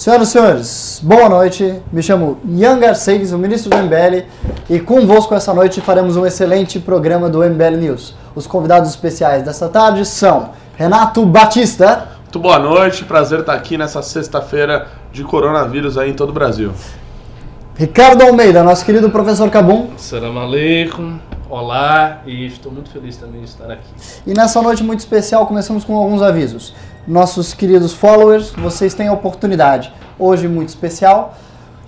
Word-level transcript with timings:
Senhoras 0.00 0.28
e 0.28 0.32
senhores, 0.32 1.00
boa 1.04 1.28
noite. 1.28 1.74
Me 1.92 2.02
chamo 2.02 2.38
Ian 2.48 2.78
Garcês, 2.78 3.34
o 3.34 3.38
ministro 3.38 3.68
do 3.68 3.76
MBL, 3.76 4.24
e 4.70 4.80
convosco 4.80 5.34
essa 5.34 5.52
noite 5.52 5.82
faremos 5.82 6.16
um 6.16 6.24
excelente 6.24 6.80
programa 6.80 7.28
do 7.28 7.44
MBL 7.44 7.76
News. 7.76 8.14
Os 8.34 8.46
convidados 8.46 8.88
especiais 8.88 9.42
desta 9.42 9.68
tarde 9.68 10.06
são 10.06 10.52
Renato 10.74 11.26
Batista. 11.26 12.08
Muito 12.22 12.38
boa 12.38 12.58
noite, 12.58 13.04
prazer 13.04 13.40
estar 13.40 13.52
aqui 13.52 13.76
nessa 13.76 14.00
sexta-feira 14.00 14.88
de 15.12 15.22
coronavírus 15.22 15.98
aí 15.98 16.08
em 16.12 16.14
todo 16.14 16.30
o 16.30 16.32
Brasil. 16.32 16.72
Ricardo 17.76 18.22
Almeida, 18.22 18.62
nosso 18.62 18.86
querido 18.86 19.10
professor 19.10 19.50
Cabum. 19.50 19.90
Salam 19.98 20.38
aleikum, 20.38 21.18
olá, 21.50 22.22
e 22.24 22.46
estou 22.46 22.72
muito 22.72 22.88
feliz 22.88 23.18
também 23.18 23.42
de 23.42 23.48
estar 23.48 23.70
aqui. 23.70 23.92
E 24.26 24.32
nessa 24.32 24.62
noite 24.62 24.82
muito 24.82 25.00
especial, 25.00 25.46
começamos 25.46 25.84
com 25.84 25.94
alguns 25.94 26.22
avisos. 26.22 26.74
Nossos 27.10 27.52
queridos 27.52 27.92
followers, 27.92 28.50
vocês 28.50 28.94
têm 28.94 29.08
a 29.08 29.12
oportunidade, 29.12 29.92
hoje 30.16 30.46
muito 30.46 30.68
especial, 30.68 31.34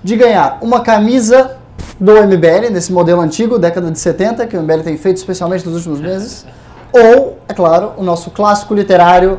de 0.02 0.16
ganhar 0.16 0.58
uma 0.60 0.80
camisa 0.80 1.58
do 2.00 2.10
MBL, 2.10 2.72
nesse 2.72 2.92
modelo 2.92 3.20
antigo, 3.20 3.56
década 3.56 3.88
de 3.88 4.00
70, 4.00 4.48
que 4.48 4.56
o 4.56 4.60
MBL 4.60 4.80
tem 4.80 4.96
feito 4.96 5.18
especialmente 5.18 5.64
nos 5.64 5.76
últimos 5.76 6.00
meses, 6.00 6.44
ou, 6.92 7.38
é 7.48 7.54
claro, 7.54 7.92
o 7.96 8.02
nosso 8.02 8.32
clássico 8.32 8.74
literário, 8.74 9.38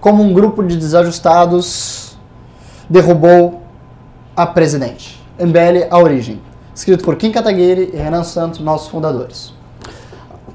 como 0.00 0.22
um 0.22 0.32
grupo 0.32 0.64
de 0.64 0.74
desajustados 0.74 2.16
derrubou 2.88 3.60
a 4.34 4.46
presidente. 4.46 5.22
MBL 5.38 5.86
A 5.90 5.98
Origem, 5.98 6.40
escrito 6.74 7.04
por 7.04 7.16
Kim 7.16 7.30
Kataguiri 7.30 7.90
e 7.92 7.96
Renan 7.98 8.24
Santos, 8.24 8.58
nossos 8.58 8.88
fundadores. 8.88 9.52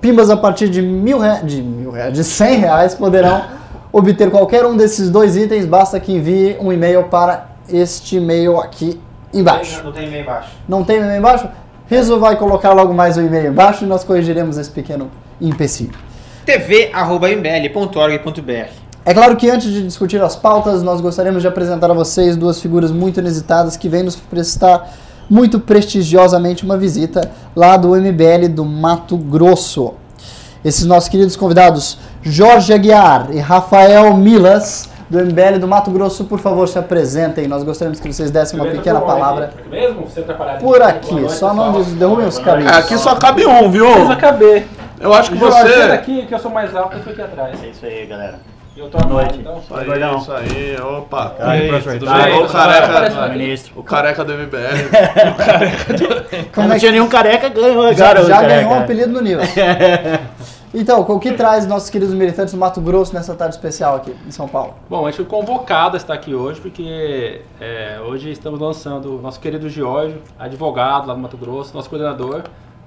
Pimbas 0.02 0.32
a 0.32 0.36
partir 0.36 0.70
de 0.70 0.82
mil, 0.82 1.20
rea... 1.20 1.44
de 1.44 1.62
mil 1.62 1.92
reais, 1.92 2.14
de 2.16 2.24
100 2.24 2.58
reais 2.58 2.96
poderão 2.96 3.44
obter 3.98 4.30
qualquer 4.30 4.66
um 4.66 4.76
desses 4.76 5.10
dois 5.10 5.38
itens, 5.38 5.66
basta 5.66 5.98
que 6.02 6.12
envie 6.12 6.58
um 6.60 6.74
e-mail 6.74 7.04
para 7.06 7.52
este 7.70 8.18
e-mail 8.18 8.60
aqui 8.60 9.00
embaixo. 9.34 9.82
Não 9.86 9.94
tem 9.94 10.08
e-mail 10.08 10.22
embaixo. 10.22 10.50
Não 10.68 10.84
tem 10.84 10.98
e-mail 10.98 11.18
embaixo? 11.18 11.48
Riso 11.90 12.20
vai 12.20 12.36
colocar 12.36 12.74
logo 12.74 12.94
mais 12.94 13.16
o 13.16 13.22
e-mail 13.22 13.52
embaixo 13.52 13.86
e 13.86 13.88
nós 13.88 14.04
corrigiremos 14.04 14.58
esse 14.58 14.70
pequeno 14.70 15.10
empecilho. 15.40 15.94
tv.mbl.org.br 16.46 16.92
É 19.06 19.14
claro 19.14 19.38
que 19.38 19.50
antes 19.50 19.72
de 19.72 19.82
discutir 19.82 20.22
as 20.22 20.36
pautas, 20.36 20.84
nós 20.84 21.00
gostaríamos 21.00 21.42
de 21.42 21.48
apresentar 21.48 21.90
a 21.90 21.94
vocês 21.94 22.36
duas 22.36 22.60
figuras 22.60 22.92
muito 22.92 23.22
inusitadas 23.22 23.78
que 23.78 23.88
vêm 23.88 24.04
nos 24.04 24.18
prestar 24.18 24.92
muito 25.30 25.58
prestigiosamente 25.58 26.66
uma 26.66 26.78
visita 26.78 27.32
lá 27.56 27.78
do 27.78 27.96
MBL 27.96 28.50
do 28.50 28.66
Mato 28.66 29.16
Grosso. 29.16 29.94
Esses 30.66 30.86
nossos 30.86 31.08
queridos 31.08 31.36
convidados, 31.36 32.00
Jorge 32.24 32.74
Aguiar 32.74 33.28
e 33.32 33.40
Rafael 33.40 34.18
Milas, 34.18 34.90
do 35.08 35.20
MBL 35.24 35.60
do 35.60 35.68
Mato 35.68 35.92
Grosso, 35.92 36.26
por 36.26 36.40
favor, 36.40 36.68
se 36.68 36.80
apresentem. 36.80 37.48
Nós 37.48 37.64
gostaríamos 37.64 38.00
que 38.00 38.12
vocês 38.12 38.32
dessem 38.32 38.60
uma 38.60 38.66
pequena 38.72 39.00
palavra. 39.00 39.52
Mesmo? 39.70 40.08
Você? 40.10 40.26
Por 40.60 40.82
aqui, 40.82 41.30
só 41.30 41.54
não 41.54 41.84
derrubem 41.84 42.26
os 42.26 42.40
cabelos. 42.40 42.72
Aqui 42.76 42.98
só 42.98 43.14
cabe 43.16 43.46
um, 43.46 43.70
viu? 43.70 43.86
Precisa 43.92 44.16
caber. 44.16 44.66
Eu 45.00 45.14
acho 45.14 45.30
que 45.30 45.38
Você 45.38 45.62
você. 45.68 45.88
daqui, 45.88 46.26
que 46.26 46.34
eu 46.34 46.40
sou 46.40 46.50
mais 46.50 46.76
alto, 46.76 46.94
eu 46.98 47.00
fico 47.00 47.12
aqui 47.12 47.22
atrás. 47.22 47.64
É 47.64 47.68
isso 47.68 47.86
aí, 47.86 48.08
galera. 48.08 48.40
E 48.76 48.80
eu 48.80 48.90
tô 48.90 48.98
armado, 48.98 49.14
noite. 49.14 49.38
então. 49.40 49.58
Isso 49.64 49.74
aí, 49.76 49.86
Gordão. 49.86 50.18
isso 50.18 50.32
aí, 50.34 50.78
opa. 50.82 51.36
Aí, 51.40 51.72
bem? 51.72 51.82
Chegou 51.82 52.44
o 52.44 52.50
careca, 52.50 52.88
Parece- 52.92 53.30
Ministro. 53.38 53.74
o 53.78 53.84
careca 53.84 54.24
do 54.26 54.34
MBL. 54.34 54.90
Como 56.54 56.68
não 56.68 56.76
é 56.76 56.80
tinha 56.80 56.92
nenhum 56.92 57.08
careca, 57.08 57.48
ganhou 57.50 57.94
Já, 57.94 58.16
já 58.16 58.22
o 58.24 58.28
careca. 58.28 58.48
ganhou 58.56 58.72
um 58.74 58.80
apelido 58.80 59.14
no 59.14 59.22
News. 59.22 59.48
Então, 60.78 61.00
o 61.08 61.20
que 61.20 61.32
traz 61.32 61.66
nossos 61.66 61.90
queridos 61.90 62.14
militantes 62.14 62.54
do 62.54 62.60
Mato 62.60 62.82
Grosso 62.82 63.14
nessa 63.14 63.34
tarde 63.34 63.56
especial 63.56 63.96
aqui 63.96 64.14
em 64.28 64.32
São 64.32 64.46
Paulo? 64.46 64.74
Bom, 64.90 65.06
a 65.08 65.10
gente 65.10 65.16
foi 65.18 65.26
convocado 65.26 65.96
a 65.96 65.98
estar 65.98 66.14
aqui 66.14 66.36
hoje 66.36 66.60
porque 66.60 67.42
é, 67.62 67.98
hoje 68.06 68.30
estamos 68.30 68.60
lançando 68.60 69.18
o 69.18 69.22
nosso 69.22 69.40
querido 69.40 69.70
Giorgio, 69.70 70.22
advogado 70.38 71.08
lá 71.08 71.14
do 71.14 71.20
Mato 71.22 71.38
Grosso, 71.38 71.74
nosso 71.74 71.90
coordenador, 71.90 72.42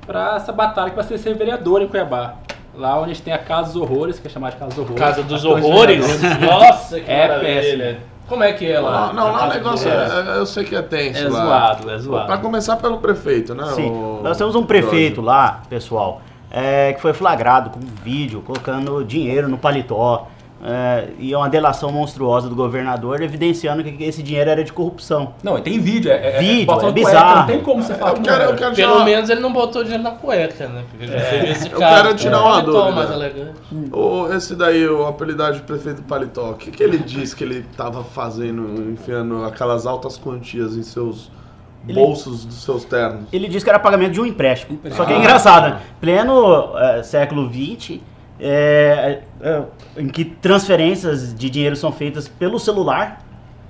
para 0.07 0.37
essa 0.37 0.53
batalha 0.53 0.91
que 0.91 0.97
vai 0.97 1.05
ser 1.05 1.17
ser 1.17 1.35
vereador 1.35 1.81
em 1.81 1.89
Cuiabá. 1.89 2.35
Lá 2.77 2.97
onde 2.99 3.05
a 3.11 3.15
gente 3.15 3.23
tem 3.23 3.33
a 3.33 3.39
Casa 3.39 3.73
dos 3.73 3.77
Horrores, 3.83 4.19
que 4.21 4.27
é 4.27 4.31
chamada 4.31 4.53
de 4.55 4.59
Casa 4.59 4.71
dos 4.75 4.79
Horrores. 4.85 4.99
Casa 5.01 5.23
dos 5.23 5.45
Horrores? 5.47 6.23
Nossa, 6.41 7.01
que 7.01 7.11
É 7.11 7.39
péssimo. 7.41 8.01
Como 8.29 8.45
é 8.45 8.53
que 8.53 8.71
é 8.71 8.79
lá? 8.79 9.07
Não, 9.07 9.25
não, 9.29 9.33
lá 9.33 9.47
o 9.47 9.49
negócio 9.49 9.91
Horrores? 9.91 10.13
é, 10.13 10.37
eu 10.39 10.45
sei 10.45 10.63
que 10.65 10.77
é 10.77 10.83
tenso 10.83 11.21
É 11.25 11.29
lá. 11.31 11.45
zoado, 11.47 11.83
é 11.85 11.93
Pra 11.95 11.99
zoado. 11.99 12.39
começar 12.43 12.77
pelo 12.77 12.99
prefeito, 12.99 13.55
né? 13.55 13.65
Sim, 13.75 13.91
o- 13.91 14.21
nós 14.23 14.37
temos 14.37 14.55
um 14.55 14.67
prefeito 14.67 15.23
lá, 15.23 15.63
pessoal, 15.71 16.21
é, 16.51 16.93
que 16.93 17.01
foi 17.01 17.13
flagrado 17.13 17.71
com 17.71 17.79
um 17.81 17.89
vídeo 18.05 18.41
colocando 18.43 19.05
dinheiro 19.05 19.49
no 19.49 19.59
paletó. 19.59 20.29
é, 20.61 21.11
e 21.21 21.33
é 21.33 21.37
uma 21.39 21.49
delação 21.49 21.93
monstruosa 21.93 22.49
do 22.49 22.55
governador, 22.57 23.23
evidenciando 23.23 23.85
que 23.85 24.03
esse 24.03 24.23
dinheiro 24.25 24.51
era 24.51 24.65
de 24.65 24.73
corrupção. 24.73 25.35
Não, 25.43 25.57
e 25.57 25.61
tem 25.63 25.79
vídeo. 25.79 26.11
É, 26.11 26.37
é, 26.37 26.39
Vídeo, 26.41 26.73
é 26.81 26.83
no 26.83 26.93
cueca, 26.93 26.93
bizarro. 26.93 27.39
Não 27.41 27.47
tem 27.47 27.63
como 27.63 27.81
você 27.83 27.95
falar 27.95 28.13
Eu 28.13 28.15
que 28.17 28.23
quero, 28.23 28.39
não 28.39 28.45
eu 28.45 28.49
era. 28.49 28.57
quero 28.57 28.75
Pelo 28.75 28.93
tirar, 28.93 29.05
menos 29.05 29.31
ele 29.31 29.41
não 29.41 29.53
botou 29.53 29.83
dinheiro 29.85 30.03
na 30.03 30.11
cueca, 30.13 30.69
né? 30.69 30.85
Porque 30.91 31.07
já 31.07 31.21
teve 31.21 31.51
esse 31.51 31.71
Eu 31.71 31.79
quero 31.79 32.15
tirar 32.17 32.41
uma 32.43 32.51
Paletó 32.55 32.73
dúvida. 32.73 32.91
mais 32.93 33.11
elegante. 33.11 33.61
o, 33.93 34.33
esse 34.33 34.57
daí, 34.57 34.89
o 34.89 35.07
apelidade 35.07 35.59
de 35.59 35.63
prefeito 35.63 36.03
Paletó, 36.03 36.51
o 36.51 36.55
que, 36.57 36.73
que 36.73 36.83
ele 36.83 36.99
disse 36.99 37.37
que 37.37 37.45
ele 37.45 37.65
tava 37.77 38.03
fazendo, 38.03 38.91
enfiando 38.91 39.45
aquelas 39.45 39.87
altas 39.87 40.17
quantias 40.19 40.77
em 40.77 40.83
seus 40.83 41.31
Ele- 41.89 42.01
bolsos 42.01 42.45
dos 42.45 42.63
seus 42.63 42.85
ternos? 42.85 43.23
Ele 43.33 43.49
disse 43.49 43.65
que 43.65 43.71
era 43.71 43.79
pagamento 43.79 44.13
de 44.13 44.21
um 44.21 44.27
empréstimo. 44.27 44.75
Empréstimo. 44.75 44.97
Só 45.03 45.09
que 45.09 45.13
é 45.15 45.19
engraçado, 45.19 45.71
né? 45.75 45.81
Pleno 46.01 46.77
é, 46.79 47.03
século 47.03 47.49
XX, 47.53 48.01
é, 48.41 49.21
é, 49.41 49.63
em 49.97 50.09
que 50.09 50.25
transferências 50.25 51.35
de 51.35 51.51
dinheiro 51.51 51.77
são 51.77 51.91
feitas 51.93 52.29
pelo 52.29 52.59
celular, 52.59 53.25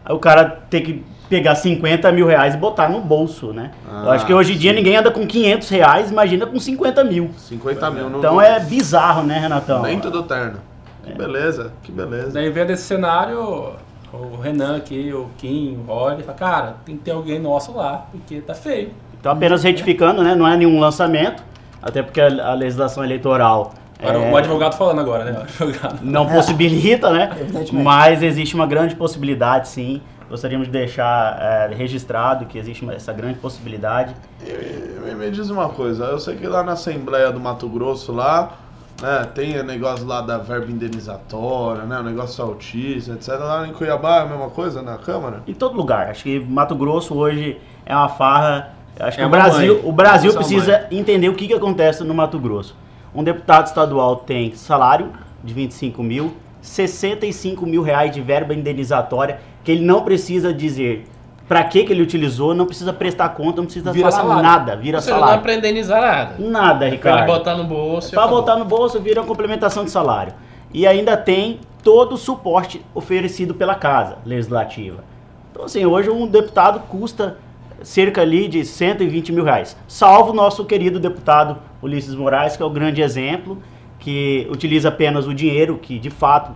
aí 0.04 0.14
o 0.14 0.18
cara 0.18 0.44
tem 0.68 0.82
que 0.82 1.04
pegar 1.28 1.54
50 1.54 2.10
mil 2.10 2.26
reais 2.26 2.54
e 2.54 2.56
botar 2.56 2.88
no 2.88 3.00
bolso, 3.00 3.52
né? 3.52 3.70
Eu 3.86 4.10
Ah, 4.10 4.14
acho 4.14 4.24
que 4.24 4.32
hoje 4.32 4.54
em 4.54 4.56
dia 4.56 4.72
ninguém 4.72 4.96
anda 4.96 5.10
com 5.10 5.26
500 5.26 5.68
reais, 5.68 6.10
imagina 6.10 6.46
com 6.46 6.58
50 6.58 7.04
mil. 7.04 7.30
50 7.36 7.90
mil 7.90 8.08
no 8.08 8.18
Então 8.18 8.40
é 8.40 8.58
bizarro, 8.60 9.22
né, 9.24 9.38
Renatão? 9.38 9.82
dentro 9.82 10.10
do 10.10 10.22
terno. 10.22 10.58
Que 11.04 11.12
beleza, 11.12 11.72
que 11.82 11.92
beleza. 11.92 12.30
Daí 12.32 12.50
vendo 12.50 12.70
esse 12.70 12.82
cenário, 12.82 13.72
o 14.12 14.40
Renan 14.40 14.76
aqui, 14.76 15.12
o 15.12 15.28
Kim, 15.38 15.78
o 15.86 15.92
Roger, 15.92 16.24
fala, 16.24 16.38
cara, 16.38 16.74
tem 16.84 16.96
que 16.96 17.02
ter 17.02 17.10
alguém 17.10 17.38
nosso 17.38 17.72
lá, 17.76 18.06
porque 18.10 18.40
tá 18.40 18.54
feio. 18.54 18.90
Então 19.20 19.32
apenas 19.32 19.62
retificando, 19.62 20.22
né? 20.22 20.34
Não 20.34 20.46
é 20.46 20.56
nenhum 20.56 20.78
lançamento, 20.78 21.42
até 21.82 22.02
porque 22.02 22.20
a, 22.20 22.54
legislação 22.54 23.04
eleitoral 23.04 23.72
Agora, 24.00 24.18
é, 24.18 24.32
o 24.32 24.36
advogado 24.36 24.74
falando 24.76 25.00
agora, 25.00 25.24
né? 25.24 25.32
O 25.32 25.42
advogado. 25.42 25.98
não 26.02 26.26
possibilita, 26.26 27.10
né? 27.10 27.30
Evidentemente. 27.32 27.74
Mas 27.74 28.22
existe 28.22 28.54
uma 28.54 28.66
grande 28.66 28.94
possibilidade, 28.94 29.68
sim. 29.68 30.00
Gostaríamos 30.30 30.68
de 30.68 30.72
deixar 30.72 31.38
é, 31.40 31.74
registrado 31.74 32.44
que 32.46 32.58
existe 32.58 32.84
uma- 32.84 32.94
essa 32.94 33.12
grande 33.12 33.38
possibilidade. 33.38 34.14
E- 34.46 35.14
me 35.14 35.30
diz 35.32 35.50
uma 35.50 35.68
coisa, 35.70 36.04
eu 36.04 36.18
sei 36.20 36.36
que 36.36 36.46
lá 36.46 36.62
na 36.62 36.72
Assembleia 36.72 37.32
do 37.32 37.40
Mato 37.40 37.68
Grosso, 37.68 38.12
lá, 38.12 38.52
né, 39.00 39.28
tem 39.34 39.58
o 39.58 39.64
negócio 39.64 40.06
lá 40.06 40.20
da 40.20 40.38
verba 40.38 40.70
indenizatória, 40.70 41.84
né, 41.84 41.98
o 41.98 42.02
negócio 42.02 42.42
autista, 42.44 43.12
etc. 43.12 43.28
Lá 43.38 43.66
em 43.66 43.72
Cuiabá 43.72 44.18
é 44.18 44.20
a 44.22 44.26
mesma 44.26 44.50
coisa 44.50 44.82
na 44.82 44.98
Câmara? 44.98 45.42
Em 45.46 45.54
todo 45.54 45.76
lugar. 45.76 46.08
Acho 46.10 46.24
que 46.24 46.40
Mato 46.40 46.74
Grosso 46.74 47.14
hoje 47.14 47.58
é 47.86 47.94
uma 47.94 48.08
farra. 48.08 48.74
Acho 48.98 49.16
que 49.16 49.22
É 49.22 49.26
o 49.26 49.30
Brasil, 49.30 49.80
o 49.84 49.92
Brasil 49.92 50.30
é 50.32 50.34
precisa 50.34 50.86
entender 50.90 51.28
o 51.28 51.34
que, 51.34 51.46
que 51.46 51.54
acontece 51.54 52.02
no 52.02 52.12
Mato 52.12 52.38
Grosso. 52.38 52.76
Um 53.14 53.22
deputado 53.22 53.66
estadual 53.66 54.16
tem 54.16 54.54
salário 54.54 55.12
de 55.42 55.54
25 55.54 56.02
mil, 56.02 56.36
65 56.60 57.64
mil 57.64 57.82
reais 57.82 58.12
de 58.12 58.20
verba 58.20 58.52
indenizatória, 58.52 59.40
que 59.62 59.70
ele 59.70 59.84
não 59.84 60.02
precisa 60.02 60.52
dizer 60.52 61.06
para 61.48 61.64
que, 61.64 61.82
que 61.84 61.92
ele 61.92 62.02
utilizou, 62.02 62.54
não 62.54 62.66
precisa 62.66 62.92
prestar 62.92 63.30
conta, 63.30 63.56
não 63.56 63.64
precisa 63.64 63.90
Vira 63.90 64.10
falar 64.10 64.22
salário. 64.22 64.42
nada, 64.42 64.76
vira 64.76 65.00
Você 65.00 65.10
não 65.10 65.16
dá 65.18 65.24
salário. 65.24 65.42
pra 65.42 65.54
indenizar 65.54 66.00
nada. 66.02 66.34
Nada, 66.38 66.78
Pra 66.80 66.88
Ricardo. 66.88 67.26
botar 67.26 67.56
no 67.56 67.64
bolso. 67.64 68.10
Para 68.10 68.20
acabou. 68.20 68.40
botar 68.40 68.56
no 68.56 68.64
bolso 68.66 69.00
vira 69.00 69.20
uma 69.22 69.26
complementação 69.26 69.84
de 69.84 69.90
salário. 69.90 70.34
E 70.74 70.86
ainda 70.86 71.16
tem 71.16 71.60
todo 71.82 72.12
o 72.12 72.18
suporte 72.18 72.84
oferecido 72.94 73.54
pela 73.54 73.74
casa 73.74 74.18
legislativa. 74.26 75.02
Então, 75.50 75.64
assim, 75.64 75.86
hoje 75.86 76.10
um 76.10 76.26
deputado 76.26 76.80
custa 76.80 77.38
cerca 77.82 78.20
ali 78.20 78.46
de 78.48 78.64
120 78.64 79.32
mil 79.32 79.44
reais. 79.44 79.74
Salvo 79.88 80.32
o 80.32 80.34
nosso 80.34 80.64
querido 80.66 81.00
deputado 81.00 81.56
Ulisses 81.80 82.14
Moraes, 82.14 82.56
que 82.56 82.62
é 82.62 82.66
o 82.66 82.70
grande 82.70 83.00
exemplo, 83.00 83.56
que 83.98 84.46
utiliza 84.50 84.88
apenas 84.88 85.26
o 85.26 85.32
dinheiro 85.32 85.78
que 85.78 85.98
de 85.98 86.10
fato 86.10 86.52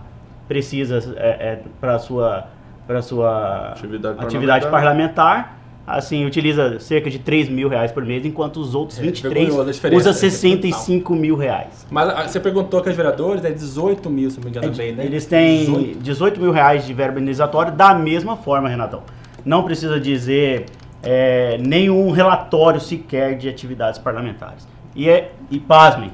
precisa 0.47 0.99
para 1.81 1.97
sua 1.97 2.45
para 2.85 3.01
sua 3.01 3.71
Atividade 3.71 4.19
atividade 4.19 4.65
parlamentar. 4.65 4.71
parlamentar. 4.71 5.63
Assim, 5.85 6.25
utiliza 6.25 6.79
cerca 6.79 7.09
de 7.09 7.19
3 7.19 7.49
mil 7.49 7.67
reais 7.67 7.91
por 7.91 8.05
mês, 8.05 8.25
enquanto 8.25 8.55
os 8.57 8.73
outros 8.73 8.97
É, 8.99 9.01
23 9.01 9.33
vergonhoso 9.33 9.69
a 9.69 9.73
diferença, 9.73 10.09
usa 10.09 10.09
né? 10.11 10.29
65 10.29 11.13
mil 11.13 11.35
reais. 11.35 11.85
Mas 11.91 12.07
ah, 12.07 12.25
você 12.25 12.39
perguntou 12.39 12.81
que 12.81 12.89
os 12.89 12.95
vereadores 12.95 13.43
é 13.43 13.51
18 13.51 14.09
mil, 14.09 14.29
se 14.29 14.37
não 14.37 14.45
me 14.45 14.49
engano 14.49 14.73
bem, 14.73 14.93
né? 14.93 15.03
Eles 15.05 15.25
têm 15.25 15.59
18. 15.65 15.99
18 15.99 16.39
mil 16.39 16.51
reais 16.53 16.85
de 16.85 16.93
verba 16.93 17.19
indenizatória 17.19 17.69
da 17.69 17.93
mesma 17.93 18.37
forma, 18.37 18.69
Renatão. 18.69 19.03
Não 19.43 19.63
precisa 19.63 19.99
dizer 19.99 20.67
é, 21.03 21.57
nenhum 21.59 22.11
relatório 22.11 22.79
sequer 22.79 23.37
de 23.37 23.49
atividades 23.49 23.99
parlamentares. 23.99 24.65
E, 24.95 25.09
é, 25.09 25.33
e 25.51 25.59
pasmem, 25.59 26.11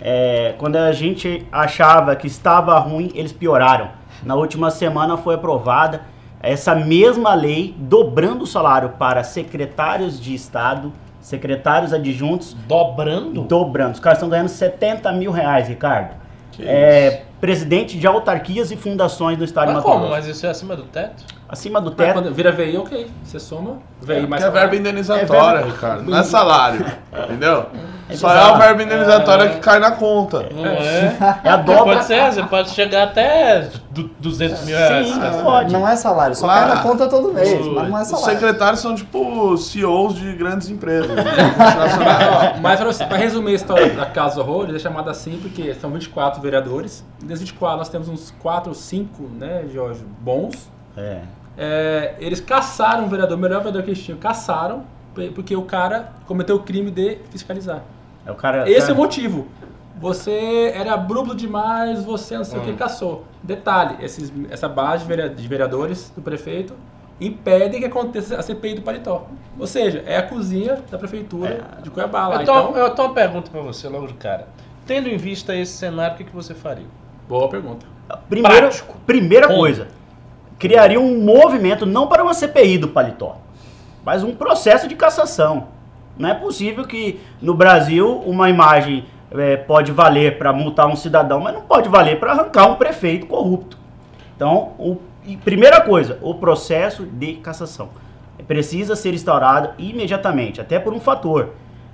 é, 0.00 0.56
quando 0.58 0.74
a 0.74 0.90
gente 0.90 1.46
achava 1.52 2.16
que 2.16 2.26
estava 2.26 2.76
ruim, 2.80 3.12
eles 3.14 3.32
pioraram. 3.32 3.90
Na 4.24 4.34
última 4.34 4.70
semana 4.70 5.16
foi 5.16 5.34
aprovada 5.34 6.02
essa 6.40 6.74
mesma 6.74 7.34
lei 7.34 7.74
dobrando 7.78 8.44
o 8.44 8.46
salário 8.46 8.90
para 8.98 9.22
secretários 9.24 10.20
de 10.20 10.34
Estado, 10.34 10.92
secretários 11.20 11.92
adjuntos, 11.92 12.54
Dobrando? 12.66 13.42
dobrando. 13.42 13.94
Os 13.94 14.00
caras 14.00 14.18
estão 14.18 14.28
ganhando 14.28 14.48
70 14.48 15.10
mil 15.12 15.30
reais, 15.30 15.68
Ricardo. 15.68 16.14
Que 16.52 16.66
É, 16.66 17.24
presidente 17.40 17.98
de 17.98 18.06
autarquias 18.06 18.70
e 18.70 18.76
fundações 18.76 19.36
do 19.36 19.44
estado 19.44 19.68
de 19.68 19.74
Mas 19.74 19.82
Mato 19.82 19.86
como? 19.86 20.06
Grosso. 20.06 20.12
Mas 20.14 20.26
isso 20.26 20.46
é 20.46 20.50
acima 20.50 20.74
do 20.76 20.84
teto? 20.84 21.24
Acima 21.48 21.80
do 21.80 21.86
Mas 21.90 21.96
teto. 21.96 22.12
quando 22.14 22.32
vira 22.34 22.50
VI, 22.50 22.76
ok. 22.78 23.10
Você 23.22 23.38
soma, 23.38 23.76
VI 24.00 24.26
mais 24.26 24.42
Que 24.42 24.48
é 24.48 24.50
salário. 24.52 24.52
verba 24.52 24.76
indenizatória, 24.76 25.58
É 25.58 25.62
verba- 25.62 25.72
Ricardo. 25.74 26.10
Não 26.10 26.18
é 26.18 26.22
salário. 26.22 26.86
Entendeu? 27.24 27.66
É 28.06 28.16
Só 28.16 28.28
é 28.30 28.38
a 28.38 28.52
verba 28.58 28.82
indenizatória 28.82 29.48
que 29.48 29.60
cai 29.60 29.78
na 29.78 29.92
conta. 29.92 30.46
Não 30.54 30.66
é? 30.66 31.16
É 31.42 31.48
a 31.48 31.56
dobra. 31.56 31.94
Pode 31.94 32.04
ser, 32.04 32.30
você 32.34 32.42
pode 32.42 32.68
chegar 32.68 33.04
até 33.04 33.66
du- 33.90 34.10
200 34.20 34.62
mil 34.66 34.76
reais. 34.76 35.08
Sim, 35.08 35.18
cara. 35.18 35.42
pode. 35.42 35.72
Não 35.72 35.88
é 35.88 35.96
salário, 35.96 36.34
só 36.36 36.46
Lá- 36.46 36.54
cai 36.66 36.68
na 36.74 36.82
conta 36.82 37.08
todo 37.08 37.32
mês, 37.32 37.66
mas 37.66 37.88
não 37.88 37.98
é 37.98 38.02
Os 38.02 38.08
salário. 38.08 38.34
secretários 38.38 38.80
são 38.80 38.94
tipo 38.94 39.56
CEOs 39.56 40.16
de 40.16 40.34
grandes 40.34 40.68
empresas. 40.68 41.08
Ó, 41.16 42.60
Mas 42.60 42.98
pra, 43.04 43.16
resumir 43.16 43.52
a 43.52 43.54
história 43.54 43.90
da 43.94 44.04
Casa 44.04 44.38
Horrores, 44.40 44.74
é 44.74 44.78
chamada 44.78 45.10
assim 45.10 45.38
porque 45.40 45.72
são 45.74 45.90
24 45.90 46.42
vereadores. 46.42 47.02
E 47.24 47.26
desses 47.26 47.48
24 47.48 47.78
nós 47.78 47.88
temos 47.88 48.08
uns 48.08 48.30
4 48.42 48.68
ou 48.68 48.74
5, 48.74 49.22
né, 49.38 49.64
Jorge, 49.72 50.04
bons. 50.20 50.70
É. 50.94 51.22
É, 51.56 52.14
eles 52.18 52.38
caçaram 52.40 53.06
o 53.06 53.08
vereador, 53.08 53.38
o 53.38 53.40
melhor 53.40 53.58
vereador 53.58 53.82
que 53.82 53.90
eles 53.90 54.02
tinham, 54.02 54.18
caçaram, 54.18 54.84
porque 55.34 55.56
o 55.56 55.62
cara 55.62 56.12
cometeu 56.26 56.56
o 56.56 56.60
crime 56.60 56.90
de 56.90 57.16
fiscalizar. 57.30 57.82
É 58.26 58.30
o 58.30 58.34
cara. 58.34 58.68
Esse 58.68 58.76
é 58.78 58.80
cara- 58.80 58.92
o 58.94 58.96
motivo. 58.96 59.46
Você 60.00 60.72
era 60.74 60.96
brublo 60.96 61.34
demais, 61.34 62.04
você 62.04 62.36
não 62.36 62.44
sei 62.44 62.58
o 62.58 62.62
que, 62.62 62.72
caçou. 62.74 63.24
Detalhe, 63.42 63.96
esses, 64.04 64.30
essa 64.50 64.68
base 64.68 65.02
de 65.04 65.08
verea- 65.08 65.28
de 65.30 65.48
vereadores 65.48 66.10
do 66.14 66.20
prefeito 66.20 66.74
impedem 67.20 67.80
que 67.80 67.86
aconteça 67.86 68.36
a 68.36 68.42
CPI 68.42 68.74
do 68.74 68.82
paletó. 68.82 69.28
Ou 69.58 69.66
seja, 69.68 70.02
é 70.04 70.16
a 70.16 70.22
cozinha 70.22 70.82
da 70.90 70.98
prefeitura 70.98 71.64
de 71.82 71.90
Cuiabá 71.90 72.26
lá. 72.26 72.34
Eu 72.42 72.44
tenho, 72.44 72.58
Então, 72.58 72.76
eu 72.76 72.90
tenho 72.90 73.08
uma 73.08 73.14
pergunta 73.14 73.50
pra 73.50 73.60
você 73.60 73.88
logo 73.88 74.08
de 74.08 74.14
cara. 74.14 74.48
Tendo 74.84 75.08
em 75.08 75.16
vista 75.16 75.54
esse 75.54 75.72
cenário, 75.72 76.14
o 76.14 76.18
que, 76.18 76.24
que 76.24 76.34
você 76.34 76.52
faria? 76.54 76.86
Boa 77.28 77.48
pergunta. 77.48 77.86
Primeiro, 78.28 78.58
Prático. 78.68 78.96
primeira 79.06 79.46
Como? 79.46 79.58
coisa, 79.58 79.88
criaria 80.58 81.00
um 81.00 81.20
movimento 81.24 81.84
não 81.86 82.06
para 82.06 82.22
uma 82.22 82.34
CPI 82.34 82.78
do 82.78 82.88
paletó, 82.88 83.38
mas 84.04 84.22
um 84.22 84.34
processo 84.34 84.86
de 84.86 84.94
cassação. 84.94 85.68
Não 86.18 86.28
é 86.28 86.34
possível 86.34 86.84
que 86.84 87.18
no 87.42 87.54
Brasil 87.54 88.20
uma 88.26 88.48
imagem 88.48 89.04
eh, 89.36 89.56
pode 89.56 89.90
valer 89.90 90.38
para 90.38 90.52
multar 90.52 90.86
um 90.86 90.94
cidadão, 90.94 91.40
mas 91.40 91.52
não 91.54 91.62
pode 91.62 91.88
valer 91.88 92.20
para 92.20 92.30
arrancar 92.32 92.66
um 92.70 92.76
prefeito 92.76 93.26
corrupto. 93.26 93.76
Então, 94.36 94.72
o- 94.78 94.98
e 95.26 95.36
primeira 95.36 95.80
coisa, 95.80 96.18
o 96.22 96.34
processo 96.34 97.04
de 97.04 97.34
cassação 97.34 97.88
precisa 98.46 98.94
ser 98.94 99.12
instaurado 99.14 99.70
imediatamente, 99.78 100.60
até 100.60 100.78
por 100.78 100.92
um 100.92 101.00
fator. 101.00 101.50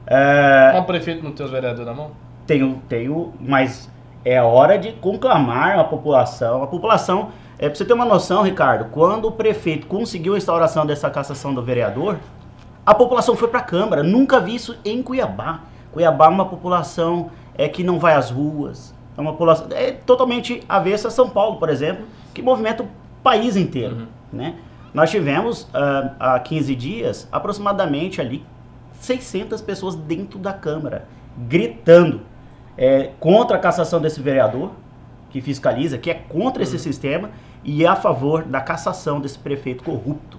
Eh, 0.07 0.73
Um 0.77 0.83
prefeito 0.85 1.23
não 1.25 1.33
tem 1.33 1.47
os 1.47 1.53
vereadores 1.53 1.87
na 1.87 1.95
mão? 1.95 2.11
tenho, 2.47 2.83
tenho, 2.89 3.33
mas 3.41 3.89
é 4.25 4.41
hora 4.43 4.79
de 4.79 4.93
conclamar 4.93 5.79
a 5.79 5.85
população. 5.85 6.63
A 6.63 6.67
população, 6.67 7.31
é, 7.59 7.69
pra 7.69 7.77
você 7.77 7.85
ter 7.85 7.93
uma 7.93 8.05
noção, 8.05 8.43
Ricardo, 8.43 8.91
quando 8.91 9.27
o 9.27 9.33
prefeito 9.33 9.87
conseguiu 9.87 10.35
a 10.35 10.39
instauração 10.39 10.85
dessa 10.85 11.09
cassação 11.11 11.55
do 11.55 11.63
vereador, 11.63 12.19
a 12.85 12.95
população 12.95 13.37
foi 13.37 13.49
para 13.49 13.61
a 13.61 13.63
Câmara. 13.63 14.03
Nunca 14.03 14.41
vi 14.41 14.55
isso 14.55 14.77
em 14.85 15.03
Cuiabá. 15.03 15.61
Cuiabá 15.93 16.27
é 16.27 16.29
uma 16.29 16.47
população 16.47 17.31
é, 17.57 17.69
que 17.69 17.83
não 17.83 17.99
vai 17.99 18.15
às 18.15 18.31
ruas. 18.31 18.95
É 19.17 19.21
uma 19.21 19.33
população 19.33 19.67
é 19.71 19.93
totalmente 19.93 20.63
avessa 20.69 21.09
a 21.09 21.11
São 21.11 21.29
Paulo, 21.29 21.59
por 21.59 21.69
exemplo, 21.69 22.07
que 22.33 22.43
movimenta 22.43 22.83
o 22.83 22.89
país 23.23 23.57
inteiro. 23.57 24.09
Né? 24.33 24.57
Nós 24.95 25.11
tivemos, 25.11 25.69
ah, 25.73 26.13
há 26.19 26.41
15 26.41 26.75
dias, 26.75 27.29
aproximadamente 27.31 28.21
ali 28.21 28.45
600 29.01 29.61
pessoas 29.63 29.95
dentro 29.95 30.39
da 30.39 30.53
Câmara, 30.53 31.07
gritando 31.37 32.23
é, 32.81 33.11
contra 33.21 33.57
a 33.59 33.61
cassação 33.61 34.01
desse 34.01 34.21
vereador, 34.23 34.71
que 35.31 35.41
fiscaliza, 35.41 35.99
que 35.99 36.11
é 36.11 36.15
contra 36.15 36.63
esse 36.63 36.79
sistema, 36.79 37.31
e 37.63 37.85
é 37.85 37.89
a 37.89 37.95
favor 37.95 38.43
da 38.43 38.61
cassação 38.61 39.21
desse 39.21 39.39
prefeito 39.39 39.85
corrupto. 39.85 40.39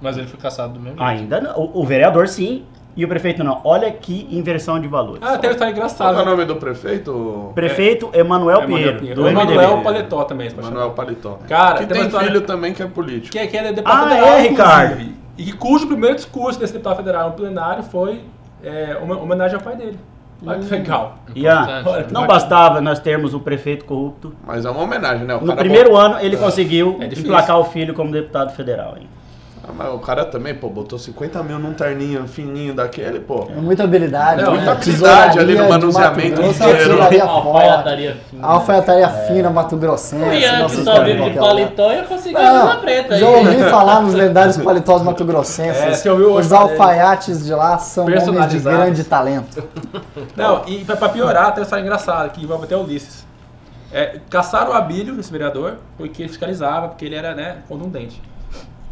Mas 0.00 0.16
ele 0.18 0.26
foi 0.28 0.38
caçado 0.38 0.74
do 0.74 0.78
mesmo 0.80 0.98
jeito. 0.98 1.02
Ainda 1.10 1.40
não. 1.40 1.58
O, 1.58 1.80
o 1.80 1.84
vereador 1.84 2.28
sim, 2.28 2.64
e 2.94 3.04
o 3.04 3.08
prefeito 3.08 3.42
não. 3.42 3.60
Olha 3.64 3.90
que 3.90 4.28
inversão 4.30 4.78
de 4.78 4.86
valores. 4.86 5.22
Ah, 5.24 5.38
tem 5.38 5.50
uma 5.50 5.54
história 5.54 5.74
Qual 5.96 6.14
que 6.14 6.20
é 6.20 6.22
o 6.22 6.24
nome 6.26 6.44
do 6.44 6.56
prefeito? 6.56 7.52
Prefeito 7.54 8.10
Emanuel 8.12 8.62
É, 8.62 8.66
Pinheiro, 8.66 8.98
Pinheiro. 8.98 9.22
do 9.22 9.26
O 9.26 9.30
MDB. 9.30 9.52
Emanuel 9.52 9.82
Paletó 9.82 10.24
também. 10.24 10.48
se 10.50 10.54
pode 10.54 10.66
Manuel 10.68 10.84
chamar. 10.90 10.94
Paletó. 10.96 11.38
Cara, 11.48 11.78
que 11.78 11.86
tem 11.86 12.08
tem 12.08 12.20
filho 12.20 12.40
também 12.42 12.72
que 12.74 12.82
é 12.82 12.86
político. 12.86 13.32
Que, 13.32 13.46
que 13.46 13.56
ele 13.56 13.68
é 13.68 13.72
deputado 13.72 14.06
Ah, 14.06 14.08
federal, 14.10 14.28
é, 14.34 14.40
Ricardo? 14.42 15.00
E 15.36 15.44
que 15.44 15.52
cujo 15.52 15.86
primeiro 15.86 16.16
discurso 16.16 16.58
desse 16.60 16.72
deputado 16.72 16.96
federal 16.96 17.30
no 17.30 17.34
plenário 17.36 17.82
foi 17.82 18.20
é, 18.62 18.98
uma 19.02 19.16
homenagem 19.16 19.56
ao 19.56 19.62
pai 19.62 19.74
dele. 19.76 19.98
Olha 20.46 20.58
que 20.60 20.70
legal. 20.70 21.18
Importante. 21.34 22.12
não 22.12 22.26
bastava 22.26 22.80
nós 22.80 23.00
termos 23.00 23.34
um 23.34 23.40
prefeito 23.40 23.84
corrupto. 23.84 24.32
Mas 24.46 24.64
é 24.64 24.70
uma 24.70 24.82
homenagem, 24.82 25.26
né? 25.26 25.34
O 25.34 25.40
No 25.40 25.46
cara 25.48 25.60
primeiro 25.60 25.96
ano, 25.96 26.18
ele 26.20 26.36
conseguiu 26.36 26.96
É 27.00 27.06
difícil. 27.06 27.24
emplacar 27.24 27.58
o 27.58 27.64
filho 27.64 27.92
como 27.94 28.12
deputado 28.12 28.54
federal. 28.54 28.94
hein? 28.98 29.08
Ah, 29.68 29.72
mas 29.76 29.94
o 29.94 29.98
cara 29.98 30.24
também, 30.24 30.54
pô, 30.54 30.70
botou 30.70 30.98
50 30.98 31.42
mil 31.42 31.58
num 31.58 31.74
terninho 31.74 32.26
fininho 32.26 32.74
daquele, 32.74 33.20
pô. 33.20 33.46
É 33.50 33.60
muita 33.60 33.84
habilidade, 33.84 34.42
né? 34.42 34.48
muita 34.48 34.72
habilidade 34.72 35.38
ali 35.38 35.54
no 35.54 35.68
manuseamento 35.68 36.40
Mato 36.40 36.64
Uma 36.64 36.98
forte. 37.02 37.20
alfaiataria 37.20 38.16
fina. 38.30 38.46
Alfaiataria 38.46 39.08
fina, 39.08 39.50
Mato 39.50 39.76
Grossense. 39.76 40.24
O 40.24 40.32
Ian, 40.32 40.66
que 40.66 40.76
só 40.82 41.04
vive 41.04 41.30
de 41.30 41.38
paletó, 41.38 41.92
ia 41.92 42.04
conseguir 42.04 42.36
a 42.36 42.52
Não, 42.52 42.66
luz 42.66 42.76
preta 42.76 43.14
aí. 43.14 43.20
já 43.20 43.28
ouvi 43.28 43.56
falar 43.64 44.00
nos 44.02 44.14
lendários 44.14 44.56
paletós 44.56 45.02
mato-grossenses. 45.02 45.82
É, 45.82 45.92
você 45.92 46.08
ouviu 46.08 46.34
Os 46.34 46.50
alfaiates 46.52 47.44
de 47.44 47.52
lá 47.52 47.76
são 47.78 48.04
homens 48.06 48.48
de 48.50 48.58
grande 48.60 49.04
talento. 49.04 49.62
Não, 50.34 50.62
e 50.66 50.84
pra, 50.84 50.96
pra 50.96 51.08
piorar, 51.10 51.52
tem 51.52 51.58
uma 51.58 51.64
história 51.64 51.82
engraçada 51.82 52.28
que 52.30 52.42
envolve 52.42 52.64
até 52.64 52.76
o 52.76 52.80
Ulisses. 52.80 53.26
É, 53.92 54.18
caçaram 54.30 54.70
o 54.70 54.74
Abílio, 54.74 55.18
esse 55.18 55.30
vereador, 55.32 55.76
porque 55.96 56.22
ele 56.22 56.28
fiscalizava, 56.28 56.88
porque 56.88 57.04
ele 57.04 57.14
era, 57.14 57.34
né, 57.34 57.56
contundente. 57.68 58.20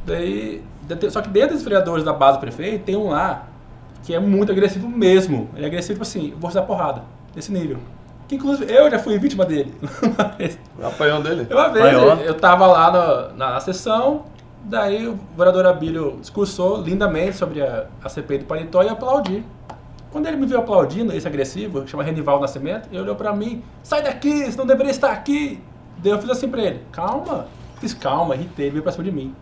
Daí, 0.06 0.62
só 1.10 1.20
que 1.20 1.28
dentro 1.28 1.54
dos 1.54 1.62
vereadores 1.64 2.04
da 2.04 2.12
base 2.12 2.38
do 2.38 2.40
prefeito, 2.40 2.84
tem 2.84 2.96
um 2.96 3.08
lá 3.10 3.46
que 4.04 4.14
é 4.14 4.20
muito 4.20 4.52
agressivo 4.52 4.88
mesmo. 4.88 5.50
Ele 5.54 5.64
é 5.64 5.68
agressivo 5.68 6.00
assim, 6.02 6.30
eu 6.30 6.38
vou 6.38 6.48
te 6.48 6.54
dar 6.54 6.62
porrada, 6.62 7.02
desse 7.34 7.52
nível. 7.52 7.78
Que 8.28 8.36
inclusive 8.36 8.72
eu 8.72 8.88
já 8.90 8.98
fui 8.98 9.18
vítima 9.18 9.44
dele. 9.44 9.74
Uma 10.02 10.28
vez. 10.28 10.58
Apanhão 10.82 11.20
dele. 11.20 11.46
Uma 11.50 11.68
vez 11.68 11.84
Maior. 11.84 12.20
eu 12.20 12.34
tava 12.34 12.66
lá 12.66 12.90
no- 13.30 13.36
na, 13.36 13.50
na 13.54 13.60
sessão, 13.60 14.26
daí 14.64 15.06
o 15.08 15.18
vereador 15.36 15.66
Abílio 15.66 16.18
discursou 16.20 16.80
lindamente 16.82 17.36
sobre 17.36 17.62
a, 17.62 17.86
a 18.02 18.08
CPI 18.08 18.38
do 18.38 18.44
paletó 18.44 18.82
e 18.82 18.86
eu 18.86 18.92
aplaudi. 18.92 19.44
Quando 20.12 20.26
ele 20.28 20.36
me 20.36 20.46
viu 20.46 20.58
aplaudindo, 20.58 21.12
esse 21.12 21.26
agressivo, 21.26 21.82
que 21.82 21.90
chama 21.90 22.02
Renival 22.02 22.40
Nascimento, 22.40 22.88
ele 22.90 23.00
olhou 23.02 23.16
pra 23.16 23.32
mim, 23.32 23.62
sai 23.82 24.02
daqui, 24.02 24.44
você 24.50 24.56
não 24.56 24.66
deveria 24.66 24.90
estar 24.90 25.10
aqui. 25.10 25.60
Daí 25.98 26.12
eu 26.12 26.18
fiz 26.18 26.30
assim 26.30 26.48
pra 26.48 26.62
ele, 26.62 26.80
calma. 26.92 27.46
Fiz 27.80 27.92
calma, 27.92 28.34
irritei, 28.34 28.66
ele 28.66 28.72
veio 28.72 28.82
pra 28.82 28.92
cima 28.92 29.04
de 29.04 29.12
mim. 29.12 29.34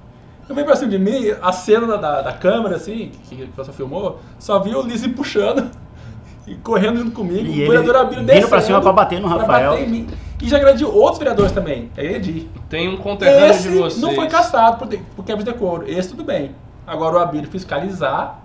Eu 0.49 0.55
veio 0.55 0.67
pra 0.67 0.77
cima 0.77 0.91
de 0.91 0.99
mim, 0.99 1.33
a 1.41 1.53
cena 1.53 1.97
da, 1.97 2.21
da, 2.23 2.33
câmera, 2.33 2.77
assim, 2.77 3.11
que, 3.29 3.37
que 3.37 3.47
pessoal 3.47 3.75
filmou, 3.75 4.21
só 4.39 4.59
vi 4.59 4.75
o 4.75 4.83
Lizzy 4.83 5.09
puxando 5.09 5.71
e 6.47 6.55
correndo 6.57 6.99
junto 6.99 7.13
comigo, 7.13 7.47
E 7.47 7.65
o 7.65 7.71
vereador 7.71 7.97
Abílio 7.97 8.25
descendo. 8.25 8.49
pra 8.49 8.61
cima 8.61 8.81
pra 8.81 8.93
bater 8.93 9.21
no 9.21 9.29
Rafael. 9.29 9.71
bater 9.71 9.89
em 9.89 9.91
mim. 9.91 10.07
E 10.43 10.49
já 10.49 10.59
agrediu 10.59 10.95
outros 10.95 11.19
vereadores 11.19 11.53
também, 11.53 11.91
é 11.97 12.05
Edi. 12.05 12.49
Tem 12.69 12.89
um 12.89 12.99
conterrâneo 12.99 13.51
Esse 13.51 13.71
de 13.71 13.79
vocês. 13.79 14.03
não 14.03 14.15
foi 14.15 14.29
caçado 14.29 14.77
por, 14.77 14.87
por 15.17 15.25
quebra 15.25 15.43
de 15.43 15.51
decoro. 15.51 15.89
Esse 15.89 16.11
tudo 16.11 16.23
bem. 16.23 16.55
Agora 16.87 17.17
o 17.17 17.19
Abílio 17.19 17.49
fiscalizar. 17.49 18.41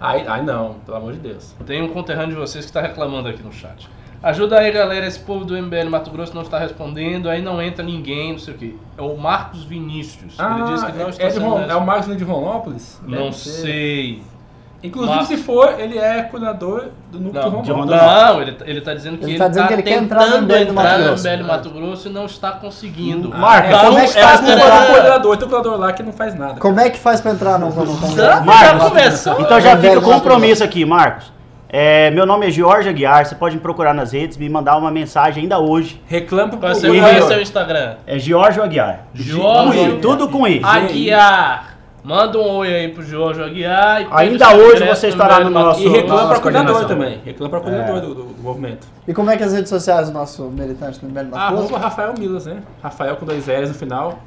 Aí, 0.00 0.26
aí 0.26 0.42
não, 0.42 0.76
pelo 0.86 0.96
amor 0.96 1.12
de 1.12 1.18
Deus. 1.18 1.54
Tem 1.66 1.82
um 1.82 1.88
conterrâneo 1.88 2.30
de 2.30 2.40
vocês 2.40 2.64
que 2.64 2.70
está 2.70 2.80
reclamando 2.80 3.28
aqui 3.28 3.42
no 3.42 3.52
chat. 3.52 3.88
Ajuda 4.22 4.58
aí, 4.60 4.70
galera. 4.70 5.06
Esse 5.06 5.18
povo 5.18 5.44
do 5.44 5.56
MBL 5.60 5.88
Mato 5.90 6.10
Grosso 6.10 6.34
não 6.34 6.42
está 6.42 6.58
respondendo. 6.58 7.28
Aí 7.28 7.42
não 7.42 7.60
entra 7.60 7.82
ninguém, 7.84 8.32
não 8.32 8.38
sei 8.38 8.54
o 8.54 8.56
quê. 8.58 8.74
É 8.96 9.02
o 9.02 9.16
Marcos 9.16 9.64
Vinícius. 9.64 10.34
Ele 10.38 10.72
disse 10.72 10.86
que 10.86 10.98
não 10.98 11.08
está 11.08 11.24
é, 11.24 11.28
de 11.28 11.38
Ron- 11.40 11.60
é 11.60 11.74
o 11.74 11.84
Marcos 11.84 12.16
de 12.16 12.22
Ronópolis? 12.24 13.00
Não 13.06 13.32
sei. 13.32 14.22
Inclusive, 14.84 15.14
Mar- 15.16 15.26
se 15.26 15.36
for, 15.36 15.74
ele 15.78 15.96
é 15.96 16.22
coordenador 16.24 16.86
do 17.12 17.20
núcleo 17.20 17.50
Não, 17.52 17.62
de 17.62 17.70
Ronópolis. 17.70 18.02
Não, 18.02 18.42
ele, 18.42 18.56
ele 18.64 18.80
tá 18.80 18.92
dizendo 18.94 19.16
que 19.16 19.24
Ele 19.24 19.32
ele, 19.32 19.38
tá 19.38 19.46
dizendo 19.46 19.62
tá 19.62 19.68
que 19.68 19.74
ele 19.74 19.82
quer 19.84 20.02
entrar 20.02 20.26
no 20.26 20.42
MBL 20.42 20.64
do 20.66 20.74
Mato 20.74 21.02
Grosso. 21.02 21.28
MBL 21.28 21.44
Mato 21.46 21.70
Grosso 21.70 22.08
e 22.08 22.10
não 22.12 22.26
está 22.26 22.50
conseguindo. 22.52 23.28
Marcos, 23.28 23.70
Então, 23.70 23.84
como 23.86 23.98
é 23.98 24.06
que 24.08 24.18
é 24.18 24.22
faz 24.22 24.40
pra 24.40 24.52
entrar? 24.52 24.80
do 24.80 24.86
coordenador. 24.88 25.36
Tem 25.36 25.46
um 25.46 25.50
coordenador 25.50 25.80
lá 25.80 25.92
que 25.92 26.02
não 26.02 26.12
faz 26.12 26.34
nada. 26.34 26.54
Como 26.60 26.80
é 26.80 26.90
que 26.90 26.98
faz 26.98 27.20
pra 27.20 27.30
entrar 27.30 27.58
no, 27.60 27.70
no, 27.70 28.16
Já, 28.16 28.30
já 28.36 28.40
Marcos, 28.40 28.88
começou. 28.88 29.40
Então 29.40 29.60
já 29.60 29.76
fica 29.76 29.98
o 30.00 30.02
compromisso 30.02 30.64
aqui, 30.64 30.84
Marcos. 30.84 31.32
É, 31.74 32.10
meu 32.10 32.26
nome 32.26 32.46
é 32.46 32.50
Jorge 32.50 32.86
Aguiar, 32.90 33.24
você 33.24 33.34
pode 33.34 33.54
me 33.56 33.62
procurar 33.62 33.94
nas 33.94 34.12
redes, 34.12 34.36
me 34.36 34.46
mandar 34.46 34.76
uma 34.76 34.90
mensagem 34.90 35.44
ainda 35.44 35.58
hoje. 35.58 36.02
Reclama 36.06 36.58
pro 36.58 36.68
é 36.68 36.74
seu, 36.74 36.94
E- 36.94 37.00
qual 37.00 37.10
é 37.10 37.18
o 37.22 37.26
seu 37.28 37.40
Instagram? 37.40 37.94
É 38.06 38.18
Jorge 38.18 38.60
Aguiar. 38.60 39.06
Jorge 39.14 39.78
Com 39.78 39.96
I, 39.96 40.00
Tudo 40.00 40.28
com 40.28 40.46
I. 40.46 40.60
Aguiar. 40.62 41.72
Manda 42.04 42.36
um 42.36 42.56
oi 42.56 42.74
aí 42.74 42.88
pro 42.88 43.02
Jorge 43.02 43.40
Aguiar. 43.42 44.02
e 44.02 44.06
Ainda 44.10 44.54
hoje 44.54 44.84
você 44.84 45.08
estará 45.08 45.40
no 45.40 45.48
nosso- 45.48 45.80
E 45.80 45.88
reclama 45.88 46.28
pra 46.28 46.40
coordenador 46.40 46.84
também. 46.84 47.20
Reclama 47.24 47.50
pra 47.50 47.60
coordenador 47.60 48.00
do, 48.02 48.14
do- 48.16 48.24
do 48.24 48.42
movimento. 48.42 48.86
E 49.08 49.14
como 49.14 49.30
é 49.30 49.36
que 49.38 49.42
as 49.44 49.54
redes 49.54 49.70
sociais 49.70 50.08
do 50.08 50.12
nosso 50.12 50.42
militante 50.50 51.00
do? 51.02 51.34
Arroba 51.36 51.78
Rafael 51.78 52.12
Milas, 52.18 52.44
né? 52.44 52.58
Rafael 52.82 53.16
com 53.16 53.24
dois 53.24 53.46
L's 53.46 53.68
no 53.70 53.74
final. 53.74 54.18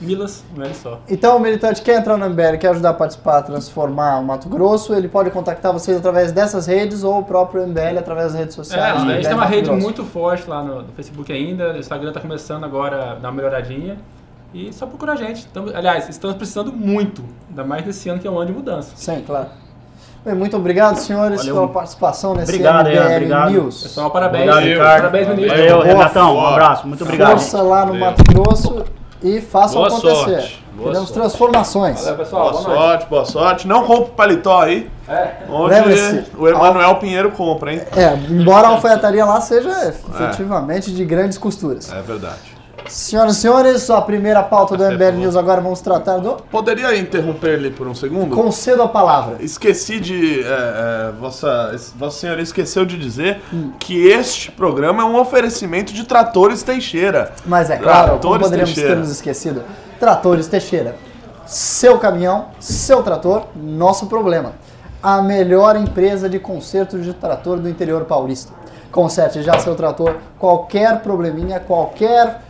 Milas, 0.00 0.44
um 0.56 0.62
L 0.62 0.74
só. 0.74 1.00
Então, 1.08 1.36
o 1.36 1.40
militante 1.40 1.80
quer 1.80 1.98
entrar 1.98 2.16
no 2.18 2.28
MBL, 2.28 2.58
quer 2.58 2.68
ajudar 2.68 2.90
a 2.90 2.94
participar, 2.94 3.38
a 3.38 3.42
transformar 3.42 4.18
o 4.20 4.24
Mato 4.24 4.48
Grosso, 4.48 4.94
ele 4.94 5.08
pode 5.08 5.30
contactar 5.30 5.72
vocês 5.72 5.96
através 5.96 6.32
dessas 6.32 6.66
redes 6.66 7.02
ou 7.02 7.18
o 7.20 7.24
próprio 7.24 7.66
MBL 7.66 7.98
através 7.98 8.32
das 8.32 8.34
redes 8.40 8.54
É, 8.54 8.56
sociais. 8.62 8.96
a 9.00 9.04
do 9.04 9.10
gente 9.12 9.22
tem 9.24 9.32
uma 9.32 9.42
Mato 9.44 9.50
rede 9.54 9.68
Grosso. 9.70 9.82
muito 9.82 10.04
forte 10.04 10.48
lá 10.50 10.62
no, 10.62 10.82
no 10.82 10.92
Facebook 10.92 11.32
ainda, 11.32 11.72
o 11.72 11.78
Instagram 11.78 12.12
tá 12.12 12.20
começando 12.20 12.64
agora 12.64 13.12
a 13.12 13.14
dar 13.14 13.28
uma 13.28 13.32
melhoradinha. 13.32 13.96
E 14.54 14.72
só 14.72 14.86
procura 14.86 15.12
a 15.12 15.16
gente. 15.16 15.46
Tamo- 15.48 15.70
aliás, 15.74 16.08
estamos 16.08 16.36
precisando 16.36 16.72
muito, 16.72 17.22
ainda 17.48 17.64
mais 17.64 17.84
nesse 17.84 18.08
ano 18.08 18.18
que 18.20 18.26
é 18.28 18.30
um 18.30 18.36
ano 18.38 18.46
de 18.46 18.52
mudança. 18.52 18.92
Sim, 18.94 19.22
claro. 19.26 19.46
Bem, 20.24 20.34
muito 20.34 20.56
obrigado, 20.56 20.96
senhores, 20.96 21.40
Valeu. 21.40 21.54
pela 21.54 21.68
participação 21.68 22.34
nesse 22.34 22.52
Obrigado, 22.52 22.86
MBL 22.88 22.96
Ian, 22.96 23.16
obrigado. 23.16 23.50
News. 23.50 23.82
Pessoal, 23.82 24.10
parabéns. 24.10 24.50
Obrigado, 24.50 24.64
Ricardo. 24.64 24.96
Parabéns, 25.02 25.28
ministro. 25.28 25.56
Valeu, 25.58 25.80
Renatão. 25.82 26.36
Um 26.36 26.46
abraço. 26.46 26.86
Muito 26.88 27.04
obrigado. 27.04 27.30
Força 27.30 27.62
lá 27.62 27.80
no 27.86 27.92
Valeu. 27.92 28.00
Mato 28.06 28.22
Grosso 28.32 28.84
e 29.22 29.40
façam 29.40 29.76
Boa 29.76 29.88
acontecer. 29.88 30.14
sorte. 30.14 30.64
Boa 30.72 30.88
Queremos 30.88 31.08
sorte. 31.08 31.12
transformações. 31.20 32.00
Valeu, 32.02 32.16
pessoal. 32.18 32.50
Boa 32.50 32.62
Boa 32.62 32.74
sorte, 32.76 33.06
boa 33.08 33.24
sorte. 33.24 33.66
Não 33.68 33.84
compre 33.84 34.12
paletó 34.12 34.60
aí. 34.60 34.90
É. 35.08 35.36
Onde 35.48 35.74
o 36.36 36.48
Emanuel 36.48 36.96
Pinheiro 36.96 37.30
compra, 37.30 37.72
hein? 37.72 37.80
É, 37.96 38.14
embora 38.30 38.66
a 38.68 38.70
alfaiataria 38.72 39.24
lá 39.24 39.40
seja 39.40 39.70
efetivamente 39.88 40.92
de 40.92 41.04
grandes 41.04 41.38
costuras. 41.38 41.90
É 41.92 42.02
verdade. 42.02 42.55
Senhoras 42.88 43.36
e 43.36 43.40
senhores, 43.40 43.90
a 43.90 44.00
primeira 44.00 44.42
pauta 44.42 44.76
do 44.76 44.84
MBL 44.84 45.18
News 45.18 45.36
agora 45.36 45.60
vamos 45.60 45.80
tratar 45.80 46.18
do. 46.18 46.34
Poderia 46.50 46.96
interromper 46.96 47.54
ele 47.54 47.70
por 47.70 47.86
um 47.86 47.94
segundo? 47.94 48.34
Concedo 48.34 48.82
a 48.82 48.88
palavra. 48.88 49.36
Esqueci 49.40 49.98
de. 49.98 50.42
é, 50.42 50.46
é, 50.46 51.12
vossa, 51.18 51.74
vossa 51.96 52.20
Senhoria 52.20 52.42
esqueceu 52.42 52.84
de 52.84 52.96
dizer 52.98 53.40
que 53.78 54.06
este 54.06 54.50
programa 54.52 55.02
é 55.02 55.06
um 55.06 55.18
oferecimento 55.18 55.92
de 55.92 56.04
tratores 56.04 56.62
Teixeira. 56.62 57.32
Mas 57.44 57.70
é 57.70 57.76
claro, 57.76 58.10
como 58.10 58.20
Tratores 58.20 58.42
poderíamos 58.44 58.74
Teixeira. 58.74 58.94
ter 58.96 59.00
nos 59.00 59.10
esquecido? 59.10 59.62
Tratores 59.98 60.46
Teixeira. 60.46 60.96
Seu 61.44 61.98
caminhão, 61.98 62.46
seu 62.60 63.02
trator, 63.02 63.46
nosso 63.54 64.06
problema. 64.06 64.52
A 65.02 65.22
melhor 65.22 65.76
empresa 65.76 66.28
de 66.28 66.38
conserto 66.38 66.98
de 66.98 67.12
trator 67.12 67.58
do 67.58 67.68
interior 67.68 68.04
paulista. 68.04 68.52
Conserte 68.90 69.42
já 69.42 69.58
seu 69.58 69.74
trator, 69.74 70.16
qualquer 70.38 71.00
probleminha, 71.00 71.60
qualquer 71.60 72.40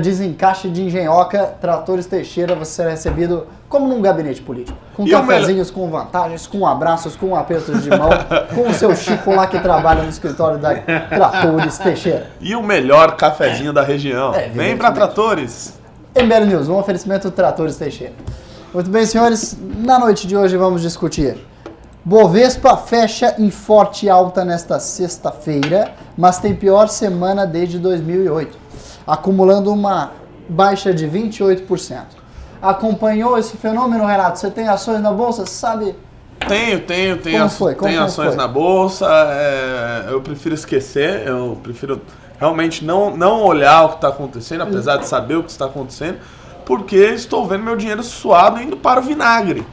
desencaixe 0.00 0.68
de 0.68 0.82
engenhoca, 0.82 1.54
Tratores 1.60 2.06
Teixeira, 2.06 2.54
você 2.54 2.72
será 2.72 2.90
recebido 2.90 3.46
como 3.68 3.86
num 3.86 4.00
gabinete 4.00 4.40
político. 4.42 4.76
Com 4.94 5.06
E 5.06 5.10
cafezinhos, 5.10 5.70
com 5.70 5.88
vantagens, 5.90 6.46
com 6.46 6.66
abraços, 6.66 7.14
com 7.16 7.36
apertos 7.36 7.82
de 7.82 7.90
mão, 7.90 8.08
com 8.54 8.68
o 8.68 8.74
seu 8.74 8.94
Chico 8.96 9.34
lá 9.34 9.46
que 9.46 9.58
trabalha 9.60 10.02
no 10.02 10.08
escritório 10.08 10.58
da 10.58 10.74
Tratores 10.74 11.78
Teixeira. 11.78 12.26
E 12.40 12.54
o 12.56 12.62
melhor 12.62 13.16
cafezinho 13.16 13.72
da 13.72 13.82
região. 13.82 14.34
É, 14.34 14.48
Vem 14.48 14.76
pra 14.76 14.90
tratores. 14.90 15.78
MBL 16.14 16.46
News, 16.46 16.68
um 16.68 16.76
oferecimento 16.76 17.30
Tratores 17.30 17.76
Teixeira. 17.76 18.14
Muito 18.72 18.90
bem, 18.90 19.06
senhores, 19.06 19.56
na 19.78 19.98
noite 19.98 20.26
de 20.26 20.36
hoje 20.36 20.56
vamos 20.56 20.82
discutir. 20.82 21.36
Bovespa 22.04 22.76
fecha 22.76 23.34
em 23.38 23.50
forte 23.50 24.08
alta 24.08 24.44
nesta 24.44 24.80
sexta-feira, 24.80 25.92
mas 26.16 26.38
tem 26.38 26.54
pior 26.54 26.88
semana 26.88 27.46
desde 27.46 27.78
2008, 27.78 28.58
acumulando 29.08 29.72
uma 29.72 30.12
baixa 30.48 30.92
de 30.92 31.06
28%. 31.08 32.02
Acompanhou 32.60 33.38
esse 33.38 33.56
fenômeno, 33.56 34.04
Renato? 34.04 34.38
Você 34.38 34.50
tem 34.50 34.68
ações 34.68 35.00
na 35.00 35.10
bolsa? 35.12 35.46
Sabe? 35.46 35.94
Tenho, 36.46 36.80
tenho, 36.80 37.16
tenho, 37.18 37.38
Como 37.38 37.50
foi? 37.50 37.74
Como 37.74 37.88
tenho 37.88 38.00
foi? 38.02 38.08
ações 38.08 38.28
Foi? 38.28 38.36
na 38.36 38.46
bolsa. 38.48 39.06
é, 39.06 40.06
eu 40.10 40.20
prefiro 40.20 40.54
esquecer, 40.54 41.26
eu 41.26 41.58
prefiro 41.62 42.00
realmente 42.38 42.84
não, 42.84 43.16
não 43.16 43.42
olhar 43.42 43.84
o 43.84 43.88
que 43.90 43.94
está 43.96 44.08
acontecendo, 44.08 44.62
apesar 44.62 44.98
de 44.98 45.06
saber 45.06 45.36
o 45.36 45.42
que 45.42 45.50
está 45.50 45.64
acontecendo, 45.66 46.18
porque 46.64 46.96
estou 46.96 47.46
vendo 47.46 47.64
meu 47.64 47.74
dinheiro 47.76 48.02
suado 48.02 48.60
indo 48.62 48.76
para 48.76 49.00
o 49.00 49.02
vinagre. 49.02 49.66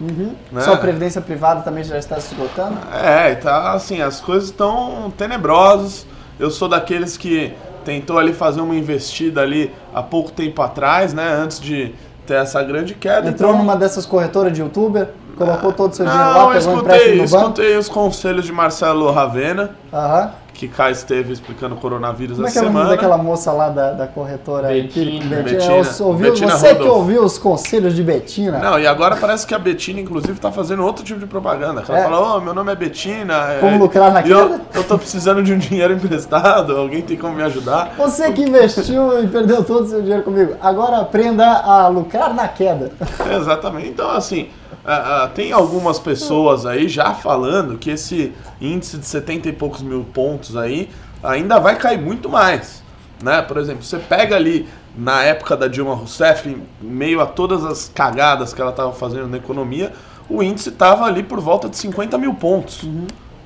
né? 0.51 0.62
Sua 0.62 0.77
previdência 0.77 1.22
privada 1.22 1.62
também 1.62 1.84
já 1.84 1.98
está 1.98 2.20
se 2.20 2.34
esgotando? 2.34 2.77
É, 2.92 3.36
tá 3.36 3.74
assim, 3.74 4.01
as 4.01 4.20
coisas 4.20 4.50
estão 4.50 5.13
tenebrosas. 5.15 6.06
Eu 6.39 6.50
sou 6.50 6.68
daqueles 6.68 7.15
que 7.15 7.54
tentou 7.86 8.18
ali 8.18 8.34
fazer 8.34 8.60
uma 8.60 8.75
investida 8.75 9.42
ali 9.42 9.72
há 9.94 10.01
pouco 10.01 10.32
tempo 10.32 10.62
atrás, 10.62 11.13
né? 11.13 11.32
Antes 11.34 11.60
de 11.60 11.94
ter 12.25 12.34
essa 12.34 12.62
grande 12.63 12.96
queda. 12.96 13.30
Entrou 13.30 13.51
então... 13.51 13.62
numa 13.63 13.75
dessas 13.77 14.06
corretoras 14.06 14.51
de 14.51 14.60
youtuber, 14.60 15.10
colocou 15.38 15.72
todo 15.72 15.94
o 15.94 15.96
seu 15.96 16.06
dinheiro 16.06 16.25
Não, 16.25 16.48
lá, 16.48 16.54
pegou 16.54 16.74
um 16.74 16.75
escutei, 16.77 16.82
empréstimo 16.82 17.24
no 17.24 17.30
banco? 17.30 17.44
escutei 17.44 17.77
os 17.77 17.88
conselhos 17.88 18.46
de 18.46 18.51
Marcelo 18.51 19.12
Ravena, 19.12 19.72
Aham. 19.94 20.32
Que 20.55 20.67
cá 20.67 20.89
esteve 20.89 21.33
explicando 21.33 21.75
o 21.75 21.77
coronavírus 21.77 22.38
Como 22.38 22.47
é 22.47 22.50
essa 22.50 22.59
que 22.59 22.65
é 22.65 22.69
o 22.69 22.71
nome 22.71 22.85
semana. 22.85 22.95
daquela 22.95 23.17
moça 23.17 23.51
lá 23.51 23.69
da, 23.69 23.91
da 23.91 24.07
corretora 24.07 24.69
Betina. 24.69 25.35
Betina. 25.43 25.63
É, 25.74 26.03
ouviu, 26.03 26.31
Betina 26.31 26.51
você 26.57 26.74
que 26.75 26.88
ouviu 26.88 27.24
os 27.24 27.38
conselhos 27.38 27.93
de 27.95 28.01
Betina? 28.01 28.57
Não, 28.59 28.79
e 28.79 28.88
agora 28.88 29.15
parece 29.17 29.45
que 29.45 29.53
a 29.53 29.59
Betina, 29.59 30.00
inclusive, 30.00 30.39
tá 30.39 30.51
fazendo 30.51 30.83
outro 30.83 31.03
tipo 31.03 31.19
de 31.19 31.25
propaganda. 31.25 31.83
Ela 31.88 32.00
É. 32.00 32.03
fala, 32.03 32.38
ô, 32.38 32.41
meu 32.41 32.53
nome 32.53 32.71
é 32.71 32.75
Betina. 32.75 33.33
é, 33.51 33.59
Como 33.59 33.77
lucrar 33.77 34.12
na 34.13 34.21
eu, 34.21 34.50
queda? 34.50 34.62
eu 34.74 34.83
tô 34.83 34.97
precisando 34.97 35.43
de 35.43 35.53
um 35.53 35.57
dinheiro 35.59 35.93
emprestado, 35.93 36.75
alguém 36.77 37.01
tem 37.01 37.17
como 37.17 37.35
me 37.35 37.43
ajudar? 37.43 37.93
Você 37.97 38.31
que 38.31 38.41
investiu 38.43 39.21
e 39.24 39.27
perdeu 39.27 39.63
todo 39.63 39.83
o 39.85 39.88
seu 39.88 40.01
dinheiro 40.01 40.24
comigo, 40.24 40.55
agora 40.62 40.97
aprenda 41.00 41.45
a 41.45 41.88
lucrar 41.89 42.33
na 42.33 42.47
queda. 42.47 42.91
Exatamente. 43.35 43.89
Então, 43.89 44.09
assim, 44.12 44.47
ah, 44.88 45.24
ah, 45.24 45.27
tem 45.27 45.51
algumas 45.51 45.98
pessoas 45.98 46.65
aí 46.65 46.88
já 46.88 47.13
falando 47.13 47.77
que 47.77 47.89
esse 47.89 48.32
índice 48.62 48.98
de 48.98 49.06
70 49.06 49.50
e 49.50 49.54
poucos 49.54 49.82
mil 49.82 50.04
pontos 50.04 50.56
aí 50.56 50.89
ainda 51.24 51.60
vai 51.60 51.75
cair 51.75 52.00
muito 52.00 52.30
mais. 52.30 52.84
Né? 53.22 53.42
Por 53.42 53.58
exemplo, 53.58 53.84
você 53.84 53.98
pega 53.98 54.36
ali 54.36 54.68
na 54.96 55.24
época 55.24 55.58
da 55.58 55.68
Dilma 55.68 55.96
Rousseff, 55.96 56.48
em 56.48 56.63
meio 56.80 57.20
a 57.20 57.25
todas 57.25 57.65
as 57.65 57.92
cagadas 57.94 58.54
que 58.54 58.62
ela 58.62 58.70
estava 58.70 58.94
fazendo 58.94 59.27
na 59.27 59.38
economia, 59.38 59.92
o 60.30 60.44
índice 60.44 60.70
estava 60.70 61.06
ali 61.06 61.24
por 61.24 61.39
volta 61.39 61.68
de 61.68 61.77
50 61.77 62.18
mil 62.20 62.36
pontos. 62.36 62.88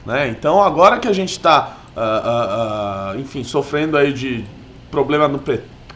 Né? 0.06 0.28
Então, 0.30 0.62
agora 0.62 1.00
que 1.00 1.08
a 1.08 1.14
gente 1.14 1.32
está, 1.32 1.78
enfim, 3.18 3.44
sofrendo 3.44 3.96
aí 3.98 4.12
de 4.12 4.46
problema 4.92 5.28
no 5.28 5.42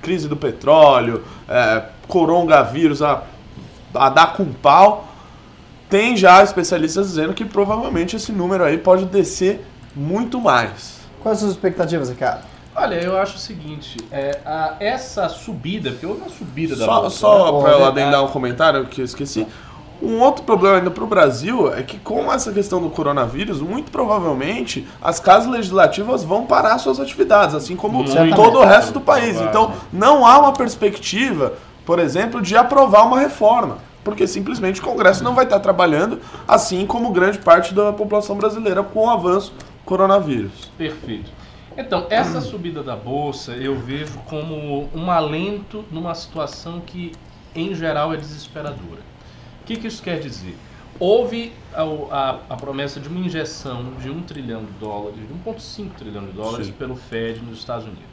crise 0.02 0.28
do 0.28 0.38
petróleo, 0.38 1.24
é, 1.48 1.84
coronavírus 2.08 3.02
a, 3.02 3.24
a 3.94 4.10
dar 4.10 4.34
com 4.34 4.46
pau, 4.46 5.08
tem 5.94 6.18
já 6.18 6.42
especialistas 6.42 7.06
dizendo 7.10 7.36
que 7.36 7.46
provavelmente 7.46 8.16
esse 8.16 8.32
número 8.32 8.64
aí 8.64 8.80
pode 8.80 9.06
descer 9.06 9.64
muito 9.96 10.42
mais. 10.42 11.02
Quais 11.22 11.36
as 11.38 11.42
suas 11.42 11.52
expectativas, 11.52 12.10
Ricardo? 12.10 12.46
Olha, 12.76 12.96
eu 12.96 13.16
acho 13.16 13.36
o 13.36 13.40
seguinte, 13.40 13.98
é, 14.12 14.40
a- 14.44 14.74
essa 14.80 15.30
subida, 15.30 15.92
porque 15.92 16.04
houve 16.08 16.22
uma 16.22 16.32
subida 16.32 16.76
da 16.76 16.84
Só, 16.86 17.02
bolsa, 17.02 17.18
só 17.18 17.52
né? 17.58 17.62
para 17.62 17.72
eu 17.78 17.86
adendar 17.86 18.24
um 18.24 18.28
comentário 18.30 18.88
que 18.88 19.02
eu 19.02 19.06
esqueci. 19.06 19.46
Um 20.02 20.20
outro 20.20 20.44
problema 20.44 20.78
ainda 20.78 20.90
para 20.90 21.04
o 21.04 21.06
Brasil 21.08 21.72
é 21.72 21.84
que 21.84 22.00
com 22.00 22.34
essa 22.34 22.52
questão 22.52 22.82
do 22.82 22.90
coronavírus, 22.90 23.62
muito 23.62 23.92
provavelmente 23.92 24.88
as 25.00 25.20
casas 25.20 25.48
legislativas 25.48 26.24
vão 26.24 26.48
parar 26.48 26.80
suas 26.80 27.00
atividades, 27.00 27.54
assim 27.54 27.76
como 27.76 28.04
todo 28.36 28.58
o 28.58 28.66
resto 28.66 28.94
do 28.94 29.00
país. 29.00 29.40
Então 29.40 29.74
não 29.94 30.26
há 30.26 30.40
uma 30.40 30.54
perspectiva, 30.54 31.54
por 31.86 32.00
exemplo, 32.00 32.42
de 32.42 32.58
aprovar 32.58 33.06
uma 33.06 33.20
reforma. 33.20 33.78
Porque 34.04 34.28
simplesmente 34.28 34.82
o 34.82 34.84
Congresso 34.84 35.24
não 35.24 35.34
vai 35.34 35.46
estar 35.46 35.60
trabalhando, 35.60 36.20
assim 36.48 36.86
como 36.86 37.12
grande 37.12 37.40
parte 37.40 37.74
da 37.74 37.94
população 37.94 38.36
brasileira 38.36 38.84
com 38.84 39.06
o 39.06 39.10
avanço 39.10 39.52
do 39.54 39.64
coronavírus. 39.86 40.72
Perfeito. 40.78 41.32
Então, 41.78 42.06
essa 42.10 42.40
subida 42.42 42.84
da 42.84 42.96
bolsa 42.96 43.54
eu 43.54 43.76
vejo 43.76 44.18
como 44.28 44.90
um 44.94 45.10
alento 45.10 45.86
numa 45.92 46.14
situação 46.16 46.82
que, 46.82 47.14
em 47.56 47.74
geral, 47.74 48.14
é 48.14 48.18
desesperadora. 48.18 49.02
O 49.62 49.66
que, 49.66 49.78
que 49.78 49.88
isso 49.88 50.04
quer 50.04 50.20
dizer? 50.20 50.58
Houve 51.00 51.52
a, 51.74 51.82
a- 51.82 52.40
a 52.52 52.56
promessa 52.56 53.00
de 53.00 53.08
uma 53.08 53.20
injeção 53.20 53.94
de 54.00 54.10
1 54.12 54.22
trilhão 54.24 54.64
de 54.64 54.72
dólares, 54.74 55.16
de 55.18 55.34
1,5 55.50 55.90
trilhão 55.98 56.26
de 56.26 56.32
dólares 56.34 56.68
Sim. 56.68 56.74
pelo 56.74 56.96
Fed 56.96 57.40
nos 57.42 57.58
Estados 57.60 57.86
Unidos. 57.86 58.13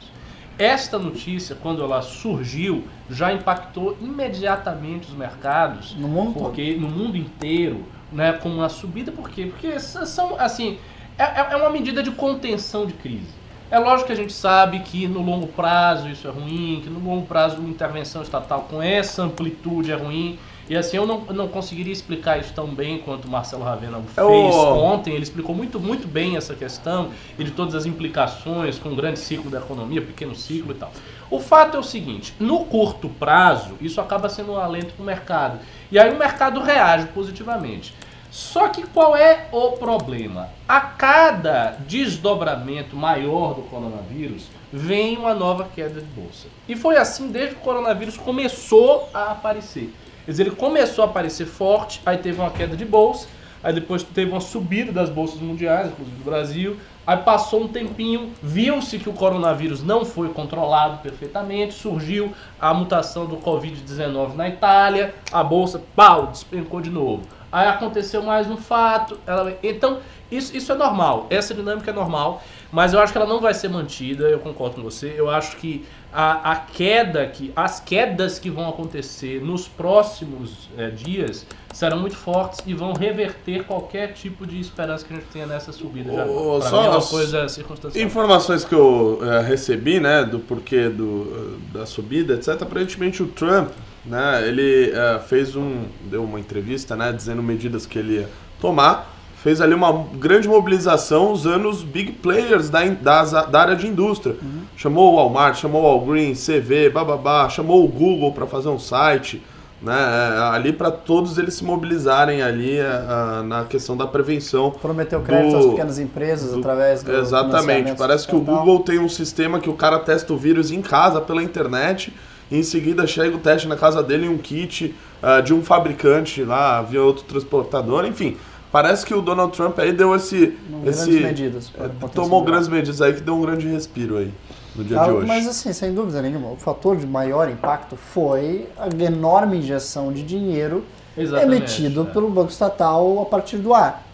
Esta 0.61 0.99
notícia, 0.99 1.57
quando 1.59 1.81
ela 1.83 2.03
surgiu, 2.03 2.83
já 3.09 3.33
impactou 3.33 3.97
imediatamente 3.99 5.07
os 5.07 5.15
mercados 5.15 5.95
No 5.97 6.07
mundo 6.07 6.33
todo. 6.33 6.43
porque 6.43 6.75
no 6.75 6.87
mundo 6.87 7.17
inteiro, 7.17 7.83
né, 8.11 8.33
com 8.33 8.47
uma 8.49 8.69
subida, 8.69 9.11
por 9.11 9.27
quê? 9.27 9.47
Porque 9.47 9.79
são, 9.79 10.35
assim, 10.39 10.77
é, 11.17 11.23
é 11.23 11.47
é 11.53 11.55
uma 11.55 11.71
medida 11.71 12.03
de 12.03 12.11
contenção 12.11 12.85
de 12.85 12.93
crise. 12.93 13.33
É 13.71 13.79
lógico 13.79 14.07
que 14.07 14.13
a 14.13 14.15
gente 14.15 14.33
sabe 14.33 14.81
que 14.81 15.07
no 15.07 15.23
longo 15.23 15.47
prazo 15.47 16.07
isso 16.09 16.27
é 16.27 16.29
ruim, 16.31 16.81
que 16.83 16.89
no 16.91 16.99
longo 16.99 17.25
prazo 17.25 17.57
uma 17.57 17.69
intervenção 17.69 18.21
estatal 18.21 18.67
com 18.69 18.83
essa 18.83 19.23
amplitude 19.23 19.91
é 19.91 19.95
ruim. 19.95 20.37
E 20.71 20.77
assim, 20.77 20.95
eu 20.95 21.05
não, 21.05 21.19
não 21.25 21.49
conseguiria 21.49 21.91
explicar 21.91 22.39
isso 22.39 22.53
tão 22.53 22.65
bem 22.65 22.99
quanto 22.99 23.27
o 23.27 23.29
Marcelo 23.29 23.61
Ravena 23.61 24.01
fez 24.15 24.55
o- 24.55 24.73
ontem. 24.77 25.13
Ele 25.13 25.23
explicou 25.23 25.53
muito, 25.53 25.77
muito 25.81 26.07
bem 26.07 26.37
essa 26.37 26.55
questão 26.55 27.09
e 27.37 27.43
de 27.43 27.51
todas 27.51 27.75
as 27.75 27.85
implicações 27.85 28.79
com 28.79 28.87
o 28.87 28.95
grande 28.95 29.19
ciclo 29.19 29.51
da 29.51 29.57
economia, 29.59 30.01
pequeno 30.01 30.33
ciclo 30.33 30.71
e 30.71 30.75
tal. 30.75 30.89
O 31.29 31.41
fato 31.41 31.75
é 31.75 31.79
o 31.81 31.83
seguinte: 31.83 32.33
no 32.39 32.63
curto 32.63 33.09
prazo, 33.09 33.75
isso 33.81 33.99
acaba 33.99 34.29
sendo 34.29 34.53
um 34.53 34.55
alento 34.57 34.93
para 34.93 35.03
o 35.03 35.05
mercado. 35.05 35.59
E 35.91 35.99
aí 35.99 36.09
o 36.09 36.17
mercado 36.17 36.61
reage 36.61 37.07
positivamente. 37.07 37.93
Só 38.31 38.69
que 38.69 38.83
qual 38.83 39.13
é 39.13 39.49
o 39.51 39.71
problema? 39.73 40.47
A 40.69 40.79
cada 40.79 41.71
desdobramento 41.85 42.95
maior 42.95 43.55
do 43.55 43.63
coronavírus, 43.63 44.45
vem 44.71 45.17
uma 45.17 45.33
nova 45.33 45.67
queda 45.75 45.99
de 45.99 46.07
bolsa. 46.07 46.47
E 46.65 46.77
foi 46.77 46.95
assim 46.95 47.27
desde 47.29 47.55
que 47.55 47.61
o 47.61 47.65
coronavírus 47.65 48.15
começou 48.15 49.09
a 49.13 49.31
aparecer. 49.31 49.93
Quer 50.31 50.35
dizer, 50.35 50.47
ele 50.47 50.55
começou 50.55 51.03
a 51.03 51.07
aparecer 51.07 51.45
forte, 51.45 52.01
aí 52.05 52.17
teve 52.17 52.39
uma 52.39 52.49
queda 52.49 52.73
de 52.73 52.85
bolsa, 52.85 53.27
aí 53.61 53.73
depois 53.73 54.01
teve 54.01 54.31
uma 54.31 54.39
subida 54.39 54.89
das 54.89 55.09
bolsas 55.09 55.41
mundiais, 55.41 55.91
inclusive 55.91 56.15
do 56.15 56.23
Brasil, 56.23 56.77
aí 57.05 57.17
passou 57.17 57.63
um 57.63 57.67
tempinho, 57.67 58.31
viu-se 58.41 58.97
que 58.97 59.09
o 59.09 59.13
coronavírus 59.13 59.83
não 59.83 60.05
foi 60.05 60.29
controlado 60.29 60.99
perfeitamente, 60.99 61.73
surgiu 61.73 62.31
a 62.61 62.73
mutação 62.73 63.25
do 63.25 63.35
Covid-19 63.35 64.35
na 64.35 64.47
Itália, 64.47 65.13
a 65.33 65.43
bolsa, 65.43 65.81
pau, 65.97 66.27
despencou 66.27 66.79
de 66.79 66.89
novo. 66.89 67.23
Aí 67.51 67.67
aconteceu 67.67 68.23
mais 68.23 68.49
um 68.49 68.55
fato, 68.55 69.19
ela... 69.27 69.53
então 69.61 69.99
isso, 70.31 70.55
isso 70.55 70.71
é 70.71 70.75
normal, 70.75 71.27
essa 71.29 71.53
dinâmica 71.53 71.91
é 71.91 71.93
normal, 71.93 72.41
mas 72.71 72.93
eu 72.93 73.01
acho 73.01 73.11
que 73.11 73.17
ela 73.17 73.27
não 73.27 73.41
vai 73.41 73.53
ser 73.53 73.67
mantida, 73.67 74.29
eu 74.29 74.39
concordo 74.39 74.77
com 74.77 74.83
você, 74.83 75.13
eu 75.17 75.29
acho 75.29 75.57
que 75.57 75.85
a, 76.13 76.51
a 76.51 76.55
queda, 76.57 77.25
que, 77.27 77.51
as 77.55 77.79
quedas 77.79 78.37
que 78.37 78.49
vão 78.49 78.67
acontecer 78.69 79.41
nos 79.41 79.67
próximos 79.67 80.69
é, 80.77 80.89
dias 80.89 81.45
serão 81.73 81.99
muito 81.99 82.15
fortes 82.17 82.59
e 82.65 82.73
vão 82.73 82.93
reverter 82.93 83.63
qualquer 83.63 84.13
tipo 84.13 84.45
de 84.45 84.59
esperança 84.59 85.05
que 85.05 85.13
a 85.13 85.15
gente 85.15 85.27
tenha 85.27 85.45
nessa 85.45 85.71
subida. 85.71 86.11
Já. 86.11 86.23
Pra 86.23 86.69
só 86.69 86.81
mim 86.81 86.87
é 86.87 86.89
uma 86.89 87.01
coisa 87.01 87.47
circunstancial. 87.47 88.05
Informações 88.05 88.65
que 88.65 88.75
eu 88.75 89.19
eh, 89.21 89.41
recebi, 89.41 89.99
né, 89.99 90.23
do 90.23 90.39
porquê 90.39 90.89
do, 90.89 91.57
da 91.71 91.85
subida, 91.85 92.33
etc. 92.33 92.61
Aparentemente 92.61 93.23
o 93.23 93.27
Trump, 93.27 93.69
né, 94.05 94.45
ele 94.47 94.91
eh, 94.91 95.21
fez 95.27 95.55
um, 95.55 95.85
deu 96.03 96.23
uma 96.23 96.39
entrevista, 96.39 96.95
né, 96.95 97.11
dizendo 97.11 97.41
medidas 97.41 97.85
que 97.85 97.97
ele 97.97 98.15
ia 98.15 98.29
tomar. 98.59 99.10
Fez 99.43 99.59
ali 99.59 99.73
uma 99.73 100.05
grande 100.19 100.47
mobilização 100.47 101.31
usando 101.31 101.67
os 101.67 101.81
big 101.81 102.11
players 102.13 102.69
da, 102.69 102.83
das- 102.85 103.31
da 103.31 103.59
área 103.61 103.75
de 103.75 103.87
indústria. 103.87 104.35
Chamou 104.77 105.13
o 105.13 105.15
Walmart, 105.15 105.55
chamou 105.57 105.81
o 105.81 105.85
Walgreens, 105.85 106.45
CV, 106.45 106.89
bababá, 106.89 107.49
chamou 107.49 107.83
o 107.83 107.87
Google 107.87 108.31
para 108.33 108.45
fazer 108.45 108.69
um 108.69 108.77
site, 108.77 109.41
né, 109.81 109.95
eh, 109.97 110.55
ali 110.55 110.71
para 110.71 110.91
todos 110.91 111.39
eles 111.39 111.55
se 111.55 111.63
mobilizarem 111.63 112.43
ali 112.43 112.77
eh, 112.77 112.85
ah, 112.85 113.41
na 113.43 113.63
questão 113.65 113.97
da 113.97 114.05
prevenção 114.05 114.69
Prometeu 114.69 115.21
crédito 115.21 115.49
do- 115.53 115.57
às 115.57 115.65
pequenas 115.65 115.97
empresas 115.97 116.51
do- 116.53 116.59
através 116.59 117.01
do 117.01 117.11
Exatamente. 117.11 117.95
Parece 117.95 118.27
que 118.27 118.35
o. 118.35 118.39
Google 118.41 118.81
tem 118.81 118.99
um 118.99 119.09
sistema 119.09 119.59
que 119.59 119.71
o 119.71 119.73
cara 119.73 119.97
testa 119.97 120.31
o 120.33 120.37
vírus 120.37 120.69
em 120.71 120.83
casa 120.83 121.19
pela 121.19 121.41
internet. 121.41 122.13
E 122.51 122.57
em 122.59 122.63
seguida 122.63 123.07
chega 123.07 123.33
o 123.35 123.39
teste 123.39 123.65
na 123.67 123.77
casa 123.77 124.03
dele 124.03 124.25
em 124.25 124.29
um 124.29 124.37
kit 124.37 124.93
ah, 125.23 125.41
de 125.41 125.51
um 125.53 125.63
fabricante 125.63 126.43
lá, 126.43 126.81
via 126.83 127.01
outro 127.01 127.23
transportador, 127.23 128.05
enfim. 128.05 128.37
Parece 128.71 129.05
que 129.05 129.13
o 129.13 129.21
Donald 129.21 129.55
Trump 129.55 129.77
aí 129.79 129.91
deu 129.91 130.15
esse. 130.15 130.57
Não, 130.69 130.87
esse 130.87 131.05
grandes 131.05 131.21
medidas 131.23 131.69
contenção 131.69 132.09
tomou 132.09 132.43
grandes 132.43 132.69
medidas 132.69 133.01
aí 133.01 133.13
que 133.13 133.21
deu 133.21 133.35
um 133.35 133.41
grande 133.41 133.67
respiro 133.67 134.17
aí 134.17 134.33
no 134.75 134.83
dia 134.83 134.97
de 134.97 135.09
hoje. 135.11 135.27
Mas 135.27 135.47
assim, 135.47 135.73
sem 135.73 135.93
dúvida 135.93 136.21
nenhuma, 136.21 136.51
o 136.51 136.55
fator 136.55 136.95
de 136.95 137.05
maior 137.05 137.49
impacto 137.49 137.97
foi 137.97 138.69
a 138.77 138.87
enorme 139.03 139.57
injeção 139.57 140.13
de 140.13 140.23
dinheiro 140.23 140.85
Exatamente, 141.17 141.81
emitido 141.81 142.07
é. 142.09 142.13
pelo 142.13 142.29
Banco 142.29 142.51
Estatal 142.51 143.21
a 143.21 143.25
partir 143.25 143.57
do 143.57 143.73
ar. 143.73 144.07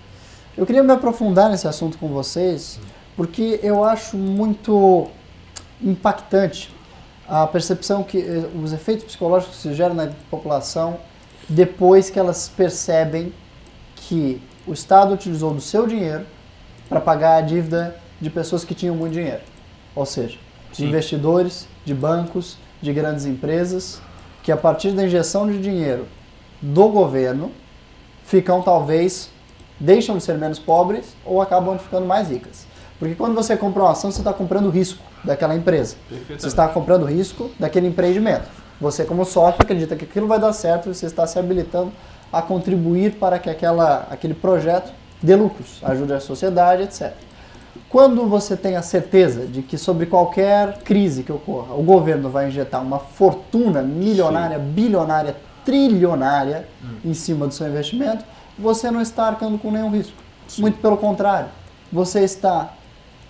Eu 0.57 0.65
queria 0.65 0.81
me 0.81 0.91
aprofundar 0.91 1.51
nesse 1.51 1.67
assunto 1.67 1.99
com 1.99 2.07
vocês, 2.07 2.79
porque 3.15 3.59
eu 3.61 3.83
acho 3.83 4.17
muito 4.17 5.07
impactante 5.79 6.73
a 7.27 7.45
percepção 7.45 8.01
que 8.03 8.17
eh, 8.19 8.49
os 8.59 8.73
efeitos 8.73 9.05
psicológicos 9.05 9.57
que 9.57 9.61
se 9.61 9.73
geram 9.75 9.93
na 9.93 10.09
população 10.31 10.97
depois 11.47 12.09
que 12.09 12.17
elas 12.17 12.49
percebem 12.49 13.31
que 13.95 14.41
o 14.67 14.73
Estado 14.73 15.13
utilizou 15.13 15.53
do 15.53 15.61
seu 15.61 15.87
dinheiro 15.87 16.25
para 16.89 16.99
pagar 16.99 17.37
a 17.37 17.41
dívida 17.41 17.95
de 18.19 18.29
pessoas 18.29 18.63
que 18.63 18.75
tinham 18.75 18.95
muito 18.95 19.13
dinheiro. 19.13 19.41
Ou 19.95 20.05
seja, 20.05 20.37
de 20.71 20.77
Sim. 20.77 20.87
investidores, 20.87 21.67
de 21.85 21.93
bancos, 21.93 22.57
de 22.81 22.91
grandes 22.93 23.25
empresas, 23.25 24.01
que 24.43 24.51
a 24.51 24.57
partir 24.57 24.91
da 24.91 25.05
injeção 25.05 25.49
de 25.49 25.59
dinheiro 25.59 26.05
do 26.61 26.87
governo 26.89 27.51
ficam 28.23 28.61
talvez 28.61 29.29
deixam 29.79 30.17
de 30.17 30.23
ser 30.23 30.37
menos 30.37 30.59
pobres 30.59 31.15
ou 31.23 31.41
acabam 31.41 31.77
ficando 31.77 32.05
mais 32.05 32.29
ricas. 32.29 32.65
Porque 32.99 33.13
quando 33.15 33.35
você 33.35 33.55
compra 33.55 33.83
uma 33.83 33.91
ação, 33.91 34.11
você 34.11 34.21
está 34.21 34.33
comprando 34.33 34.65
o 34.65 34.69
risco 34.69 35.01
daquela 35.23 35.55
empresa. 35.55 35.95
Você 36.27 36.47
está 36.47 36.67
comprando 36.67 37.03
o 37.03 37.05
risco 37.05 37.51
daquele 37.59 37.87
empreendimento. 37.87 38.47
Você, 38.81 39.05
como 39.05 39.23
sócio, 39.23 39.61
acredita 39.61 39.95
que 39.95 40.05
aquilo 40.05 40.27
vai 40.27 40.39
dar 40.39 40.53
certo 40.53 40.89
e 40.89 40.95
você 40.95 41.05
está 41.05 41.25
se 41.27 41.37
habilitando 41.37 41.91
a 42.31 42.41
contribuir 42.41 43.15
para 43.15 43.39
que 43.39 43.49
aquela, 43.49 44.07
aquele 44.09 44.33
projeto 44.33 44.91
dê 45.21 45.35
lucros, 45.35 45.79
ajude 45.83 46.13
a 46.13 46.19
sociedade, 46.19 46.83
etc. 46.83 47.13
Quando 47.89 48.25
você 48.27 48.57
tem 48.57 48.75
a 48.75 48.81
certeza 48.81 49.45
de 49.45 49.61
que 49.61 49.77
sobre 49.77 50.05
qualquer 50.05 50.79
crise 50.79 51.23
que 51.23 51.31
ocorra, 51.31 51.73
o 51.73 51.83
governo 51.83 52.29
vai 52.29 52.47
injetar 52.47 52.81
uma 52.81 52.99
fortuna 52.99 53.81
milionária, 53.81 54.59
bilionária, 54.59 55.35
trilionária 55.63 56.67
em 57.03 57.13
cima 57.13 57.47
do 57.47 57.53
seu 57.53 57.67
investimento, 57.67 58.25
você 58.57 58.91
não 58.91 59.01
está 59.01 59.27
arcando 59.27 59.57
com 59.57 59.71
nenhum 59.71 59.89
risco. 59.89 60.13
Muito 60.57 60.79
pelo 60.79 60.97
contrário, 60.97 61.49
você 61.91 62.21
está 62.21 62.73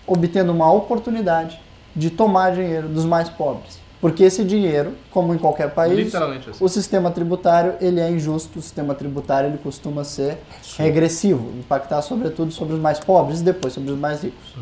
obtendo 0.06 0.52
uma 0.52 0.72
oportunidade 0.72 1.60
de 1.96 2.10
tomar 2.10 2.54
dinheiro 2.54 2.88
dos 2.88 3.06
mais 3.06 3.30
pobres. 3.30 3.77
Porque 4.00 4.24
esse 4.24 4.44
dinheiro, 4.44 4.94
como 5.12 5.34
em 5.34 5.38
qualquer 5.38 5.74
país, 5.74 6.14
assim. 6.52 6.64
o 6.64 6.70
sistema 6.70 7.10
tributário 7.10 7.74
ele 7.82 8.00
é 8.00 8.10
injusto, 8.12 8.60
o 8.60 8.62
sistema 8.62 8.94
tributário 8.94 9.50
ele 9.50 9.58
costuma 9.58 10.04
ser 10.04 10.38
regressivo, 10.78 11.52
impactar 11.58 12.04
sobretudo 12.04 12.52
sobre 12.52 12.76
os 12.76 12.80
mais 12.80 13.00
pobres 13.00 13.40
e 13.40 13.44
depois 13.44 13.74
sobre 13.74 13.92
os 13.92 13.98
mais 13.98 14.22
ricos. 14.22 14.54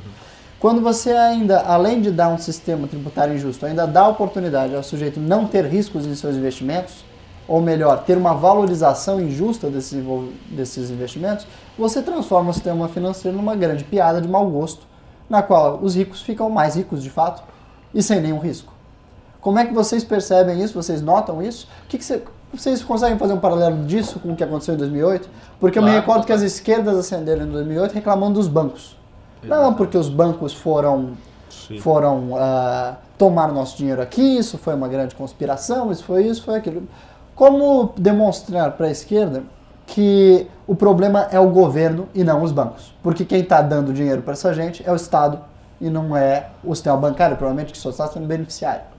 Quando 0.57 0.81
você 0.81 1.11
ainda, 1.11 1.59
além 1.61 2.01
de 2.01 2.11
dar 2.11 2.29
um 2.29 2.37
sistema 2.37 2.87
tributário 2.87 3.35
injusto, 3.35 3.65
ainda 3.65 3.85
dá 3.85 4.01
a 4.01 4.07
oportunidade 4.07 4.73
ao 4.73 4.81
sujeito 4.81 5.19
não 5.19 5.45
ter 5.45 5.65
riscos 5.65 6.05
em 6.05 6.15
seus 6.15 6.35
investimentos, 6.37 7.03
ou 7.47 7.61
melhor, 7.61 8.03
ter 8.03 8.17
uma 8.17 8.33
valorização 8.33 9.21
injusta 9.21 9.69
desses, 9.69 10.03
desses 10.49 10.89
investimentos, 10.89 11.45
você 11.77 12.01
transforma 12.01 12.49
o 12.49 12.53
sistema 12.53 12.87
financeiro 12.87 13.37
numa 13.37 13.55
grande 13.55 13.83
piada 13.83 14.19
de 14.19 14.27
mau 14.27 14.49
gosto, 14.49 14.87
na 15.29 15.43
qual 15.43 15.79
os 15.81 15.95
ricos 15.95 16.21
ficam 16.21 16.49
mais 16.49 16.75
ricos 16.75 17.03
de 17.03 17.09
fato 17.09 17.43
e 17.93 18.01
sem 18.01 18.21
nenhum 18.21 18.39
risco. 18.39 18.74
Como 19.45 19.59
é 19.59 19.65
que 19.65 19.71
vocês 19.75 20.03
percebem 20.03 20.59
isso? 20.63 20.73
Vocês 20.73 21.03
notam 21.03 21.39
isso? 21.39 21.67
O 21.83 21.87
que, 21.87 21.99
que 21.99 22.03
cê- 22.03 22.23
vocês 22.51 22.83
conseguem 22.83 23.15
fazer 23.15 23.33
um 23.33 23.37
paralelo 23.37 23.85
disso 23.85 24.19
com 24.19 24.31
o 24.31 24.35
que 24.35 24.43
aconteceu 24.43 24.73
em 24.73 24.77
2008? 24.77 25.29
Porque 25.59 25.77
eu 25.77 25.83
me 25.83 25.89
Claro, 25.89 26.01
recordo 26.01 26.25
que 26.25 26.31
as 26.33 26.39
claro. 26.39 26.47
esquerdas 26.47 26.97
acenderam 26.97 27.45
em 27.45 27.51
2008 27.51 27.91
reclamando 27.93 28.33
dos 28.39 28.47
bancos. 28.47 28.97
Não 29.43 29.75
porque 29.75 29.99
os 29.99 30.09
bancos 30.09 30.51
foram 30.51 31.11
Sim. 31.47 31.77
foram 31.77 32.31
ah, 32.35 32.95
tomar 33.19 33.51
nosso 33.51 33.77
dinheiro 33.77 34.01
aqui, 34.01 34.35
isso 34.35 34.57
foi 34.57 34.73
uma 34.73 34.87
grande 34.87 35.13
conspiração, 35.13 35.91
isso 35.91 36.03
foi 36.03 36.23
isso, 36.25 36.41
foi 36.43 36.55
aquilo. 36.55 36.81
Como 37.35 37.93
demonstrar 37.95 38.71
para 38.71 38.87
a 38.87 38.91
esquerda 38.91 39.43
que 39.85 40.47
o 40.65 40.75
problema 40.75 41.27
é 41.29 41.39
o 41.39 41.51
governo 41.51 42.09
e 42.15 42.23
não 42.23 42.41
os 42.41 42.51
bancos? 42.51 42.95
Porque 43.03 43.23
quem 43.23 43.41
está 43.41 43.61
dando 43.61 43.93
dinheiro 43.93 44.23
para 44.23 44.33
essa 44.33 44.51
gente 44.55 44.81
é 44.83 44.91
o 44.91 44.95
Estado 44.95 45.37
e 45.79 45.87
não 45.87 46.17
é 46.17 46.47
o 46.63 46.73
sistema 46.73 46.97
bancário, 46.97 47.37
provavelmente 47.37 47.71
que 47.71 47.77
só 47.77 47.91
está 47.91 48.07
sendo 48.07 48.25
beneficiário. 48.25 48.94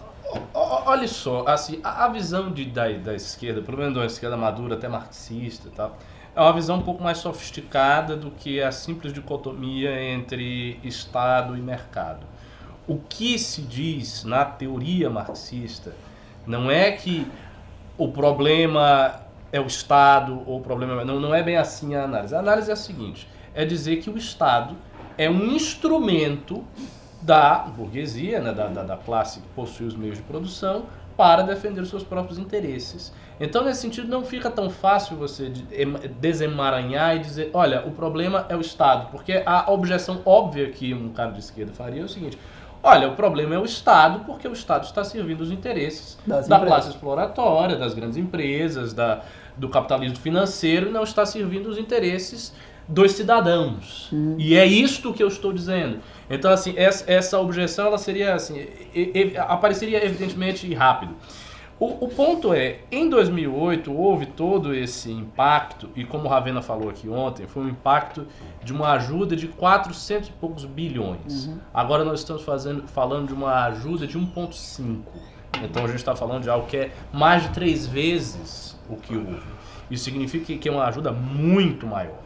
Olha 0.55 1.09
só, 1.09 1.45
assim, 1.47 1.81
a, 1.83 2.09
visão 2.09 2.51
de, 2.51 2.65
da, 2.65 2.89
da 2.93 3.15
esquerda, 3.15 3.61
pelo 3.61 3.79
menos 3.79 3.95
da 3.95 4.07
esquerda 4.07 4.37
madura, 4.37 4.75
até 4.75 4.89
marxista 4.89 5.69
e 5.69 5.71
tal, 5.71 5.97
é 6.35 6.41
uma 6.41 6.53
visão 6.53 6.77
um 6.77 6.83
pouco 6.83 7.03
mais 7.03 7.19
sofisticada 7.19 8.17
do 8.17 8.31
que 8.31 8.61
a 8.61 8.71
simples 8.71 9.12
dicotomia 9.12 10.03
entre 10.03 10.79
Estado 10.85 11.57
e 11.57 11.61
mercado. 11.61 12.27
O 12.87 12.99
que 12.99 13.39
se 13.39 13.62
diz 13.62 14.25
na 14.25 14.45
teoria 14.45 15.11
marxista 15.11 15.95
não 16.47 16.71
é 16.71 16.93
que 16.93 17.27
o 17.99 18.09
problema 18.09 19.23
é 19.53 19.61
o 19.61 19.67
Estado 19.67 20.43
ou 20.47 20.59
o 20.59 20.61
problema. 20.61 21.05
Não, 21.05 21.19
não 21.19 21.35
é 21.35 21.43
bem 21.43 21.57
assim 21.57 21.95
a 21.95 22.05
análise. 22.05 22.35
A 22.35 22.39
análise 22.39 22.71
é 22.71 22.75
a 22.75 22.77
seguinte: 22.77 23.29
é 23.55 23.65
dizer 23.65 23.97
que 23.97 24.11
o 24.11 24.17
Estado 24.17 24.77
é 25.17 25.29
um 25.29 25.53
instrumento 25.53 26.65
da 27.27 27.67
burguesia, 27.77 28.41
né, 28.41 28.53
da, 28.53 28.69
da, 28.69 28.83
da 28.85 28.97
classe 28.97 29.41
que 29.41 29.49
possui 29.49 29.87
os 29.87 29.97
meios 29.97 30.17
de 30.17 30.23
produção, 30.23 30.85
para 31.17 31.43
defender 31.43 31.81
os 31.81 31.89
seus 31.89 32.03
próprios 32.05 32.39
interesses. 32.39 33.12
Então, 33.41 33.65
nesse 33.65 33.81
sentido, 33.81 34.07
não 34.07 34.23
fica 34.25 34.51
tão 34.51 34.69
fácil 34.71 35.17
você 35.17 35.49
de- 35.49 35.65
em- 35.75 35.97
desemaranhar 36.21 37.17
e 37.17 37.19
dizer: 37.21 37.51
olha, 37.53 37.87
o 37.87 37.91
problema 37.91 38.47
é 38.49 38.55
o 38.57 38.61
Estado. 38.61 39.09
Porque 39.11 39.43
a 39.45 39.71
objeção 39.73 40.21
óbvia 40.25 40.69
que 40.71 40.93
um 40.95 41.09
cara 41.11 41.31
de 41.33 41.41
esquerda 41.41 41.73
faria 41.73 42.03
é 42.03 42.05
o 42.05 42.09
seguinte. 42.09 42.39
Olha, 42.83 43.09
o 43.09 43.17
problema 43.17 43.55
é 43.55 43.59
o 43.59 43.65
Estado, 43.65 44.21
porque 44.27 44.47
o 44.47 44.53
Estado 44.53 44.85
está 44.85 45.03
servindo 45.03 45.41
os 45.41 45.51
interesses 45.51 46.17
Das 46.27 46.47
da 46.47 46.57
empresas. 46.57 46.77
classe 46.83 46.91
exploratória, 46.95 47.77
das 47.77 47.95
grandes 47.95 48.17
empresas, 48.17 48.93
da, 48.93 49.23
do 49.57 49.69
capitalismo 49.69 50.19
financeiro, 50.19 50.89
e 50.89 50.93
não 50.93 51.03
está 51.03 51.27
servindo 51.27 51.67
os 51.69 51.79
interesses 51.79 52.53
dos 52.88 53.12
cidadãos. 53.12 54.11
E 54.38 54.55
é 54.57 54.64
isto 54.66 55.12
que 55.12 55.22
eu 55.22 55.29
estou 55.29 55.53
dizendo. 55.53 55.99
Então, 56.31 56.51
assim, 56.51 56.75
essa, 56.77 57.11
essa 57.11 57.40
objeção 57.40 57.87
ela 57.87 57.99
seria 57.99 58.35
assim, 58.35 58.59
e- 58.94 59.33
e- 59.35 59.38
apareceria 59.38 60.05
evidentemente 60.05 60.72
rápido. 60.75 61.14
O, 61.79 62.07
o 62.07 62.09
ponto 62.09 62.55
é, 62.55 62.79
em 62.90 63.11
2008 63.11 63.92
houve 63.92 64.25
todo 64.27 64.75
esse 64.75 65.11
impacto, 65.12 65.90
e 65.94 66.05
como 66.05 66.25
o 66.25 66.29
Ravena 66.29 66.62
falou 66.62 66.88
aqui 66.88 67.07
ontem, 67.07 67.46
foi 67.46 67.64
um 67.64 67.68
impacto 67.68 68.27
de 68.64 68.72
uma 68.72 68.92
ajuda 68.92 69.37
de 69.37 69.46
400 69.49 70.29
e 70.31 70.33
poucos 70.33 70.64
bilhões. 70.64 71.51
Agora 71.75 72.03
nós 72.03 72.20
estamos 72.20 72.42
fazendo, 72.42 72.88
falando 72.88 73.27
de 73.29 73.35
uma 73.35 73.64
ajuda 73.66 74.07
de 74.07 74.18
1,5. 74.18 75.01
Então 75.62 75.85
a 75.85 75.87
gente 75.87 75.96
está 75.99 76.16
falando 76.16 76.42
de 76.44 76.49
algo 76.51 76.66
que 76.66 76.77
é 76.79 76.90
mais 77.12 77.42
de 77.42 77.51
três 77.51 77.87
vezes 77.87 78.79
o 78.88 78.96
que 78.96 79.14
houve. 79.14 79.42
Isso 79.90 80.05
significa 80.05 80.44
que- 80.46 80.57
que 80.59 80.68
é 80.68 80.72
uma 80.72 80.85
ajuda 80.87 81.12
muito 81.12 81.87
maior. 81.87 82.25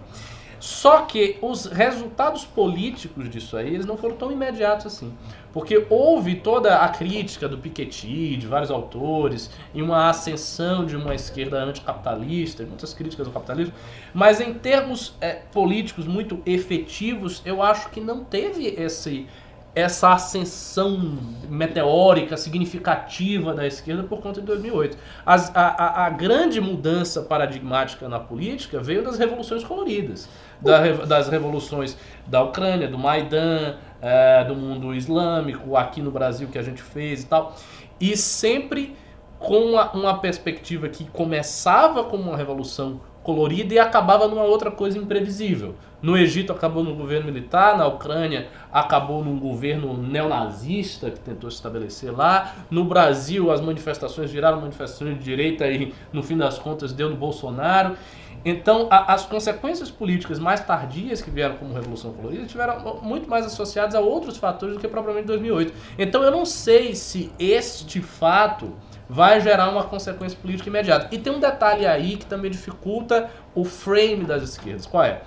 Só 0.60 1.02
que 1.02 1.38
os 1.40 1.64
resultados 1.66 2.44
políticos 2.44 3.30
disso 3.30 3.56
aí, 3.56 3.74
eles 3.74 3.86
não 3.86 3.96
foram 3.96 4.14
tão 4.16 4.30
imediatos 4.30 4.86
assim. 4.86 5.12
Porque 5.52 5.84
houve 5.90 6.36
toda 6.36 6.76
a 6.76 6.88
crítica 6.90 7.48
do 7.48 7.58
Piketty, 7.58 8.36
de 8.36 8.46
vários 8.46 8.70
autores, 8.70 9.50
e 9.74 9.82
uma 9.82 10.08
ascensão 10.10 10.84
de 10.84 10.94
uma 10.94 11.14
esquerda 11.14 11.62
anticapitalista, 11.64 12.62
muitas 12.64 12.92
críticas 12.94 13.26
ao 13.26 13.32
capitalismo, 13.32 13.72
mas 14.14 14.40
em 14.40 14.52
termos 14.54 15.14
eh, 15.20 15.40
políticos 15.52 16.06
muito 16.06 16.40
efetivos, 16.46 17.42
eu 17.44 17.62
acho 17.62 17.88
que 17.88 18.00
não 18.00 18.22
teve 18.22 18.66
esse, 18.68 19.26
essa 19.74 20.12
ascensão 20.12 21.18
meteórica, 21.48 22.36
significativa 22.36 23.52
da 23.52 23.66
esquerda 23.66 24.02
por 24.04 24.20
conta 24.20 24.40
de 24.40 24.46
2008. 24.46 24.96
As- 25.26 25.50
a, 25.54 25.60
a- 26.02 26.06
a 26.06 26.10
grande 26.10 26.60
mudança 26.60 27.22
paradigmática 27.22 28.08
na 28.08 28.20
política 28.20 28.80
veio 28.80 29.02
das 29.02 29.18
revoluções 29.18 29.64
coloridas, 29.64 30.28
da 30.60 30.92
das 31.06 31.28
revoluções 31.28 31.96
da 32.26 32.42
Ucrânia, 32.42 32.88
do 32.88 32.98
Maidan, 32.98 33.76
eh, 34.00 34.44
do 34.44 34.54
mundo 34.54 34.94
islâmico, 34.94 35.76
aqui 35.76 36.00
no 36.00 36.10
Brasil 36.10 36.48
que 36.48 36.58
a 36.58 36.62
gente 36.62 36.82
fez 36.82 37.22
e 37.22 37.26
tal, 37.26 37.56
e 38.00 38.16
sempre 38.16 38.96
com 39.38 39.58
uma, 39.58 39.90
uma 39.92 40.18
perspectiva 40.18 40.88
que 40.88 41.04
começava 41.10 42.04
como 42.04 42.24
uma 42.24 42.36
revolução 42.36 43.00
colorida 43.22 43.74
e 43.74 43.78
acabava 43.78 44.26
numa 44.28 44.44
outra 44.44 44.70
coisa 44.70 44.98
imprevisível. 44.98 45.74
No 46.02 46.16
Egito 46.16 46.52
acabou 46.52 46.82
no 46.82 46.94
governo 46.94 47.26
militar, 47.26 47.76
na 47.76 47.86
Ucrânia 47.86 48.48
acabou 48.72 49.22
num 49.22 49.38
governo 49.38 49.94
neonazista 49.96 51.10
que 51.10 51.20
tentou 51.20 51.50
se 51.50 51.56
estabelecer 51.56 52.10
lá. 52.10 52.54
No 52.70 52.84
Brasil 52.84 53.50
as 53.50 53.60
manifestações 53.60 54.30
viraram 54.30 54.60
manifestações 54.60 55.18
de 55.18 55.24
direita 55.24 55.66
e 55.68 55.92
no 56.12 56.22
fim 56.22 56.38
das 56.38 56.58
contas 56.58 56.92
deu 56.92 57.10
no 57.10 57.16
Bolsonaro. 57.16 57.96
Então, 58.44 58.88
a- 58.90 59.12
as 59.12 59.26
consequências 59.26 59.90
políticas 59.90 60.38
mais 60.38 60.60
tardias 60.60 61.20
que 61.20 61.30
vieram 61.30 61.56
como 61.56 61.74
Revolução 61.74 62.12
Colorida 62.12 62.46
tiveram 62.46 62.98
muito 63.02 63.28
mais 63.28 63.44
associadas 63.46 63.94
a 63.94 64.00
outros 64.00 64.36
fatores 64.38 64.74
do 64.76 64.80
que 64.80 64.88
propriamente 64.88 65.26
2008. 65.26 65.72
Então, 65.98 66.22
eu 66.22 66.30
não 66.30 66.44
sei 66.46 66.94
se 66.94 67.30
este 67.38 68.00
fato 68.00 68.74
vai 69.08 69.40
gerar 69.40 69.68
uma 69.68 69.84
consequência 69.84 70.38
política 70.40 70.68
imediata. 70.68 71.08
E 71.10 71.18
tem 71.18 71.32
um 71.32 71.40
detalhe 71.40 71.84
aí 71.86 72.16
que 72.16 72.26
também 72.26 72.50
dificulta 72.50 73.28
o 73.54 73.64
frame 73.64 74.24
das 74.24 74.42
esquerdas. 74.42 74.86
Qual 74.86 75.02
é? 75.02 75.20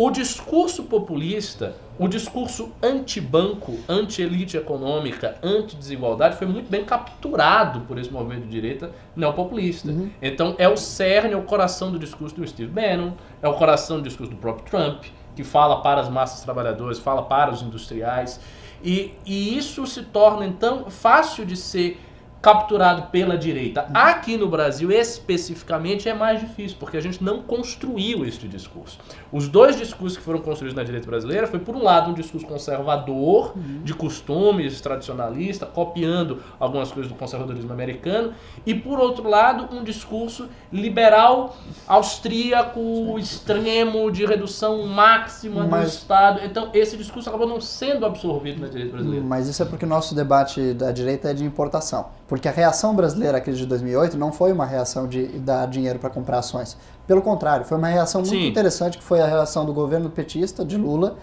O 0.00 0.12
discurso 0.12 0.84
populista, 0.84 1.74
o 1.98 2.06
discurso 2.06 2.70
anti-banco, 2.80 3.80
anti-elite 3.88 4.56
econômica, 4.56 5.36
anti-desigualdade 5.42 6.36
foi 6.36 6.46
muito 6.46 6.70
bem 6.70 6.84
capturado 6.84 7.80
por 7.80 7.98
esse 7.98 8.08
movimento 8.08 8.44
de 8.44 8.48
direita 8.48 8.92
neopopulista. 9.16 9.92
Então 10.22 10.54
é 10.56 10.68
o 10.68 10.76
cerne, 10.76 11.32
é 11.32 11.36
o 11.36 11.42
coração 11.42 11.90
do 11.90 11.98
discurso 11.98 12.36
do 12.36 12.46
Steve 12.46 12.70
Bannon, 12.70 13.14
é 13.42 13.48
o 13.48 13.54
coração 13.54 13.96
do 13.96 14.04
discurso 14.04 14.30
do 14.32 14.38
próprio 14.38 14.66
Trump, 14.66 15.02
que 15.34 15.42
fala 15.42 15.82
para 15.82 16.00
as 16.00 16.08
massas 16.08 16.44
trabalhadoras, 16.44 17.00
fala 17.00 17.22
para 17.22 17.50
os 17.50 17.60
industriais. 17.60 18.38
E, 18.84 19.14
e 19.26 19.58
isso 19.58 19.84
se 19.84 20.04
torna 20.04 20.46
então 20.46 20.88
fácil 20.88 21.44
de 21.44 21.56
ser 21.56 22.00
capturado 22.40 23.10
pela 23.10 23.36
direita. 23.36 23.88
Aqui 23.92 24.36
no 24.36 24.48
Brasil, 24.48 24.92
especificamente, 24.92 26.08
é 26.08 26.14
mais 26.14 26.40
difícil, 26.40 26.76
porque 26.78 26.96
a 26.96 27.00
gente 27.00 27.22
não 27.22 27.42
construiu 27.42 28.24
este 28.24 28.46
discurso. 28.46 28.98
Os 29.32 29.48
dois 29.48 29.76
discursos 29.76 30.16
que 30.16 30.22
foram 30.24 30.38
construídos 30.40 30.76
na 30.76 30.84
direita 30.84 31.06
brasileira 31.06 31.46
foi, 31.46 31.58
por 31.58 31.74
um 31.74 31.82
lado, 31.82 32.10
um 32.10 32.14
discurso 32.14 32.46
conservador, 32.46 33.52
de 33.84 33.92
costumes, 33.92 34.80
tradicionalista, 34.80 35.66
copiando 35.66 36.40
algumas 36.60 36.92
coisas 36.92 37.10
do 37.10 37.18
conservadorismo 37.18 37.72
americano, 37.72 38.32
e, 38.64 38.74
por 38.74 38.98
outro 39.00 39.28
lado, 39.28 39.74
um 39.76 39.82
discurso 39.82 40.48
liberal, 40.72 41.56
austríaco, 41.86 43.18
extremo, 43.18 44.10
de 44.10 44.24
redução 44.24 44.86
máxima 44.86 45.62
do 45.64 45.68
Mas- 45.70 45.94
Estado. 45.94 46.40
Então, 46.44 46.70
esse 46.72 46.96
discurso 46.96 47.28
acabou 47.28 47.46
não 47.48 47.60
sendo 47.60 48.06
absorvido 48.06 48.60
na 48.60 48.68
direita 48.68 48.92
brasileira. 48.92 49.24
Mas 49.24 49.48
isso 49.48 49.62
é 49.62 49.66
porque 49.66 49.84
o 49.84 49.88
nosso 49.88 50.14
debate 50.14 50.72
da 50.72 50.90
direita 50.92 51.30
é 51.30 51.34
de 51.34 51.44
importação. 51.44 52.06
Porque 52.28 52.46
a 52.46 52.52
reação 52.52 52.94
brasileira 52.94 53.38
à 53.38 53.40
crise 53.40 53.58
de 53.60 53.66
2008 53.66 54.16
não 54.18 54.30
foi 54.30 54.52
uma 54.52 54.66
reação 54.66 55.08
de 55.08 55.26
dar 55.38 55.66
dinheiro 55.66 55.98
para 55.98 56.10
comprar 56.10 56.38
ações. 56.38 56.76
Pelo 57.06 57.22
contrário, 57.22 57.64
foi 57.64 57.78
uma 57.78 57.88
reação 57.88 58.20
muito 58.20 58.34
Sim. 58.34 58.46
interessante, 58.46 58.98
que 58.98 59.02
foi 59.02 59.20
a 59.20 59.26
reação 59.26 59.64
do 59.64 59.72
governo 59.72 60.10
petista, 60.10 60.62
de 60.62 60.76
Lula, 60.76 61.16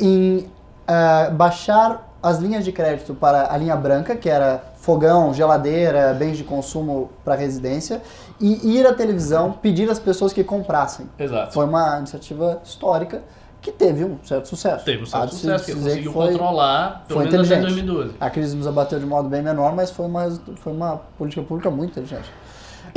em 0.00 0.50
ah, 0.88 1.28
baixar 1.30 2.08
as 2.22 2.38
linhas 2.38 2.64
de 2.64 2.72
crédito 2.72 3.14
para 3.14 3.52
a 3.52 3.56
linha 3.56 3.76
branca, 3.76 4.16
que 4.16 4.28
era 4.28 4.72
fogão, 4.76 5.34
geladeira, 5.34 6.14
bens 6.14 6.36
de 6.36 6.42
consumo 6.42 7.10
para 7.24 7.34
residência, 7.34 8.02
e 8.40 8.78
ir 8.78 8.86
à 8.86 8.94
televisão 8.94 9.52
pedir 9.52 9.90
às 9.90 9.98
pessoas 9.98 10.32
que 10.32 10.42
comprassem. 10.42 11.08
Exato. 11.18 11.52
Foi 11.52 11.64
uma 11.64 11.98
iniciativa 11.98 12.60
histórica 12.64 13.22
que 13.66 13.72
teve 13.72 14.04
um 14.04 14.16
certo 14.22 14.46
sucesso. 14.46 14.84
Teve 14.84 15.02
um 15.02 15.06
certo 15.06 15.34
sucesso, 15.34 15.64
que 15.64 15.74
conseguiu 15.74 16.12
foi- 16.12 16.28
controlar, 16.30 17.04
pelo 17.08 17.20
foi 17.20 17.28
menos 17.30 17.46
inteligente. 17.50 17.74
2012. 17.74 18.14
a 18.20 18.30
crise 18.30 18.56
nos 18.56 18.66
abateu 18.66 19.00
de 19.00 19.06
modo 19.06 19.28
bem 19.28 19.42
menor, 19.42 19.74
mas 19.74 19.90
foi 19.90 20.06
uma, 20.06 20.30
foi 20.56 20.72
uma 20.72 20.98
política 21.18 21.42
pública 21.42 21.70
muito 21.70 21.90
inteligente. 21.90 22.30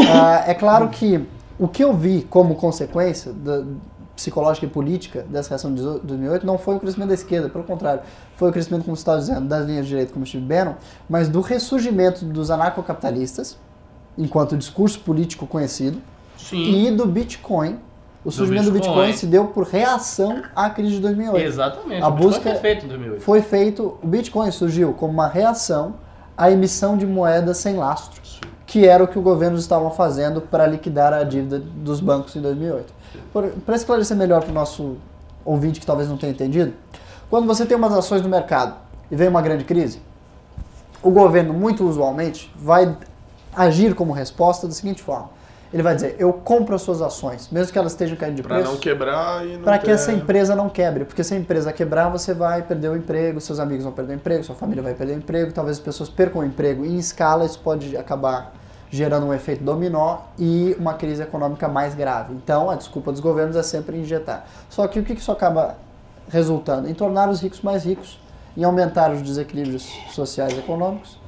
Ah, 0.02 0.46
é 0.48 0.54
claro 0.54 0.88
que 0.88 1.28
o 1.60 1.68
que 1.68 1.84
eu 1.84 1.94
vi 1.94 2.22
como 2.22 2.56
consequência 2.56 3.34
da, 3.34 3.64
psicológica 4.16 4.66
e 4.66 4.70
política 4.70 5.26
dessa 5.30 5.50
reação 5.50 5.74
de 5.74 5.82
2008 5.82 6.46
não 6.46 6.58
foi 6.58 6.76
o 6.76 6.80
crescimento 6.80 7.10
da 7.10 7.16
esquerda, 7.16 7.50
pelo 7.50 7.66
contrário, 7.66 8.02
foi 8.38 8.50
o 8.50 8.54
crescimento, 8.54 8.86
como 8.86 8.96
você 8.96 9.02
estava 9.02 9.18
dizendo, 9.20 9.48
das 9.48 9.66
linhas 9.66 9.86
de 9.86 9.90
direita 9.90 10.14
como 10.14 10.26
Steve 10.26 10.46
Bannon, 10.46 10.76
mas 11.10 11.28
do 11.28 11.42
ressurgimento 11.42 12.24
dos 12.24 12.50
anarcocapitalistas, 12.52 13.58
enquanto 14.18 14.56
discurso 14.56 15.00
político 15.02 15.46
conhecido, 15.48 16.02
Sim, 16.38 16.88
e 16.88 16.92
do 16.92 17.06
Bitcoin. 17.06 17.78
O 18.24 18.32
surgimento 18.32 18.66
do 18.66 18.72
Bitcoin. 18.74 18.96
Bitcoin 18.96 19.14
se 19.18 19.26
deu 19.28 19.46
por 19.48 19.66
reação 19.66 20.42
à 20.56 20.70
crise 20.70 20.92
de 20.96 21.00
2008 21.00 21.46
exatamente. 21.46 22.04
A 22.04 22.10
busca- 22.10 22.42
foi 22.52 22.56
feito 22.60 22.86
em 22.86 22.90
2008. 22.90 23.22
foi 23.24 23.42
feito, 23.42 23.98
o 24.04 24.08
Bitcoin 24.08 24.52
surgiu 24.52 24.94
como 24.94 25.14
uma 25.14 25.28
reação 25.28 25.96
à 26.38 26.52
emissão 26.52 26.98
de 26.98 27.06
moedas 27.08 27.58
sem 27.58 27.76
lastro, 27.78 28.22
que 28.66 28.86
era 28.86 29.04
o 29.04 29.08
que 29.08 29.18
o 29.18 29.22
governo 29.22 29.58
estavam 29.58 29.90
fazendo 29.92 30.42
para 30.42 30.66
liquidar 30.68 31.14
a 31.14 31.24
dívida 31.24 31.60
dos 31.60 32.00
bancos 32.02 32.36
em 32.36 32.42
2008. 32.42 32.94
Para 33.66 33.76
esclarecer 33.76 34.16
melhor 34.18 34.42
para 34.42 34.52
o 34.52 34.54
nosso 34.54 34.98
ouvinte 35.46 35.80
que 35.80 35.86
talvez 35.86 36.08
não 36.10 36.18
tenha 36.18 36.32
entendido, 36.32 36.74
quando 37.30 37.48
você 37.48 37.66
tem 37.66 37.76
umas 37.78 37.94
ações 37.94 38.22
no 38.22 38.28
mercado 38.30 38.76
e 39.10 39.16
vem 39.16 39.28
uma 39.30 39.42
grande 39.42 39.64
crise, 39.64 40.02
o 41.02 41.10
governo, 41.10 41.54
muito 41.54 41.88
usualmente, 41.88 42.54
vai 42.58 42.96
agir 43.56 43.96
como 43.96 44.12
resposta 44.12 44.68
da 44.68 44.74
seguinte 44.74 45.02
forma. 45.02 45.30
Ele 45.72 45.84
vai 45.84 45.94
dizer, 45.94 46.16
eu 46.18 46.34
compro 46.34 46.74
as 46.76 46.82
suas 46.82 47.00
ações, 47.00 47.48
mesmo 47.52 47.72
que 47.72 47.78
elas 47.78 47.92
estejam 47.92 48.18
caindo 48.18 48.38
de 48.38 48.42
Pra 48.42 48.56
preço 48.56 48.72
não 48.72 48.80
quebrar 48.80 49.46
e 49.46 49.54
não 49.56 49.62
para 49.62 49.78
que 49.78 49.86
ter- 49.86 49.92
essa 49.92 50.12
empresa 50.12 50.56
não 50.56 50.68
quebre. 50.68 51.06
Porque 51.06 51.24
se 51.24 51.36
a 51.36 51.38
empresa 51.38 51.72
quebrar, 51.72 52.10
você 52.10 52.34
vai 52.34 52.64
perder 52.64 52.90
o 52.90 52.96
emprego, 52.98 53.40
seus 53.40 53.60
amigos 53.60 53.84
vão 53.84 53.94
perder 53.94 54.14
o 54.14 54.16
emprego, 54.16 54.44
sua 54.44 54.56
família 54.56 54.82
vai 54.82 54.96
perder 54.96 55.14
o 55.14 55.18
emprego, 55.18 55.52
talvez 55.54 55.78
as 55.78 55.84
pessoas 55.84 56.10
percam 56.10 56.42
o 56.42 56.46
emprego. 56.46 56.84
E 56.84 56.90
em 56.90 56.98
escala, 56.98 57.46
isso 57.46 57.60
pode 57.60 57.96
acabar 57.96 58.52
gerando 58.90 59.28
um 59.28 59.34
efeito 59.34 59.64
dominó 59.64 60.22
e 60.40 60.76
uma 60.80 60.96
crise 60.96 61.22
econômica 61.22 61.68
mais 61.68 61.94
grave. 61.94 62.34
Então, 62.34 62.72
a 62.72 62.76
desculpa 62.76 63.12
dos 63.12 63.22
governos 63.22 63.56
é 63.56 63.62
sempre 63.62 63.96
injetar. 63.96 64.48
Só 64.70 64.88
que 64.88 65.00
o 65.00 65.04
que 65.04 65.14
que 65.14 65.22
isso 65.22 65.32
acaba 65.32 65.76
resultando? 66.30 66.90
Em 66.90 66.96
tornar 66.96 67.30
os 67.30 67.42
ricos 67.42 67.62
mais 67.62 67.86
ricos, 67.86 68.20
em 68.58 68.64
aumentar 68.64 69.12
os 69.12 69.22
desequilíbrios 69.22 69.88
sociais 70.10 70.52
e 70.54 70.58
econômicos 70.58 71.19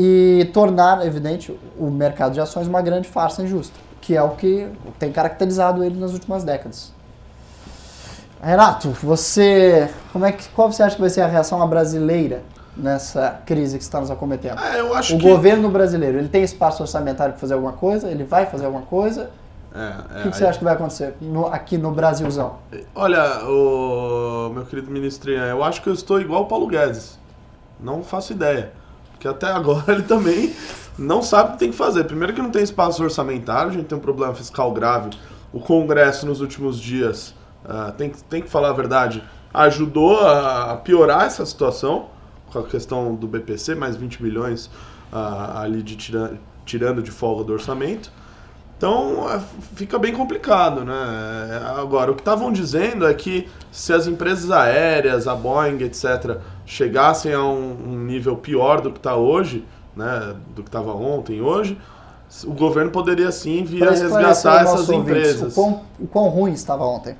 e 0.00 0.48
tornar, 0.54 1.04
evidente, 1.04 1.58
o 1.76 1.90
mercado 1.90 2.32
de 2.32 2.40
ações 2.40 2.68
uma 2.68 2.80
grande 2.80 3.08
farsa 3.08 3.42
injusta, 3.42 3.76
que 4.00 4.16
é 4.16 4.22
o 4.22 4.30
que 4.30 4.68
tem 4.96 5.10
caracterizado 5.10 5.82
ele 5.82 5.98
nas 5.98 6.12
últimas 6.12 6.44
décadas. 6.44 6.92
Renato, 8.40 8.90
você, 9.02 9.90
como 10.12 10.24
é 10.24 10.30
que, 10.30 10.48
qual 10.50 10.70
você 10.70 10.84
acha 10.84 10.94
que 10.94 11.00
vai 11.00 11.10
ser 11.10 11.22
a 11.22 11.26
reação 11.26 11.60
à 11.60 11.66
brasileira 11.66 12.42
nessa 12.76 13.40
crise 13.44 13.76
que 13.76 13.82
está 13.82 13.98
nos 13.98 14.10
acometendo? 14.12 14.60
É, 14.62 14.78
eu 14.78 14.94
acho 14.94 15.16
O 15.16 15.18
que... 15.18 15.28
governo 15.28 15.68
brasileiro, 15.68 16.18
ele 16.18 16.28
tem 16.28 16.44
espaço 16.44 16.80
orçamentário 16.82 17.32
para 17.32 17.40
fazer 17.40 17.54
alguma 17.54 17.72
coisa? 17.72 18.08
Ele 18.08 18.22
vai 18.22 18.46
fazer 18.46 18.66
alguma 18.66 18.84
coisa? 18.84 19.30
É, 19.74 19.78
O 19.78 20.18
é, 20.20 20.22
que, 20.22 20.30
que 20.30 20.36
você 20.36 20.46
acha 20.46 20.58
que 20.58 20.64
vai 20.64 20.74
acontecer 20.74 21.14
no- 21.20 21.48
aqui 21.48 21.76
no 21.76 21.90
Brasilzão? 21.90 22.54
Olha, 22.94 23.44
o 23.44 24.50
meu 24.54 24.64
querido 24.64 24.92
ministrinho, 24.92 25.42
eu 25.42 25.64
acho 25.64 25.82
que 25.82 25.88
eu 25.88 25.92
estou 25.94 26.20
igual 26.20 26.42
o 26.42 26.46
Paulo 26.46 26.68
Guedes. 26.68 27.18
Não 27.80 28.04
faço 28.04 28.32
ideia. 28.32 28.72
Porque 29.18 29.26
até 29.26 29.48
agora 29.48 29.82
ele 29.92 30.04
também 30.04 30.54
não 30.96 31.22
sabe 31.22 31.50
o 31.50 31.52
que 31.54 31.58
tem 31.58 31.70
que 31.72 31.76
fazer. 31.76 32.04
Primeiro 32.04 32.32
que 32.32 32.40
não 32.40 32.50
tem 32.50 32.62
espaço 32.62 33.02
orçamentário, 33.02 33.70
a 33.70 33.74
gente 33.74 33.86
tem 33.86 33.98
um 33.98 34.00
problema 34.00 34.32
fiscal 34.32 34.70
grave. 34.72 35.10
O 35.52 35.58
Congresso 35.58 36.24
nos 36.24 36.40
últimos 36.40 36.78
dias, 36.78 37.34
ah, 37.68 37.92
tem, 37.96 38.10
que- 38.10 38.22
tem 38.24 38.40
que 38.42 38.48
falar 38.48 38.70
a 38.70 38.72
verdade, 38.72 39.22
ajudou 39.52 40.20
a 40.20 40.76
piorar 40.76 41.24
essa 41.24 41.44
situação 41.44 42.06
com 42.52 42.60
a 42.60 42.62
questão 42.62 43.14
do 43.14 43.26
BPC, 43.26 43.74
mais 43.74 43.96
20 43.96 44.22
milhões 44.22 44.70
ah, 45.12 45.62
ali 45.62 45.82
de 45.82 45.96
tira- 45.96 46.38
tirando 46.64 47.02
de 47.02 47.10
folga 47.10 47.42
do 47.42 47.52
orçamento. 47.52 48.12
Então 48.78 49.28
é, 49.28 49.40
fica 49.74 49.98
bem 49.98 50.14
complicado, 50.14 50.84
né? 50.84 50.94
Agora, 51.76 52.12
o 52.12 52.14
que 52.14 52.20
estavam 52.20 52.52
dizendo 52.52 53.06
é 53.06 53.12
que 53.12 53.48
se 53.72 53.92
as 53.92 54.06
empresas 54.06 54.52
aéreas, 54.52 55.26
a 55.26 55.34
Boeing, 55.34 55.82
etc., 55.82 56.38
chegassem 56.64 57.34
a 57.34 57.42
um, 57.42 57.76
um 57.88 57.98
nível 57.98 58.36
pior 58.36 58.80
do 58.80 58.92
que 58.92 58.98
está 58.98 59.16
hoje, 59.16 59.66
né? 59.96 60.36
Do 60.54 60.62
que 60.62 60.68
estava 60.68 60.92
ontem 60.94 61.40
hoje, 61.42 61.76
o 62.44 62.52
governo 62.52 62.92
poderia 62.92 63.32
sim 63.32 63.64
vir 63.64 63.82
a 63.82 63.90
resgatar 63.90 64.62
essas 64.62 64.88
ouvintes, 64.88 65.10
empresas. 65.10 65.52
O 65.52 65.54
quão, 65.60 65.82
o 65.98 66.06
quão 66.06 66.28
ruim 66.28 66.52
estava 66.52 66.84
ontem. 66.84 67.16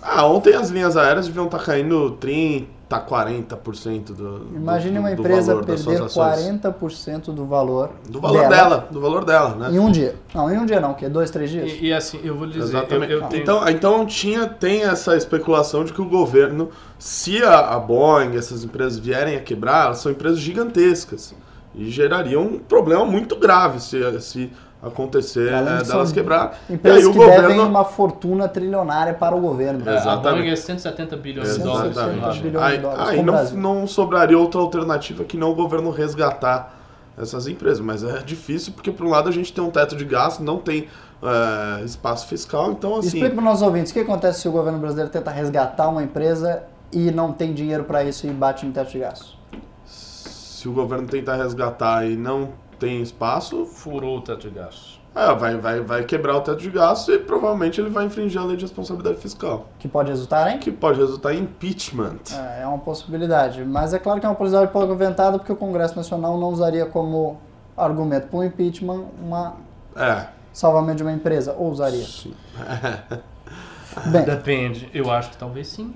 Ah, 0.00 0.24
ontem 0.26 0.54
as 0.54 0.70
linhas 0.70 0.96
aéreas 0.96 1.26
deviam 1.26 1.46
estar 1.46 1.58
caindo 1.58 2.12
30, 2.12 2.66
40% 2.96 4.14
do, 4.14 4.46
Imagine 4.54 4.94
do, 4.94 5.00
uma 5.00 5.14
do 5.14 5.20
empresa 5.20 5.54
perder 5.56 5.78
suas 5.78 6.00
ações. 6.00 6.62
40% 6.62 7.32
do 7.34 7.44
valor, 7.44 7.90
Do 8.08 8.20
valor 8.20 8.48
dela. 8.48 8.88
do 8.90 9.00
valor 9.00 9.24
dela, 9.24 9.54
né? 9.54 9.70
em 9.76 9.78
um 9.78 9.90
dia. 9.90 10.16
Não, 10.34 10.50
em 10.50 10.58
um 10.58 10.64
dia 10.64 10.80
não, 10.80 10.94
que 10.94 11.04
é 11.04 11.08
dois, 11.08 11.30
três 11.30 11.50
dias. 11.50 11.72
E, 11.72 11.86
e 11.86 11.92
assim, 11.92 12.20
eu 12.24 12.34
vou 12.36 12.46
lhe 12.46 12.52
dizer, 12.54 12.74
eu, 12.74 12.78
Exatamente. 12.80 13.12
eu 13.12 13.22
tenho... 13.24 13.42
Então, 13.42 13.68
então 13.68 14.06
tinha, 14.06 14.46
tem 14.46 14.84
essa 14.84 15.16
especulação 15.16 15.84
de 15.84 15.92
que 15.92 16.00
o 16.00 16.08
governo, 16.08 16.70
se 16.98 17.42
a, 17.42 17.74
a 17.74 17.78
Boeing, 17.78 18.36
essas 18.36 18.64
empresas 18.64 18.98
vierem 18.98 19.36
a 19.36 19.40
quebrar, 19.40 19.86
elas 19.86 19.98
são 19.98 20.10
empresas 20.10 20.38
gigantescas. 20.38 21.34
E 21.74 21.90
gerariam 21.90 22.42
um 22.42 22.58
problema 22.58 23.04
muito 23.04 23.36
grave 23.36 23.80
se, 23.80 24.20
se 24.20 24.50
acontecer 24.82 25.48
é, 25.48 25.62
delas 25.62 25.86
são 25.88 26.06
quebrar. 26.12 26.58
Empresas 26.70 27.02
e 27.02 27.04
aí 27.04 27.06
o 27.06 27.12
que 27.12 27.18
devem 27.18 27.40
governo. 27.42 27.66
uma 27.66 27.84
fortuna 27.84 28.48
trilionária 28.48 29.12
para 29.14 29.34
o 29.34 29.40
governo. 29.40 29.88
É, 29.88 29.94
a 29.94 29.96
Exatamente. 29.96 30.50
É 30.50 30.56
170 30.56 31.16
bilhões 31.16 31.54
de 31.54 31.62
dólares. 31.62 31.94
170 31.94 32.42
bilhões. 32.42 32.52
de 32.52 32.56
Aí, 32.58 32.78
dólares, 32.78 33.08
aí 33.08 33.22
não, 33.22 33.50
não 33.52 33.86
sobraria 33.86 34.38
outra 34.38 34.60
alternativa 34.60 35.24
que 35.24 35.36
não 35.36 35.50
o 35.50 35.54
governo 35.54 35.90
resgatar 35.90 36.76
essas 37.20 37.48
empresas. 37.48 37.80
Mas 37.80 38.04
é 38.04 38.18
difícil 38.22 38.72
porque, 38.72 38.90
por 38.90 39.04
um 39.04 39.10
lado, 39.10 39.28
a 39.28 39.32
gente 39.32 39.52
tem 39.52 39.62
um 39.62 39.70
teto 39.70 39.96
de 39.96 40.04
gasto, 40.04 40.42
não 40.42 40.58
tem 40.58 40.88
é, 41.22 41.84
espaço 41.84 42.28
fiscal, 42.28 42.70
então 42.70 42.96
assim. 42.96 43.08
Explica 43.08 43.30
para 43.30 43.38
os 43.38 43.44
nossos 43.44 43.62
ouvintes 43.62 43.90
o 43.90 43.94
que 43.94 44.00
acontece 44.00 44.42
se 44.42 44.48
o 44.48 44.52
governo 44.52 44.78
brasileiro 44.78 45.10
tenta 45.10 45.30
resgatar 45.30 45.88
uma 45.88 46.02
empresa 46.02 46.62
e 46.92 47.10
não 47.10 47.32
tem 47.32 47.52
dinheiro 47.52 47.84
para 47.84 48.04
isso 48.04 48.26
e 48.26 48.30
bate 48.30 48.64
no 48.64 48.72
teto 48.72 48.92
de 48.92 49.00
gastos. 49.00 49.36
Se 49.84 50.68
o 50.68 50.72
governo 50.72 51.06
tentar 51.06 51.36
resgatar 51.36 52.06
e 52.06 52.16
não 52.16 52.50
tem 52.78 53.02
espaço, 53.02 53.64
Furou 53.66 54.18
o 54.18 54.20
teto 54.20 54.48
de 54.48 54.50
gastos. 54.54 55.00
é, 55.14 55.34
vai, 55.34 55.56
vai, 55.56 55.80
vai 55.80 56.04
quebrar 56.04 56.36
o 56.36 56.40
teto 56.40 56.58
de 56.60 56.70
gastos 56.70 57.14
e 57.14 57.18
provavelmente 57.18 57.80
ele 57.80 57.90
vai 57.90 58.04
infringir 58.06 58.40
a 58.40 58.44
lei 58.44 58.56
de 58.56 58.64
responsabilidade 58.64 59.16
fiscal. 59.18 59.66
Que 59.78 59.88
pode 59.88 60.10
resultar 60.10 60.50
em? 60.54 60.58
Que 60.58 60.70
pode 60.70 60.98
resultar 61.00 61.34
em 61.34 61.40
impeachment. 61.42 62.18
É, 62.32 62.62
é 62.62 62.66
uma 62.66 62.78
possibilidade. 62.78 63.64
Mas 63.64 63.92
é 63.92 63.98
claro 63.98 64.20
que 64.20 64.26
é 64.26 64.28
uma 64.28 64.34
possibilidade 64.34 64.72
pouco 64.72 64.92
inventada 64.92 65.38
porque 65.38 65.52
o 65.52 65.56
Congresso 65.56 65.96
Nacional 65.96 66.38
não 66.38 66.48
usaria 66.50 66.86
como 66.86 67.38
argumento 67.76 68.28
para 68.28 68.38
o 68.38 68.44
impeachment 68.44 69.04
uma 69.22 69.54
É. 69.96 70.26
salvamento 70.52 70.98
de 70.98 71.02
uma 71.02 71.12
empresa. 71.12 71.54
Ou 71.58 71.70
usaria. 71.70 72.04
sim. 72.04 72.34
Bem, 74.12 74.22
Depende. 74.24 74.88
Eu 74.94 75.10
acho 75.10 75.30
que 75.30 75.36
talvez 75.36 75.66
sim. 75.68 75.92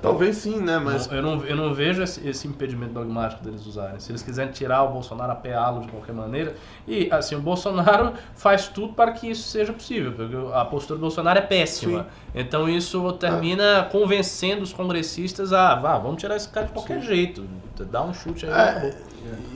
Talvez 0.00 0.36
sim, 0.36 0.60
né? 0.60 0.78
Mas 0.78 1.10
eu, 1.10 1.22
não, 1.22 1.44
eu 1.44 1.56
não 1.56 1.74
vejo 1.74 2.02
esse, 2.02 2.26
esse 2.26 2.46
impedimento 2.48 2.94
dogmático 2.94 3.42
deles 3.42 3.64
usarem. 3.66 3.98
Se 4.00 4.10
eles 4.10 4.22
quiserem 4.22 4.52
tirar 4.52 4.82
o 4.84 4.92
Bolsonaro, 4.92 5.32
apeá-lo 5.32 5.82
de 5.82 5.88
qualquer 5.88 6.14
maneira. 6.14 6.54
E, 6.86 7.08
assim, 7.10 7.34
o 7.34 7.40
Bolsonaro 7.40 8.12
faz 8.34 8.68
tudo 8.68 8.94
para 8.94 9.12
que 9.12 9.28
isso 9.30 9.48
seja 9.48 9.72
possível, 9.72 10.12
porque 10.12 10.36
a 10.52 10.64
postura 10.64 10.98
do 10.98 11.02
Bolsonaro 11.02 11.38
é 11.38 11.42
péssima. 11.42 12.02
Sim. 12.02 12.08
Então 12.34 12.68
isso 12.68 13.12
termina 13.14 13.88
convencendo 13.90 14.62
os 14.62 14.72
congressistas 14.72 15.52
a, 15.52 15.74
vá, 15.74 15.98
vamos 15.98 16.20
tirar 16.20 16.36
esse 16.36 16.48
cara 16.48 16.66
de 16.66 16.72
qualquer 16.72 17.00
jeito. 17.00 17.44
Dá 17.90 18.02
um 18.02 18.12
chute 18.12 18.46
aí. 18.46 18.52
É. 18.52 18.94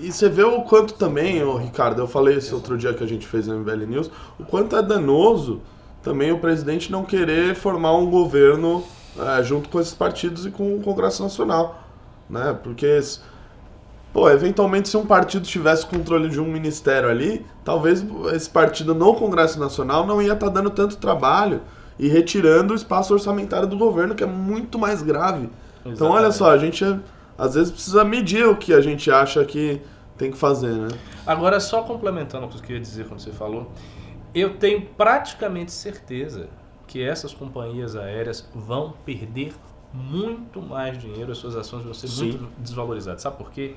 E 0.00 0.10
você 0.10 0.28
vê 0.28 0.42
o 0.42 0.62
quanto 0.62 0.94
também, 0.94 1.42
ô 1.44 1.56
Ricardo, 1.56 2.00
eu 2.00 2.08
falei 2.08 2.36
esse 2.36 2.54
outro 2.54 2.76
dia 2.76 2.92
que 2.92 3.04
a 3.04 3.06
gente 3.06 3.26
fez 3.26 3.46
no 3.46 3.60
MBL 3.60 3.86
News, 3.86 4.10
o 4.38 4.44
quanto 4.44 4.74
é 4.76 4.82
danoso 4.82 5.60
também 6.02 6.32
o 6.32 6.38
presidente 6.38 6.90
não 6.90 7.04
querer 7.04 7.54
formar 7.54 7.94
um 7.94 8.10
governo 8.10 8.82
é, 9.18 9.42
junto 9.42 9.68
com 9.68 9.80
esses 9.80 9.94
partidos 9.94 10.46
e 10.46 10.50
com 10.50 10.76
o 10.76 10.80
Congresso 10.80 11.22
Nacional. 11.22 11.82
Né? 12.28 12.56
Porque, 12.62 13.00
pô, 14.12 14.30
eventualmente 14.30 14.88
se 14.88 14.96
um 14.96 15.06
partido 15.06 15.44
tivesse 15.46 15.86
controle 15.86 16.28
de 16.28 16.40
um 16.40 16.46
ministério 16.46 17.08
ali, 17.08 17.44
talvez 17.64 18.04
esse 18.32 18.48
partido 18.48 18.94
no 18.94 19.14
Congresso 19.14 19.58
Nacional 19.58 20.06
não 20.06 20.22
ia 20.22 20.34
estar 20.34 20.48
dando 20.48 20.70
tanto 20.70 20.96
trabalho 20.96 21.60
e 21.98 22.08
retirando 22.08 22.72
o 22.72 22.76
espaço 22.76 23.12
orçamentário 23.12 23.68
do 23.68 23.76
governo, 23.76 24.14
que 24.14 24.24
é 24.24 24.26
muito 24.26 24.78
mais 24.78 25.02
grave. 25.02 25.50
Então, 25.84 26.08
olha 26.10 26.28
Exatamente. 26.28 26.36
só, 26.36 26.50
a 26.50 26.58
gente 26.58 26.84
é- 26.84 26.98
às 27.36 27.54
vezes 27.54 27.70
precisa 27.72 28.04
medir 28.04 28.46
o 28.46 28.56
que 28.56 28.72
a 28.72 28.80
gente 28.80 29.10
acha 29.10 29.44
que 29.44 29.80
tem 30.16 30.30
que 30.30 30.36
fazer, 30.36 30.72
né? 30.72 30.88
Agora, 31.26 31.58
só 31.58 31.82
complementando 31.82 32.46
o 32.46 32.48
que 32.48 32.56
eu 32.56 32.62
queria 32.62 32.80
dizer 32.80 33.06
quando 33.06 33.20
você 33.20 33.32
falou, 33.32 33.70
eu 34.34 34.56
tenho 34.56 34.82
praticamente 34.96 35.72
certeza 35.72 36.48
que 36.90 37.00
essas 37.00 37.32
companhias 37.32 37.94
aéreas 37.94 38.44
vão 38.52 38.92
perder 39.06 39.54
muito 39.94 40.60
mais 40.60 40.98
dinheiro, 40.98 41.30
as 41.30 41.38
suas 41.38 41.54
ações 41.54 41.84
vão 41.84 41.94
ser 41.94 42.08
Sim. 42.08 42.32
muito 42.32 42.48
desvalorizadas. 42.58 43.22
Sabe 43.22 43.36
por 43.36 43.52
quê? 43.52 43.76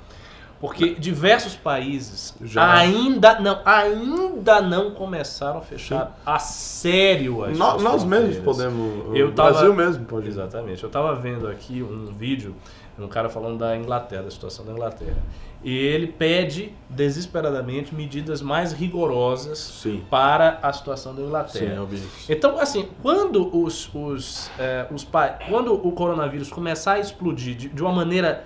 Porque 0.60 0.96
diversos 0.96 1.56
países 1.56 2.34
Já. 2.42 2.74
ainda 2.74 3.40
não, 3.40 3.60
ainda 3.64 4.62
não 4.62 4.92
começaram 4.92 5.60
a 5.60 5.62
fechar 5.62 6.18
a 6.26 6.40
sério 6.40 7.44
as 7.44 7.56
suas 7.58 7.84
nós 7.84 8.04
mesmos 8.04 8.38
podemos. 8.44 9.16
Eu 9.16 9.28
o 9.28 9.32
tava- 9.34 9.52
Brasil 9.52 9.74
mesmo 9.76 10.06
pode. 10.06 10.28
Exatamente. 10.28 10.82
Eu 10.82 10.88
estava 10.88 11.14
vendo 11.14 11.48
aqui 11.48 11.84
um 11.84 12.06
vídeo, 12.18 12.56
um 12.98 13.08
cara 13.08 13.30
falando 13.30 13.60
da 13.60 13.78
Inglaterra, 13.78 14.24
da 14.24 14.32
situação 14.32 14.66
da 14.66 14.72
Inglaterra. 14.72 15.18
E 15.64 15.74
ele 15.76 16.08
pede 16.08 16.74
desesperadamente 16.90 17.96
medidas 17.96 18.42
mais 18.42 18.74
rigorosas 18.74 19.58
Sim. 19.60 20.04
para 20.10 20.60
a 20.62 20.74
situação 20.74 21.16
da 21.16 21.22
Inglaterra. 21.22 21.88
Sim. 21.90 22.00
Então, 22.30 22.60
assim, 22.60 22.90
quando 23.02 23.50
os, 23.58 23.90
os, 23.94 24.52
eh, 24.60 24.86
os 24.92 25.08
quando 25.50 25.74
o 25.74 25.92
coronavírus 25.94 26.50
começar 26.50 26.94
a 26.94 27.00
explodir 27.00 27.56
de, 27.56 27.70
de 27.70 27.82
uma 27.82 27.94
maneira 27.94 28.46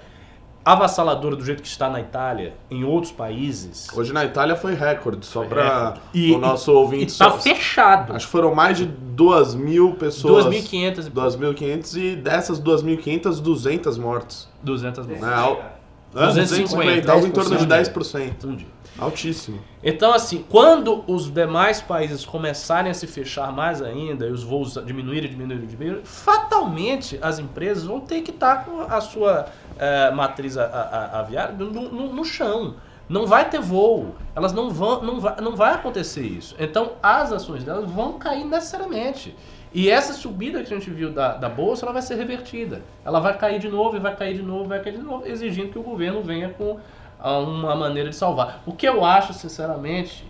avassaladora 0.64 1.36
do 1.38 1.46
jeito 1.46 1.62
que 1.62 1.68
está 1.68 1.90
na 1.90 2.02
Itália, 2.02 2.54
em 2.70 2.84
outros 2.84 3.12
países, 3.12 3.88
Hoje 3.96 4.12
na 4.12 4.26
Itália 4.26 4.54
foi 4.56 4.74
recorde, 4.74 5.26
só 5.26 5.46
para. 5.46 5.96
E- 6.14 6.34
o 6.34 6.38
nosso 6.38 6.74
ouvinte. 6.74 7.06
está 7.14 7.32
fechado. 7.32 8.14
Acho 8.14 8.26
que 8.26 8.32
foram 8.32 8.54
mais 8.54 8.78
de 8.78 8.86
2 8.86 9.56
mil 9.56 9.94
pessoas. 9.96 10.46
2.500 10.46 11.08
e 11.08 11.12
2.500 11.12 11.96
e 11.98 12.16
dessas 12.18 12.60
2.500, 12.62 13.40
200 13.40 13.98
mortes. 13.98 14.50
200 14.62 15.08
Né? 15.08 15.14
mortes. 15.20 15.34
Al- 15.38 15.77
Hã? 16.18 16.28
250, 16.28 17.12
algo 17.12 17.28
em 17.28 17.32
torno 17.32 17.58
de 17.58 17.66
10%. 17.68 17.94
10%. 17.94 18.46
Um 18.46 18.56
dia. 18.56 18.68
Altíssimo. 19.00 19.60
Então, 19.84 20.12
assim, 20.12 20.44
quando 20.50 21.04
os 21.08 21.32
demais 21.32 21.80
países 21.82 22.26
começarem 22.26 22.90
a 22.90 22.94
se 22.96 23.06
fechar 23.06 23.52
mais 23.52 23.80
ainda 23.82 24.26
e 24.26 24.32
os 24.32 24.44
voos 24.44 24.74
diminuírem, 24.86 25.30
diminuírem, 25.30 25.68
diminuírem, 25.68 26.04
fatalmente 26.04 27.20
as 27.22 27.38
empresas 27.40 27.84
vão 27.84 28.00
ter 28.00 28.22
que 28.22 28.32
estar 28.32 28.66
com 28.66 28.82
a 28.82 29.00
sua 29.02 29.46
eh, 29.78 30.12
matriz 30.12 30.58
aviária 30.58 31.54
no, 31.54 31.70
no- 31.70 32.14
no 32.14 32.26
chão. 32.26 32.76
Não 33.10 33.26
vai 33.26 33.50
ter 33.50 33.62
voo. 33.62 34.16
Elas 34.36 34.52
não 34.52 34.70
vão, 34.70 35.02
não 35.02 35.20
vai, 35.20 35.36
não 35.42 35.56
vai 35.56 35.74
acontecer 35.76 36.24
isso. 36.24 36.56
Então, 36.60 36.94
as 37.02 37.32
ações 37.32 37.64
delas 37.64 37.90
vão 37.90 38.14
cair 38.14 38.44
necessariamente. 38.46 39.34
E 39.74 39.90
essa 39.90 40.14
subida 40.14 40.64
que 40.64 40.74
a 40.74 40.78
gente 40.78 40.90
viu 40.90 41.12
da, 41.12 41.36
da 41.36 41.50
bolsa, 41.50 41.86
ela 41.86 41.94
vai 41.94 42.02
ser 42.02 42.16
revertida. 42.16 42.82
Ela 43.06 43.20
vai 43.20 43.38
cair 43.38 43.60
de 43.60 43.68
novo, 43.70 43.96
e 43.98 44.00
vai 44.00 44.16
cair 44.16 44.36
de 44.36 44.42
novo, 44.42 44.66
vai 44.70 44.82
cair 44.82 44.94
de 44.98 45.04
novo, 45.04 45.26
exigindo 45.28 45.70
que 45.72 45.78
o 45.80 45.84
governo 45.84 46.22
venha 46.24 46.50
com 46.50 46.80
ah, 47.20 47.38
uma 47.40 47.76
maneira 47.76 48.10
de 48.10 48.16
salvar. 48.16 48.62
O 48.66 48.72
que 48.74 48.88
eu 48.88 49.04
acho, 49.04 49.34
sinceramente, 49.34 50.26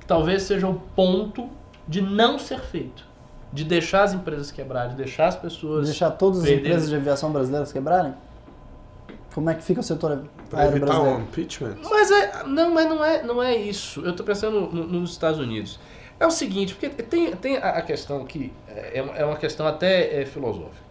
que 0.00 0.06
talvez 0.06 0.42
seja 0.44 0.66
o 0.66 0.74
ponto 0.96 1.48
de 1.86 2.00
não 2.00 2.38
ser 2.38 2.58
feito. 2.60 3.04
De 3.52 3.64
deixar 3.64 4.04
as 4.04 4.14
empresas 4.14 4.50
quebrar, 4.50 4.88
de 4.88 4.94
deixar 4.94 5.26
as 5.26 5.36
pessoas. 5.36 5.86
deixar 5.86 6.10
todas 6.12 6.38
as 6.38 6.44
perderem- 6.44 6.66
empresas 6.70 6.88
de 6.88 6.94
aviação 6.96 7.30
brasileiras 7.32 7.72
quebrarem? 7.72 8.14
Como 9.34 9.48
é 9.50 9.54
que 9.54 9.62
fica 9.62 9.80
o 9.80 9.82
setor 9.82 10.24
Para 10.48 10.60
aéreo 10.60 10.76
evitar 10.78 10.86
um 10.86 10.94
brasileiro? 11.02 11.22
impeachment. 11.22 11.76
Mas 11.88 12.10
é, 12.10 12.44
não, 12.44 12.72
mas 12.74 12.88
não 12.88 13.04
é, 13.04 13.22
não 13.22 13.42
é 13.42 13.54
isso. 13.56 14.00
Eu 14.04 14.14
tô 14.14 14.24
pensando 14.24 14.62
no- 14.72 14.86
nos 14.86 15.10
Estados 15.12 15.38
Unidos. 15.38 15.78
É 16.20 16.26
o 16.26 16.30
seguinte, 16.30 16.74
porque 16.74 16.90
tem, 17.02 17.34
tem 17.36 17.56
a 17.56 17.80
questão 17.82 18.24
que 18.26 18.52
é, 18.68 19.00
uma- 19.02 19.16
é 19.16 19.24
uma 19.24 19.36
questão 19.36 19.66
até 19.66 20.20
é, 20.20 20.26
filosófica. 20.26 20.84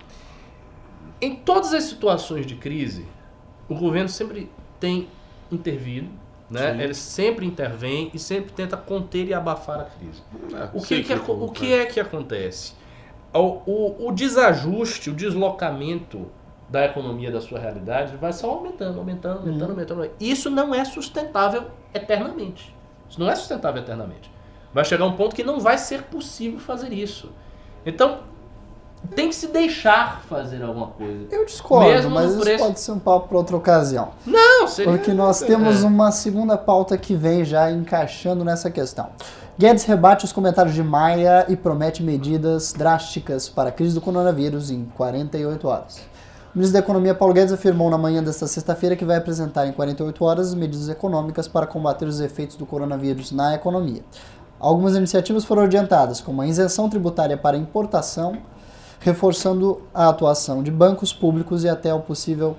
Em 1.22 1.36
todas 1.36 1.74
as 1.74 1.84
situações 1.84 2.46
de 2.46 2.56
crise, 2.56 3.06
o 3.68 3.76
governo 3.76 4.10
sempre 4.10 4.52
tem 4.80 5.08
intervido, 5.52 6.10
né? 6.50 6.74
Sim. 6.74 6.82
Ele 6.82 6.94
sempre 6.94 7.46
intervém 7.46 8.10
e 8.13 8.18
sempre 8.20 8.52
tenta 8.54 8.76
conter 8.76 9.28
e 9.28 9.34
abafar 9.34 9.80
a 9.82 9.84
crise. 9.86 10.24
É, 10.54 10.70
O 10.74 10.82
que, 10.82 10.88
que, 11.04 11.08
cíclico, 11.08 11.32
aco- 11.34 11.46
o 11.46 11.52
que 11.52 11.74
é 11.74 11.86
que 11.86 12.00
acontece? 12.00 12.74
O, 13.34 13.62
o, 13.65 14.08
o 14.08 14.12
desajuste, 14.12 15.12
o 15.12 15.13
deslocamento 15.13 16.26
da 16.68 16.86
economia 16.86 17.32
da 17.32 17.42
sua 17.42 17.60
realidade 17.60 18.15
vai 18.18 18.34
só 18.34 18.50
aumentando, 18.50 18.98
aumentando, 19.00 19.39
aumentando, 19.39 19.72
aumentando. 19.72 20.12
Isso 20.20 20.50
não 20.50 20.74
é 20.74 20.84
sustentável 20.86 21.65
eternamente. 21.94 22.74
Isso 23.08 23.20
não 23.20 23.30
é 23.30 23.36
sustentável 23.36 23.82
eternamente. 23.82 24.32
Vai 24.74 24.86
chegar 24.86 25.06
um 25.06 25.14
ponto 25.14 25.36
que 25.36 25.44
não 25.44 25.60
vai 25.60 25.78
ser 25.78 26.04
possível 26.04 26.60
fazer 26.60 26.94
isso. 26.94 27.32
Então, 27.86 28.20
tem 29.16 29.30
que 29.30 29.36
se 29.36 29.48
deixar 29.48 30.22
fazer 30.28 30.62
alguma 30.62 30.88
coisa. 30.88 31.26
Eu 31.32 31.46
discordo, 31.46 31.90
Mesmo 31.90 32.12
mas 32.12 32.32
isso 32.32 32.40
preço- 32.42 32.64
pode 32.66 32.80
ser 32.80 32.92
um 32.92 33.00
papo 33.00 33.30
para 33.30 33.38
outra 33.38 33.56
ocasião. 33.58 34.10
Não, 34.26 34.68
seria... 34.68 34.92
Porque 34.92 35.14
nós 35.14 35.40
temos 35.40 35.84
É. 35.84 35.88
uma 35.88 36.12
segunda 36.12 36.58
pauta 36.58 36.98
que 36.98 37.16
vem 37.16 37.44
já 37.46 37.72
encaixando 37.72 38.44
nessa 38.44 38.70
questão. 38.70 39.10
Guedes 39.58 39.84
rebate 39.86 40.24
os 40.26 40.32
comentários 40.32 40.76
de 40.76 40.84
Maia 40.84 41.46
e 41.50 41.56
promete 41.56 42.02
medidas 42.04 42.72
drásticas 42.74 43.50
para 43.50 43.70
a 43.70 43.72
crise 43.72 43.94
do 43.96 44.02
coronavírus 44.02 44.70
em 44.72 44.86
48 44.96 45.68
horas. 45.68 45.98
O 46.54 46.58
ministro 46.58 46.74
da 46.74 46.80
Economia 46.80 47.14
Paulo 47.14 47.34
Guedes 47.34 47.54
afirmou 47.54 47.90
na 47.90 47.98
manhã 47.98 48.24
desta 48.24 48.48
sexta-feira 48.48 48.96
que 48.96 49.06
vai 49.06 49.18
apresentar 49.18 49.68
em 49.68 49.72
48 49.72 50.24
horas 50.26 50.48
as 50.50 50.56
medidas 50.56 50.90
econômicas 50.90 51.48
para 51.48 51.68
combater 51.68 52.06
os 52.08 52.20
efeitos 52.20 52.56
do 52.56 52.66
coronavírus 52.66 53.32
na 53.32 53.54
economia. 53.54 54.02
Algumas 54.60 54.95
iniciativas 54.95 55.45
foram 55.45 55.63
adiantadas, 55.63 56.19
como 56.22 56.41
a 56.41 56.48
isenção 56.48 56.89
tributária 56.89 57.38
para 57.38 57.56
importação, 57.56 58.38
reforçando 59.00 59.82
a 59.93 60.10
atuação 60.10 60.62
de 60.62 60.69
bancos 60.72 61.13
públicos 61.13 61.63
e 61.63 61.69
até 61.69 61.93
o 61.93 62.00
possível 62.02 62.58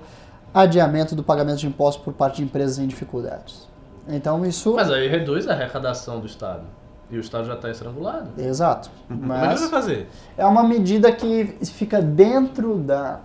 adiamento 0.53 1.15
do 1.15 1.23
pagamento 1.23 1.59
de 1.59 1.67
impostos 1.67 2.03
por 2.03 2.13
parte 2.13 2.37
de 2.37 2.43
empresas 2.43 2.79
em 2.79 2.87
dificuldades. 2.87 3.67
Então 4.07 4.43
isso. 4.45 4.73
Mas 4.73 4.89
aí 4.89 5.07
reduz 5.07 5.47
a 5.47 5.53
arrecadação 5.53 6.19
do 6.19 6.25
Estado. 6.25 6.63
E 7.09 7.17
o 7.17 7.19
Estado 7.19 7.45
já 7.45 7.53
está 7.55 7.69
estrangulado. 7.69 8.29
Exato. 8.37 8.89
Como 9.07 9.33
é 9.33 9.37
que 9.37 9.43
ele 9.43 9.47
Mas 9.51 9.59
vai 9.61 9.69
fazer? 9.69 10.09
é 10.37 10.45
uma 10.45 10.63
medida 10.63 11.11
que 11.11 11.57
fica 11.65 12.01
dentro 12.01 12.77
da, 12.77 13.19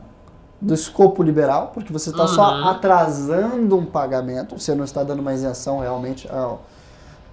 do 0.60 0.74
escopo 0.74 1.22
liberal, 1.22 1.70
porque 1.72 1.92
você 1.92 2.10
está 2.10 2.26
só 2.26 2.56
Uhum. 2.56 2.68
atrasando 2.68 3.76
um 3.78 3.86
pagamento, 3.86 4.58
você 4.58 4.74
não 4.74 4.84
está 4.84 5.02
dando 5.04 5.20
uma 5.20 5.32
isenção 5.32 5.78
realmente 5.78 6.28
ao- 6.30 6.62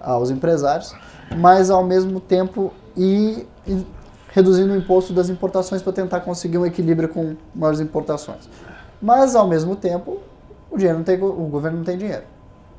aos 0.00 0.30
empresários, 0.30 0.94
mas 1.36 1.70
ao 1.70 1.84
mesmo 1.84 2.20
tempo 2.20 2.72
e, 2.96 3.46
e 3.66 3.84
reduzindo 4.32 4.72
o 4.72 4.76
imposto 4.76 5.12
das 5.12 5.28
importações 5.28 5.82
para 5.82 5.92
tentar 5.92 6.20
conseguir 6.20 6.58
um 6.58 6.66
equilíbrio 6.66 7.08
com 7.08 7.36
maiores 7.54 7.80
importações. 7.80 8.48
Mas 9.00 9.36
ao 9.36 9.46
mesmo 9.46 9.76
tempo, 9.76 10.20
o, 10.70 10.76
dinheiro 10.76 10.98
não 10.98 11.04
tem, 11.04 11.20
o 11.22 11.46
governo 11.46 11.78
não 11.78 11.84
tem 11.84 11.96
dinheiro. 11.96 12.24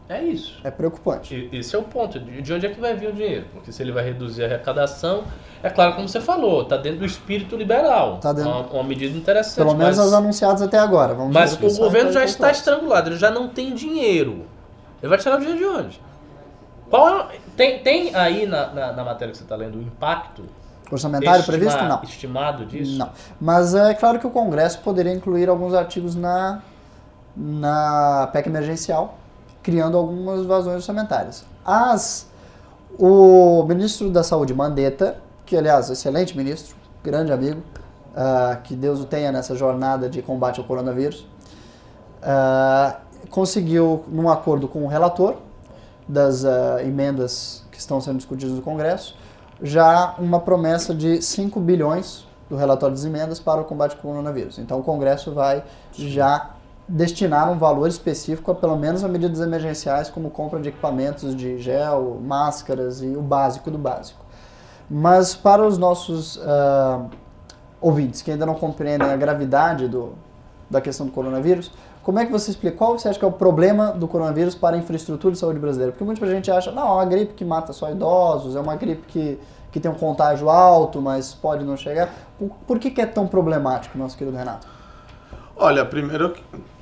É 0.08 0.22
isso. 0.22 0.60
É 0.64 0.70
preocupante. 0.70 1.50
Esse 1.52 1.76
é 1.76 1.80
o 1.80 1.82
ponto. 1.82 2.20
De 2.20 2.42
de 2.42 2.54
onde 2.54 2.68
é 2.68 2.70
que 2.70 2.80
vai 2.80 2.96
vir 2.96 3.10
o 3.10 3.14
dinheiro? 3.14 3.46
Porque 3.52 3.72
se 3.72 3.82
ele 3.82 3.92
vai 3.92 4.04
reduzir 4.04 4.44
a 4.44 4.46
arrecadação, 4.46 5.24
é 5.64 5.70
claro, 5.70 5.96
como 5.96 6.08
você 6.08 6.22
falou, 6.22 6.62
está 6.62 6.78
dentro 6.78 7.00
do 7.00 7.06
espírito 7.06 7.56
liberal. 7.56 8.20
Tá 8.20 8.32
dentro. 8.32 8.52
Uma, 8.52 8.62
uma 8.68 8.84
medida 8.84 9.18
interessante. 9.18 9.56
Pelo 9.56 9.74
menos 9.76 9.98
mas, 9.98 10.08
as 10.08 10.14
anunciadas 10.14 10.62
até 10.62 10.78
agora. 10.78 11.16
Vamos 11.16 11.34
mas 11.34 11.54
o 11.54 11.78
governo 11.78 12.12
já 12.12 12.24
está 12.24 12.52
estrangulado, 12.52 13.10
ele 13.10 13.18
já 13.18 13.32
não 13.32 13.48
tem 13.48 13.74
dinheiro. 13.74 14.46
Ele 15.02 15.10
vai 15.10 15.18
tirar 15.18 15.38
o 15.38 15.40
dinheiro 15.40 15.58
de 15.58 15.66
onde? 15.66 16.02
Qual 16.90 17.30
é, 17.30 17.40
tem, 17.58 17.80
tem 17.80 18.16
aí 18.16 18.46
na, 18.46 18.68
na, 18.74 18.94
na 18.94 19.04
matéria 19.04 19.32
que 19.32 19.38
você 19.38 19.44
está 19.44 19.56
lendo 19.56 19.78
o 19.78 19.82
impacto 19.82 20.44
Orçamentário 20.92 21.40
estima- 21.40 21.58
previsto? 21.58 21.84
Não. 21.84 22.04
estimado 22.04 22.66
disso? 22.66 22.98
Não. 22.98 23.10
Mas 23.42 23.74
é 23.74 23.94
claro 23.94 24.20
que 24.20 24.28
o 24.28 24.30
Congresso 24.30 24.80
poderia 24.80 25.14
incluir 25.14 25.50
alguns 25.50 25.74
artigos 25.74 26.16
na, 26.16 26.62
na 27.36 28.30
PEC 28.32 28.48
emergencial, 28.48 29.18
criando 29.64 29.98
algumas 29.98 30.46
vazões 30.46 30.78
orçamentárias. 30.78 31.44
As, 31.66 32.30
o 33.00 33.64
ministro 33.68 34.12
da 34.12 34.24
Saúde, 34.24 34.54
Mandetta, 34.54 35.18
que 35.46 35.58
aliás, 35.58 35.90
excelente 35.90 36.38
ministro, 36.38 36.76
grande 37.04 37.32
amigo, 37.32 37.62
ah, 38.16 38.60
que 38.64 38.76
Deus 38.76 39.00
o 39.00 39.06
tenha 39.06 39.32
nessa 39.32 39.56
jornada 39.56 40.08
de 40.08 40.22
combate 40.22 40.60
ao 40.60 40.66
coronavírus, 40.68 41.26
ah, 42.22 42.98
conseguiu, 43.32 44.06
num 44.08 44.30
acordo 44.30 44.68
com 44.68 44.84
o 44.84 44.88
relator 44.88 45.38
das 46.08 46.46
ah, 46.46 46.84
emendas 46.84 47.64
que 47.72 47.80
estão 47.80 48.00
sendo 48.00 48.18
discutidas 48.18 48.56
no 48.56 48.62
Congresso, 48.62 49.16
já 49.62 50.16
uma 50.18 50.40
promessa 50.40 50.94
de 50.94 51.22
5 51.22 51.60
bilhões 51.60 52.26
do 52.50 52.56
relatório 52.56 52.96
das 52.96 53.06
emendas 53.06 53.40
para 53.40 53.62
o 53.62 53.66
combate 53.66 53.96
ao 53.96 54.02
coronavírus. 54.02 54.60
Então 54.60 54.80
o 54.80 54.84
Congresso 54.84 55.34
vai 55.34 55.64
já 55.94 56.52
destinar 56.88 57.52
um 57.52 57.58
valor 57.58 57.88
específico 57.88 58.52
a 58.52 58.56
pelo 58.56 58.76
menos 58.76 59.04
a 59.04 59.08
medidas 59.08 59.40
emergenciais, 59.40 60.10
como 60.10 60.30
compra 60.30 60.60
de 60.60 60.70
equipamentos 60.70 61.36
de 61.36 61.58
gel, 61.58 62.20
máscaras 62.22 63.02
e 63.02 63.08
o 63.08 63.22
básico 63.22 63.72
do 63.72 63.78
básico. 63.78 64.24
Mas 64.90 65.34
para 65.34 65.66
os 65.66 65.80
nossos 65.80 66.40
ah, 66.44 67.06
ouvintes 67.82 68.22
que 68.22 68.32
ainda 68.32 68.46
não 68.46 68.56
compreendem 68.56 69.10
a 69.10 69.16
gravidade 69.16 69.88
do, 69.88 70.14
da 70.70 70.80
questão 70.80 71.06
do 71.08 71.12
coronavírus, 71.12 71.72
como 72.06 72.20
é 72.20 72.26
que 72.26 72.32
você 72.32 72.52
explica? 72.52 72.78
Qual 72.78 72.98
você 73.00 73.10
acha 73.10 73.18
que 73.18 73.26
é 73.26 73.28
o 73.28 73.32
problema 73.32 73.92
do 73.92 74.08
coronavírus 74.08 74.54
para 74.54 74.76
a 74.76 74.80
infraestrutura 74.80 75.34
de 75.34 75.40
saúde 75.40 75.58
brasileira? 75.58 75.92
Porque 75.92 76.04
muita 76.04 76.28
gente 76.28 76.52
acha, 76.52 76.72
não, 76.72 76.88
é 76.88 76.92
uma 76.92 77.06
gripe 77.06 77.34
que 77.34 77.44
mata 77.44 77.74
só 77.74 77.90
idosos, 77.92 78.56
é 78.56 78.60
uma 78.60 78.76
gripe 78.76 79.02
que, 79.08 79.40
que 79.72 79.80
tem 79.80 79.90
um 79.90 79.96
contágio 79.96 80.48
alto, 80.48 81.02
mas 81.02 81.34
pode 81.34 81.64
não 81.66 81.76
chegar. 81.76 82.10
Por, 82.38 82.50
por 82.68 82.78
que, 82.80 82.92
que 82.92 83.02
é 83.02 83.08
tão 83.08 83.26
problemático, 83.26 83.98
nosso 83.98 84.16
querido 84.16 84.38
Renato? 84.38 84.68
Olha, 85.58 85.84
primeiro, 85.84 86.30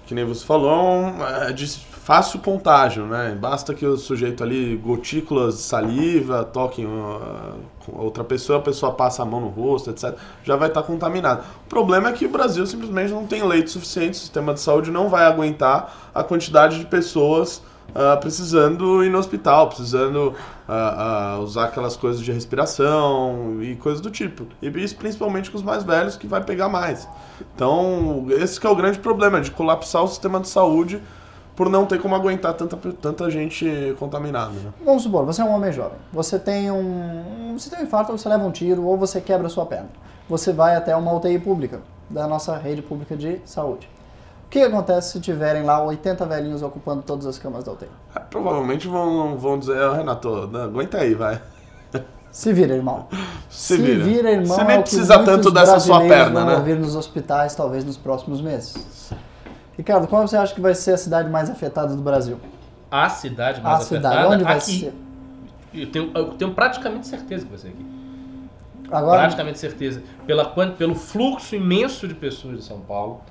que- 0.06 0.14
nem 0.14 0.26
você 0.26 0.46
falou, 0.46 1.06
é 1.48 1.54
de 1.54 1.68
fácil 2.04 2.40
contágio, 2.40 3.06
né? 3.06 3.38
Basta 3.40 3.74
que 3.74 3.86
o 3.86 3.96
sujeito 3.96 4.44
ali, 4.44 4.76
gotículas 4.76 5.56
de 5.56 5.62
saliva, 5.62 6.44
toque 6.44 6.86
uh, 6.86 7.56
com 7.86 7.98
outra 7.98 8.26
pessoa, 8.26 8.60
a 8.60 8.62
pessoa 8.62 8.92
passa 8.92 9.24
a 9.24 9.26
mão 9.26 9.40
no 9.40 9.48
rosto, 9.48 9.90
etc., 9.90 10.14
já 10.44 10.58
vai 10.58 10.68
estar 10.68 10.84
contaminado. 10.84 11.44
O 11.66 11.70
problema 11.70 12.10
é 12.10 12.12
que 12.12 12.26
o 12.26 12.30
Brasil 12.30 12.68
simplesmente 12.68 13.14
não 13.14 13.26
tem 13.26 13.42
leite 13.42 13.72
suficiente, 13.72 14.16
o 14.16 14.18
sistema 14.18 14.54
de 14.54 14.60
saúde 14.60 14.92
não 14.92 15.08
vai 15.08 15.24
aguentar 15.24 16.12
a 16.14 16.22
quantidade 16.22 16.78
de 16.78 16.86
pessoas 16.86 17.62
ah, 17.96 18.18
precisando 18.18 19.02
ir 19.04 19.10
no 19.10 19.18
hospital, 19.18 19.68
precisando 19.68 20.34
ah, 20.68 21.36
ah, 21.36 21.40
usar 21.40 21.66
aquelas 21.66 21.96
coisas 21.96 22.22
de 22.22 22.34
respiração 22.34 23.60
e 23.62 23.76
coisas 23.76 24.02
do 24.02 24.12
tipo. 24.12 24.46
E 24.62 24.68
isso 24.84 24.98
principalmente 24.98 25.50
com 25.50 25.58
os 25.58 25.64
mais 25.64 25.84
velhos, 25.84 26.18
que 26.18 26.28
vai 26.28 26.44
pegar 26.44 26.68
mais. 26.68 27.08
Então, 27.56 28.26
esse 28.30 28.66
é 28.66 28.70
o 28.70 28.76
grande 28.76 29.00
problema, 29.00 29.40
de 29.40 29.52
colapsar 29.52 30.04
o 30.04 30.08
sistema 30.10 30.42
de 30.42 30.50
saúde 30.50 31.02
por 31.56 31.70
não 31.70 31.86
ter 31.86 32.02
como 32.02 32.16
aguentar 32.16 32.54
tanta, 32.54 32.78
tanta 33.02 33.30
gente 33.30 33.96
contaminada. 34.00 34.52
Né? 34.52 34.74
Vamos 34.84 35.04
supor, 35.04 35.26
você 35.26 35.42
é 35.42 35.46
um 35.46 35.54
homem 35.54 35.72
jovem, 35.72 35.98
você 36.12 36.40
tem 36.40 36.72
um, 36.72 37.56
você 37.58 37.70
tem 37.70 37.80
um 37.80 37.84
infarto, 37.84 38.12
você 38.12 38.28
leva 38.28 38.44
um 38.44 38.52
tiro, 38.52 38.84
ou 38.84 38.98
você 38.98 39.22
quebra 39.22 39.48
a 39.48 39.50
sua 39.50 39.66
perna. 39.66 39.90
Você 40.30 40.52
vai 40.54 40.76
até 40.76 40.96
uma 40.96 41.14
UTI 41.14 41.38
pública, 41.40 41.82
da 42.10 42.28
nossa 42.28 42.56
rede 42.58 42.82
pública 42.82 43.16
de 43.16 43.40
saúde. 43.46 43.90
O 44.46 44.50
que 44.50 44.60
acontece 44.62 45.14
se 45.14 45.20
tiverem 45.20 45.64
lá 45.64 45.84
80 45.84 46.26
velhinhos 46.26 46.62
ocupando 46.62 47.02
todas 47.02 47.26
as 47.26 47.38
camas 47.40 47.64
da 47.64 47.72
UTI? 47.72 47.88
Ah, 48.14 48.20
Provavelmente 48.20 48.88
vão, 48.88 49.36
vão 49.38 49.58
dizer, 49.60 49.78
"Ah, 49.82 49.96
Renato, 49.96 50.48
não, 50.48 50.62
aguenta 50.64 51.00
aí, 51.00 51.14
vai. 51.14 51.42
Se 52.32 52.52
vira, 52.52 52.74
irmão. 52.74 53.08
Se 53.50 53.78
vira. 53.78 54.32
irmão. 54.32 54.56
Você 54.56 54.64
nem 54.64 54.78
é 54.78 54.82
precisa 54.82 55.20
tanto 55.20 55.52
dessa 55.52 55.80
sua 55.80 56.02
perna, 56.02 56.40
vão 56.42 56.46
né? 56.50 56.56
ouvir 56.56 56.80
nos 56.80 56.96
hospitais, 56.96 57.54
talvez 57.54 57.84
nos 57.86 57.96
próximos 57.98 58.42
meses. 58.42 59.12
Ricardo, 59.78 60.08
qual 60.08 60.28
você 60.28 60.38
acha 60.38 60.54
que 60.54 60.62
vai 60.62 60.76
ser 60.76 60.92
a 60.94 60.98
cidade 60.98 61.30
mais 61.30 61.50
afetada 61.50 61.96
do 61.96 62.02
Brasil? 62.02 62.40
A 62.92 63.10
cidade 63.10 63.60
A 63.60 63.64
mais 63.64 63.84
cidade, 63.86 64.06
afetada 64.16 64.36
onde 64.36 64.44
vai 64.44 64.58
aqui. 64.58 64.80
ser? 64.82 64.94
Eu 65.74 65.92
tenho, 65.92 66.12
eu 66.14 66.26
tenho 66.36 66.54
praticamente 66.54 67.08
certeza 67.08 67.44
que 67.46 67.50
vai 67.50 67.60
ser 67.60 67.70
aqui. 67.70 67.86
Agora, 68.92 69.22
praticamente 69.22 69.58
certeza. 69.58 70.04
Pela, 70.28 70.46
pelo 70.78 70.94
fluxo 70.94 71.56
imenso 71.56 72.08
de 72.08 72.14
pessoas 72.14 72.58
de 72.60 72.64
São 72.64 72.80
Paulo, 72.82 73.22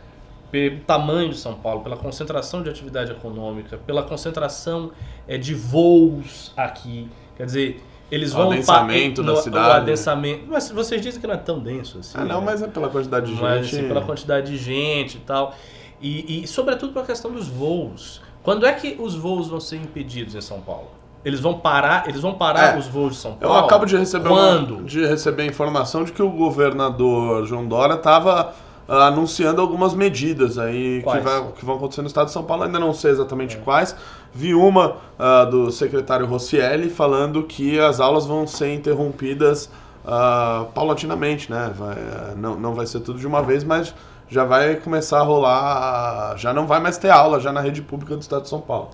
pelo 0.50 0.81
tamanho 0.81 1.31
de 1.31 1.37
São 1.37 1.55
Paulo, 1.55 1.83
pela 1.83 1.96
concentração 1.96 2.62
de 2.62 2.68
atividade 2.68 3.12
econômica, 3.12 3.78
pela 3.87 4.02
concentração 4.02 4.90
eh, 5.28 5.38
de 5.38 5.55
voos 5.55 6.52
aqui. 6.57 7.09
Quer 7.37 7.46
dizer, 7.46 7.83
eles 8.11 8.33
O 8.35 8.38
vão... 8.38 8.50
adensamento 8.50 9.22
da 9.22 9.33
no- 9.33 9.37
cidade. 9.38 9.68
O 9.68 9.72
adensamento. 9.72 10.44
Mas 10.48 10.68
vocês 10.72 11.00
dizem 11.00 11.20
que 11.20 11.26
não 11.28 11.35
é 11.35 11.38
tão 11.38 11.61
denso 11.61 11.98
assim. 12.00 12.18
Ah, 12.18 12.24
não, 12.24 12.40
né? 12.40 12.46
mas 12.46 12.61
é 12.62 12.66
pela 12.66 12.88
quantidade 12.88 13.33
de 13.33 13.40
mas 13.40 13.66
gente. 13.66 13.76
assim, 13.78 13.88
pela 13.88 14.02
quantidade 14.02 14.50
de 14.50 14.57
gente 14.59 15.18
e 15.18 15.20
tal. 15.20 15.55
E, 16.02 16.42
e 16.42 16.46
sobretudo 16.48 16.92
pela 16.92 17.06
questão 17.06 17.30
dos 17.30 17.46
voos. 17.48 18.20
Quando 18.42 18.66
é 18.66 18.72
que 18.72 18.96
os 18.98 19.14
voos 19.14 19.46
vão 19.48 19.60
ser 19.60 19.76
impedidos 19.76 20.34
em 20.34 20.40
São 20.40 20.60
Paulo? 20.60 20.88
Eles 21.24 21.38
vão 21.38 21.56
parar, 21.60 22.08
eles 22.08 22.20
vão 22.20 22.34
parar 22.34 22.74
É, 22.74 22.78
os 22.78 22.88
voos 22.88 23.12
de 23.14 23.20
São 23.20 23.36
Eu 23.40 23.48
Paulo? 23.48 23.64
acabo 23.66 23.86
de 23.86 23.96
receber, 23.96 24.28
Quando? 24.28 24.74
Uma, 24.78 24.82
de 24.82 25.06
receber 25.06 25.42
a 25.42 25.46
informação 25.46 26.02
de 26.02 26.10
que 26.10 26.20
o 26.20 26.28
governador 26.28 27.46
João 27.46 27.64
Dória 27.64 27.94
estava 27.94 28.52
anunciando 28.88 29.60
algumas 29.60 29.94
medidas 29.94 30.58
aí 30.58 31.00
que, 31.02 31.20
vai- 31.20 31.52
que 31.56 31.64
vão 31.64 31.76
acontecer 31.76 32.02
no 32.02 32.08
estado 32.08 32.26
de 32.26 32.32
São 32.32 32.42
Paulo. 32.42 32.64
Ainda 32.64 32.80
não 32.80 32.92
sei 32.92 33.12
exatamente 33.12 33.56
quais. 33.58 33.94
Vi 34.34 34.54
uma 34.54 34.96
ah, 35.18 35.44
do 35.44 35.70
secretário 35.70 36.26
Rossielli 36.26 36.90
falando 36.90 37.44
que 37.44 37.78
as 37.78 38.00
aulas 38.00 38.26
vão 38.26 38.44
ser 38.46 38.74
interrompidas 38.74 39.70
ah, 40.04 40.66
paulatinamente, 40.74 41.48
né? 41.50 41.72
Vai, 41.78 41.94
ah, 41.94 42.34
não, 42.36 42.56
não 42.58 42.74
vai 42.74 42.86
ser 42.86 42.98
tudo 43.00 43.20
de 43.20 43.26
uma 43.26 43.40
vez, 43.42 43.62
mas 43.62 43.94
já 44.32 44.44
vai 44.44 44.76
começar 44.76 45.18
a 45.18 45.22
rolar. 45.22 46.34
Já 46.38 46.54
não 46.54 46.66
vai 46.66 46.80
mais 46.80 46.96
ter 46.96 47.10
aula 47.10 47.38
já 47.38 47.52
na 47.52 47.60
rede 47.60 47.82
pública 47.82 48.16
do 48.16 48.22
estado 48.22 48.42
de 48.44 48.48
São 48.48 48.60
Paulo. 48.62 48.88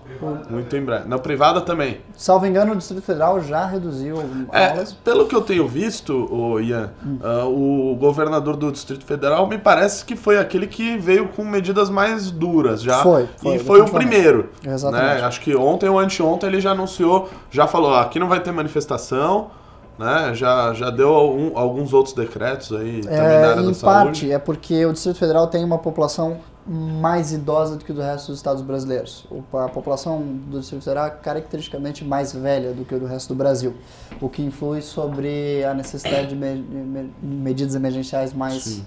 Muito 0.49 0.75
em 0.75 0.83
breve. 0.83 1.07
Na 1.07 1.17
privada 1.17 1.61
também. 1.61 2.01
salvo 2.15 2.45
engano, 2.45 2.73
o 2.73 2.75
Distrito 2.75 3.01
Federal 3.01 3.39
já 3.39 3.65
reduziu 3.65 4.17
É, 4.51 4.71
aulas. 4.71 4.91
pelo 4.91 5.25
que 5.27 5.33
eu 5.35 5.41
tenho 5.41 5.65
visto, 5.65 6.27
o 6.29 6.59
Ian, 6.59 6.91
ah, 7.23 7.45
o 7.45 7.95
governador 7.97 8.57
do 8.57 8.69
Distrito 8.69 9.05
Federal 9.05 9.47
me 9.47 9.57
parece 9.57 10.03
que 10.03 10.15
foi 10.17 10.37
aquele 10.37 10.67
que 10.67 10.97
veio 10.97 11.29
com 11.29 11.45
medidas 11.45 11.89
mais 11.89 12.29
duras 12.31 12.81
já. 12.81 13.01
Foi, 13.01 13.29
foi, 13.37 13.55
e 13.55 13.59
foi 13.59 13.79
o 13.79 13.85
primeiro. 13.85 14.49
Exatamente. 14.61 15.21
Né? 15.21 15.21
Acho 15.21 15.39
que 15.39 15.55
ontem 15.55 15.87
ou 15.87 15.97
anteontem 15.97 16.49
ele 16.49 16.59
já 16.59 16.71
anunciou, 16.71 17.29
já 17.49 17.65
falou, 17.65 17.91
ó, 17.91 18.01
aqui 18.01 18.19
não 18.19 18.27
vai 18.27 18.41
ter 18.41 18.51
manifestação, 18.51 19.51
né? 19.99 20.33
Já, 20.33 20.73
já 20.73 20.89
deu 20.89 21.09
algum- 21.13 21.57
alguns 21.57 21.91
outros 21.93 22.15
decretos 22.15 22.71
aí 22.71 23.01
também 23.01 23.17
na 23.19 23.23
É, 23.25 23.45
área 23.51 23.55
da 23.63 23.69
em 23.69 23.73
saúde. 23.73 23.81
parte, 24.05 24.31
é 24.31 24.39
porque 24.39 24.85
o 24.85 24.93
Distrito 24.93 25.17
Federal 25.19 25.45
tem 25.47 25.63
uma 25.63 25.77
população 25.77 26.37
mais 26.65 27.33
idosa 27.33 27.75
do 27.77 27.83
que 27.83 27.91
o 27.91 27.95
do 27.95 28.01
resto 28.01 28.27
dos 28.27 28.37
estados 28.37 28.61
brasileiros. 28.61 29.25
O- 29.29 29.57
A 29.57 29.67
população 29.69 30.21
do 30.21 30.59
Distrito 30.59 30.83
Federal 30.83 31.07
é 31.07 31.09
caracteristicamente 31.09 32.05
mais 32.05 32.31
velha 32.33 32.71
do 32.73 32.85
que 32.85 32.93
o 32.95 32.99
do 32.99 33.05
resto 33.07 33.29
do 33.33 33.35
Brasil, 33.35 33.73
o 34.21 34.29
que 34.29 34.41
influi 34.41 34.81
sobre 34.81 35.63
a 35.65 35.73
necessidade 35.73 36.27
de 36.27 36.35
me- 36.35 36.55
me- 36.55 37.11
medidas 37.21 37.75
emergenciais 37.75 38.33
mais 38.33 38.63
Sim. 38.63 38.85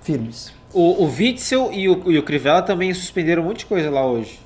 firmes. 0.00 0.52
O, 0.72 1.04
o 1.04 1.06
Witzel 1.06 1.70
e 1.72 1.88
o, 1.88 2.10
e 2.10 2.18
o 2.18 2.22
Crivella 2.22 2.62
também 2.62 2.92
suspenderam 2.94 3.42
um 3.42 3.46
monte 3.46 3.58
de 3.60 3.66
coisa 3.66 3.90
lá 3.90 4.04
hoje. 4.06 4.40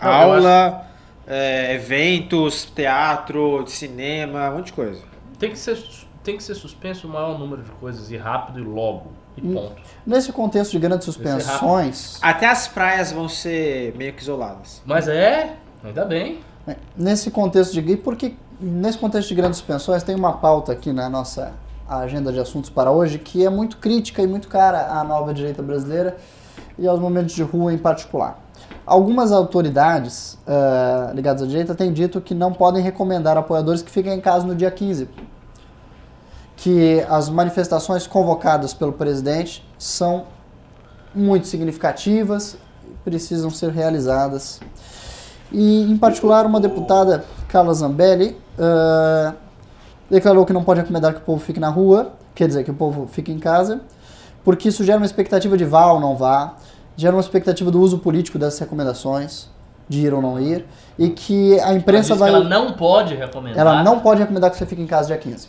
Aula, 0.00 0.86
é, 1.26 1.74
eventos, 1.74 2.64
teatro, 2.66 3.64
cinema, 3.66 4.50
um 4.50 4.56
monte 4.56 4.66
de 4.66 4.72
coisa. 4.74 5.00
Tem 5.38 5.50
que 5.50 5.58
ser, 5.58 5.82
tem 6.22 6.36
que 6.36 6.42
ser 6.42 6.54
suspenso 6.54 7.06
o 7.06 7.10
maior 7.10 7.38
número 7.38 7.62
de 7.62 7.70
coisas 7.72 8.10
e 8.10 8.16
rápido 8.16 8.60
e 8.60 8.62
logo. 8.62 9.06
E 9.36 9.40
Hum. 9.46 9.54
ponto. 9.54 9.82
Nesse 10.06 10.32
contexto 10.32 10.72
de 10.72 10.78
grandes 10.78 11.04
suspensões, 11.04 12.18
Até 12.22 12.48
as 12.48 12.68
praias 12.68 13.10
vão 13.12 13.28
ser 13.28 13.94
meio 13.96 14.12
que 14.12 14.22
isoladas. 14.22 14.80
Mas 14.86 15.08
é, 15.08 15.56
ainda 15.82 16.04
bem. 16.04 16.40
né, 16.66 16.76
nesse 16.96 17.30
contexto 17.30 17.72
de 17.72 17.96
porque 17.96 18.34
nesse 18.60 18.96
contexto 18.96 19.28
de 19.28 19.34
grandes 19.34 19.58
suspensões 19.58 20.02
tem 20.02 20.14
uma 20.14 20.34
pauta 20.34 20.72
aqui 20.72 20.92
na 20.92 21.08
nossa 21.10 21.52
agenda 21.88 22.32
de 22.32 22.38
assuntos 22.38 22.70
para 22.70 22.90
hoje 22.90 23.18
que 23.18 23.44
é 23.44 23.50
muito 23.50 23.76
crítica 23.76 24.22
e 24.22 24.26
muito 24.26 24.48
cara 24.48 24.86
à 24.88 25.04
nova 25.04 25.34
direita 25.34 25.62
brasileira 25.62 26.16
e 26.78 26.86
aos 26.86 26.98
momentos 26.98 27.34
de 27.34 27.42
rua 27.42 27.72
em 27.74 27.78
particular. 27.78 28.38
Algumas 28.86 29.32
autoridades 29.32 30.38
eh, 30.46 31.12
ligadas 31.14 31.42
à 31.42 31.46
direita 31.46 31.74
têm 31.74 31.90
dito 31.90 32.20
que 32.20 32.34
não 32.34 32.52
podem 32.52 32.82
recomendar 32.82 33.34
apoiadores 33.36 33.80
que 33.80 33.90
fiquem 33.90 34.12
em 34.12 34.20
casa 34.20 34.46
no 34.46 34.54
dia 34.54 34.70
15. 34.70 35.08
Que 36.54 37.00
as 37.08 37.30
manifestações 37.30 38.06
convocadas 38.06 38.74
pelo 38.74 38.92
presidente 38.92 39.66
são 39.78 40.24
muito 41.14 41.46
significativas, 41.46 42.58
precisam 43.02 43.50
ser 43.50 43.70
realizadas. 43.70 44.60
E, 45.50 45.90
em 45.90 45.96
particular, 45.96 46.44
uma 46.44 46.60
deputada, 46.60 47.24
Carla 47.48 47.72
Zambelli, 47.72 48.36
eh, 48.58 49.32
declarou 50.10 50.44
que 50.44 50.52
não 50.52 50.62
pode 50.62 50.80
recomendar 50.80 51.14
que 51.14 51.20
o 51.20 51.24
povo 51.24 51.42
fique 51.42 51.58
na 51.58 51.70
rua, 51.70 52.12
quer 52.34 52.48
dizer, 52.48 52.64
que 52.64 52.70
o 52.70 52.74
povo 52.74 53.06
fique 53.06 53.32
em 53.32 53.38
casa, 53.38 53.80
porque 54.44 54.68
isso 54.68 54.84
gera 54.84 54.98
uma 54.98 55.06
expectativa 55.06 55.56
de 55.56 55.64
vá 55.64 55.86
ou 55.90 55.98
não 55.98 56.16
vá, 56.16 56.56
gera 56.96 57.14
uma 57.14 57.20
expectativa 57.20 57.70
do 57.70 57.80
uso 57.80 57.98
político 57.98 58.38
dessas 58.38 58.58
recomendações, 58.60 59.48
de 59.88 60.06
ir 60.06 60.14
ou 60.14 60.22
não 60.22 60.40
ir, 60.40 60.64
e 60.98 61.10
que 61.10 61.58
a 61.60 61.72
imprensa 61.74 62.14
vai... 62.14 62.30
ela 62.30 62.44
não 62.44 62.72
pode 62.72 63.14
recomendar. 63.14 63.58
Ela 63.58 63.82
não 63.82 64.00
pode 64.00 64.20
recomendar 64.20 64.50
que 64.50 64.56
você 64.56 64.64
fique 64.66 64.80
em 64.80 64.86
casa 64.86 65.08
dia 65.08 65.18
15. 65.18 65.48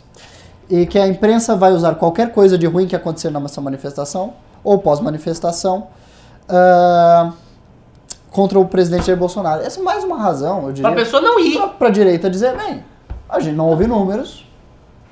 E 0.68 0.84
que 0.86 0.98
a 0.98 1.06
imprensa 1.06 1.54
vai 1.54 1.72
usar 1.72 1.94
qualquer 1.94 2.32
coisa 2.32 2.58
de 2.58 2.66
ruim 2.66 2.86
que 2.86 2.96
acontecer 2.96 3.30
nessa 3.30 3.60
manifestação, 3.60 4.34
ou 4.64 4.78
pós-manifestação, 4.78 5.86
ah, 6.48 7.32
contra 8.30 8.58
o 8.58 8.66
presidente 8.66 9.06
Jair 9.06 9.18
Bolsonaro. 9.18 9.62
Essa 9.62 9.80
é 9.80 9.82
mais 9.82 10.04
uma 10.04 10.18
razão, 10.18 10.56
eu 10.56 10.62
Pra 10.64 10.72
diria, 10.72 10.92
pessoa 10.92 11.22
não 11.22 11.40
ir. 11.40 11.58
para 11.78 11.88
a 11.88 11.90
direita 11.90 12.28
dizer, 12.28 12.56
bem, 12.56 12.84
a 13.28 13.40
gente 13.40 13.54
não 13.56 13.68
ouve 13.68 13.86
números, 13.86 14.46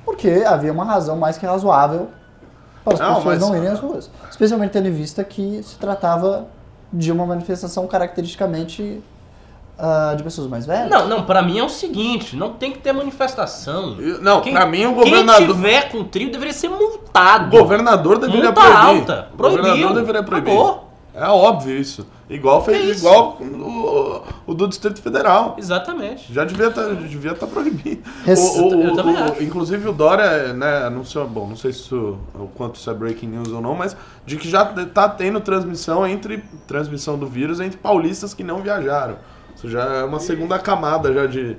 porque 0.04 0.42
havia 0.46 0.72
uma 0.72 0.84
razão 0.84 1.16
mais 1.16 1.38
que 1.38 1.46
razoável 1.46 2.08
para 2.84 2.94
as 2.94 3.00
Não, 3.00 3.14
pessoas 3.16 3.38
mas- 3.38 3.40
não 3.48 3.56
irem 3.56 3.68
às 3.68 3.80
ruas. 3.80 4.10
Especialmente 4.30 4.70
tendo 4.72 4.88
em 4.88 4.92
vista 4.92 5.24
que 5.24 5.62
se 5.62 5.76
tratava 5.76 6.46
de 6.92 7.10
uma 7.10 7.24
manifestação 7.26 7.86
caracteristicamente 7.86 9.02
ah, 9.76 10.14
de 10.16 10.22
pessoas 10.22 10.46
mais 10.46 10.64
velhas. 10.66 10.88
Não, 10.88 11.08
não, 11.08 11.24
pra 11.24 11.42
mim 11.42 11.58
é 11.58 11.64
o 11.64 11.68
seguinte, 11.68 12.36
não 12.36 12.52
tem 12.52 12.70
que 12.70 12.78
ter 12.78 12.92
manifestação. 12.92 13.96
Eu- 13.98 14.22
Não, 14.22 14.40
Quem- 14.40 14.52
pra 14.52 14.66
mim 14.66 14.86
o 14.86 14.94
Quem 14.94 15.10
governador. 15.10 15.48
tiver 15.56 15.88
com 15.90 16.04
trio 16.04 16.30
deveria 16.30 16.52
ser 16.52 16.68
multado. 16.68 17.56
O 17.56 17.58
governador 17.60 18.18
deveria 18.20 18.44
Multa 18.44 18.60
proibir. 18.60 18.78
alta. 19.00 19.28
O 19.32 19.36
Proibiu. 19.36 19.62
governador 19.64 19.94
deveria 19.96 20.22
proibir. 20.22 20.52
Acabou. 20.52 20.90
É 21.14 21.26
óbvio 21.28 21.76
isso. 21.78 22.06
Igual 22.28 22.60
É 22.62 22.64
fez 22.64 22.96
isso. 22.96 23.06
igual 23.06 23.38
o, 23.40 24.22
o 24.46 24.54
do 24.54 24.66
Distrito 24.66 25.00
Federal. 25.00 25.54
Exatamente. 25.58 26.32
Já 26.32 26.44
devia 26.44 26.68
estar 26.68 26.88
devia 26.94 27.34
tá 27.34 27.46
proibido. 27.46 28.02
Res- 28.24 28.56
O- 28.56 28.68
o- 28.76 28.82
Eu 28.82 28.94
também 28.96 29.14
o- 29.14 29.24
acho. 29.24 29.42
Inclusive 29.42 29.88
o 29.88 29.92
Dória, 29.92 30.52
né, 30.52 30.84
anunciou, 30.86 31.26
bom, 31.28 31.46
não 31.48 31.56
sei 31.56 31.72
se 31.72 31.80
isso, 31.80 32.18
o 32.34 32.48
quanto 32.56 32.76
isso 32.76 32.90
é 32.90 32.94
breaking 32.94 33.28
news 33.28 33.48
ou 33.52 33.60
não, 33.60 33.74
mas 33.74 33.96
de 34.26 34.36
que 34.36 34.48
já 34.48 34.64
tá 34.64 35.08
tendo 35.08 35.38
transmissão 35.40 36.06
entre 36.06 36.42
transmissão 36.66 37.16
do 37.18 37.26
vírus 37.26 37.60
entre 37.60 37.76
paulistas 37.78 38.34
que 38.34 38.42
não 38.42 38.60
viajaram. 38.62 39.16
Isso 39.54 39.68
já 39.68 39.84
é 39.84 40.02
uma 40.04 40.18
segunda 40.18 40.58
camada 40.58 41.12
já 41.12 41.26
de, 41.26 41.56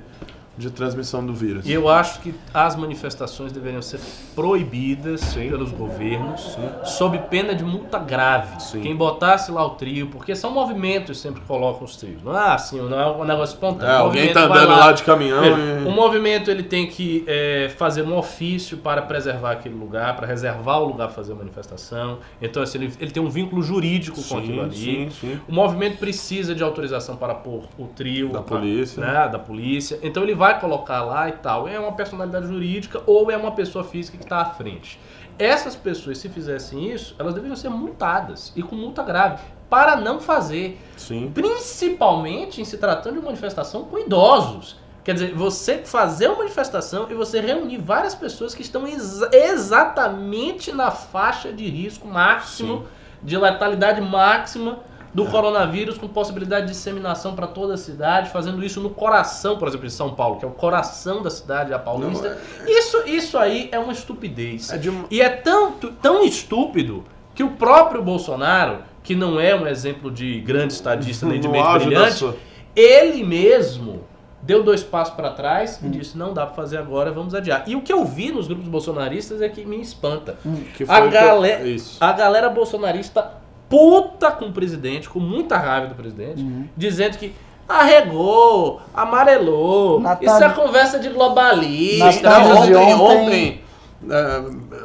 de 0.56 0.70
transmissão 0.70 1.24
do 1.24 1.34
vírus. 1.34 1.66
E 1.66 1.72
eu 1.72 1.88
acho 1.88 2.20
que 2.20 2.34
as 2.54 2.74
manifestações 2.76 3.52
deveriam 3.52 3.82
ser 3.82 4.00
proibidas 4.34 5.34
pelos 5.34 5.72
governos, 5.72 6.56
sob 6.84 7.18
pena 7.30 7.54
de 7.54 7.64
multa 7.64 7.98
grave. 7.98 8.60
Sim. 8.62 8.80
Quem 8.80 8.94
botasse 8.94 9.50
lá 9.50 9.64
o 9.66 9.70
trio, 9.70 10.06
porque 10.08 10.34
são 10.36 10.50
movimentos 10.52 11.16
que 11.18 11.22
sempre 11.22 11.42
colocam 11.46 11.84
os 11.84 11.96
trios. 11.96 12.22
Não 12.22 12.36
é 12.36 12.52
assim, 12.54 12.80
não 12.80 12.98
é 13.00 13.06
um 13.10 13.24
negócio 13.24 13.54
espontâneo. 13.54 13.92
É, 13.92 13.98
O 13.98 14.02
alguém 14.04 14.22
movimento 14.28 14.34
tá 14.34 14.44
andando 14.54 14.78
lá 14.78 14.92
de 14.92 15.02
caminhão 15.02 15.44
e- 15.44 15.84
O 15.86 15.90
movimento 15.90 16.50
ele 16.50 16.62
tem 16.62 16.86
que 16.86 17.24
é, 17.26 17.70
fazer 17.76 18.02
um 18.02 18.16
ofício 18.16 18.78
para 18.78 19.02
preservar 19.02 19.52
aquele 19.52 19.74
lugar, 19.74 20.14
para 20.16 20.26
reservar 20.26 20.80
o 20.80 20.86
lugar 20.86 21.06
para 21.08 21.16
fazer 21.16 21.32
a 21.32 21.36
manifestação. 21.36 22.18
Então, 22.40 22.62
assim, 22.62 22.78
ele, 22.78 22.92
ele 23.00 23.10
tem 23.10 23.22
um 23.22 23.28
vínculo 23.28 23.62
jurídico 23.62 24.22
com 24.22 24.38
aquilo 24.38 24.62
ali. 24.62 24.76
sim, 24.76 25.10
sim. 25.10 25.40
O 25.48 25.52
movimento 25.52 25.98
precisa 25.98 26.54
de 26.54 26.62
autorização 26.62 27.16
para 27.16 27.34
pôr 27.34 27.64
o 27.78 27.86
trio 27.86 28.28
Da 28.30 28.38
a- 28.38 28.42
polícia. 28.42 29.00
né, 29.04 29.28
da 29.28 29.38
polícia. 29.38 29.98
Então 30.02 30.22
ele 30.22 30.34
vai 30.34 30.45
colocar 30.54 31.02
lá 31.02 31.28
e 31.28 31.32
tal. 31.32 31.68
É 31.68 31.78
uma 31.78 31.92
personalidade 31.92 32.46
jurídica 32.46 33.02
ou 33.06 33.30
é 33.30 33.36
uma 33.36 33.52
pessoa 33.52 33.84
física 33.84 34.16
que 34.16 34.24
está 34.24 34.38
à 34.38 34.44
frente. 34.46 34.98
Essas 35.38 35.76
pessoas, 35.76 36.18
se 36.18 36.28
fizessem 36.28 36.90
isso, 36.90 37.14
elas 37.18 37.34
deveriam 37.34 37.56
ser 37.56 37.68
multadas 37.68 38.52
e 38.56 38.62
com 38.62 38.74
multa 38.74 39.02
grave 39.02 39.42
para 39.68 39.96
não 39.96 40.20
fazer, 40.20 40.80
Sim. 40.96 41.30
principalmente 41.34 42.60
em 42.60 42.64
se 42.64 42.78
tratando 42.78 43.14
de 43.14 43.18
uma 43.18 43.26
manifestação 43.26 43.84
com 43.84 43.98
idosos. 43.98 44.76
Quer 45.04 45.12
dizer, 45.14 45.34
você 45.34 45.78
fazer 45.78 46.28
uma 46.28 46.38
manifestação 46.38 47.06
e 47.10 47.14
você 47.14 47.40
reunir 47.40 47.78
várias 47.78 48.14
pessoas 48.14 48.54
que 48.54 48.62
estão 48.62 48.86
exa- 48.88 49.28
exatamente 49.32 50.72
na 50.72 50.90
faixa 50.90 51.52
de 51.52 51.68
risco 51.68 52.08
máximo, 52.08 52.78
Sim. 52.78 52.84
de 53.22 53.36
letalidade 53.36 54.00
máxima 54.00 54.78
do 55.16 55.24
coronavírus, 55.30 55.96
com 55.96 56.06
possibilidade 56.06 56.66
de 56.66 56.72
disseminação 56.72 57.34
para 57.34 57.46
toda 57.46 57.74
a 57.74 57.76
cidade, 57.78 58.28
fazendo 58.30 58.62
isso 58.62 58.80
no 58.80 58.90
coração, 58.90 59.56
por 59.56 59.66
exemplo, 59.66 59.86
de 59.86 59.92
São 59.92 60.14
Paulo, 60.14 60.38
que 60.38 60.44
é 60.44 60.48
o 60.48 60.50
coração 60.50 61.22
da 61.22 61.30
cidade, 61.30 61.72
a 61.72 61.78
Paulista. 61.78 62.38
Isso, 62.66 63.02
isso 63.06 63.38
aí 63.38 63.68
é 63.72 63.78
uma 63.78 63.92
estupidez. 63.92 64.70
É 64.70 64.78
E 65.10 65.22
é 65.22 65.28
tão, 65.30 65.72
tão 65.72 66.22
estúpido 66.24 67.02
que 67.34 67.42
o 67.42 67.50
próprio 67.52 68.02
Bolsonaro, 68.02 68.80
que 69.02 69.14
não 69.14 69.40
é 69.40 69.54
um 69.54 69.66
exemplo 69.66 70.10
de 70.10 70.38
grande 70.40 70.74
estadista 70.74 71.24
nem 71.26 71.40
de 71.40 71.48
mente 71.48 71.78
brilhante, 71.78 72.12
sua- 72.16 72.36
ele 72.76 73.24
mesmo 73.24 74.04
deu 74.42 74.62
dois 74.62 74.82
passos 74.82 75.14
para 75.14 75.30
trás 75.30 75.80
Hum. 75.82 75.86
e 75.86 75.90
disse: 75.98 76.16
não 76.18 76.34
dá 76.34 76.44
para 76.44 76.54
fazer 76.54 76.76
agora, 76.76 77.10
vamos 77.10 77.34
adiar. 77.34 77.64
E 77.66 77.74
o 77.74 77.80
que 77.80 77.92
eu 77.92 78.04
vi 78.04 78.30
nos 78.30 78.46
grupos 78.46 78.68
bolsonaristas 78.68 79.40
é 79.40 79.48
que 79.48 79.64
me 79.64 79.80
espanta. 79.80 80.36
que 80.76 80.84
A, 80.86 80.98
o 80.98 81.00
que 81.00 81.06
eu- 81.06 81.10
galera, 81.10 81.64
a 82.00 82.12
galera 82.12 82.48
bolsonarista 82.50 83.45
puta 83.68 84.30
com 84.30 84.46
o 84.46 84.52
presidente, 84.52 85.08
com 85.08 85.18
muita 85.20 85.56
raiva 85.56 85.88
do 85.88 85.94
presidente, 85.94 86.40
Uhum. 86.42 86.66
dizendo 86.76 87.16
que 87.18 87.34
arregou, 87.68 88.80
amarelou, 88.94 90.00
isso 90.20 90.44
é 90.44 90.48
conversa 90.50 90.98
de 90.98 91.08
globalista. 91.08 92.30
Tardes 92.30 92.48
Não, 92.54 92.66
de 92.66 92.74
ontem, 92.74 92.94
ontem- 92.94 93.24
ontem, 93.24 93.60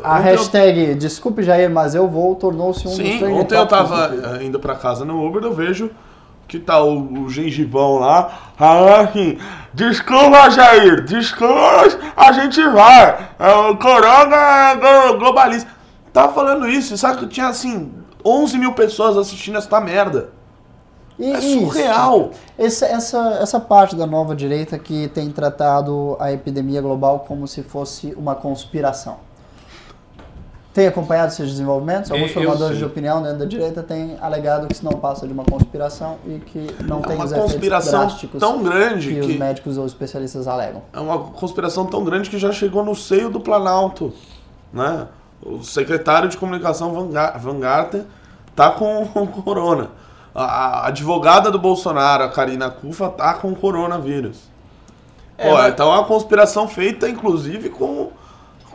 A 0.04 0.16
ontem 0.18 0.30
eu- 0.30 0.38
hashtag 0.38 0.96
Desculpe 0.96 1.44
Jair, 1.44 1.70
mas 1.70 1.94
eu 1.94 2.08
vou 2.08 2.34
tornou-se 2.36 2.88
um 2.88 2.90
dos 2.90 2.98
Sim, 2.98 3.24
ontem 3.34 3.56
eu 3.56 3.68
tava 3.68 4.12
eh, 4.40 4.44
indo 4.46 4.60
pra 4.60 4.74
casa 4.76 5.06
no 5.06 5.24
Uber, 5.26 5.44
eu 5.44 5.54
vejo 5.54 5.92
que 6.48 6.58
tá 6.60 6.82
o, 6.84 7.24
o 7.26 7.30
gengibão 7.30 8.00
lá, 8.00 8.30
falando 8.58 9.08
assim, 9.10 9.38
desculpa 9.74 10.50
Jair, 10.50 11.04
desculpa, 11.06 11.88
a 12.18 12.32
gente 12.34 12.62
vai, 12.70 13.30
é, 13.40 13.54
o 13.70 13.78
corona 13.78 14.36
é 14.36 14.76
glo- 14.76 15.18
globalista. 15.20 15.70
Tava 16.12 16.34
falando 16.34 16.68
isso, 16.68 16.98
sabe 16.98 17.20
que 17.20 17.28
tinha 17.28 17.48
assim, 17.48 17.90
11 18.26 18.58
mil 18.58 18.74
pessoas 18.74 19.18
assistindo 19.18 19.58
essa 19.58 19.80
merda. 19.82 20.30
E 21.20 21.32
É 21.32 21.42
surreal. 21.42 22.32
Essa, 22.58 22.86
essa, 22.88 23.38
essa 23.42 23.60
parte 23.60 23.96
da 23.96 24.08
nova 24.08 24.36
direita 24.36 24.80
que 24.80 25.08
tem 25.10 25.30
tratado 25.30 26.16
a 26.20 26.32
epidemia 26.32 26.82
global 26.82 27.26
como 27.28 27.48
se 27.48 27.62
fosse 27.62 28.14
uma 28.18 28.34
conspiração. 28.34 29.18
Tem 30.74 30.88
acompanhado 30.88 31.34
esses 31.34 31.50
desenvolvimentos? 31.50 32.10
Alguns 32.12 32.32
formadores 32.32 32.78
de 32.78 32.86
opinião 32.86 33.22
dentro 33.22 33.40
da 33.40 33.46
direita 33.46 33.84
têm 33.84 34.16
alegado 34.22 34.68
que 34.68 34.74
isso 34.74 34.86
não 34.86 34.94
passa 34.94 35.28
de 35.28 35.34
uma 35.34 35.44
conspiração 35.44 36.16
e 36.26 36.40
que 36.40 36.66
não 36.86 37.00
É 37.00 37.08
tem 37.08 37.22
os 37.22 37.32
efeitos 37.34 37.86
drásticos 37.92 38.40
tão 38.40 38.64
grande 38.64 39.14
que, 39.14 39.20
os 39.20 39.28
que 39.28 39.38
médicos 39.38 39.78
ou 39.78 39.86
especialistas 39.86 40.48
alegam. 40.48 40.82
é 40.94 41.00
uma 41.00 41.20
conspiração 41.20 41.86
tão 41.86 42.06
grande 42.06 42.30
que 42.30 42.38
já 42.38 42.54
chegou 42.54 42.86
no 42.86 42.96
seio 42.96 43.30
do 43.30 43.42
Planalto, 43.42 44.14
né? 44.72 45.08
O 45.44 45.64
secretário 45.64 46.30
de 46.30 46.38
comunicação 46.38 46.94
Van 46.94 47.10
Ga- 47.10 47.38
Van 47.38 47.60
Garten 47.60 48.06
tá 48.56 48.70
com 48.72 49.06
corona. 49.28 49.90
A, 50.34 50.44
a 50.44 50.88
advogada 50.88 51.52
do 51.52 51.60
Bolsonaro, 51.60 52.24
a 52.24 52.30
Karina 52.30 52.70
Cufa, 52.70 53.10
tá 53.10 53.34
com 53.34 53.52
o 53.52 53.56
coronavírus. 53.56 54.50
É, 55.38 55.50
Pô, 55.50 55.56
mas- 55.56 55.74
então 55.74 55.92
é 55.92 55.96
uma 55.98 56.06
conspiração 56.06 56.68
feita, 56.68 57.10
inclusive, 57.10 57.70
com, 57.70 58.12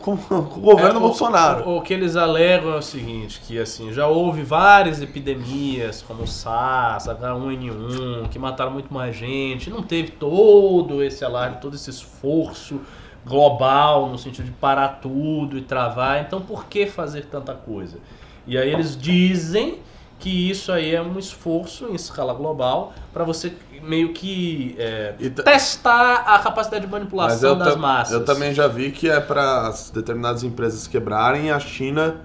com, 0.03 0.17
com 0.19 0.35
o 0.35 0.61
governo 0.61 0.95
É, 0.95 0.97
o- 0.99 1.01
Bolsonaro. 1.01 1.69
O, 1.69 1.79
o 1.79 1.83
que 1.83 1.95
eles 1.95 2.15
alegam 2.17 2.75
é 2.75 2.77
o 2.79 2.83
seguinte, 2.83 3.41
que 3.47 3.59
assim, 3.59 3.93
já 3.93 4.07
houve 4.07 4.43
várias 4.43 5.01
epidemias, 5.01 6.03
como 6.03 6.25
o 6.25 6.27
SARS, 6.27 7.07
H1N1, 7.07 8.29
que 8.29 8.39
mataram 8.39 8.73
muito 8.73 8.93
mais 8.93 9.15
gente, 9.17 9.71
não 9.71 9.83
teve 9.83 10.11
todo 10.11 11.03
esse 11.03 11.25
alarme, 11.25 11.57
todo 11.61 11.75
esse 11.77 11.89
esforço 11.89 12.81
global 13.27 14.09
no 14.09 14.19
sentido 14.19 14.45
de 14.47 14.53
parar 14.53 15.01
tudo 15.03 15.59
e 15.59 15.63
travar, 15.63 16.21
então 16.23 16.41
por 16.41 16.67
que 16.67 16.87
fazer 16.87 17.27
tanta 17.27 17.53
coisa? 17.55 17.99
E 18.47 18.57
aí 18.57 18.73
eles 18.73 18.97
dizem 18.97 19.81
que 20.19 20.49
isso 20.51 20.73
aí 20.73 20.95
é 20.95 21.03
um 21.03 21.19
esforço 21.19 21.89
em 21.89 21.95
escala 21.95 22.33
global 22.33 22.93
para 23.13 23.25
você 23.25 23.53
meio 23.83 24.13
que 24.15 24.75
é, 24.79 25.15
E 25.19 25.29
ta- 25.29 25.43
testar 25.43 26.23
a 26.27 26.39
capacidade 26.39 26.87
de 26.87 26.91
manipulação 26.91 27.59
das 27.59 27.77
massas. 27.77 28.15
eu 28.15 28.25
também 28.25 28.55
já 28.55 28.67
vi 28.67 28.93
que 28.93 29.11
é 29.11 29.21
para 29.21 29.71
determinadas 29.93 30.43
empresas 30.43 30.87
quebrarem 30.87 31.47
e 31.47 31.51
a 31.51 31.59
China 31.61 32.17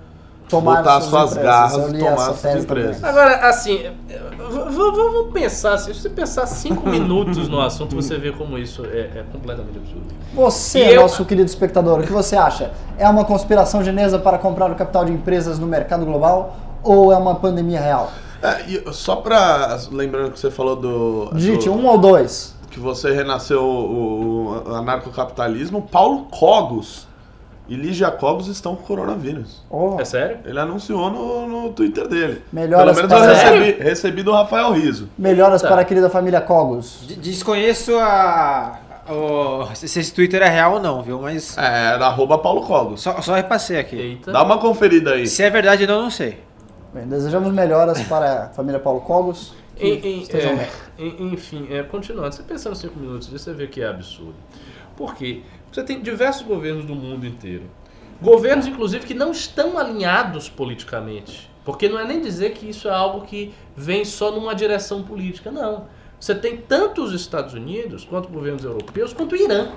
Tomar 0.47 0.77
botar 0.77 0.97
as 0.97 1.05
suas 1.05 1.31
suas 1.31 1.43
garras 1.43 1.93
e 1.93 1.97
tomar 1.99 2.33
tese 2.33 2.59
empresas. 2.65 2.97
também. 2.97 3.09
Agora, 3.09 3.49
assim, 3.49 3.89
vamos 4.75 5.31
pensar, 5.33 5.73
assim, 5.73 5.93
se 5.93 6.01
você 6.01 6.09
pensar 6.09 6.45
cinco 6.47 6.87
minutos 6.89 7.47
no 7.49 7.59
assunto, 7.61 7.95
você 7.95 8.17
vê 8.17 8.31
como 8.31 8.57
isso 8.57 8.85
é, 8.85 8.99
é 9.15 9.25
completamente 9.31 9.77
absurdo. 9.77 10.05
Você, 10.33 10.79
E 10.79 10.93
eu- 10.95 11.01
nosso 11.01 11.23
querido 11.25 11.47
espectador, 11.47 11.99
o 11.99 12.03
que 12.03 12.11
você 12.11 12.35
acha? 12.35 12.71
É 12.97 13.07
uma 13.07 13.25
conspiração 13.25 13.83
chinesa 13.83 14.17
para 14.19 14.37
comprar 14.37 14.71
o 14.71 14.75
capital 14.75 15.05
de 15.05 15.11
empresas 15.11 15.59
no 15.59 15.67
mercado 15.67 16.05
global 16.05 16.55
ou 16.83 17.11
é 17.11 17.17
uma 17.17 17.35
pandemia 17.35 17.79
real? 17.79 18.11
É, 18.41 18.91
só 18.91 19.17
pra. 19.17 19.77
Lembrando 19.91 20.31
que 20.31 20.39
você 20.39 20.49
falou 20.49 20.75
do. 20.75 21.29
Digite 21.35 21.65
do- 21.69 21.75
um 21.75 21.85
ou 21.85 21.97
dois. 21.97 22.55
que 22.71 22.79
você 22.79 23.11
renasceu 23.13 23.63
o, 23.63 24.63
o 24.67 24.73
anarcocapitalismo, 24.75 25.81
Paulo 25.83 26.25
Cogos 26.31 27.05
e 27.71 27.75
Lígia 27.75 28.11
Cogos 28.11 28.47
estão 28.47 28.75
com 28.75 28.83
coronavírus. 28.83 29.61
Oh, 29.69 29.97
É 29.99 30.03
sério? 30.05 30.39
Ele 30.43 30.59
anunciou 30.59 31.09
no, 31.09 31.47
no 31.47 31.69
Twitter 31.71 32.07
dele. 32.07 32.41
Melhoras 32.51 32.97
Pelo 32.97 33.07
menos 33.09 33.27
eu 33.27 33.33
para- 33.35 33.51
recebi, 33.51 33.83
recebi 33.83 34.23
do 34.23 34.31
Rafael 34.33 34.71
Riso. 34.73 35.07
melhoras 35.17 35.61
Tá. 35.61 35.69
para 35.69 35.81
a 35.81 35.85
querida 35.85 36.09
família 36.09 36.41
Cogos. 36.41 37.03
De- 37.07 37.15
Desconheço 37.15 37.97
a. 37.97 38.79
o- 39.09 39.73
se 39.75 39.87
se 39.87 39.99
esse 39.99 40.13
Twitter 40.13 40.41
é 40.41 40.49
real 40.49 40.73
ou 40.73 40.79
não, 40.81 41.01
viu? 41.01 41.21
Mas. 41.21 41.57
É, 41.57 41.93
era 41.93 42.07
arroba 42.07 42.37
Paulo 42.37 42.61
Cogos. 42.63 43.01
Só, 43.01 43.21
só 43.21 43.33
repassei 43.35 43.79
aqui. 43.79 43.95
Eita. 43.95 44.31
Dá 44.31 44.43
uma 44.43 44.57
conferida 44.57 45.13
aí. 45.13 45.25
Se 45.27 45.41
é 45.41 45.49
verdade, 45.49 45.83
eu 45.83 45.87
não 45.87 46.09
sei. 46.09 46.39
Bem, 46.93 47.07
desejamos 47.07 47.53
melhoras 47.53 48.01
para 48.03 48.43
a 48.43 48.49
família 48.49 48.79
Paulo 48.79 48.99
Cogos. 49.01 49.53
é, 49.79 51.05
enfim, 51.19 51.67
é, 51.71 51.83
continuando, 51.83 52.33
você 52.35 52.43
pensando 52.43 52.75
cinco 52.75 52.99
minutos 52.99 53.29
disso, 53.29 53.45
você 53.45 53.53
vê 53.53 53.67
que 53.67 53.81
é 53.81 53.87
absurdo. 53.87 54.35
Por 54.95 55.15
quê? 55.15 55.41
Você 55.71 55.83
tem 55.83 56.01
diversos 56.01 56.41
governos 56.41 56.85
do 56.85 56.93
mundo 56.93 57.25
inteiro. 57.25 57.63
Governos, 58.21 58.67
inclusive, 58.67 59.05
que 59.05 59.13
não 59.13 59.31
estão 59.31 59.77
alinhados 59.77 60.49
politicamente. 60.49 61.49
Porque 61.63 61.87
não 61.87 61.97
é 61.97 62.05
nem 62.05 62.19
dizer 62.19 62.51
que 62.51 62.69
isso 62.69 62.87
é 62.87 62.91
algo 62.91 63.25
que 63.25 63.53
vem 63.75 64.03
só 64.03 64.31
numa 64.31 64.53
direção 64.53 65.03
política, 65.03 65.49
não. 65.49 65.87
Você 66.19 66.35
tem 66.35 66.57
tanto 66.57 67.01
os 67.01 67.13
Estados 67.13 67.53
Unidos, 67.53 68.03
quanto 68.03 68.29
governos 68.29 68.63
europeus, 68.63 69.13
quanto 69.13 69.33
o 69.33 69.35
Irã. 69.35 69.69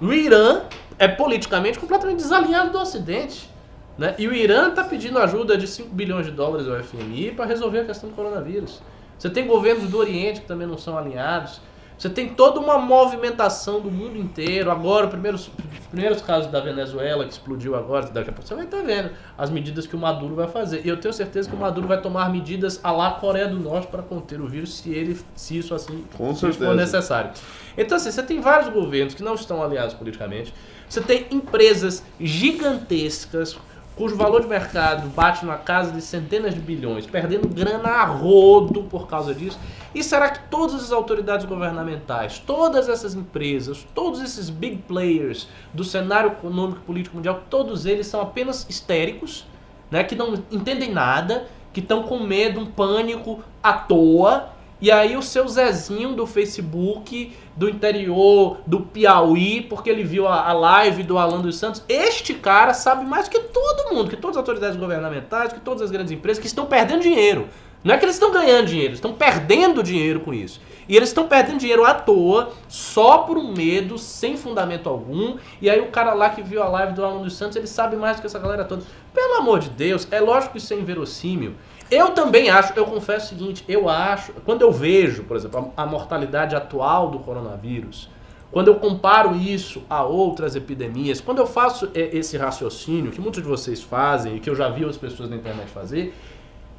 O 0.00 0.12
Irã 0.12 0.62
é 0.98 1.08
politicamente 1.08 1.78
completamente 1.78 2.18
desalinhado 2.18 2.70
do 2.70 2.78
Ocidente. 2.78 3.48
Né? 3.96 4.14
E 4.18 4.28
o 4.28 4.34
Irã 4.34 4.68
está 4.68 4.84
pedindo 4.84 5.18
ajuda 5.18 5.56
de 5.56 5.66
5 5.66 5.88
bilhões 5.94 6.26
de 6.26 6.32
dólares 6.32 6.68
ao 6.68 6.82
FMI 6.82 7.32
para 7.32 7.46
resolver 7.46 7.80
a 7.80 7.84
questão 7.84 8.10
do 8.10 8.14
coronavírus. 8.14 8.82
Você 9.18 9.30
tem 9.30 9.46
governos 9.46 9.88
do 9.88 9.98
Oriente 9.98 10.42
que 10.42 10.46
também 10.46 10.66
não 10.66 10.76
são 10.76 10.98
alinhados. 10.98 11.60
Você 11.96 12.10
tem 12.10 12.28
toda 12.28 12.58
uma 12.58 12.76
movimentação 12.76 13.80
do 13.80 13.90
mundo 13.90 14.18
inteiro. 14.18 14.70
Agora, 14.70 15.06
os 15.06 15.10
primeiros, 15.10 15.48
os 15.48 15.86
primeiros 15.90 16.20
casos 16.20 16.50
da 16.50 16.60
Venezuela, 16.60 17.24
que 17.24 17.32
explodiu 17.32 17.76
agora, 17.76 18.06
daqui 18.06 18.30
a 18.30 18.32
pouco 18.32 18.48
você 18.48 18.54
vai 18.54 18.64
estar 18.64 18.82
vendo 18.82 19.10
as 19.38 19.48
medidas 19.48 19.86
que 19.86 19.94
o 19.94 19.98
Maduro 19.98 20.34
vai 20.34 20.48
fazer. 20.48 20.84
E 20.84 20.88
eu 20.88 20.96
tenho 20.96 21.14
certeza 21.14 21.48
que 21.48 21.54
o 21.54 21.58
Maduro 21.58 21.86
vai 21.86 22.00
tomar 22.00 22.30
medidas 22.30 22.80
à 22.82 22.90
la 22.90 23.12
Coreia 23.12 23.46
do 23.46 23.58
Norte 23.58 23.86
para 23.86 24.02
conter 24.02 24.40
o 24.40 24.48
vírus, 24.48 24.74
se, 24.78 24.90
ele, 24.90 25.18
se 25.36 25.56
isso 25.56 25.74
assim 25.74 26.04
se 26.34 26.48
isso 26.48 26.58
for 26.58 26.74
necessário. 26.74 27.30
Então, 27.78 27.96
assim, 27.96 28.10
você 28.10 28.22
tem 28.22 28.40
vários 28.40 28.72
governos 28.72 29.14
que 29.14 29.22
não 29.22 29.34
estão 29.34 29.62
alinhados 29.62 29.94
politicamente. 29.94 30.52
Você 30.88 31.00
tem 31.00 31.26
empresas 31.30 32.02
gigantescas 32.20 33.56
cujo 33.96 34.16
valor 34.16 34.40
de 34.40 34.48
mercado 34.48 35.08
bate 35.08 35.46
na 35.46 35.56
casa 35.56 35.92
de 35.92 36.00
centenas 36.00 36.54
de 36.54 36.60
bilhões, 36.60 37.06
perdendo 37.06 37.48
grana 37.48 37.88
a 37.88 38.04
rodo 38.04 38.82
por 38.84 39.06
causa 39.06 39.34
disso. 39.34 39.58
E 39.94 40.02
será 40.02 40.30
que 40.30 40.48
todas 40.48 40.74
as 40.82 40.90
autoridades 40.90 41.46
governamentais, 41.46 42.40
todas 42.40 42.88
essas 42.88 43.14
empresas, 43.14 43.86
todos 43.94 44.20
esses 44.20 44.50
big 44.50 44.78
players 44.88 45.48
do 45.72 45.84
cenário 45.84 46.32
econômico 46.32 46.80
e 46.82 46.86
político 46.86 47.16
mundial, 47.16 47.42
todos 47.48 47.86
eles 47.86 48.06
são 48.06 48.20
apenas 48.20 48.66
histéricos, 48.68 49.46
né, 49.90 50.02
que 50.02 50.16
não 50.16 50.34
entendem 50.50 50.90
nada, 50.90 51.46
que 51.72 51.80
estão 51.80 52.02
com 52.02 52.18
medo, 52.18 52.60
um 52.60 52.66
pânico 52.66 53.42
à 53.62 53.72
toa. 53.74 54.53
E 54.84 54.90
aí 54.92 55.16
o 55.16 55.22
seu 55.22 55.48
Zezinho 55.48 56.12
do 56.12 56.26
Facebook, 56.26 57.34
do 57.56 57.70
interior, 57.70 58.58
do 58.66 58.80
Piauí, 58.80 59.62
porque 59.62 59.88
ele 59.88 60.04
viu 60.04 60.28
a, 60.28 60.46
a 60.46 60.52
live 60.52 61.02
do 61.04 61.16
Alan 61.16 61.40
dos 61.40 61.56
Santos, 61.56 61.82
este 61.88 62.34
cara 62.34 62.74
sabe 62.74 63.06
mais 63.06 63.26
que 63.26 63.40
todo 63.40 63.94
mundo, 63.94 64.10
que 64.10 64.16
todas 64.18 64.36
as 64.36 64.40
autoridades 64.42 64.76
governamentais, 64.76 65.54
que 65.54 65.60
todas 65.60 65.80
as 65.80 65.90
grandes 65.90 66.12
empresas 66.12 66.38
que 66.38 66.46
estão 66.46 66.66
perdendo 66.66 67.00
dinheiro. 67.00 67.48
Não 67.82 67.94
é 67.94 67.96
que 67.96 68.04
eles 68.04 68.16
estão 68.16 68.30
ganhando 68.30 68.66
dinheiro, 68.66 68.92
estão 68.92 69.14
perdendo 69.14 69.82
dinheiro 69.82 70.20
com 70.20 70.34
isso. 70.34 70.60
E 70.88 70.96
eles 70.96 71.08
estão 71.08 71.26
perdendo 71.26 71.58
dinheiro 71.58 71.84
à 71.84 71.94
toa, 71.94 72.50
só 72.68 73.18
por 73.18 73.38
um 73.38 73.52
medo, 73.52 73.98
sem 73.98 74.36
fundamento 74.36 74.88
algum. 74.88 75.36
E 75.60 75.70
aí 75.70 75.80
o 75.80 75.88
cara 75.88 76.12
lá 76.14 76.30
que 76.30 76.42
viu 76.42 76.62
a 76.62 76.68
live 76.68 76.92
do 76.92 77.04
Alan 77.04 77.22
dos 77.22 77.36
Santos, 77.36 77.56
ele 77.56 77.66
sabe 77.66 77.96
mais 77.96 78.16
do 78.16 78.20
que 78.20 78.26
essa 78.26 78.38
galera 78.38 78.64
toda. 78.64 78.82
Pelo 79.12 79.34
amor 79.36 79.60
de 79.60 79.70
Deus, 79.70 80.06
é 80.10 80.20
lógico 80.20 80.52
que 80.52 80.58
isso 80.58 80.74
é 80.74 80.76
inverossímil. 80.76 81.54
Eu 81.90 82.10
também 82.10 82.50
acho, 82.50 82.72
eu 82.76 82.86
confesso 82.86 83.26
o 83.26 83.28
seguinte, 83.28 83.64
eu 83.68 83.88
acho, 83.88 84.32
quando 84.44 84.62
eu 84.62 84.72
vejo, 84.72 85.24
por 85.24 85.36
exemplo, 85.36 85.72
a, 85.76 85.82
a 85.82 85.86
mortalidade 85.86 86.56
atual 86.56 87.10
do 87.10 87.18
coronavírus, 87.18 88.08
quando 88.50 88.68
eu 88.68 88.76
comparo 88.76 89.34
isso 89.34 89.82
a 89.90 90.04
outras 90.04 90.54
epidemias, 90.54 91.20
quando 91.20 91.38
eu 91.38 91.46
faço 91.46 91.90
é, 91.94 92.16
esse 92.16 92.36
raciocínio, 92.36 93.10
que 93.10 93.20
muitos 93.20 93.42
de 93.42 93.48
vocês 93.48 93.82
fazem 93.82 94.36
e 94.36 94.40
que 94.40 94.48
eu 94.48 94.54
já 94.54 94.68
vi 94.68 94.84
outras 94.84 94.96
pessoas 94.96 95.28
na 95.28 95.36
internet 95.36 95.68
fazer, 95.70 96.14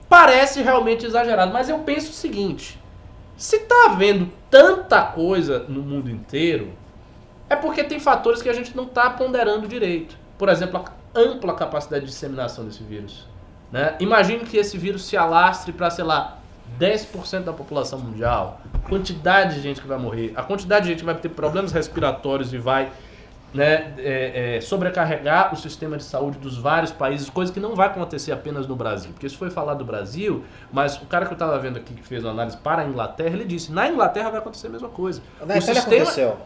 parece 0.07 0.61
realmente 0.61 1.05
exagerado. 1.05 1.51
Mas 1.51 1.67
eu 1.67 1.79
penso 1.79 2.11
o 2.11 2.13
seguinte: 2.13 2.79
se 3.37 3.59
tá 3.59 3.87
havendo 3.89 4.31
tanta 4.49 5.01
coisa 5.01 5.59
no 5.67 5.81
mundo 5.81 6.09
inteiro, 6.09 6.73
é 7.49 7.55
porque 7.55 7.83
tem 7.83 7.99
fatores 7.99 8.41
que 8.41 8.49
a 8.49 8.53
gente 8.53 8.75
não 8.75 8.85
está 8.85 9.09
ponderando 9.09 9.67
direito. 9.67 10.17
Por 10.37 10.49
exemplo, 10.49 10.83
a 10.83 11.19
ampla 11.19 11.53
capacidade 11.53 12.05
de 12.05 12.11
disseminação 12.11 12.65
desse 12.65 12.83
vírus. 12.83 13.27
Né? 13.71 13.95
Imagine 13.99 14.45
que 14.45 14.57
esse 14.57 14.77
vírus 14.77 15.05
se 15.05 15.17
alastre 15.17 15.71
para, 15.71 15.89
sei 15.89 16.03
lá, 16.03 16.39
10% 16.79 17.43
da 17.43 17.53
população 17.53 17.99
mundial. 17.99 18.61
Quantidade 18.87 19.55
de 19.55 19.61
gente 19.61 19.81
que 19.81 19.87
vai 19.87 19.97
morrer. 19.97 20.33
A 20.35 20.43
quantidade 20.43 20.85
de 20.85 20.91
gente 20.91 20.99
que 20.99 21.05
vai 21.05 21.15
ter 21.15 21.29
problemas 21.29 21.71
respiratórios 21.71 22.53
e 22.53 22.57
vai 22.57 22.91
né, 23.55 23.93
é, 23.97 24.57
é, 24.57 24.61
sobrecarregar 24.61 25.53
o 25.53 25.57
sistema 25.57 25.97
de 25.97 26.03
saúde 26.03 26.37
dos 26.37 26.57
vários 26.57 26.91
países, 26.91 27.29
coisa 27.29 27.51
que 27.51 27.59
não 27.59 27.73
vai 27.75 27.87
acontecer 27.87 28.31
apenas 28.31 28.67
no 28.67 28.75
Brasil. 28.75 29.11
Porque 29.11 29.25
isso 29.25 29.37
foi 29.37 29.49
falado 29.49 29.79
do 29.79 29.85
Brasil, 29.85 30.43
mas 30.71 30.97
o 30.97 31.05
cara 31.05 31.25
que 31.25 31.31
eu 31.31 31.35
estava 31.35 31.57
vendo 31.59 31.77
aqui, 31.77 31.93
que 31.93 32.03
fez 32.03 32.23
uma 32.23 32.31
análise 32.31 32.57
para 32.57 32.81
a 32.81 32.85
Inglaterra, 32.85 33.29
ele 33.35 33.45
disse, 33.45 33.71
na 33.71 33.87
Inglaterra 33.87 34.29
vai 34.29 34.39
acontecer 34.39 34.67
a 34.67 34.69
mesma 34.71 34.89
coisa. 34.89 35.21
Na 35.39 35.55
O 35.55 35.57
Itália 35.57 35.61
sistema- 35.61 35.95
aconteceu. 35.95 36.37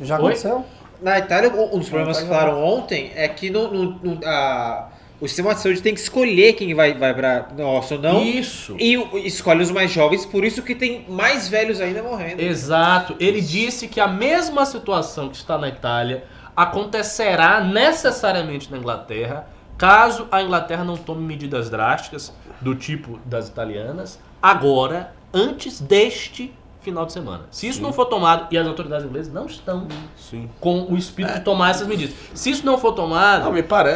Já 0.00 0.14
Oi? 0.16 0.20
aconteceu? 0.20 0.64
Na 1.00 1.18
Itália, 1.18 1.50
um 1.50 1.78
dos 1.78 1.88
problemas 1.88 2.20
que 2.20 2.26
falaram 2.28 2.62
ontem 2.62 3.10
é 3.16 3.26
que 3.28 3.50
no, 3.50 3.72
no- 3.72 3.90
no- 4.02 4.20
a- 4.24 4.88
o 5.20 5.26
sistema 5.28 5.54
de 5.54 5.60
saúde 5.60 5.80
tem 5.82 5.94
que 5.94 6.00
escolher 6.00 6.52
quem 6.54 6.74
vai, 6.74 6.94
vai 6.94 7.14
pra 7.14 7.48
nosso 7.56 7.94
ou 7.94 8.00
não. 8.00 8.22
Isso. 8.22 8.76
E 8.78 8.94
escolhe 9.26 9.62
os 9.62 9.70
mais 9.70 9.90
jovens, 9.90 10.26
por 10.26 10.44
isso 10.44 10.62
que 10.62 10.74
tem 10.74 11.04
mais 11.08 11.48
velhos 11.48 11.80
ainda 11.80 12.02
morrendo. 12.02 12.40
Exato. 12.40 13.14
Ele 13.20 13.40
disse 13.40 13.86
que 13.88 14.00
a 14.00 14.08
mesma 14.08 14.64
situação 14.66 15.28
que 15.28 15.36
está 15.36 15.56
na 15.58 15.68
Itália 15.68 16.24
acontecerá 16.56 17.60
necessariamente 17.60 18.70
na 18.70 18.78
Inglaterra, 18.78 19.46
caso 19.76 20.28
a 20.30 20.42
Inglaterra 20.42 20.84
não 20.84 20.96
tome 20.96 21.22
medidas 21.22 21.70
drásticas 21.70 22.32
do 22.60 22.74
tipo 22.74 23.18
das 23.24 23.48
italianas, 23.48 24.20
agora, 24.40 25.14
antes 25.32 25.80
deste 25.80 26.54
final 26.82 27.06
de 27.06 27.12
semana. 27.12 27.44
Se 27.50 27.68
isso 27.68 27.80
não 27.80 27.92
for 27.92 28.06
tomado, 28.06 28.52
e 28.52 28.58
as 28.58 28.66
autoridades 28.66 29.06
inglesas 29.06 29.32
não 29.32 29.46
estão 29.46 29.86
Sim. 30.16 30.50
com 30.60 30.82
o 30.92 30.96
espírito 30.96 31.34
de 31.34 31.40
tomar 31.40 31.70
essas 31.70 31.86
medidas. 31.86 32.14
Se 32.34 32.50
isso 32.50 32.66
não 32.66 32.76
for 32.76 32.92
tomado, 32.92 33.44
Não, 33.44 33.52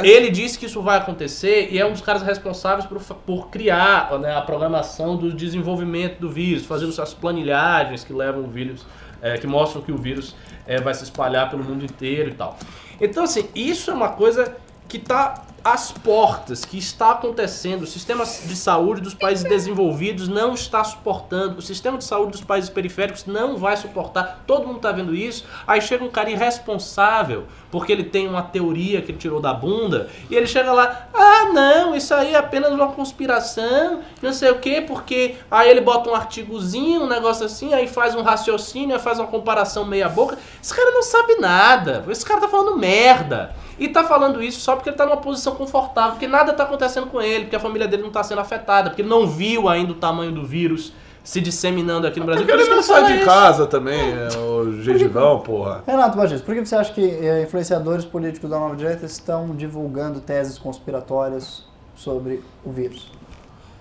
ele 0.07 0.31
disse 0.31 0.57
que 0.59 0.67
isso 0.67 0.81
vai 0.81 0.99
acontecer 0.99 1.69
e 1.73 1.79
é 1.79 1.85
um 1.85 1.93
dos 1.93 2.01
caras 2.01 2.23
responsáveis 2.23 2.87
por, 2.87 3.01
por 3.27 3.49
criar 3.49 4.17
né, 4.21 4.37
a 4.37 4.41
programação 4.41 5.17
do 5.17 5.33
desenvolvimento 5.33 6.21
do 6.21 6.31
vírus, 6.31 6.65
fazendo 6.65 6.91
essas 6.91 7.13
planilhagens 7.13 8.05
que 8.05 8.13
levam 8.13 8.45
o 8.45 8.47
vírus, 8.47 8.87
é, 9.21 9.37
que 9.37 9.47
mostram 9.47 9.83
que 9.83 9.91
o 9.91 9.99
vírus 9.99 10.35
é, 10.67 10.81
vai 10.81 10.95
se 10.95 11.05
espalhar 11.05 11.49
pelo 11.51 11.65
mundo 11.65 11.85
inteiro 11.85 12.31
e 12.31 12.35
tal. 12.35 12.59
Então, 13.01 13.25
assim, 13.25 13.49
isso 13.55 13.91
é 13.91 13.95
uma 13.95 14.11
coisa 14.11 14.57
que 14.89 14.97
está 14.97 15.45
às 15.67 15.91
portas 15.91 16.65
que 16.65 16.79
está 16.79 17.11
acontecendo, 17.11 17.83
o 17.83 17.87
sistema 17.89 18.25
de 18.25 18.55
saúde 18.55 19.01
dos 19.01 19.15
países 19.15 19.43
desenvolvidos 19.43 20.29
não 20.29 20.55
está 20.55 20.85
suportando, 20.85 21.59
o 21.59 21.63
sistema 21.63 21.99
de 21.99 22.05
saúde 22.05 22.31
dos 22.31 22.41
países 22.41 22.71
periféricos 22.71 23.27
não 23.27 23.57
vai 23.57 23.77
suportar, 23.77 24.45
todo 24.47 24.65
mundo 24.65 24.77
está 24.77 24.93
vendo 24.93 25.13
isso. 25.13 25.45
Aí 25.67 25.81
chega 25.81 26.05
um 26.05 26.09
cara 26.09 26.31
irresponsável, 26.31 27.47
porque 27.69 27.91
ele 27.91 28.05
tem 28.05 28.29
uma 28.29 28.43
teoria 28.43 29.03
que 29.03 29.11
ele 29.11 29.19
tirou 29.19 29.41
da 29.41 29.53
bunda, 29.53 30.09
e 30.31 30.37
ele 30.37 30.47
chega 30.47 30.73
lá, 30.73 31.09
ah 31.13 31.51
não, 31.53 31.97
isso 31.97 32.15
aí 32.15 32.35
é 32.35 32.39
apenas 32.39 32.73
uma 32.73 32.93
conspiração, 32.93 34.03
não 34.23 34.33
sei 34.33 34.53
o 34.53 34.61
que, 34.61 34.83
porque 34.83 35.35
aí 35.51 35.69
ele 35.69 35.81
bota 35.81 36.09
um 36.09 36.15
artigozinho, 36.15 37.03
um 37.03 37.09
negócio 37.09 37.45
assim, 37.45 37.75
aí 37.75 37.89
faz 37.89 38.15
um 38.15 38.23
raciocínio, 38.23 38.95
aí 38.95 39.03
faz 39.03 39.19
uma 39.19 39.27
comparação 39.27 39.85
meia 39.85 40.09
boca. 40.09 40.39
Esse 40.63 40.73
cara 40.73 40.93
não 40.93 41.03
sabe 41.03 41.41
nada, 41.41 42.05
esse 42.09 42.25
cara 42.25 42.41
tá 42.41 42.47
falando 42.47 42.79
merda. 42.79 43.66
E 43.79 43.89
tá 43.89 44.05
falando 44.05 44.43
isso 44.43 44.61
só 44.61 44.75
porque 44.75 44.89
ele 44.89 44.97
tá 44.97 45.05
numa 45.05 45.19
posição 45.19 45.55
confortável, 45.55 46.13
porque 46.13 46.27
nada 46.27 46.53
tá 46.53 46.65
acontecendo 46.65 47.07
com 47.09 47.21
ele, 47.21 47.45
porque 47.45 47.57
a 47.57 47.61
família 47.61 47.87
dele 47.87 48.03
não 48.03 48.11
tá 48.11 48.23
sendo 48.23 48.41
afetada, 48.41 48.91
porque 48.91 49.03
ele 49.03 49.09
não 49.09 49.27
viu 49.27 49.69
ainda 49.69 49.93
o 49.93 49.95
tamanho 49.95 50.33
do 50.33 50.45
vírus 50.45 50.93
se 51.23 51.41
disseminando 51.41 52.07
aqui 52.07 52.21
no 52.21 52.25
Brasil. 52.27 52.47
Porque 52.47 52.57
Por 52.57 52.67
ele 52.67 52.75
não 52.77 52.83
sai 52.83 53.05
de 53.05 53.17
isso. 53.17 53.25
casa 53.25 53.67
também, 53.67 53.99
é 54.13 54.39
o 54.39 54.81
gengivão, 54.81 55.41
porra. 55.41 55.83
Renato 55.87 56.17
Bagis, 56.17 56.41
por 56.41 56.55
que 56.55 56.65
você 56.65 56.77
acha 56.77 56.93
que 56.93 57.03
eh, 57.03 57.43
influenciadores 57.43 58.05
políticos 58.05 58.49
da 58.49 58.59
nova 58.59 58.77
direita 58.77 59.05
estão 59.05 59.55
divulgando 59.55 60.21
teses 60.21 60.57
conspiratórias 60.57 61.65
sobre 61.97 62.43
o 62.65 62.71
vírus? 62.71 63.11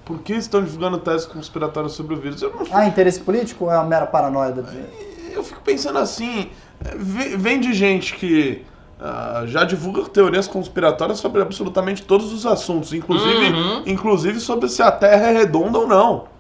Por 0.04 0.20
que 0.20 0.34
estão 0.34 0.64
divulgando 0.64 0.98
teses 0.98 1.26
conspiratórias 1.28 1.94
sobre 1.94 2.16
o 2.16 2.18
vírus? 2.18 2.42
Eu, 2.42 2.52
não, 2.52 2.66
Há 2.72 2.88
interesse 2.88 3.20
político 3.20 3.66
ou 3.66 3.72
é 3.72 3.76
uma 3.76 3.86
mera 3.86 4.08
paranoia 4.08 4.52
da 4.52 4.62
direita? 4.64 5.16
eu 5.36 5.44
fico 5.44 5.62
pensando 5.62 6.00
assim, 6.00 6.50
é, 6.84 6.96
vem 6.96 7.60
de 7.60 7.74
gente 7.74 8.16
que 8.16 8.66
ah, 9.02 9.44
já 9.46 9.64
divulga 9.64 10.04
teorias 10.10 10.48
conspiratórias 10.48 11.20
sobre 11.20 11.42
absolutamente 11.42 12.04
todos 12.04 12.32
os 12.32 12.46
assuntos, 12.46 12.94
inclusive, 12.94 13.52
Uhum. 13.52 13.84
inclusive 13.86 14.40
sobre 14.40 14.70
se 14.70 14.82
a 14.82 14.92
Terra 14.92 15.28
é 15.28 15.34
redonda 15.34 15.80
ou 15.80 15.88
não. 15.88 16.34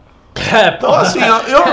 É, 0.53 0.67
Então, 0.75 0.93
assim, 0.93 1.21
eu, 1.21 1.35
eu, 1.47 1.63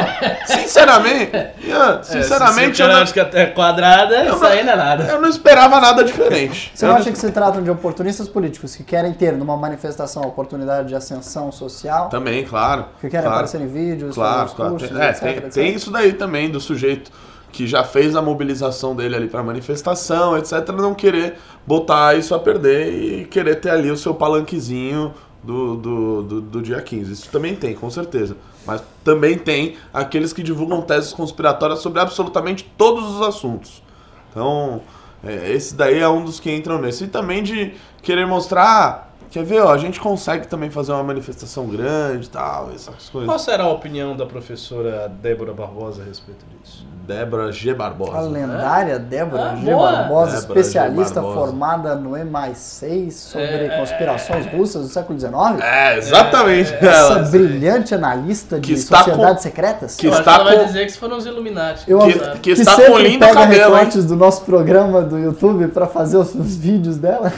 sinceramente, 0.46 1.30
É, 1.36 2.02
sinceramente, 2.02 2.76
se 2.76 2.82
eu 2.82 2.86
o 2.86 2.88
cara 2.88 2.94
não, 2.94 3.02
acha 3.02 3.12
que 3.12 3.20
a 3.20 3.24
Terra 3.24 3.42
é 3.42 3.46
quadrada, 3.50 4.14
Eu 4.24 4.32
isso 4.34 4.40
não- 4.42 4.48
aí 4.48 4.62
não 4.64 4.72
é 4.72 4.76
nada. 4.76 5.04
eu 5.04 5.20
não 5.20 5.28
esperava 5.28 5.80
nada 5.80 6.04
diferente. 6.04 6.70
Você 6.74 6.84
Eu 6.84 6.90
não 6.90 6.96
acha 6.96 7.10
que 7.10 7.18
se 7.18 7.30
tratam 7.32 7.62
de 7.62 7.70
oportunistas 7.70 8.28
políticos 8.28 8.76
que 8.76 8.84
querem 8.84 9.12
ter 9.14 9.32
numa 9.32 9.56
manifestação 9.56 10.22
a 10.22 10.26
oportunidade 10.26 10.88
de 10.88 10.94
ascensão 10.94 11.50
social? 11.50 12.08
Também, 12.08 12.44
claro. 12.44 12.86
Que 13.00 13.08
querem 13.08 13.22
claro. 13.26 13.30
aparecer 13.44 13.60
em 13.60 13.66
vídeos, 13.66 14.14
Claro, 14.14 14.50
claro. 14.50 14.70
cursos, 14.72 14.90
Tem, 14.90 15.00
é, 15.00 15.10
etc, 15.10 15.20
tem, 15.22 15.30
etc. 15.38 15.52
tem 15.52 15.74
isso 15.74 15.90
daí 15.90 16.12
também 16.12 16.48
do 16.50 16.60
sujeito 16.60 17.10
que 17.52 17.66
já 17.66 17.84
fez 17.84 18.16
a 18.16 18.22
mobilização 18.22 18.96
dele 18.96 19.14
ali 19.14 19.28
pra 19.28 19.42
manifestação, 19.42 20.36
etc, 20.38 20.68
não 20.70 20.94
querer 20.94 21.34
botar 21.66 22.16
isso 22.16 22.34
a 22.34 22.38
perder 22.38 22.92
e 22.92 23.24
querer 23.26 23.56
ter 23.56 23.70
ali 23.70 23.90
o 23.90 23.96
seu 23.96 24.14
palanquezinho 24.14 25.12
do, 25.42 25.76
do, 25.76 26.22
do, 26.22 26.40
do 26.40 26.62
dia 26.62 26.80
15. 26.80 27.12
Isso 27.12 27.28
também 27.30 27.54
tem, 27.54 27.74
com 27.74 27.90
certeza. 27.90 28.36
Mas 28.66 28.82
também 29.04 29.36
tem 29.36 29.76
aqueles 29.92 30.32
que 30.32 30.42
divulgam 30.42 30.80
teses 30.80 31.12
conspiratórias 31.12 31.80
sobre 31.80 32.00
absolutamente 32.00 32.64
todos 32.76 33.04
os 33.16 33.20
assuntos. 33.20 33.82
Então, 34.30 34.80
é, 35.22 35.52
esse 35.52 35.74
daí 35.74 35.98
é 35.98 36.08
um 36.08 36.24
dos 36.24 36.40
que 36.40 36.50
entram 36.50 36.80
nesse. 36.80 37.04
E 37.04 37.06
também 37.08 37.42
de 37.42 37.74
querer 38.02 38.26
mostrar, 38.26 39.14
quer 39.30 39.44
ver, 39.44 39.60
ó, 39.60 39.72
a 39.72 39.78
gente 39.78 40.00
consegue 40.00 40.46
também 40.46 40.70
fazer 40.70 40.92
uma 40.92 41.02
manifestação 41.02 41.66
grande 41.66 42.26
e 42.26 42.30
tal, 42.30 42.70
essas 42.70 43.10
coisas. 43.10 43.28
Qual 43.28 43.38
será 43.38 43.64
a 43.64 43.70
opinião 43.70 44.16
da 44.16 44.24
professora 44.24 45.08
Débora 45.08 45.52
Barbosa 45.52 46.02
a 46.02 46.04
respeito 46.04 46.46
disso? 46.46 46.86
Débora 47.06 47.50
G. 47.50 47.74
Barbosa. 47.74 48.16
A 48.18 48.20
lendária 48.22 48.98
Débora 48.98 49.50
Ah, 49.52 49.56
G. 49.56 49.64
boa. 49.70 49.90
Barbosa, 49.92 50.06
Débora 50.06 50.30
G. 50.30 50.36
especialista 50.60 51.20
Barbosa. 51.20 51.34
formada 51.46 51.94
no 51.96 52.10
MI6 52.16 53.10
sobre 53.12 53.44
É, 53.66 53.78
conspirações 53.78 54.46
russas 54.46 54.82
do 54.82 54.88
século 54.88 55.18
XIX. 55.18 55.60
É, 55.62 55.98
exatamente. 55.98 56.72
Essa 56.74 56.86
ela. 57.14 57.18
brilhante 57.28 57.94
analista 57.94 58.60
de 58.60 58.68
Que 58.74 58.78
sociedades 58.78 59.36
com- 59.36 59.38
secretas. 59.42 59.96
que 59.96 60.06
Eu 60.06 60.12
está 60.12 60.34
ela 60.36 60.44
vai 60.44 60.58
com- 60.58 60.64
dizer 60.66 60.86
que 60.86 60.96
foram 60.98 61.16
os 61.18 61.26
Illuminati. 61.26 61.90
Eu, 61.90 61.98
que- 61.98 62.18
sabe? 62.18 62.38
que 62.38 62.50
está 62.52 62.76
sempre 62.76 62.92
com 62.92 62.98
lindo 62.98 63.18
pega 63.18 63.34
cabelo, 63.34 63.74
recortes 63.74 64.04
do 64.04 64.16
nosso 64.16 64.44
programa 64.44 65.02
do 65.02 65.18
YouTube 65.18 65.66
pra 65.68 65.86
fazer 65.86 66.16
os, 66.18 66.34
os 66.34 66.56
vídeos 66.56 66.98
dela. 66.98 67.32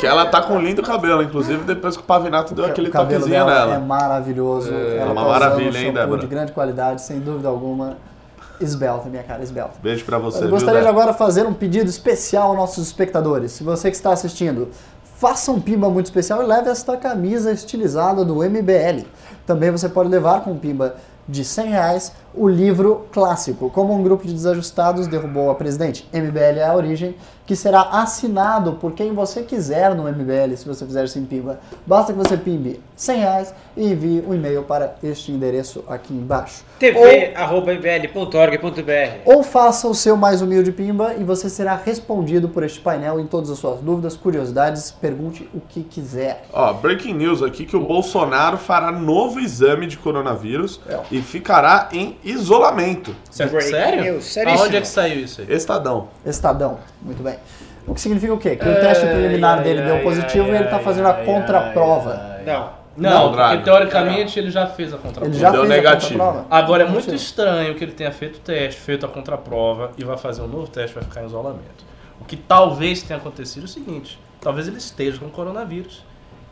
Que 0.00 0.06
ela 0.06 0.26
tá 0.26 0.40
com 0.42 0.58
lindo 0.58 0.82
cabelo, 0.82 1.22
inclusive 1.22 1.62
depois 1.64 1.96
que 1.96 2.02
o 2.02 2.06
Pavinato 2.06 2.54
deu 2.54 2.64
aquele 2.64 2.88
o 2.88 2.90
cabelo 2.90 3.20
toquezinho 3.20 3.44
dela 3.46 3.60
nela. 3.66 3.74
é 3.76 3.78
maravilhoso. 3.78 4.72
É, 4.74 4.96
ela 4.96 5.12
uma 5.12 5.22
tá 5.22 5.28
maravilha, 5.28 5.78
um 5.78 5.82
hein, 5.82 5.92
Débora? 5.92 6.20
de 6.20 6.26
grande 6.26 6.50
qualidade, 6.50 7.02
sem 7.02 7.20
dúvida 7.20 7.48
alguma. 7.48 7.96
Esbelta, 8.60 9.08
minha 9.08 9.22
cara, 9.22 9.42
esbelta. 9.42 9.74
Beijo 9.82 10.04
pra 10.04 10.18
você, 10.18 10.38
Eu 10.38 10.42
viu, 10.42 10.50
gostaria 10.50 10.80
de 10.80 10.86
Débora? 10.86 11.04
agora 11.04 11.16
fazer 11.16 11.46
um 11.46 11.54
pedido 11.54 11.88
especial 11.88 12.48
aos 12.48 12.56
nossos 12.56 12.86
espectadores. 12.86 13.52
Se 13.52 13.64
você 13.64 13.90
que 13.90 13.96
está 13.96 14.12
assistindo, 14.12 14.68
faça 15.16 15.50
um 15.50 15.60
pimba 15.60 15.88
muito 15.88 16.06
especial 16.06 16.42
e 16.42 16.46
leve 16.46 16.68
esta 16.68 16.96
camisa 16.96 17.52
estilizada 17.52 18.24
do 18.24 18.36
MBL. 18.36 19.06
Também 19.46 19.70
você 19.70 19.88
pode 19.88 20.08
levar 20.08 20.42
com 20.42 20.52
um 20.52 20.58
pimba 20.58 20.96
de 21.28 21.44
100 21.44 21.66
reais 21.68 22.12
o 22.34 22.48
livro 22.48 23.06
clássico, 23.12 23.70
Como 23.70 23.94
um 23.94 24.02
grupo 24.02 24.26
de 24.26 24.32
desajustados 24.32 25.06
derrubou 25.06 25.50
a 25.50 25.54
presidente. 25.54 26.08
MBL 26.12 26.58
é 26.58 26.64
a 26.66 26.74
origem, 26.74 27.14
que 27.52 27.56
será 27.56 27.82
assinado 27.82 28.72
por 28.80 28.92
quem 28.92 29.12
você 29.12 29.42
quiser 29.42 29.94
no 29.94 30.04
MBL, 30.10 30.56
se 30.56 30.66
você 30.66 30.86
fizer 30.86 31.06
sem 31.06 31.22
pimba. 31.26 31.60
Basta 31.86 32.10
que 32.10 32.18
você 32.18 32.34
pimbe 32.34 32.80
100 32.96 33.18
reais 33.18 33.54
e 33.76 33.92
envie 33.92 34.24
um 34.26 34.32
e-mail 34.32 34.62
para 34.62 34.94
este 35.02 35.30
endereço 35.32 35.84
aqui 35.86 36.14
embaixo. 36.14 36.64
tv.mbl.org.br 36.78 38.22
Ou 39.26 39.42
faça 39.42 39.86
o 39.86 39.94
seu 39.94 40.16
mais 40.16 40.40
humilde 40.40 40.72
pimba 40.72 41.12
e 41.18 41.24
você 41.24 41.50
será 41.50 41.74
respondido 41.76 42.48
por 42.48 42.62
este 42.62 42.80
painel 42.80 43.20
em 43.20 43.26
todas 43.26 43.50
as 43.50 43.58
suas 43.58 43.80
dúvidas, 43.80 44.16
curiosidades, 44.16 44.90
pergunte 44.90 45.46
o 45.54 45.60
que 45.60 45.82
quiser. 45.82 46.46
Ó, 46.54 46.72
breaking 46.72 47.12
news 47.12 47.42
aqui 47.42 47.66
que 47.66 47.76
o 47.76 47.80
Bolsonaro 47.80 48.56
fará 48.56 48.90
novo 48.90 49.40
exame 49.40 49.86
de 49.86 49.98
coronavírus 49.98 50.80
É. 50.88 50.98
e 51.10 51.20
ficará 51.20 51.90
em 51.92 52.16
isolamento. 52.24 53.14
Sério? 53.30 53.52
Breaking 53.52 53.70
Sério? 53.70 54.22
seríssimo. 54.22 54.62
Aonde 54.62 54.76
é 54.76 54.80
que 54.80 54.88
saiu 54.88 55.20
isso 55.20 55.42
aí? 55.42 55.46
Estadão. 55.50 56.08
Estadão, 56.24 56.78
muito 57.02 57.22
bem. 57.22 57.41
O 57.86 57.94
que 57.94 58.00
significa 58.00 58.32
o 58.32 58.38
quê? 58.38 58.56
Que 58.56 58.68
o 58.68 58.74
teste 58.80 59.06
preliminar 59.06 59.62
dele 59.62 59.82
deu 59.82 60.00
positivo 60.02 60.46
e 60.48 60.50
ele 60.54 60.64
está 60.64 60.78
fazendo 60.78 61.08
a 61.08 61.14
contraprova. 61.14 62.38
Não. 62.46 62.82
Não, 62.94 63.32
Não, 63.32 63.32
porque 63.32 63.64
teoricamente 63.64 64.38
ele 64.38 64.50
já 64.50 64.66
fez 64.66 64.92
a 64.92 64.96
Ele 64.96 65.02
contraprova. 65.02 65.34
já 65.38 65.50
Deu 65.50 65.60
fez 65.62 65.70
negativo. 65.70 66.22
a 66.22 66.26
contraprova? 66.26 66.46
Agora 66.50 66.82
é 66.82 66.84
muito 66.86 67.06
Negativo. 67.06 67.16
estranho 67.24 67.74
que 67.74 67.82
ele 67.84 67.92
tenha 67.92 68.12
feito 68.12 68.36
o 68.36 68.40
teste, 68.40 68.80
feito 68.80 69.06
a 69.06 69.08
contraprova 69.08 69.92
e 69.96 70.04
vai 70.04 70.18
fazer 70.18 70.42
um 70.42 70.46
novo 70.46 70.68
teste, 70.68 70.94
vai 70.94 71.02
ficar 71.04 71.22
em 71.22 71.26
isolamento. 71.26 71.84
O 72.20 72.24
que 72.26 72.36
talvez 72.36 73.02
tenha 73.02 73.18
acontecido 73.18 73.62
é 73.62 73.64
o 73.64 73.68
seguinte: 73.68 74.18
talvez 74.40 74.68
ele 74.68 74.76
esteja 74.76 75.18
com 75.18 75.30
coronavírus. 75.30 76.04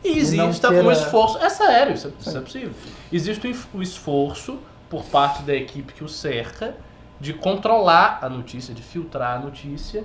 E 0.03 0.15
não 0.35 0.49
exista 0.49 0.69
queira- 0.69 0.83
um 0.87 0.91
esforço. 0.91 1.37
É 1.37 1.47
sério, 1.49 1.93
isso 1.93 2.07
é, 2.07 2.11
isso 2.19 2.37
é 2.37 2.41
possível. 2.41 2.71
Existe 3.13 3.47
um 3.47 3.77
um 3.77 3.81
esforço 3.83 4.57
por 4.89 5.03
parte 5.03 5.43
da 5.43 5.53
equipe 5.53 5.93
que 5.93 6.03
o 6.03 6.09
cerca 6.09 6.73
de 7.19 7.33
controlar 7.33 8.17
a 8.23 8.27
notícia, 8.27 8.73
de 8.73 8.81
filtrar 8.81 9.37
a 9.37 9.39
notícia 9.39 10.03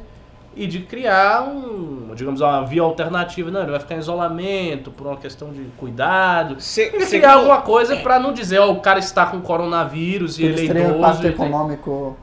e 0.57 0.67
de 0.67 0.81
criar 0.81 1.43
um, 1.43 2.13
digamos, 2.15 2.41
uma 2.41 2.65
via 2.65 2.81
alternativa. 2.83 3.51
Não, 3.51 3.61
ele 3.61 3.71
vai 3.73 3.81
ficar 3.81 3.95
em 3.95 3.99
isolamento 3.99 4.91
por 4.91 5.07
uma 5.07 5.17
questão 5.19 5.51
de 5.53 5.65
cuidado. 5.77 6.57
Se, 6.61 6.87
criar 6.91 7.35
alguma 7.35 7.61
coisa 7.61 7.97
pra 7.97 8.19
não 8.19 8.33
dizer, 8.33 8.59
ó, 8.59 8.71
o 8.73 8.81
cara 8.81 8.99
está 8.99 9.27
com 9.27 9.41
coronavírus 9.43 10.39
e 10.39 10.45
ele 10.45 10.65
é 10.65 10.67
teriam 10.67 10.87
um 10.87 10.89
idoso. 10.89 10.99
impacto 10.99 11.19
e 11.19 11.23
tem- 11.23 11.31
econômico 11.33 12.17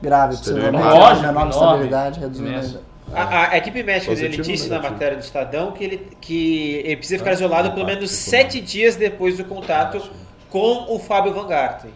grave, 0.00 0.36
possivelmente, 0.36 0.84
Lógico, 0.84 1.26
menor 1.26 1.48
estabilidade, 1.50 2.20
reduzindo. 2.20 2.80
A, 3.12 3.48
a 3.50 3.56
equipe 3.58 3.82
médica 3.82 4.14
dele 4.14 4.36
disse 4.36 4.68
na 4.68 4.76
negativo? 4.76 4.92
matéria 4.94 5.16
do 5.18 5.20
Estadão 5.24 5.72
que 5.72 5.82
ele, 5.82 6.16
que 6.20 6.74
ele 6.84 6.96
precisa 6.96 7.18
ficar 7.18 7.30
Ah, 7.30 7.34
isolado 7.34 7.72
pelo 7.72 7.84
menos 7.84 8.04
econômico. 8.04 8.30
sete 8.30 8.60
dias 8.60 8.94
depois 8.94 9.36
do 9.36 9.44
contato 9.44 10.00
com 10.48 10.94
o 10.94 10.98
Fábio 11.00 11.34
Van 11.34 11.46
Garten. 11.48 11.90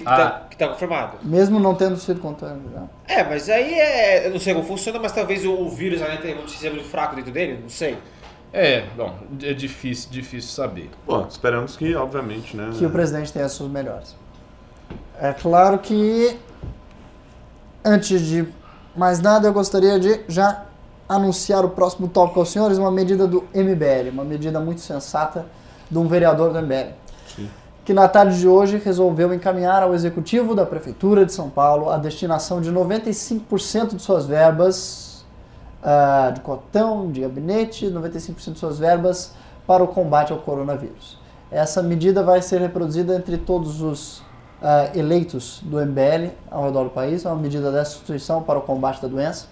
Que, 0.00 0.08
Ah. 0.08 0.16
tá, 0.16 0.46
que 0.50 0.56
tá 0.56 0.68
confirmado. 0.68 1.18
Mesmo 1.22 1.58
não 1.60 1.74
tendo 1.74 1.96
sido 1.96 2.20
contagiado. 2.20 2.88
É, 3.06 3.22
mas 3.24 3.48
aí 3.48 3.74
é. 3.74 4.26
Eu 4.26 4.30
não 4.32 4.40
sei 4.40 4.54
como 4.54 4.66
funciona, 4.66 4.98
mas 4.98 5.12
talvez 5.12 5.44
o, 5.44 5.52
o 5.52 5.68
vírus 5.70 6.00
ainda 6.02 6.20
tenha 6.22 6.36
um 6.40 6.48
sistema 6.48 6.82
fraco 6.82 7.16
dentro 7.16 7.30
dele, 7.32 7.60
não 7.62 7.68
sei. 7.68 7.96
É, 8.52 8.84
bom, 8.96 9.12
é 9.42 9.52
difícil, 9.52 10.10
difícil 10.12 10.50
saber. 10.50 10.88
Bom, 11.06 11.26
esperamos 11.28 11.76
que, 11.76 11.94
obviamente, 11.96 12.56
né? 12.56 12.70
que 12.78 12.86
o 12.86 12.90
presidente 12.90 13.32
tenha 13.32 13.48
seus 13.48 13.68
melhores. 13.68 14.14
É 15.20 15.32
claro 15.32 15.78
que, 15.78 16.38
antes 17.84 18.20
de 18.20 18.46
mais 18.96 19.20
nada, 19.20 19.48
eu 19.48 19.52
gostaria 19.52 19.98
de 19.98 20.20
já 20.28 20.66
anunciar 21.08 21.64
o 21.64 21.70
próximo 21.70 22.08
tópico 22.08 22.40
aos 22.40 22.50
senhores, 22.50 22.78
uma 22.78 22.90
medida 22.90 23.26
do 23.26 23.42
MBL, 23.52 24.10
uma 24.12 24.24
medida 24.24 24.58
muito 24.60 24.80
sensata 24.80 25.46
de 25.90 25.98
um 25.98 26.06
vereador 26.06 26.52
do 26.52 26.58
MBL. 26.62 26.92
Que 27.84 27.92
na 27.92 28.08
tarde 28.08 28.38
de 28.38 28.48
hoje 28.48 28.80
resolveu 28.82 29.34
encaminhar 29.34 29.82
ao 29.82 29.94
executivo 29.94 30.54
da 30.54 30.64
Prefeitura 30.64 31.26
de 31.26 31.32
São 31.32 31.50
Paulo 31.50 31.90
a 31.90 31.98
destinação 31.98 32.60
de 32.60 32.72
95% 32.72 33.96
de 33.96 34.02
suas 34.02 34.24
verbas 34.24 35.24
ah, 35.82 36.32
de 36.34 36.40
cotão, 36.40 37.12
de 37.12 37.20
gabinete, 37.20 37.86
95% 37.86 38.54
de 38.54 38.58
suas 38.58 38.78
verbas 38.78 39.32
para 39.66 39.84
o 39.84 39.88
combate 39.88 40.32
ao 40.32 40.38
coronavírus. 40.38 41.18
Essa 41.50 41.82
medida 41.82 42.22
vai 42.22 42.40
ser 42.40 42.60
reproduzida 42.60 43.14
entre 43.16 43.36
todos 43.36 43.82
os 43.82 44.22
ah, 44.62 44.88
eleitos 44.94 45.60
do 45.62 45.78
MBL 45.78 46.30
ao 46.50 46.64
redor 46.64 46.84
do 46.84 46.90
país, 46.90 47.26
é 47.26 47.28
uma 47.28 47.36
medida 47.36 47.70
dessa 47.70 47.96
instituição 47.96 48.42
para 48.42 48.58
o 48.58 48.62
combate 48.62 49.02
da 49.02 49.08
doença. 49.08 49.46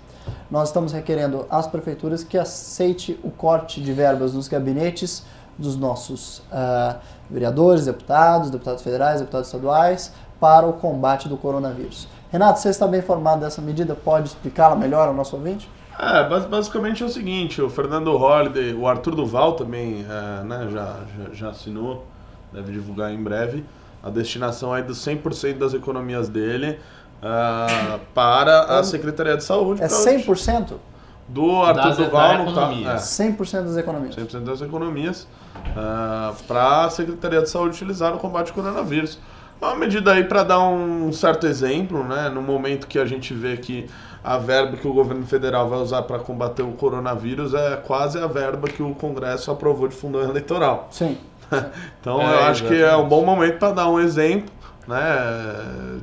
nós 0.50 0.68
estamos 0.68 0.92
requerendo 0.92 1.44
às 1.50 1.66
prefeituras 1.66 2.24
que 2.24 2.38
aceite 2.38 3.20
o 3.22 3.30
corte 3.30 3.82
de 3.82 3.92
verbas 3.92 4.32
nos 4.32 4.48
gabinetes 4.48 5.22
dos 5.58 5.76
nossos 5.76 6.42
ah, 6.50 6.96
vereadores, 7.32 7.86
deputados, 7.86 8.50
deputados 8.50 8.82
federais, 8.82 9.20
deputados 9.20 9.48
estaduais, 9.48 10.12
para 10.38 10.66
o 10.66 10.74
combate 10.74 11.28
do 11.28 11.36
coronavírus. 11.36 12.06
Renato, 12.30 12.58
você 12.60 12.68
está 12.68 12.86
bem 12.86 13.00
informado 13.00 13.40
dessa 13.42 13.60
medida? 13.62 13.94
Pode 13.94 14.28
explicá-la 14.28 14.76
melhor 14.76 15.08
ao 15.08 15.14
nosso 15.14 15.36
ouvinte? 15.36 15.68
É, 15.98 16.26
bas- 16.28 16.46
basicamente 16.46 17.02
é 17.02 17.06
o 17.06 17.08
seguinte, 17.08 17.60
o 17.60 17.68
Fernando 17.70 18.16
Holliday, 18.16 18.74
o 18.74 18.86
Arthur 18.88 19.14
Duval 19.14 19.52
também 19.52 20.04
é, 20.08 20.42
né, 20.44 20.68
já, 20.72 20.96
já, 21.16 21.34
já 21.34 21.48
assinou, 21.50 22.04
deve 22.52 22.72
divulgar 22.72 23.12
em 23.12 23.22
breve, 23.22 23.64
a 24.02 24.10
destinação 24.10 24.72
aí 24.72 24.82
dos 24.82 24.98
100% 24.98 25.58
das 25.58 25.74
economias 25.74 26.28
dele 26.28 26.78
ah, 27.22 27.98
para 28.14 28.78
a 28.78 28.82
Secretaria 28.82 29.36
de 29.36 29.44
Saúde. 29.44 29.82
É 29.82 29.86
pra- 29.88 29.96
100%? 29.96 30.72
Do 31.32 31.62
Arthur 31.62 31.82
Das- 31.82 31.96
Duval 31.96 32.28
da 32.28 32.38
no 32.44 32.50
economia. 32.50 32.90
é, 32.90 32.96
100% 32.96 33.62
das 33.64 33.76
economias. 33.76 34.16
100% 34.16 34.40
das 34.44 34.60
economias 34.60 35.26
para 36.46 36.84
a 36.84 36.90
Secretaria 36.90 37.40
de 37.42 37.48
Saúde 37.50 37.76
utilizar 37.76 38.12
no 38.12 38.18
combate 38.18 38.48
ao 38.48 38.54
coronavírus. 38.54 39.18
É 39.60 39.64
uma 39.64 39.76
medida 39.76 40.12
aí 40.12 40.24
para 40.24 40.42
dar 40.42 40.58
um 40.58 41.12
certo 41.12 41.46
exemplo, 41.46 42.02
né? 42.04 42.28
No 42.28 42.42
momento 42.42 42.86
que 42.86 42.98
a 42.98 43.04
gente 43.06 43.32
vê 43.32 43.56
que 43.56 43.88
a 44.24 44.36
verba 44.36 44.76
que 44.76 44.86
o 44.86 44.92
governo 44.92 45.24
federal 45.24 45.68
vai 45.68 45.78
usar 45.78 46.02
para 46.02 46.18
combater 46.18 46.62
o 46.62 46.72
coronavírus 46.72 47.54
é 47.54 47.76
quase 47.76 48.18
a 48.18 48.26
verba 48.26 48.68
que 48.68 48.82
o 48.82 48.92
Congresso 48.94 49.50
aprovou 49.50 49.86
de 49.88 49.94
fundão 49.94 50.22
eleitoral. 50.22 50.88
Sim. 50.90 51.16
Então 52.00 52.20
É, 52.20 52.34
eu 52.34 52.44
acho 52.44 52.64
que 52.64 52.72
é 52.74 52.78
exatamente. 52.78 53.04
um 53.04 53.08
bom 53.08 53.24
momento 53.24 53.58
para 53.58 53.72
dar 53.72 53.88
um 53.88 54.00
exemplo, 54.00 54.50
né, 54.88 55.02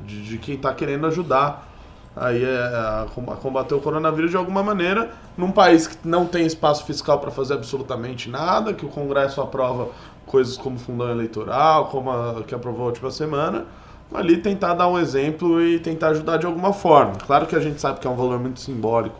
de, 0.06 0.24
de 0.24 0.38
quem 0.38 0.56
está 0.56 0.74
querendo 0.74 1.06
ajudar 1.08 1.69
aí 2.16 2.44
é, 2.44 2.58
a 2.58 3.08
com- 3.14 3.32
a 3.32 3.36
combater 3.36 3.76
o 3.76 3.80
coronavírus 3.80 4.32
de 4.32 4.38
alguma 4.38 4.64
maneira, 4.64 5.12
num 5.38 5.52
país 5.52 5.88
que 5.88 5.98
não 6.08 6.26
tem 6.26 6.46
espaço 6.46 6.86
fiscal 6.86 7.20
para 7.20 7.32
fazer 7.32 7.54
absolutamente 7.54 8.30
nada, 8.30 8.74
que 8.74 8.86
o 8.86 8.90
Congresso 8.90 9.42
aprova 9.42 9.90
coisas 10.26 10.58
como 10.58 10.78
fundão 10.78 11.10
eleitoral, 11.10 11.86
como 11.88 12.12
a 12.12 12.44
que 12.46 12.54
aprovou 12.54 12.84
a 12.84 12.88
última 12.88 13.12
semana, 13.12 13.66
ali 14.14 14.38
tentar 14.38 14.74
dar 14.74 14.88
um 14.88 14.98
exemplo 14.98 15.62
e 15.62 15.80
tentar 15.80 16.10
ajudar 16.10 16.38
de 16.38 16.46
alguma 16.46 16.74
forma. 16.74 17.14
Claro 17.16 17.46
que 17.46 17.56
a 17.56 17.60
gente 17.60 17.80
sabe 17.80 18.00
que 18.00 18.08
é 18.08 18.10
um 18.10 18.16
valor 18.16 18.40
muito 18.40 18.60
simbólico 18.60 19.16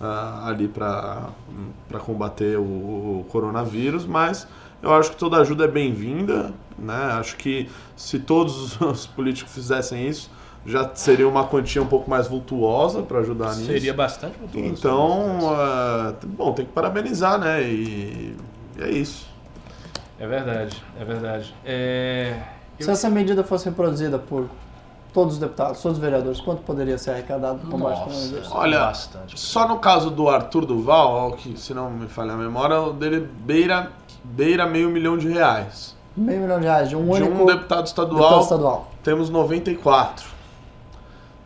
ah, 0.00 0.44
ali 0.48 0.66
para 0.68 1.28
combater 2.04 2.58
o, 2.58 2.62
o 2.62 3.26
coronavírus, 3.30 4.06
mas 4.06 4.46
eu 4.82 4.92
acho 4.94 5.10
que 5.10 5.16
toda 5.16 5.36
ajuda 5.38 5.64
é 5.64 5.68
bem-vinda, 5.68 6.52
né? 6.78 6.94
Acho 7.18 7.36
que 7.36 7.68
se 7.96 8.18
todos 8.18 8.80
os 8.80 9.06
políticos 9.08 9.52
fizessem 9.52 10.06
isso, 10.08 10.30
já 10.64 10.90
seria 10.94 11.26
uma 11.28 11.44
quantia 11.44 11.82
um 11.82 11.86
pouco 11.86 12.08
mais 12.10 12.26
vultuosa 12.26 13.02
para 13.02 13.20
ajudar 13.20 13.54
nisso. 13.56 13.66
Seria 13.66 13.94
bastante 13.94 14.38
muito 14.38 14.58
Então, 14.58 15.38
ah, 15.54 16.14
bom, 16.24 16.52
tem 16.52 16.66
que 16.66 16.72
parabenizar, 16.72 17.38
né? 17.38 17.62
E, 17.62 18.36
e 18.78 18.82
é 18.82 18.90
isso. 18.90 19.26
É 20.18 20.26
verdade, 20.26 20.82
é 21.00 21.04
verdade. 21.04 21.54
É... 21.64 22.36
Se 22.78 22.90
essa 22.90 23.08
medida 23.08 23.42
fosse 23.42 23.66
reproduzida 23.66 24.18
por 24.18 24.48
todos 25.12 25.34
os 25.34 25.40
deputados, 25.40 25.80
todos 25.80 25.98
os 25.98 26.02
vereadores, 26.02 26.40
quanto 26.40 26.62
poderia 26.62 26.98
ser 26.98 27.12
arrecadado 27.12 27.66
coronavírus? 27.66 28.48
Olha, 28.52 28.80
bastante. 28.80 29.38
Só 29.38 29.66
no 29.66 29.78
caso 29.78 30.10
do 30.10 30.28
Arthur 30.28 30.66
Duval, 30.66 31.32
que 31.32 31.58
se 31.58 31.74
não 31.74 31.90
me 31.90 32.06
falha 32.06 32.32
a 32.32 32.36
memória, 32.36 32.80
o 32.80 32.92
dele 32.92 33.28
beira, 33.40 33.90
beira 34.22 34.66
meio 34.66 34.90
milhão 34.90 35.16
de 35.16 35.28
reais. 35.28 35.96
Meio 36.16 36.42
milhão 36.42 36.60
de 36.60 36.66
reais 36.66 36.88
de 36.88 36.96
um 36.96 37.04
de 37.04 37.22
único 37.22 37.42
um 37.42 37.46
deputado 37.46 37.86
estadual, 37.86 38.18
deputado 38.18 38.42
estadual. 38.42 38.90
temos 39.02 39.30
94. 39.30 40.39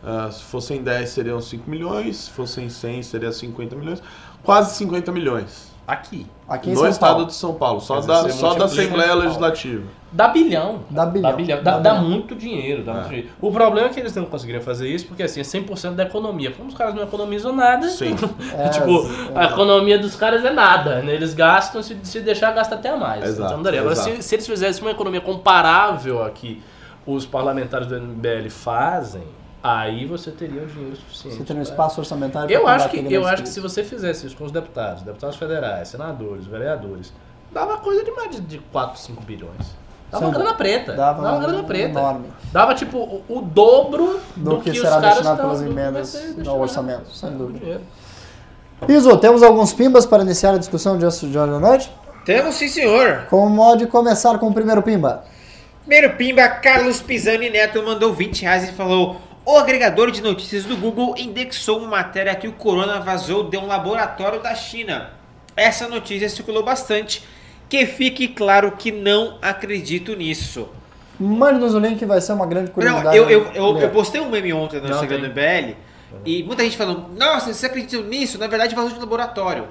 Ah, 0.06 0.30
se 0.30 0.42
fossem 0.42 0.82
10 0.82 1.08
seriam 1.08 1.40
5 1.40 1.68
milhões, 1.70 2.16
se 2.16 2.30
fossem 2.30 2.68
100 2.68 3.02
seria 3.02 3.32
50 3.32 3.74
milhões. 3.76 4.02
Quase 4.42 4.74
50 4.76 5.10
milhões. 5.12 5.72
Aqui. 5.86 6.26
Aqui 6.48 6.70
em 6.70 6.72
no 6.72 6.78
São 6.80 6.88
estado 6.88 7.10
Paulo. 7.10 7.26
de 7.26 7.34
São 7.34 7.54
Paulo, 7.54 7.78
só 7.80 8.00
da, 8.00 8.28
só 8.30 8.54
da 8.54 8.64
Assembleia. 8.64 9.14
Legislativa. 9.14 9.82
Dá 10.10 10.28
bilhão. 10.28 10.80
Dá 10.88 11.04
bilhão. 11.04 11.30
Dá, 11.30 11.36
bilhão. 11.36 11.62
Dá 11.62 11.70
Dá, 11.72 11.78
dá 11.78 11.90
bilhão. 11.94 12.08
muito 12.08 12.34
dinheiro. 12.34 12.82
Dá 12.82 12.92
É. 12.92 12.94
muito 12.96 13.08
dinheiro. 13.10 13.28
O 13.38 13.50
problema 13.52 13.88
é 13.88 13.90
que 13.90 14.00
eles 14.00 14.14
não 14.14 14.24
conseguiriam 14.24 14.62
fazer 14.62 14.88
isso 14.88 15.06
porque 15.06 15.22
assim, 15.24 15.40
é 15.40 15.42
100% 15.42 15.94
da 15.94 16.04
economia. 16.04 16.52
Como 16.52 16.68
os 16.70 16.74
caras 16.74 16.94
não 16.94 17.02
economizam 17.02 17.54
nada, 17.54 17.86
Sim. 17.88 18.14
É, 18.56 18.68
tipo, 18.70 19.06
é. 19.34 19.38
a 19.40 19.44
economia 19.44 19.98
dos 19.98 20.16
caras 20.16 20.42
é 20.42 20.50
nada. 20.50 21.02
Né? 21.02 21.14
Eles 21.14 21.34
gastam, 21.34 21.82
se, 21.82 21.98
se 22.02 22.20
deixar, 22.20 22.52
gasta 22.52 22.76
até 22.76 22.96
mais. 22.96 23.22
Exato, 23.22 23.50
então 23.52 23.62
daria. 23.62 23.80
Agora, 23.80 23.94
exato. 23.94 24.16
se, 24.16 24.22
se 24.22 24.34
eles 24.36 24.46
fizessem 24.46 24.82
uma 24.82 24.90
economia 24.92 25.20
comparável 25.20 26.22
a 26.22 26.30
que 26.30 26.62
os 27.06 27.26
parlamentares 27.26 27.86
do 27.86 28.00
MBL 28.00 28.48
fazem, 28.48 29.24
aí 29.66 30.04
você 30.04 30.30
teria 30.30 30.62
o 30.62 30.66
dinheiro 30.66 30.94
suficiente. 30.94 31.38
Você 31.38 31.42
tem 31.44 31.56
um 31.56 31.62
espaço 31.62 31.98
orçamentário 31.98 32.54
Eu 32.54 32.62
para 32.64 32.74
acho 32.74 32.88
que, 32.90 33.12
eu 33.12 33.26
acho 33.26 33.42
que 33.42 33.48
se 33.48 33.60
você 33.60 33.82
fizesse 33.82 34.26
isso 34.26 34.36
com 34.36 34.44
os 34.44 34.52
deputados, 34.52 35.02
deputados 35.02 35.36
federais, 35.36 35.88
senadores, 35.88 36.44
vereadores, 36.46 37.12
dava 37.50 37.78
coisa 37.78 38.04
de 38.04 38.10
mais 38.10 38.30
de- 38.30 38.42
de 38.42 38.58
4, 38.58 39.00
5 39.00 39.22
bilhões. 39.22 39.74
Dava 40.12 40.26
uma 40.26 40.34
grana 40.34 40.54
preta. 40.54 40.92
Dava 40.92 41.22
Dava, 41.22 41.36
uma 41.38 41.46
grana 41.46 41.62
preta. 41.64 41.88
enorme. 41.98 42.26
Dava 42.52 42.74
tipo 42.74 42.98
o, 42.98 43.24
o 43.28 43.40
dobro 43.40 44.20
Do 44.36 44.50
do, 44.50 44.60
que 44.60 44.70
que, 44.70 44.76
será 44.78 44.96
os 44.96 45.00
caras 45.00 45.08
destinado 45.14 45.36
estão- 45.36 45.50
pelas 45.56 45.62
emendas 45.62 46.36
no 46.36 46.60
orçamento, 46.60 47.08
sem 47.10 47.30
Dava 47.30 47.42
dúvida. 47.42 47.58
dinheiro. 47.58 47.80
Iso, 48.88 49.16
temos 49.16 49.42
alguns 49.42 49.72
pimbas 49.72 50.04
para 50.04 50.22
iniciar 50.22 50.54
a 50.54 50.58
discussão 50.58 50.98
de 50.98 51.06
hoje 51.06 51.26
de 51.26 51.38
hoje 51.38 51.52
à 51.54 51.58
noite? 51.58 51.90
Temos 52.26 52.54
sim, 52.56 52.68
senhor. 52.68 53.26
Como 53.30 53.56
pode 53.56 53.86
começar 53.86 54.38
com 54.38 54.48
o 54.48 54.52
primeiro 54.54 54.82
pimba? 54.82 55.24
Primeiro 55.86 56.16
Pimba, 56.16 56.48
Carlos 56.48 57.00
Pisani 57.02 57.50
Neto 57.50 57.82
mandou 57.82 58.12
20 58.14 58.42
reais 58.42 58.68
e 58.68 58.72
falou: 58.72 59.16
O 59.46 59.58
agregador 59.58 60.10
de 60.10 60.22
notícias 60.22 60.64
do 60.64 60.76
Google 60.76 61.14
indexou 61.18 61.78
uma 61.78 61.88
matéria 61.88 62.34
que 62.34 62.48
o 62.48 62.52
corona 62.52 63.00
vazou 63.00 63.44
de 63.44 63.58
um 63.58 63.66
laboratório 63.66 64.42
da 64.42 64.54
China. 64.54 65.10
Essa 65.54 65.86
notícia 65.86 66.28
circulou 66.28 66.62
bastante. 66.62 67.22
Que 67.68 67.86
fique 67.86 68.28
claro 68.28 68.72
que 68.72 68.90
não 68.90 69.38
acredito 69.42 70.14
nisso. 70.16 70.68
Mande-nos 71.18 71.74
o 71.74 71.78
link, 71.78 72.04
vai 72.04 72.20
ser 72.20 72.32
uma 72.32 72.46
grande 72.46 72.68
Não, 72.68 72.74
curiosidade. 72.74 73.16
eu, 73.16 73.30
eu, 73.30 73.52
eu, 73.54 73.72
ler. 73.72 73.84
eu 73.84 73.90
postei 73.90 74.20
um 74.20 74.30
meme 74.30 74.52
ontem 74.52 74.80
no 74.80 74.88
Não, 74.88 74.94
Instagram 74.94 75.20
do 75.20 75.34
e 76.24 76.42
muita 76.42 76.62
gente 76.62 76.76
falando: 76.76 77.08
Nossa, 77.16 77.52
você 77.52 77.66
acredita 77.66 78.02
nisso? 78.02 78.38
Na 78.38 78.46
verdade, 78.46 78.74
vazou 78.74 78.92
de 78.92 78.98
laboratório. 78.98 79.68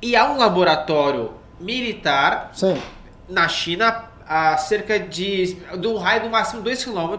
E 0.00 0.14
há 0.14 0.30
um 0.30 0.38
laboratório 0.38 1.32
militar 1.60 2.50
Sim, 2.54 2.80
na 3.28 3.48
China 3.48 4.04
a 4.26 4.56
cerca 4.56 4.98
de, 5.00 5.56
um 5.88 5.96
raio 5.96 6.24
no 6.24 6.30
máximo 6.30 6.62
2 6.62 6.84
km 6.84 7.16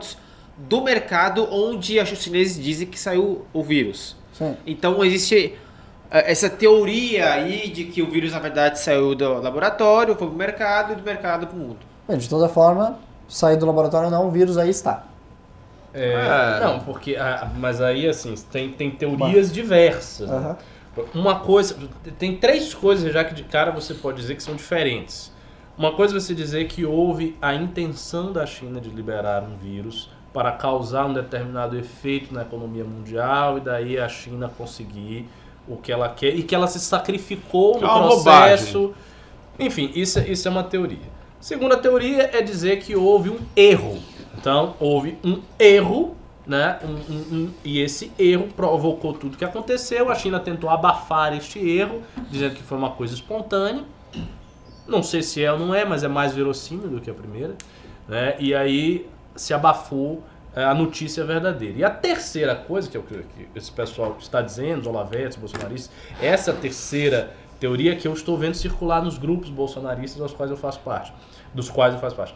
do 0.68 0.82
mercado 0.82 1.48
onde 1.52 2.00
os 2.00 2.10
chineses 2.10 2.62
dizem 2.62 2.88
que 2.88 3.00
saiu 3.00 3.46
o 3.54 3.64
vírus. 3.64 4.16
sim. 4.34 4.56
Então 4.68 5.04
existe 5.04 5.58
eh, 6.12 6.32
essa 6.32 6.50
teoria 6.50 7.32
aí 7.32 7.70
de 7.70 7.86
que 7.86 8.02
o 8.02 8.10
vírus 8.10 8.34
na 8.34 8.40
verdade 8.40 8.80
saiu 8.80 9.16
do 9.16 9.40
laboratório, 9.42 10.16
foi 10.16 10.28
pro 10.28 10.36
mercado 10.36 10.94
e 10.94 10.96
do 10.96 11.04
mercado 11.04 11.48
pro 11.48 11.58
mundo. 11.58 11.78
De 12.10 12.28
toda 12.28 12.50
forma, 12.50 13.00
sair 13.28 13.56
do 13.58 13.66
laboratório 13.66 14.08
ou 14.08 14.12
não, 14.12 14.28
o 14.28 14.32
vírus 14.32 14.58
aí 14.58 14.70
está. 14.70 15.04
É, 15.94 16.14
É. 16.14 16.60
Não, 16.60 16.80
porque. 16.80 17.16
ah, 17.16 17.50
mas 17.58 17.82
aí, 17.82 18.08
assim, 18.08 18.36
tem, 18.52 18.72
tem 18.72 18.92
teorias 18.92 19.52
diversas. 19.52 20.30
né? 20.30 20.36
Aham. 20.36 20.58
Uma 21.14 21.40
coisa. 21.40 21.78
Tem 22.18 22.36
três 22.36 22.74
coisas 22.74 23.14
já 23.14 23.24
que 23.24 23.34
de 23.34 23.44
cara 23.44 23.72
você 23.72 23.94
pode 23.94 24.18
dizer 24.18 24.36
que 24.36 24.44
são 24.44 24.56
diferentes. 24.56 25.32
Uma 25.78 25.94
coisa 25.94 26.18
é 26.18 26.20
você 26.20 26.36
dizer 26.36 26.68
que 26.68 26.84
houve 26.84 27.38
a 27.42 27.54
intenção 27.54 28.34
da 28.34 28.46
China 28.46 28.82
de 28.82 28.90
liberar 28.90 29.44
um 29.44 29.56
vírus 29.56 30.10
para 30.34 30.52
causar 30.52 31.06
um 31.06 31.14
determinado 31.14 31.78
efeito 31.78 32.34
na 32.34 32.42
economia 32.44 32.84
mundial 32.84 33.58
e 33.58 33.62
daí 33.62 33.98
a 34.00 34.08
China 34.08 34.50
conseguir 34.56 35.28
o 35.68 35.76
que 35.78 35.92
ela 35.92 36.10
quer 36.10 36.36
e 36.36 36.44
que 36.44 36.54
ela 36.54 36.68
se 36.68 36.80
sacrificou 36.80 37.80
no 37.80 37.88
é 37.88 37.90
processo. 37.90 38.94
Enfim, 39.58 39.92
isso, 39.96 40.20
é- 40.20 40.28
isso 40.30 40.48
é 40.48 40.52
uma 40.52 40.64
teoria. 40.64 40.98
Segunda 41.40 41.78
teoria 41.78 42.30
é 42.34 42.42
dizer 42.42 42.80
que 42.80 42.96
houve 42.96 43.30
um 43.30 43.40
erro. 43.56 43.98
Então, 44.38 44.76
houve 44.80 45.18
um 45.24 45.42
erro, 45.58 46.16
né? 46.46 46.80
Um- 46.84 47.14
um- 47.14 47.36
um- 47.36 47.50
e 47.64 47.80
esse 47.82 48.12
erro 48.18 48.48
provocou 48.56 49.14
tudo 49.14 49.38
que 49.38 49.44
aconteceu. 49.46 50.10
A 50.10 50.16
China 50.16 50.40
tentou 50.40 50.70
abafar 50.70 51.36
este 51.36 51.60
erro, 51.60 52.02
dizendo 52.30 52.56
que 52.56 52.64
foi 52.64 52.78
uma 52.78 52.92
coisa 52.92 53.14
espontânea. 53.14 53.84
Não 54.88 55.04
sei 55.04 55.22
se 55.22 55.44
é 55.44 55.52
ou 55.52 55.60
não 55.60 55.74
é, 55.74 55.86
mas 55.86 56.04
é 56.04 56.08
mais 56.08 56.34
verossímil 56.34 56.88
do 56.88 57.02
que 57.02 57.10
a 57.10 57.14
primeira. 57.14 57.56
Né? 58.08 58.36
E 58.40 58.56
aí 58.56 59.06
se 59.40 59.54
abafou 59.54 60.24
é, 60.56 60.64
a 60.64 60.74
notícia 60.74 61.24
verdadeira. 61.24 61.78
E 61.78 61.84
a 61.84 61.90
terceira 61.90 62.56
coisa, 62.56 62.90
que 62.90 62.98
é 62.98 63.00
o 63.00 63.04
que 63.04 63.24
esse 63.56 63.72
pessoal 63.72 64.18
está 64.20 64.42
dizendo, 64.42 64.82
os 64.82 64.88
olavetes, 64.88 65.38
bolsonaristas, 65.38 65.92
essa 66.22 66.54
terceira 66.54 67.34
teoria 67.60 67.96
que 67.96 68.08
eu 68.08 68.14
estou 68.14 68.38
vendo 68.38 68.56
circular 68.56 69.04
nos 69.04 69.18
grupos 69.18 69.50
bolsonaristas 69.50 70.22
aos 70.22 70.34
quais 70.34 70.50
eu 70.50 70.58
faço 70.58 70.80
parte, 70.80 71.14
dos 71.54 71.70
quais 71.70 71.94
eu 71.94 72.00
faço 72.00 72.16
parte, 72.16 72.34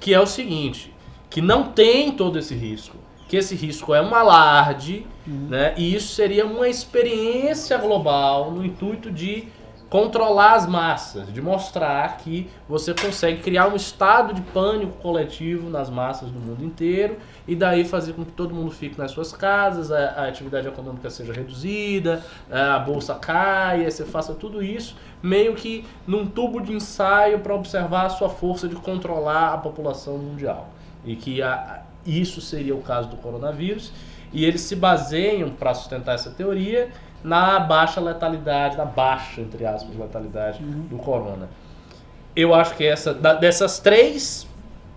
que 0.00 0.14
é 0.14 0.20
o 0.20 0.26
seguinte, 0.26 0.92
que 1.28 1.40
não 1.40 1.72
tem 1.72 2.12
todo 2.12 2.38
esse 2.38 2.54
risco, 2.54 2.96
que 3.28 3.36
esse 3.36 3.54
risco 3.54 3.94
é 3.94 4.02
um 4.02 4.14
alarde, 4.14 5.06
né? 5.26 5.74
E 5.76 5.94
isso 5.94 6.14
seria 6.14 6.44
uma 6.44 6.68
experiência 6.68 7.78
global 7.78 8.50
no 8.50 8.64
intuito 8.64 9.10
de 9.10 9.48
controlar 9.92 10.54
as 10.54 10.66
massas, 10.66 11.30
de 11.30 11.42
mostrar 11.42 12.16
que 12.16 12.48
você 12.66 12.94
consegue 12.94 13.42
criar 13.42 13.68
um 13.68 13.76
estado 13.76 14.32
de 14.32 14.40
pânico 14.40 14.94
coletivo 15.02 15.68
nas 15.68 15.90
massas 15.90 16.30
do 16.30 16.40
mundo 16.40 16.64
inteiro 16.64 17.18
e 17.46 17.54
daí 17.54 17.84
fazer 17.84 18.14
com 18.14 18.24
que 18.24 18.32
todo 18.32 18.54
mundo 18.54 18.70
fique 18.70 18.96
nas 18.96 19.10
suas 19.10 19.34
casas, 19.34 19.92
a, 19.92 19.98
a 20.12 20.28
atividade 20.28 20.66
econômica 20.66 21.10
seja 21.10 21.34
reduzida, 21.34 22.24
a 22.50 22.78
bolsa 22.78 23.16
caia, 23.16 23.90
você 23.90 24.06
faça 24.06 24.32
tudo 24.32 24.62
isso 24.62 24.96
meio 25.22 25.54
que 25.54 25.84
num 26.06 26.26
tubo 26.26 26.62
de 26.62 26.72
ensaio 26.72 27.40
para 27.40 27.54
observar 27.54 28.06
a 28.06 28.08
sua 28.08 28.30
força 28.30 28.66
de 28.66 28.74
controlar 28.76 29.52
a 29.52 29.58
população 29.58 30.16
mundial. 30.16 30.70
E 31.04 31.16
que 31.16 31.42
a, 31.42 31.82
isso 32.06 32.40
seria 32.40 32.74
o 32.74 32.80
caso 32.80 33.10
do 33.10 33.16
coronavírus. 33.18 33.92
E 34.32 34.46
eles 34.46 34.62
se 34.62 34.74
baseiam 34.74 35.50
para 35.50 35.74
sustentar 35.74 36.14
essa 36.14 36.30
teoria 36.30 36.90
na 37.22 37.60
baixa 37.60 38.00
letalidade, 38.00 38.76
na 38.76 38.84
baixa, 38.84 39.40
entre 39.40 39.64
aspas, 39.64 39.96
letalidade 39.96 40.62
do 40.62 40.96
corona. 40.96 41.48
Eu 42.34 42.54
acho 42.54 42.76
que 42.76 42.84
essa, 42.84 43.12
dessas 43.14 43.78
três 43.78 44.46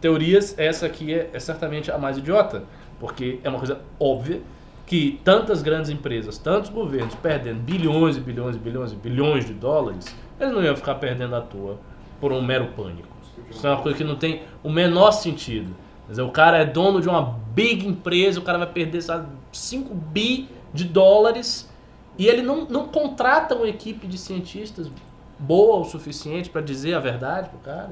teorias, 0.02 0.58
essa 0.58 0.86
aqui 0.86 1.14
é, 1.14 1.30
é 1.34 1.40
certamente 1.40 1.92
a 1.92 1.98
mais 1.98 2.18
idiota, 2.18 2.64
porque 3.00 3.40
é 3.44 3.50
uma 3.50 3.60
coisa 3.60 3.80
óbvia 4.00 4.42
que 4.86 5.20
tantas 5.24 5.62
grandes 5.62 5.90
empresas, 5.90 6.38
tantos 6.38 6.70
governos 6.70 7.16
perdendo 7.16 7.60
bilhões 7.60 8.18
e 8.18 8.20
bilhões 8.20 8.56
e 8.56 8.60
bilhões 8.60 8.92
e 8.92 8.96
bilhões 8.96 9.46
de 9.46 9.54
dólares, 9.54 10.16
eles 10.40 10.54
não 10.54 10.64
iam 10.64 10.76
ficar 10.76 10.96
perdendo 10.96 11.36
à 11.36 11.42
toa 11.42 11.78
por 12.22 12.32
um 12.32 12.42
mero 12.42 12.68
pânico. 12.76 13.16
Isso 13.50 13.66
é 13.66 13.70
uma 13.70 13.82
coisa 13.82 13.98
que 13.98 14.04
não 14.04 14.16
tem 14.16 14.44
o 14.64 14.70
menor 14.70 15.12
sentido. 15.12 15.76
Dizer, 16.08 16.22
o 16.22 16.30
cara 16.30 16.60
é 16.60 16.66
dono 16.66 17.02
de 17.02 17.10
uma 17.10 17.40
big 17.54 17.88
empresa, 17.88 18.40
o 18.40 18.44
cara 18.44 18.60
vai 18.60 18.68
perder 18.68 19.02
sabe, 19.02 19.28
5 19.52 19.94
bi 19.94 20.48
de 20.74 20.84
dólares 20.84 21.70
e 22.18 22.28
ele 22.28 22.42
não, 22.42 22.66
não 22.66 22.88
contrata 22.88 23.56
uma 23.56 23.68
equipe 23.68 24.08
de 24.08 24.18
cientistas 24.18 24.90
boa 25.38 25.80
o 25.80 25.86
suficiente 25.86 26.50
para 26.50 26.62
dizer 26.62 26.94
a 26.94 27.00
verdade 27.00 27.50
pro 27.50 27.60
cara. 27.60 27.92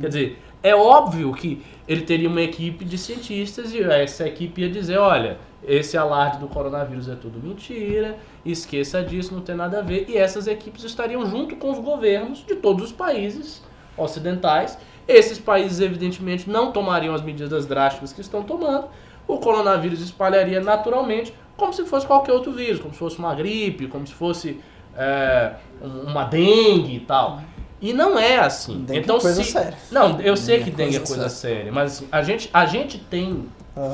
Quer 0.00 0.08
dizer, 0.08 0.42
é 0.62 0.74
óbvio 0.74 1.32
que 1.32 1.62
ele 1.86 2.02
teria 2.02 2.28
uma 2.28 2.40
equipe 2.40 2.84
de 2.84 2.98
cientistas 2.98 3.72
e 3.72 3.82
essa 3.82 4.26
equipe 4.26 4.62
ia 4.62 4.70
dizer, 4.70 4.98
olha, 4.98 5.38
esse 5.62 5.96
alarde 5.96 6.38
do 6.38 6.48
coronavírus 6.48 7.08
é 7.08 7.14
tudo 7.14 7.40
mentira, 7.40 8.18
esqueça 8.44 9.02
disso, 9.02 9.34
não 9.34 9.40
tem 9.40 9.54
nada 9.54 9.78
a 9.78 9.82
ver. 9.82 10.06
E 10.08 10.16
essas 10.16 10.46
equipes 10.46 10.84
estariam 10.84 11.24
junto 11.26 11.56
com 11.56 11.70
os 11.70 11.78
governos 11.78 12.44
de 12.46 12.56
todos 12.56 12.86
os 12.86 12.92
países 12.92 13.62
ocidentais. 13.96 14.78
Esses 15.06 15.38
países, 15.38 15.80
evidentemente, 15.80 16.48
não 16.48 16.72
tomariam 16.72 17.14
as 17.14 17.22
medidas 17.22 17.66
drásticas 17.66 18.12
que 18.12 18.20
estão 18.20 18.42
tomando. 18.42 18.88
O 19.26 19.38
coronavírus 19.38 20.00
espalharia 20.00 20.60
naturalmente, 20.60 21.32
como 21.56 21.72
se 21.72 21.84
fosse 21.84 22.06
qualquer 22.06 22.32
outro 22.32 22.52
vírus, 22.52 22.80
como 22.80 22.92
se 22.92 22.98
fosse 22.98 23.18
uma 23.18 23.34
gripe, 23.34 23.86
como 23.88 24.06
se 24.06 24.14
fosse 24.14 24.60
é, 24.96 25.54
um- 25.82 26.10
uma 26.10 26.24
dengue 26.24 26.96
e 26.96 27.00
tal. 27.00 27.40
E 27.80 27.92
não 27.92 28.18
é 28.18 28.38
assim. 28.38 28.78
Dengue 28.78 28.98
é 28.98 29.02
então, 29.02 29.18
coisa 29.18 29.42
se... 29.42 29.50
séria. 29.50 29.76
Não, 29.90 30.20
eu 30.20 30.36
sei 30.36 30.62
que 30.62 30.70
é 30.70 30.72
dengue 30.72 30.96
é 30.96 30.98
coisa 31.00 31.14
coisa 31.14 31.28
séria, 31.28 31.70
mas 31.72 32.04
a 32.10 32.22
gente, 32.22 32.48
a 32.52 32.64
gente 32.64 32.98
tem 32.98 33.46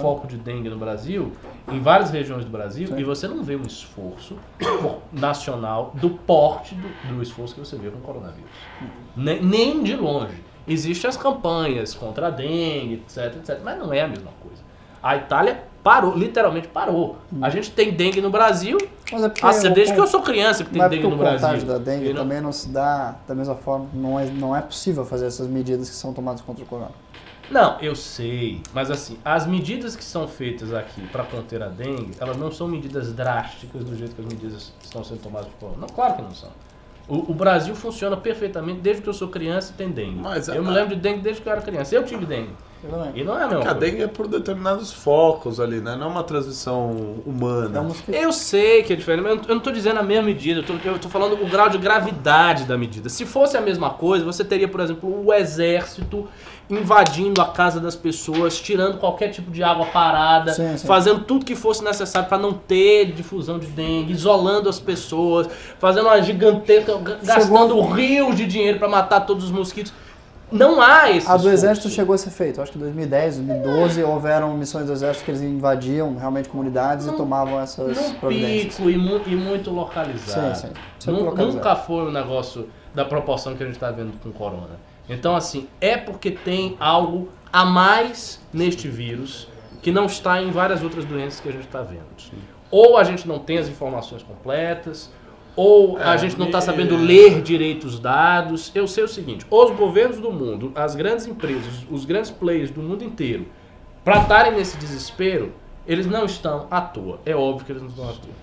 foco 0.03 0.27
de 0.27 0.37
dengue 0.37 0.69
no 0.69 0.77
Brasil, 0.77 1.33
em 1.67 1.81
várias 1.81 2.11
regiões 2.11 2.45
do 2.45 2.51
Brasil, 2.51 2.89
Sim. 2.89 2.99
e 2.99 3.05
você 3.05 3.27
não 3.27 3.43
vê 3.43 3.57
um 3.57 3.63
esforço 3.63 4.37
nacional 5.13 5.93
do 5.95 6.11
porte 6.11 6.75
do, 6.75 7.15
do 7.15 7.23
esforço 7.23 7.55
que 7.55 7.61
você 7.61 7.77
vê 7.77 7.91
com 7.91 7.99
o 7.99 8.03
coronavírus. 8.03 8.51
Nem, 9.17 9.43
nem 9.43 9.83
de 9.83 9.97
longe. 9.97 10.43
Existem 10.69 11.09
as 11.09 11.17
campanhas 11.17 11.95
contra 11.95 12.27
a 12.29 12.31
dengue, 12.31 13.03
etc, 13.07 13.37
etc, 13.37 13.61
mas 13.65 13.79
não 13.79 13.93
é 13.93 14.03
a 14.03 14.09
mesma 14.09 14.31
coisa. 14.43 14.63
A 15.03 15.17
Itália 15.17 15.65
parou, 15.83 16.15
literalmente 16.17 16.69
parou. 16.69 17.17
A 17.41 17.51
gente 17.51 17.71
tem 17.71 17.91
dengue 17.93 18.21
no 18.21 18.31
Brasil, 18.31 18.77
Mas 19.13 19.25
é 19.25 19.29
porque 19.29 19.47
o 19.47 19.75
desde 19.75 19.95
que 19.95 20.01
eu 20.01 20.07
sou 20.07 20.23
criança 20.23 20.65
que 20.65 20.71
tem 20.71 20.83
é 20.83 20.89
dengue 20.89 21.03
no 21.09 21.15
o 21.15 21.19
contágio 21.19 21.41
Brasil. 21.41 21.67
da 21.67 21.79
dengue 21.79 22.07
E 22.07 22.13
não- 22.13 22.23
também 22.23 22.41
não 22.41 22.53
se 22.53 22.69
dá 22.69 23.17
da 23.27 23.35
mesma 23.35 23.55
forma. 23.55 23.87
Não 23.95 24.19
é, 24.21 24.27
não 24.27 24.55
é 24.57 24.61
possível 24.61 25.05
fazer 25.05 25.27
essas 25.27 25.47
medidas 25.47 25.89
que 25.89 25.95
são 25.97 26.13
tomadas 26.13 26.41
contra 26.41 26.63
o 26.65 26.67
corona. 26.67 26.91
Não, 27.51 27.81
eu 27.81 27.97
sei, 27.97 28.63
mas 28.73 28.93
assim, 28.93 29.19
as 29.25 29.45
medidas 29.45 29.97
que 29.97 30.05
são 30.05 30.29
feitas 30.29 30.73
aqui 30.73 31.01
para 31.09 31.25
conter 31.25 31.61
a 31.61 31.67
dengue, 31.69 32.13
elas 32.21 32.37
não 32.37 32.53
são 32.53 32.69
medidas 32.69 33.13
drásticas 33.13 33.83
do 33.83 33.97
jeito 33.97 34.15
que 34.15 34.21
as 34.21 34.27
medidas 34.29 34.73
estão 34.81 35.03
sendo 35.03 35.21
tomadas 35.21 35.49
por 35.49 35.59
corona. 35.59 35.79
Não, 35.81 35.89
claro 35.89 36.15
que 36.15 36.23
não 36.23 36.33
são. 36.33 36.51
O, 37.09 37.33
o 37.33 37.35
Brasil 37.35 37.75
funciona 37.75 38.17
perfeitamente 38.17 38.79
desde 38.81 39.03
que 39.03 39.09
eu 39.09 39.13
sou 39.13 39.27
criança 39.27 39.73
e 39.73 39.77
tem 39.77 39.91
dengue. 39.91 40.21
Mas 40.23 40.47
eu 40.47 40.61
a- 40.61 40.65
me 40.65 40.71
lembro 40.71 40.95
de 40.95 41.01
dengue 41.01 41.23
desde 41.23 41.43
que 41.43 41.49
eu 41.49 41.53
era 41.53 41.61
criança. 41.61 41.93
Eu 41.93 42.05
tive 42.05 42.25
dengue. 42.25 42.53
Também. 42.83 43.11
E 43.15 43.25
não 43.25 43.39
é 43.39 43.45
a 43.45 43.49
coisa. 43.49 43.75
dengue 43.75 44.03
é 44.03 44.07
por 44.07 44.27
determinados 44.27 44.91
focos 44.93 45.61
ali, 45.61 45.81
né? 45.81 45.97
Não 45.97 46.07
é 46.07 46.09
uma 46.11 46.23
transmissão 46.23 47.17
humana. 47.27 47.87
É. 48.11 48.25
Eu 48.25 48.33
sei 48.33 48.83
que 48.83 48.93
é 48.93 48.97
diferente, 48.97 49.23
mas 49.23 49.33
eu 49.33 49.37
não- 49.39 49.49
não 49.49 49.57
estou 49.59 49.73
dizendo 49.73 50.01
a 50.01 50.03
mesma 50.03 50.25
medida, 50.25 50.61
eu 50.61 50.65
tô- 50.65 50.89
eu 50.89 50.97
estou 50.97 51.11
falando 51.11 51.35
o 51.35 51.47
grau 51.47 51.69
de 51.69 51.77
gravidade 51.79 52.65
da 52.65 52.79
medida. 52.79 53.09
Se 53.11 53.27
fosse 53.27 53.57
a 53.57 53.61
mesma 53.61 53.91
coisa, 53.91 54.25
você 54.25 54.43
teria, 54.45 54.67
por 54.67 54.81
exemplo, 54.81 55.27
o 55.27 55.33
exército 55.33 56.27
invadindo 56.71 57.43
a 57.43 57.47
casa 57.47 57.81
das 57.81 57.97
pessoas, 57.97 58.59
tirando 58.61 58.99
qualquer 58.99 59.29
tipo 59.31 59.51
de 59.51 59.63
água 59.63 59.87
parada, 59.87 60.53
Sim, 60.53 60.77
sim. 60.79 60.87
fazendo 60.87 61.25
tudo 61.25 61.45
que 61.45 61.57
fosse 61.57 61.83
necessário 61.83 62.29
para 62.29 62.39
não 62.39 62.53
ter 62.53 63.07
difusão 63.13 63.59
de 63.59 63.67
dengue, 63.67 64.13
isolando 64.13 64.69
as 64.69 64.79
pessoas, 64.79 65.49
fazendo 65.79 66.05
uma 66.07 66.23
gigantesca, 66.23 66.97
gastando 67.25 67.81
rios 67.83 68.37
de 68.37 68.47
dinheiro 68.47 68.79
para 68.79 68.89
matar 68.89 69.21
todos 69.21 69.45
os 69.45 69.51
mosquitos. 69.51 69.93
Não 70.51 70.81
há 70.81 71.11
esse 71.11 71.29
A 71.31 71.37
do 71.37 71.49
exército 71.49 71.89
chegou 71.89 72.15
a 72.15 72.19
ser 72.19 72.31
feito. 72.31 72.61
Acho 72.61 72.73
que 72.73 72.79
em 72.79 72.81
2010, 72.81 73.37
2012 73.39 74.03
houveram 74.03 74.57
missões 74.57 74.87
do 74.87 74.93
exército 74.93 75.25
que 75.25 75.31
eles 75.31 75.43
invadiam 75.43 76.17
realmente 76.17 76.49
comunidades 76.49 77.07
e 77.07 77.13
tomavam 77.13 77.61
essas 77.61 77.97
num 77.97 78.15
providências. 78.15 78.75
pico 78.77 78.91
e, 78.91 78.97
mu- 78.97 79.21
e 79.27 79.37
muito 79.37 79.71
localizado. 79.71 80.57
Sim, 80.57 80.69
sim. 80.69 80.73
Sempre 80.99 81.21
Nu- 81.21 81.27
localizado. 81.31 81.57
Nunca 81.57 81.77
foi 81.77 82.05
um 82.05 82.11
negócio 82.13 82.69
da 82.95 83.05
proporção 83.05 83.55
que 83.55 83.63
a 83.63 83.67
gente 83.67 83.77
está 83.77 83.91
vendo 83.91 84.13
com 84.21 84.29
o 84.29 84.33
corona. 84.33 84.81
Então, 85.09 85.35
assim, 85.37 85.69
é 85.81 85.97
porque 85.97 86.31
tem 86.31 86.77
algo 86.81 87.29
a 87.53 87.65
mais 87.65 88.41
neste 88.53 88.89
vírus 88.89 89.49
que 89.83 89.91
não 89.93 90.07
está 90.07 90.43
em 90.43 90.51
várias 90.51 90.83
outras 90.83 91.05
doenças 91.05 91.41
que 91.41 91.49
a 91.49 91.53
gente 91.53 91.67
está 91.67 91.83
vendo. 91.83 92.01
Ou 92.71 92.97
a 92.97 93.03
gente 93.05 93.27
não 93.27 93.39
tem 93.39 93.59
as 93.59 93.69
informações 93.69 94.23
completas, 94.23 95.11
ou 95.63 95.99
a 95.99 96.15
É, 96.15 96.19
gente 96.19 96.39
não 96.39 96.47
está 96.47 96.59
sabendo 96.59 96.97
ler 96.97 97.43
direito 97.43 97.85
os 97.87 97.99
dados. 98.01 98.71
Eu 98.75 98.87
sei 98.89 99.05
o 99.05 99.09
seguinte: 99.09 99.45
os 99.51 99.71
governos 99.73 100.19
do 100.19 100.33
mundo, 100.33 100.73
as 100.75 100.95
grandes 100.95 101.27
empresas, 101.27 101.85
os 101.91 102.07
grandes 102.07 102.31
players 102.31 102.71
do 102.71 102.81
mundo 102.81 103.05
inteiro, 103.05 103.47
para 104.03 104.23
estarem 104.23 104.53
nesse 104.53 104.79
desespero, 104.79 105.53
eles 105.87 106.07
não 106.07 106.25
estão 106.25 106.67
à 106.71 106.81
toa. 106.81 107.21
É 107.27 107.37
óbvio 107.37 107.67
que 107.67 107.73
eles 107.73 107.83
não 107.83 107.91
estão 107.91 108.09
à 108.09 108.13
toa. 108.15 108.35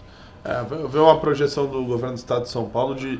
É, 0.44 0.64
veio 0.64 0.88
veio 0.88 1.04
uma 1.06 1.20
projeção 1.20 1.66
do 1.66 1.84
governo 1.84 2.14
do 2.14 2.20
estado 2.20 2.44
de 2.44 2.50
São 2.50 2.70
Paulo 2.70 2.94
de 2.94 3.20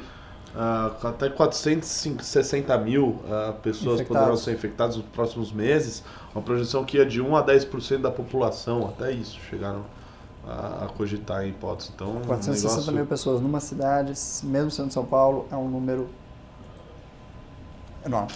ah, 0.56 0.92
até 1.04 1.30
460 1.30 2.78
mil 2.78 3.20
ah, 3.30 3.54
pessoas 3.64 3.96
Infectados. 3.96 4.08
poderão 4.08 4.38
ser 4.38 4.54
infectadas 4.54 4.96
nos 4.96 5.06
próximos 5.08 5.52
meses. 5.52 6.04
Uma 6.36 6.44
projeção 6.44 6.86
que 6.86 6.98
ia 6.98 7.06
de 7.06 7.20
1 7.20 7.36
a 7.36 7.44
10% 7.44 7.98
da 7.98 8.12
população. 8.12 8.86
Até 8.88 9.12
isso 9.12 9.40
chegaram 9.50 9.86
a, 10.48 10.86
a 10.86 10.88
cogitar 10.88 11.46
em 11.46 11.50
hipótese. 11.50 11.92
Então, 11.94 12.18
um 12.18 12.22
460 12.22 12.70
negócio... 12.70 12.94
mil 12.94 13.06
pessoas 13.06 13.42
numa 13.42 13.60
cidade, 13.60 14.14
mesmo 14.44 14.72
sendo 14.72 14.92
São 14.92 15.06
Paulo, 15.06 15.46
é 15.52 15.56
um 15.56 15.68
número 15.68 16.10
enorme. 18.06 18.32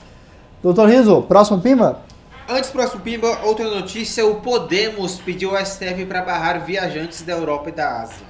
Doutor 0.61 0.89
Riso, 0.89 1.21
próximo 1.23 1.61
Pimba? 1.61 2.01
Antes 2.47 2.69
do 2.69 2.73
próximo 2.73 3.01
Pimba, 3.01 3.39
outra 3.43 3.69
notícia: 3.69 4.25
o 4.25 4.41
Podemos 4.41 5.19
pediu 5.19 5.55
ao 5.55 5.65
STF 5.65 6.05
para 6.05 6.21
barrar 6.21 6.65
viajantes 6.65 7.21
da 7.21 7.33
Europa 7.33 7.69
e 7.69 7.71
da 7.71 8.01
Ásia 8.01 8.27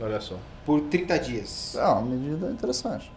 Olha 0.00 0.20
só. 0.20 0.36
por 0.64 0.80
30 0.82 1.18
dias. 1.18 1.76
É 1.76 1.84
uma 1.84 2.02
medida 2.02 2.46
interessante. 2.50 3.10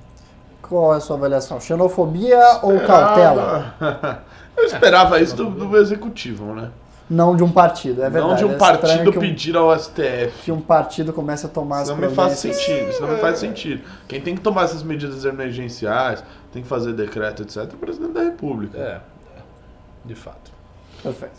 Qual 0.62 0.94
é 0.94 0.98
a 0.98 1.00
sua 1.00 1.16
avaliação? 1.16 1.60
Xenofobia 1.60 2.60
ou 2.64 2.80
cautela? 2.80 3.76
Eu 4.58 4.66
esperava 4.66 5.20
isso 5.20 5.36
do, 5.36 5.50
do 5.50 5.78
executivo, 5.78 6.54
né? 6.54 6.72
Não 7.12 7.36
de 7.36 7.44
um 7.44 7.52
partido, 7.52 8.02
é 8.02 8.10
verdade. 8.10 8.26
Não 8.26 8.36
de 8.38 8.44
É 8.44 8.46
um 8.46 8.52
estranho 8.52 8.80
partido 8.80 9.10
um, 9.10 9.20
pedir 9.20 9.58
ao 9.58 9.78
STF. 9.78 10.32
que 10.46 10.52
um 10.52 10.62
partido 10.62 11.12
comece 11.12 11.46
a 11.46 11.50
tomar 11.50 11.84
Isso 11.84 11.92
as 11.92 12.00
não 12.00 12.08
me 12.10 12.16
faz 12.16 12.40
sentido, 12.40 12.90
isso 12.90 13.02
não 13.02 13.10
me 13.10 13.20
faz 13.20 13.38
sentido. 13.38 13.84
Quem 14.08 14.22
tem 14.22 14.34
que 14.34 14.40
tomar 14.40 14.64
essas 14.64 14.82
medidas 14.82 15.26
emergenciais, 15.26 16.24
tem 16.54 16.62
que 16.64 16.70
fazer 16.70 16.94
decreto, 16.94 17.42
etc., 17.42 17.58
é 17.58 17.64
o 17.64 17.68
presidente 17.78 18.14
da 18.14 18.24
República. 18.24 18.78
É, 18.78 19.02
de 20.06 20.16
fato. 20.16 20.54
Perfeito. 21.04 21.36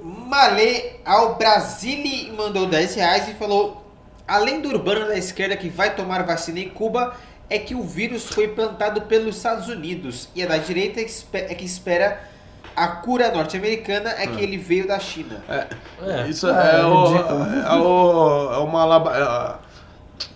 Malê 0.00 1.00
ao 1.04 1.34
Brasile 1.34 2.32
mandou 2.36 2.68
10 2.68 2.94
reais 2.94 3.28
e 3.28 3.34
falou: 3.34 3.84
além 4.26 4.60
do 4.60 4.68
urbano 4.68 5.08
da 5.08 5.16
esquerda 5.16 5.56
que 5.56 5.68
vai 5.68 5.96
tomar 5.96 6.22
vacina 6.22 6.60
em 6.60 6.68
Cuba, 6.68 7.16
é 7.50 7.58
que 7.58 7.74
o 7.74 7.82
vírus 7.82 8.26
foi 8.26 8.46
plantado 8.46 9.02
pelos 9.02 9.36
Estados 9.36 9.68
Unidos 9.68 10.28
e 10.36 10.44
a 10.44 10.46
da 10.46 10.58
direita 10.58 11.00
é 11.00 11.54
que 11.54 11.64
espera 11.64 12.20
a 12.84 12.88
cura 12.88 13.30
norte-americana 13.32 14.10
é 14.10 14.26
que 14.26 14.42
ele 14.42 14.56
veio 14.56 14.86
da 14.86 14.98
China. 14.98 15.42
É. 15.48 16.26
Isso 16.28 16.46
Ah, 16.46 16.64
é, 16.64 16.80
é 16.80 16.84
o, 16.84 17.16
é, 17.16 17.72
o, 17.80 18.52
é 18.54 18.58
uma 18.58 18.84
laba- 18.84 19.60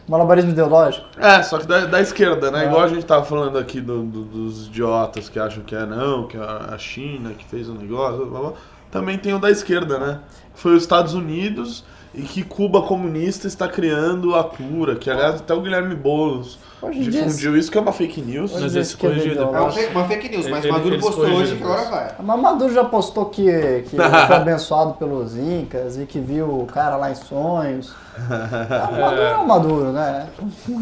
Malabarismo 0.08 0.50
ideológico? 0.50 1.06
é, 1.18 1.36
é, 1.36 1.42
só 1.42 1.58
que 1.58 1.66
da, 1.66 1.86
da 1.86 2.00
esquerda, 2.00 2.50
né? 2.50 2.60
Ah. 2.60 2.64
Igual 2.66 2.82
a 2.82 2.88
gente 2.88 3.04
tava 3.06 3.24
falando 3.24 3.56
aqui 3.58 3.80
do- 3.80 4.02
do- 4.02 4.24
dos 4.24 4.66
idiotas 4.66 5.28
que 5.28 5.38
acham 5.38 5.62
que 5.62 5.74
é 5.74 5.86
não, 5.86 6.26
que 6.26 6.36
é 6.36 6.40
a 6.40 6.76
China 6.78 7.30
que 7.34 7.44
fez 7.44 7.68
o 7.68 7.74
negócio. 7.74 8.26
Blá, 8.26 8.40
blá. 8.40 8.52
também 8.90 9.16
tem 9.16 9.32
o 9.32 9.38
da 9.38 9.50
esquerda, 9.50 9.98
né? 9.98 10.18
Foi 10.54 10.74
os 10.74 10.82
Estados 10.82 11.14
Unidos 11.14 11.84
e 12.14 12.22
que 12.22 12.42
Cuba 12.42 12.82
comunista 12.82 13.46
está 13.46 13.68
criando 13.68 14.34
a 14.34 14.44
cura, 14.44 14.96
que 14.96 15.08
aliás 15.10 15.36
até 15.40 15.54
o 15.54 15.60
Guilherme 15.62 15.94
Boulos 15.94 16.58
Hoje 16.82 16.98
em 16.98 17.02
dia, 17.10 17.22
difundiu 17.22 17.56
isso, 17.56 17.70
que 17.70 17.78
é 17.78 17.80
uma 17.80 17.92
fake 17.92 18.20
news. 18.20 18.52
Mas 18.52 18.74
esse 18.74 18.96
dia, 18.96 19.08
corrigiu 19.08 19.32
esquerda 19.32 19.42
É 19.42 19.44
uma 19.46 19.58
depois. 19.68 19.74
fake, 19.76 19.90
uma 19.94 20.04
fake 20.08 20.28
news, 20.28 20.48
mas 20.48 20.64
Ele- 20.64 20.72
Maduro 20.72 20.94
eles 20.94 21.04
postou 21.04 21.24
hoje 21.26 21.56
que 21.56 21.62
agora 21.62 21.80
depois. 21.82 22.00
vai. 22.02 22.14
A 22.18 22.22
Mamadou 22.22 22.70
já 22.70 22.84
postou 22.84 23.26
que, 23.26 23.84
que 23.88 23.96
foi 24.26 24.36
abençoado 24.36 24.94
pelos 24.94 25.36
Incas 25.36 25.96
e 25.98 26.06
que 26.06 26.18
viu 26.18 26.46
o 26.60 26.66
cara 26.66 26.96
lá 26.96 27.10
em 27.10 27.14
sonhos. 27.14 27.94
A 28.16 28.90
Maduro 29.00 29.22
é 29.22 29.36
o 29.36 29.46
Maduro, 29.46 29.92
né? 29.92 30.26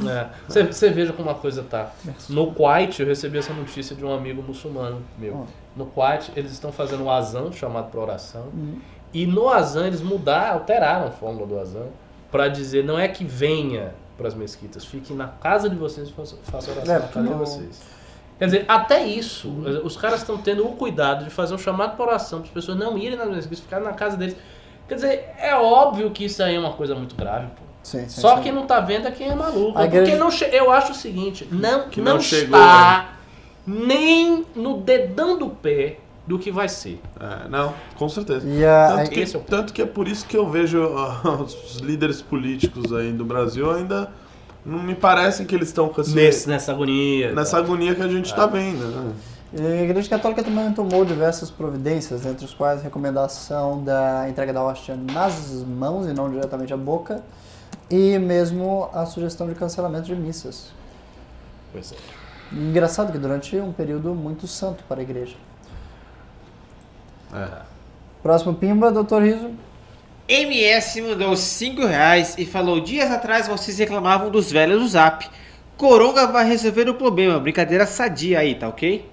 É. 0.08 0.26
Você, 0.48 0.62
você 0.64 0.88
veja 0.90 1.12
como 1.12 1.28
a 1.30 1.34
coisa 1.34 1.62
tá. 1.68 1.90
No 2.28 2.52
Kuwait, 2.52 2.98
eu 3.00 3.06
recebi 3.06 3.38
essa 3.38 3.52
notícia 3.52 3.94
de 3.94 4.04
um 4.04 4.12
amigo 4.12 4.42
muçulmano 4.42 5.02
meu. 5.18 5.46
No 5.76 5.86
Kuwait, 5.86 6.32
eles 6.34 6.50
estão 6.52 6.72
fazendo 6.72 7.04
o 7.04 7.10
azan, 7.10 7.52
chamado 7.52 7.90
para 7.90 8.00
oração. 8.00 8.44
E 9.12 9.26
no 9.26 9.48
azan, 9.48 9.86
eles 9.86 10.00
mudaram, 10.00 10.54
alteraram 10.54 11.08
a 11.08 11.10
fórmula 11.10 11.46
do 11.46 11.58
azan 11.58 11.86
para 12.30 12.46
dizer 12.48 12.84
não 12.84 12.98
é 12.98 13.08
que 13.08 13.24
venha 13.24 13.92
para 14.20 14.28
as 14.28 14.34
mesquitas, 14.34 14.84
fique 14.84 15.14
na 15.14 15.26
casa 15.28 15.68
de 15.70 15.74
vocês 15.76 16.10
e 16.10 16.12
faça, 16.12 16.36
faça 16.44 16.70
oração 16.70 16.94
É, 16.94 16.98
na 16.98 17.06
casa 17.08 17.22
de 17.26 17.30
não- 17.32 17.38
vocês. 17.38 17.80
Quer 18.38 18.44
dizer, 18.44 18.64
até 18.68 19.02
isso, 19.04 19.48
os 19.82 19.96
caras 19.96 20.20
estão 20.20 20.36
tendo 20.38 20.66
o 20.66 20.72
cuidado 20.76 21.24
de 21.24 21.30
fazer 21.30 21.54
um 21.54 21.58
chamado 21.58 21.96
para 21.96 22.04
oração 22.06 22.40
para 22.40 22.48
as 22.48 22.52
pessoas 22.54 22.78
não 22.78 22.96
irem 22.98 23.16
nas 23.18 23.28
mesquitas, 23.28 23.60
ficarem 23.60 23.84
na 23.84 23.92
casa 23.94 24.16
deles. 24.16 24.36
Quer 24.88 24.94
dizer, 24.94 25.28
é 25.38 25.54
óbvio 25.54 26.10
que 26.10 26.24
isso 26.24 26.42
aí 26.42 26.54
é 26.54 26.60
uma 26.60 26.72
coisa 26.72 26.94
muito 26.94 27.14
grave, 27.14 27.46
pô. 27.48 27.62
Sim, 27.82 28.08
sim, 28.08 28.20
Só 28.20 28.36
sim. 28.36 28.42
quem 28.42 28.52
não 28.52 28.66
tá 28.66 28.80
vendo 28.80 29.08
é 29.08 29.10
quem 29.10 29.28
é 29.28 29.34
maluco. 29.34 29.78
A 29.78 29.82
Porque 29.82 29.96
igreja- 29.98 30.18
não 30.18 30.30
che- 30.30 30.50
eu 30.52 30.70
acho 30.70 30.92
o 30.92 30.94
seguinte, 30.94 31.48
não, 31.50 31.88
Que 31.88 32.00
não, 32.00 32.14
não 32.14 32.20
chegou, 32.20 32.58
está 32.58 33.14
nem 33.66 34.44
no 34.54 34.78
dedão 34.78 35.38
do 35.38 35.48
pé 35.50 35.98
do 36.30 36.38
que 36.38 36.50
vai 36.50 36.68
ser. 36.68 37.00
É, 37.20 37.48
não, 37.48 37.74
com 37.98 38.08
certeza. 38.08 38.46
E 38.48 38.60
Tanto 38.96 39.10
que, 39.10 39.20
é 39.20 39.24
o- 39.36 39.40
tanto 39.40 39.72
que 39.72 39.82
é 39.82 39.86
por 39.86 40.06
isso 40.08 40.24
que 40.26 40.36
eu 40.36 40.48
vejo 40.48 40.80
os 41.44 41.76
líderes 41.80 42.22
políticos 42.22 42.92
aí 42.92 43.12
do 43.12 43.24
Brasil 43.24 43.70
ainda 43.70 44.10
não 44.64 44.82
me 44.82 44.94
parecem 44.94 45.44
que 45.44 45.54
eles 45.54 45.68
estão 45.68 45.88
com 45.88 46.00
esse, 46.00 46.14
Nesse, 46.14 46.48
nessa 46.48 46.70
agonia. 46.72 47.32
nessa 47.32 47.58
agonia 47.58 47.94
que 47.94 48.02
a 48.02 48.08
gente 48.08 48.34
tá 48.34 48.46
vendo. 48.46 48.86
Né? 48.86 49.12
E 49.52 49.60
a 49.60 49.82
Igreja 49.82 50.08
Católica 50.08 50.44
também 50.44 50.72
tomou 50.72 51.04
diversas 51.04 51.50
providências, 51.50 52.24
entre 52.24 52.44
os 52.44 52.54
quais 52.54 52.78
a 52.80 52.84
recomendação 52.84 53.82
da 53.82 54.28
entrega 54.28 54.52
da 54.52 54.62
hóstia 54.62 54.96
nas 54.96 55.50
mãos 55.64 56.06
e 56.06 56.12
não 56.12 56.30
diretamente 56.30 56.72
à 56.72 56.76
boca, 56.76 57.20
e 57.90 58.16
mesmo 58.20 58.88
a 58.92 59.04
sugestão 59.06 59.48
de 59.48 59.56
cancelamento 59.56 60.04
de 60.06 60.14
missas. 60.14 60.70
Pois 61.72 61.90
é. 61.92 61.96
Engraçado 62.54 63.10
que 63.10 63.18
durante 63.18 63.56
um 63.56 63.72
período 63.72 64.14
muito 64.14 64.46
santo 64.46 64.84
para 64.88 65.00
a 65.00 65.02
igreja. 65.02 65.34
É. 67.34 67.48
Próximo 68.22 68.54
Pimba, 68.54 68.90
Dr. 68.92 69.22
Riso. 69.22 69.50
MS 70.28 71.00
mandou 71.02 71.36
5 71.36 71.86
reais 71.86 72.36
e 72.38 72.44
falou: 72.46 72.80
Dias 72.80 73.10
atrás 73.10 73.48
vocês 73.48 73.78
reclamavam 73.78 74.30
dos 74.30 74.50
velhos 74.52 74.80
do 74.82 74.88
Zap. 74.88 75.28
Coronga 75.76 76.26
vai 76.26 76.46
resolver 76.46 76.88
o 76.88 76.94
problema. 76.94 77.38
Brincadeira 77.40 77.86
sadia 77.86 78.38
aí, 78.40 78.54
tá 78.54 78.68
ok? 78.68 79.08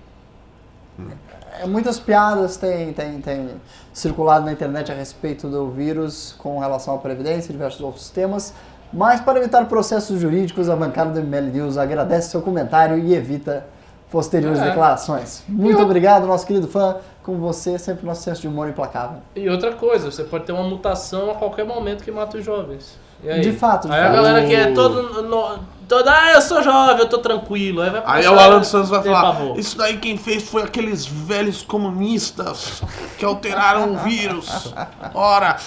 É, 1.59 1.65
Muitas 1.65 1.99
piadas 1.99 2.57
têm, 2.57 2.93
têm, 2.93 3.20
têm 3.22 3.49
circulado 3.93 4.45
na 4.45 4.51
internet 4.51 4.91
a 4.91 4.95
respeito 4.95 5.47
do 5.47 5.72
vírus 5.72 6.36
com 6.38 6.59
relação 6.59 6.93
à 6.95 6.97
Previdência 6.97 7.49
e 7.49 7.53
diversos 7.53 7.82
outros 7.82 8.09
temas. 8.09 8.53
Mas 8.93 9.20
para 9.20 9.39
evitar 9.39 9.65
processos 9.65 10.20
jurídicos, 10.20 10.70
a 10.70 10.76
bancada 10.76 11.11
do 11.11 11.20
ML 11.20 11.47
News 11.51 11.78
agradece 11.78 12.30
seu 12.30 12.41
comentário 12.41 12.97
e 12.97 13.13
evita 13.13 13.65
posteriores 14.11 14.59
É. 14.59 14.65
declarações. 14.65 15.43
Muito 15.47 15.80
eu- 15.80 15.86
obrigado, 15.86 16.26
nosso 16.26 16.45
querido 16.45 16.68
fã. 16.68 16.97
Com 17.28 17.38
você, 17.39 17.78
sempre 17.78 18.05
nosso 18.05 18.23
senso 18.23 18.39
de 18.39 18.47
humor 18.47 18.69
implacável. 18.69 19.21
E 19.36 19.49
outra 19.49 19.73
coisa, 19.73 20.09
você 20.09 20.23
pode 20.23 20.45
ter 20.45 20.53
uma 20.53 20.63
mutação 20.63 21.30
a 21.30 21.36
qualquer 21.36 21.65
momento 21.65 22.01
que 22.01 22.09
mata 22.09 22.38
os 22.38 22.45
jovens. 22.45 22.97
E 23.21 23.30
aí? 23.30 23.41
De 23.41 23.51
fato, 23.51 23.89
de 23.89 23.93
aí 23.93 23.99
a 23.99 24.03
fato. 24.05 24.15
galera 24.15 24.47
que 24.47 24.55
é 24.55 24.71
todo, 24.71 25.23
no, 25.23 25.59
todo. 25.89 26.07
Ah, 26.07 26.32
eu 26.32 26.41
sou 26.41 26.63
jovem, 26.63 26.99
eu 26.99 27.09
tô 27.09 27.17
tranquilo. 27.17 27.82
Aí 27.82 27.89
vai 27.89 28.01
Aí 28.05 28.28
o 28.30 28.39
Alan 28.39 28.59
dos 28.59 28.69
Santos 28.69 28.89
vai 28.89 29.03
falar: 29.03 29.21
pavor. 29.23 29.59
Isso 29.59 29.78
daí 29.78 29.97
quem 29.97 30.17
fez 30.17 30.49
foi 30.49 30.63
aqueles 30.63 31.05
velhos 31.05 31.61
comunistas 31.61 32.82
que 33.17 33.25
alteraram 33.25 33.91
o 33.91 33.97
vírus. 33.97 34.73
Ora, 35.13 35.57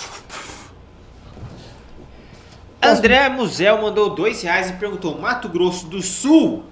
André 2.82 3.28
Musel 3.28 3.82
mandou 3.82 4.14
2 4.14 4.42
reais 4.44 4.70
e 4.70 4.72
perguntou: 4.72 5.20
Mato 5.20 5.46
Grosso 5.46 5.86
do 5.88 6.00
Sul? 6.00 6.64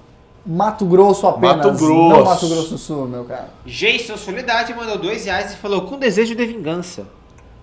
Mato 0.51 0.86
Grosso 0.86 1.26
apenas. 1.26 1.59
Mato 1.59 1.72
Grosso. 1.72 2.16
Não 2.16 2.24
Mato 2.24 2.49
Grosso 2.49 2.70
do 2.70 2.78
Sul, 2.78 3.07
meu 3.07 3.24
cara. 3.24 3.51
Jason 3.66 4.16
Soledade 4.16 4.72
mandou 4.72 4.96
2 4.96 5.26
reais 5.26 5.53
e 5.53 5.57
falou: 5.57 5.82
Com 5.82 5.99
desejo 5.99 6.34
de 6.34 6.46
vingança. 6.46 7.07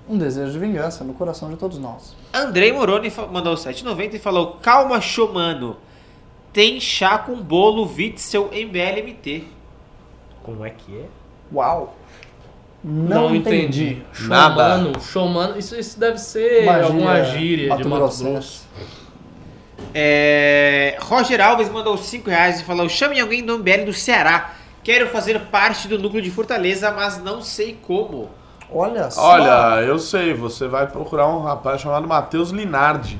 Um 0.07 0.19
desejo 0.19 0.51
de 0.51 0.59
vingança 0.59 1.03
no 1.03 1.15
coração 1.15 1.49
de 1.49 1.55
todos 1.55 1.79
nós. 1.79 2.15
Andrei 2.31 2.71
Moroni 2.71 3.11
mandou 3.31 3.55
7,90 3.55 4.13
e 4.13 4.19
falou: 4.19 4.57
Calma, 4.61 5.01
Xomano. 5.01 5.77
Tem 6.53 6.79
chá 6.79 7.17
com 7.17 7.41
bolo 7.41 7.91
Witzel 7.91 8.49
MBLMT. 8.53 9.45
Como 10.43 10.63
é 10.63 10.69
que 10.69 10.95
é? 10.95 11.05
Uau! 11.51 11.95
Não, 12.83 13.35
entendi. 13.35 14.03
Nada. 14.21 14.77
Showmano, 14.77 15.01
showmano, 15.01 15.57
isso, 15.59 15.75
isso 15.75 15.99
deve 15.99 16.19
ser 16.19 16.63
Uma 16.63 16.83
alguma 16.83 17.23
gíria 17.23 17.63
de 17.63 17.69
Mato 17.69 17.89
mato-grossense. 17.89 18.31
Grosso. 18.31 18.65
É, 19.93 20.97
Roger 21.01 21.39
Alves 21.41 21.69
mandou 21.69 21.97
5 21.97 22.29
reais 22.29 22.59
e 22.59 22.63
falou: 22.63 22.87
Chame 22.89 23.19
alguém 23.19 23.45
do 23.45 23.57
MBL 23.59 23.85
do 23.85 23.93
Ceará. 23.93 24.53
Quero 24.83 25.07
fazer 25.07 25.39
parte 25.45 25.87
do 25.87 25.97
núcleo 25.97 26.21
de 26.21 26.29
Fortaleza, 26.29 26.91
mas 26.91 27.17
não 27.17 27.41
sei 27.41 27.79
como. 27.81 28.29
Olha 28.71 29.09
só. 29.09 29.21
olha, 29.21 29.81
eu 29.83 29.97
sei, 29.99 30.33
você 30.33 30.67
vai 30.67 30.87
procurar 30.87 31.27
um 31.27 31.41
rapaz 31.41 31.81
chamado 31.81 32.07
Matheus 32.07 32.49
Linardi, 32.49 33.19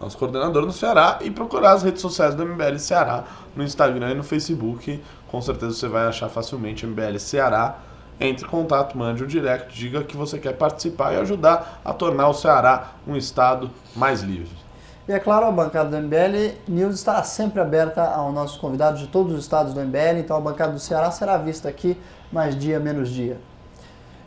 nosso 0.00 0.16
coordenador 0.16 0.64
no 0.64 0.72
Ceará, 0.72 1.18
e 1.20 1.30
procurar 1.30 1.72
as 1.72 1.82
redes 1.82 2.00
sociais 2.00 2.34
do 2.34 2.44
MBL 2.44 2.78
Ceará, 2.78 3.24
no 3.54 3.62
Instagram 3.62 4.10
e 4.10 4.14
no 4.14 4.24
Facebook. 4.24 5.02
Com 5.28 5.40
certeza 5.40 5.74
você 5.74 5.88
vai 5.88 6.06
achar 6.06 6.28
facilmente 6.28 6.86
MBL 6.86 7.18
Ceará. 7.18 7.78
Entre 8.18 8.44
em 8.44 8.48
contato, 8.48 8.98
mande 8.98 9.22
um 9.22 9.26
direct, 9.26 9.72
diga 9.72 10.02
que 10.02 10.16
você 10.16 10.38
quer 10.38 10.52
participar 10.52 11.14
e 11.14 11.16
ajudar 11.16 11.80
a 11.84 11.92
tornar 11.92 12.28
o 12.28 12.34
Ceará 12.34 12.92
um 13.06 13.16
estado 13.16 13.70
mais 13.96 14.22
livre. 14.22 14.69
E 15.08 15.12
é 15.12 15.18
claro, 15.18 15.46
a 15.46 15.50
bancada 15.50 15.90
do 15.90 15.96
MBL 15.96 16.54
News 16.68 16.94
estará 16.94 17.22
sempre 17.22 17.60
aberta 17.60 18.02
aos 18.02 18.32
nossos 18.32 18.58
convidados 18.58 19.00
de 19.00 19.08
todos 19.08 19.32
os 19.32 19.40
estados 19.40 19.74
do 19.74 19.80
MBL, 19.80 20.18
então 20.18 20.36
a 20.36 20.40
bancada 20.40 20.72
do 20.72 20.78
Ceará 20.78 21.10
será 21.10 21.36
vista 21.36 21.68
aqui 21.68 21.96
mais 22.30 22.56
dia 22.56 22.78
menos 22.78 23.08
dia. 23.08 23.38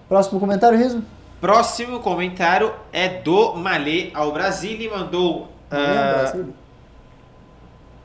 Próximo 0.09 0.39
comentário, 0.39 0.77
Riso? 0.77 1.03
Próximo 1.39 1.99
comentário 1.99 2.73
é 2.91 3.07
do 3.07 3.53
Malê 3.55 4.11
ao 4.13 4.31
Brasil 4.31 4.79
e 4.79 4.89
mandou. 4.89 5.47
Ah, 5.69 6.19
Brasília. 6.19 6.62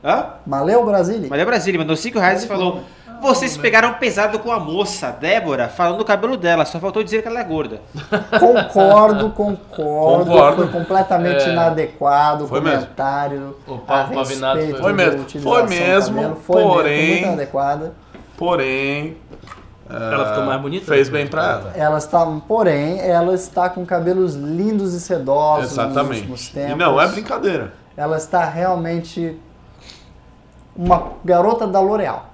Hã? 0.03 0.25
Maleu 0.45 0.85
Brasília. 0.85 1.29
Malê 1.29 1.41
ao 1.41 1.47
Brasil 1.47 1.77
mandou 1.77 1.95
5 1.95 2.17
reais 2.19 2.43
e 2.43 2.47
falou: 2.47 2.81
Vocês 3.21 3.57
pegaram 3.57 3.93
pesado 3.95 4.39
com 4.39 4.49
a 4.51 4.59
moça, 4.59 5.11
Débora, 5.11 5.67
falando 5.67 5.97
do 5.97 6.05
cabelo 6.05 6.37
dela, 6.37 6.63
só 6.63 6.79
faltou 6.79 7.03
dizer 7.03 7.21
que 7.21 7.27
ela 7.27 7.39
é 7.41 7.43
gorda. 7.43 7.81
Concordo, 8.39 9.29
concordo. 9.31 10.25
Concordo. 10.25 10.55
Foi 10.63 10.67
completamente 10.79 11.43
É. 11.43 11.49
inadequado 11.51 12.45
o 12.45 12.47
Foi 12.47 12.61
mesmo. 12.61 12.77
comentário. 12.79 13.55
O 13.67 13.73
a 13.75 13.77
Paulo 13.79 14.13
Pavinato 14.15 14.55
respeito 14.57 14.81
foi- 14.81 14.81
Foi 14.81 14.91
da 14.91 14.97
mesmo. 15.05 15.21
utilização 15.21 15.53
Foi 15.53 15.63
do 15.63 15.69
mesmo, 15.69 16.15
cabelo. 16.15 16.35
Foi 16.45 16.55
mesmo, 16.55 16.63
foi 16.63 16.63
porém- 16.63 17.11
muito 17.11 17.23
inadequada. 17.27 17.93
Porém. 18.37 19.17
Ela 19.89 20.23
ah, 20.23 20.25
ficou 20.29 20.43
mais 20.45 20.61
bonita? 20.61 20.85
Fez 20.85 21.09
bem 21.09 21.25
pra 21.27 21.43
ela. 21.43 21.73
Ela 21.75 21.97
está, 21.97 22.23
porém, 22.47 22.99
ela 23.01 23.33
está 23.33 23.69
com 23.69 23.83
cabelos 23.85 24.35
lindos 24.35 24.93
e 24.93 24.99
sedosos 24.99 25.63
nos 25.63 25.71
Exatamente. 25.71 26.17
últimos 26.19 26.47
tempos. 26.49 26.71
E 26.71 26.75
não 26.75 27.01
é 27.01 27.07
brincadeira. 27.07 27.73
Ela 27.97 28.15
está 28.17 28.45
realmente 28.45 29.35
uma 30.79 31.13
garota 31.25 31.67
da 31.67 31.79
L'Oréal. 31.81 32.33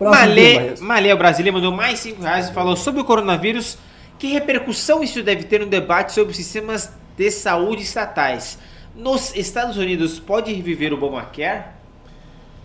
Malê. 0.00 0.74
Malê 0.80 1.10
ao 1.10 1.18
Brasília 1.18 1.52
mandou 1.52 1.72
mais 1.72 1.98
5 2.00 2.22
reais 2.22 2.48
e 2.48 2.52
falou 2.52 2.76
sobre 2.76 3.00
o 3.00 3.04
coronavírus. 3.04 3.78
Que 4.18 4.28
repercussão 4.28 5.02
isso 5.02 5.22
deve 5.22 5.44
ter 5.44 5.60
no 5.60 5.66
debate 5.66 6.12
sobre 6.12 6.30
os 6.32 6.36
sistemas 6.36 6.92
de 7.16 7.30
saúde 7.30 7.82
estatais? 7.82 8.58
Nos 8.94 9.34
Estados 9.34 9.76
Unidos 9.76 10.18
pode 10.20 10.52
reviver 10.52 10.92
o 10.92 10.96
Obamacare? 10.96 11.64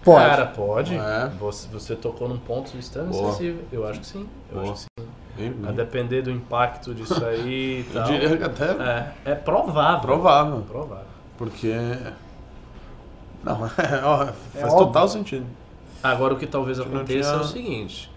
Pode. 0.03 0.25
Cara, 0.25 0.45
pode. 0.45 0.95
É. 0.95 1.29
Você, 1.39 1.67
você 1.69 1.95
tocou 1.95 2.27
num 2.27 2.37
ponto 2.37 2.75
extremamente 2.77 3.17
sensível. 3.31 3.63
Eu 3.71 3.87
acho 3.87 3.99
que 3.99 4.05
sim. 4.05 4.27
Eu 4.51 4.59
Boa. 4.61 4.73
acho 4.73 4.85
que 4.85 5.01
sim. 5.41 5.53
A 5.67 5.71
depender 5.71 6.21
do 6.23 6.31
impacto 6.31 6.93
disso 6.95 7.23
aí 7.25 7.85
e 7.85 7.85
Eu 7.95 8.01
tal. 8.01 8.11
diria 8.11 8.37
que 8.37 8.43
até 8.43 8.65
É, 9.25 9.31
é 9.31 9.35
provável. 9.35 9.99
provável. 10.01 10.61
Provável. 10.67 11.05
Porque. 11.37 11.71
Não, 13.47 13.65
é, 13.77 14.03
ó, 14.03 14.25
faz 14.53 14.73
óbvio. 14.73 14.85
total 14.87 15.07
sentido. 15.07 15.45
Agora 16.03 16.33
o 16.33 16.37
que 16.37 16.45
talvez 16.47 16.79
aconteça 16.79 17.29
tinha- 17.31 17.41
é 17.41 17.41
o 17.41 17.43
seguinte. 17.43 18.11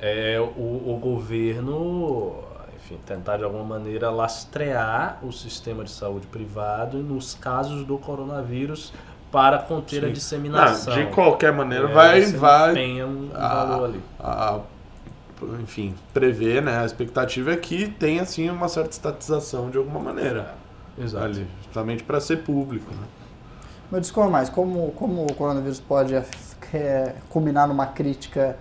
É 0.00 0.40
o, 0.40 0.92
o 0.94 0.98
governo, 1.00 2.36
enfim, 2.76 2.98
tentar 3.04 3.36
de 3.36 3.44
alguma 3.44 3.64
maneira 3.64 4.10
lastrear 4.10 5.18
o 5.22 5.32
sistema 5.32 5.82
de 5.84 5.90
saúde 5.90 6.26
privado 6.28 6.98
nos 6.98 7.34
casos 7.34 7.84
do 7.84 7.98
coronavírus 7.98 8.92
para 9.32 9.58
conter 9.58 10.04
a 10.04 10.06
Sim. 10.08 10.12
disseminação. 10.14 10.94
Não, 10.96 11.04
de 11.04 11.10
qualquer 11.12 11.52
maneira, 11.52 11.88
É, 11.88 11.92
vai. 11.92 12.22
vai 12.32 12.70
empenha 12.70 13.06
um 13.06 13.28
valor 13.28 13.84
ali. 13.86 14.00
a 14.20 14.60
enfim, 15.60 15.94
prevê, 16.12 16.60
né? 16.60 16.78
A 16.80 16.84
expectativa 16.84 17.52
é 17.52 17.56
que 17.56 17.88
tenha, 17.88 18.22
assim, 18.22 18.48
uma 18.50 18.68
certa 18.68 18.90
estatização 18.90 19.70
de 19.70 19.78
alguma 19.78 20.00
maneira. 20.00 20.54
Exato. 20.98 21.24
Ali, 21.26 21.46
justamente 21.64 22.02
para 22.02 22.18
ser 22.20 22.38
público, 22.38 22.90
né? 22.92 23.06
Mas 23.90 24.02
discorra 24.02 24.28
mais, 24.28 24.48
como, 24.48 24.92
como 24.92 25.24
o 25.24 25.34
coronavírus 25.34 25.80
pode 25.80 26.14
eh, 26.14 27.14
culminar 27.30 27.66
numa 27.66 27.86
crítica 27.86 28.56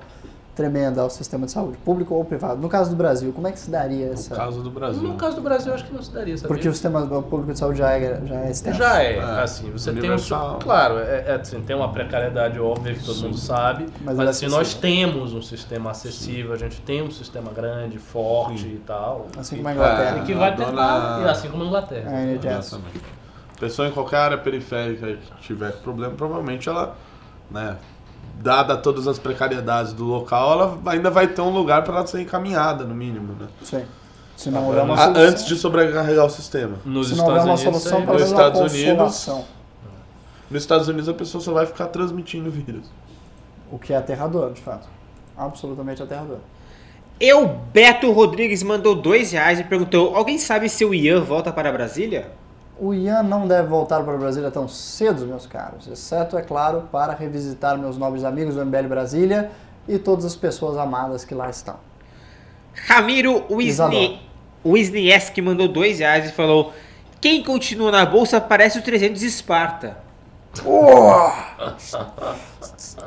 tremenda 0.56 1.02
ao 1.02 1.10
sistema 1.10 1.46
de 1.46 1.52
saúde, 1.52 1.78
público 1.86 2.16
ou 2.16 2.26
privado? 2.26 2.60
No 2.60 2.68
caso 2.68 2.90
do 2.90 2.96
Brasil, 2.96 3.32
como 3.32 3.48
é 3.48 3.52
que 3.52 3.60
se 3.60 3.70
daria 3.70 4.08
No 4.08 4.14
essa... 4.14 4.36
caso 4.36 4.64
do 4.64 4.72
Brasil. 4.72 5.04
No 5.04 5.14
caso 5.14 5.36
do 5.36 5.42
Brasil, 5.44 5.72
acho 5.72 5.86
que 5.86 5.94
não 5.94 6.02
se 6.02 6.12
daria, 6.12 6.36
sabe? 6.36 6.48
Porque 6.48 6.68
o 6.68 6.74
sistema 6.74 7.06
público 7.22 7.54
de 7.54 7.60
saúde 7.60 7.78
já 7.78 7.92
é, 7.92 8.22
já 8.26 8.36
é 8.42 8.50
extenso. 8.50 8.78
Já 8.80 9.04
é, 9.04 9.18
É, 9.18 9.22
assim, 9.42 9.70
você 9.70 9.94
tem 9.94 10.10
um... 10.12 10.16
Claro, 10.60 10.98
é, 10.98 11.26
é, 11.28 11.40
assim, 11.40 11.62
tem 11.62 11.76
uma 11.76 11.92
precariedade 11.92 12.60
óbvia 12.60 12.96
que 12.96 13.04
todo 13.06 13.18
mundo 13.22 13.38
sabe, 13.38 13.86
Mas 14.02 14.18
mas, 14.18 14.28
é 14.28 14.30
assim, 14.32 14.48
nós 14.48 14.74
temos 14.74 15.34
um 15.34 15.44
sistema 15.44 15.92
acessível, 15.92 16.54
a 16.54 16.58
gente 16.58 16.82
tem 16.82 17.04
um 17.04 17.12
sistema 17.12 17.52
grande, 17.52 18.00
forte 18.00 18.66
e 18.66 18.82
tal. 18.84 19.28
Assim 19.38 19.56
e, 19.56 19.58
como 19.60 19.70
a 19.70 19.74
Inglaterra. 19.74 20.18
e 20.18 20.22
que 20.24 20.34
vai 20.34 20.56
dona- 20.56 20.70
tentar, 20.72 21.22
e 21.24 21.30
assim 21.30 21.50
como 21.50 21.64
a 21.64 21.68
Inglaterra. 21.68 22.12
É, 22.16 22.34
NHS. 22.34 22.80
Pessoa 23.60 23.88
em 23.88 23.92
qualquer 23.92 24.18
área 24.18 24.38
periférica 24.38 25.08
que 25.08 25.42
tiver 25.42 25.72
problema, 25.82 26.14
provavelmente 26.14 26.70
ela, 26.70 26.96
né, 27.50 27.78
dada 28.40 28.78
todas 28.78 29.08
as 29.08 29.18
precariedades 29.18 29.94
do 29.94 30.06
local, 30.06 30.52
ela 30.52 30.80
ainda 30.86 31.10
vai 31.10 31.28
ter 31.28 31.42
um 31.42 31.50
lugar 31.50 31.84
para 31.84 31.98
ela 31.98 32.08
ser 32.08 32.22
encaminhada, 32.22 32.84
no 32.84 32.94
mínimo, 32.94 33.34
né? 33.34 33.48
Sim. 33.64 33.84
Se 34.36 34.52
não 34.52 34.68
houver 34.68 34.84
uma 34.84 34.94
Ah, 34.94 34.98
solução. 35.06 35.24
Antes 35.24 35.46
de 35.46 35.56
sobrecarregar 35.56 36.26
o 36.26 36.30
sistema. 36.30 36.78
Nos 36.86 37.10
Se 37.10 37.16
não 37.16 37.26
houver 37.26 37.42
uma 37.44 37.56
Estados 37.56 37.66
Unidos, 37.66 37.82
solução, 37.82 38.14
Nos 38.14 38.22
Estados 38.22 38.60
Unidos-. 38.60 39.28
Nos 40.50 40.62
Estados 40.62 40.88
Unidos 40.88 41.10
a 41.10 41.14
pessoa 41.14 41.44
só 41.44 41.52
vai 41.52 41.66
ficar 41.66 41.88
transmitindo 41.88 42.48
o 42.48 42.52
vírus. 42.52 42.86
O 43.72 43.80
que 43.80 43.92
é 43.92 43.98
aterrador, 43.98 44.54
de 44.54 44.62
fato. 44.62 44.88
Absolutamente 45.36 46.02
aterrador. 46.04 46.38
Eu, 47.20 47.48
Beto 47.74 48.12
Rodrigues, 48.12 48.62
mandou 48.62 48.94
dois 48.94 49.32
reais 49.32 49.60
e 49.60 49.64
perguntou: 49.64 50.16
Alguém 50.16 50.38
sabe 50.38 50.70
se 50.70 50.86
o 50.86 50.94
Ian 50.94 51.22
volta 51.22 51.52
para 51.52 51.72
Brasília? 51.72 52.32
O 52.80 52.94
Ian 52.94 53.24
não 53.24 53.48
deve 53.48 53.68
voltar 53.68 54.04
para 54.04 54.18
Brasília 54.18 54.52
tão 54.52 54.68
cedo, 54.68 55.26
meus 55.26 55.48
caros. 55.48 55.88
Exceto, 55.88 56.38
é 56.38 56.42
claro, 56.42 56.88
para 56.92 57.14
revisitar 57.14 57.78
meus 57.78 57.98
nobres 57.98 58.24
amigos 58.24 58.56
do 58.56 58.66
MBL 58.66 58.88
Brasília 58.88 59.52
e 59.88 59.98
todas 59.98 60.26
as 60.26 60.36
pessoas 60.36 60.78
amadas 60.78 61.26
que 61.26 61.34
lá 61.34 61.50
estão. 61.50 61.76
Ramiro 62.88 63.44
Wisni... 63.50 64.22
Wisnieski 64.66 65.42
mandou 65.42 65.68
dois 65.68 66.00
reais 66.00 66.30
e 66.30 66.32
falou: 66.32 66.74
Quem 67.22 67.44
continua 67.44 67.92
na 67.92 68.06
bolsa 68.06 68.40
parece 68.42 68.80
o 68.80 68.82
300 68.82 69.24
Esparta. 69.24 70.07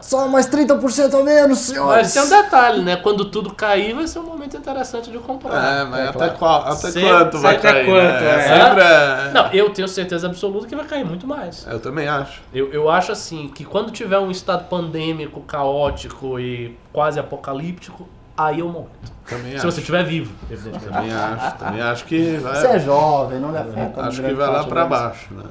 Só 0.01 0.28
mais 0.28 0.47
30% 0.49 1.14
a 1.20 1.22
menos, 1.24 1.59
senhores! 1.59 2.03
Mas 2.03 2.12
tem 2.14 2.22
um 2.22 2.43
detalhe, 2.43 2.82
né? 2.82 2.97
Quando 2.97 3.24
tudo 3.26 3.55
cair, 3.55 3.95
vai 3.95 4.07
ser 4.07 4.18
um 4.18 4.24
momento 4.24 4.57
interessante 4.57 5.11
de 5.11 5.18
comprar. 5.18 5.80
É, 5.80 5.84
mas 5.84 6.01
é 6.01 6.09
até, 6.09 6.18
claro. 6.18 6.38
qual, 6.38 6.61
até 6.62 6.91
Sempre- 6.91 7.09
quanto 7.09 7.38
vai 7.38 7.57
até 7.57 7.72
cair? 7.72 7.86
quanto, 7.86 8.22
né? 8.22 8.34
é. 8.36 8.64
Sempre 8.64 8.82
é- 8.82 9.30
Não, 9.32 9.53
eu 9.53 9.70
tenho 9.70 9.88
certeza 9.88 10.26
absoluta 10.26 10.66
que 10.66 10.76
vai 10.76 10.84
cair 10.86 11.05
muito 11.05 11.26
mais. 11.26 11.66
Eu 11.66 11.80
também 11.80 12.09
acho. 12.09 12.41
Eu, 12.53 12.72
eu 12.72 12.88
acho 12.88 13.12
assim 13.12 13.49
que 13.49 13.64
quando 13.64 13.91
tiver 13.91 14.18
um 14.18 14.30
estado 14.30 14.68
pandêmico, 14.68 15.41
caótico 15.43 16.38
e 16.38 16.76
quase 16.93 17.18
apocalíptico, 17.20 18.09
aí 18.47 18.61
eu 18.61 18.68
monto. 18.68 18.88
Também 19.28 19.53
Se 19.53 19.57
acho. 19.59 19.70
você 19.70 19.80
estiver 19.80 20.05
vivo, 20.05 20.32
evidentemente. 20.51 20.93
Também 20.93 21.12
acho. 21.12 21.57
Também 21.59 21.82
acho 21.82 22.05
que 22.05 22.36
vai. 22.38 22.57
Você 22.57 22.66
é 22.66 22.78
jovem, 22.80 23.38
não 23.38 23.53
lhe 23.53 23.59
afeta. 23.59 24.01
acho 24.03 24.20
grande 24.22 24.34
que 24.34 24.41
vai 24.41 24.49
lá 24.53 24.64
pra 24.64 24.84
deles. 24.84 24.99
baixo, 24.99 25.34
né? 25.34 25.45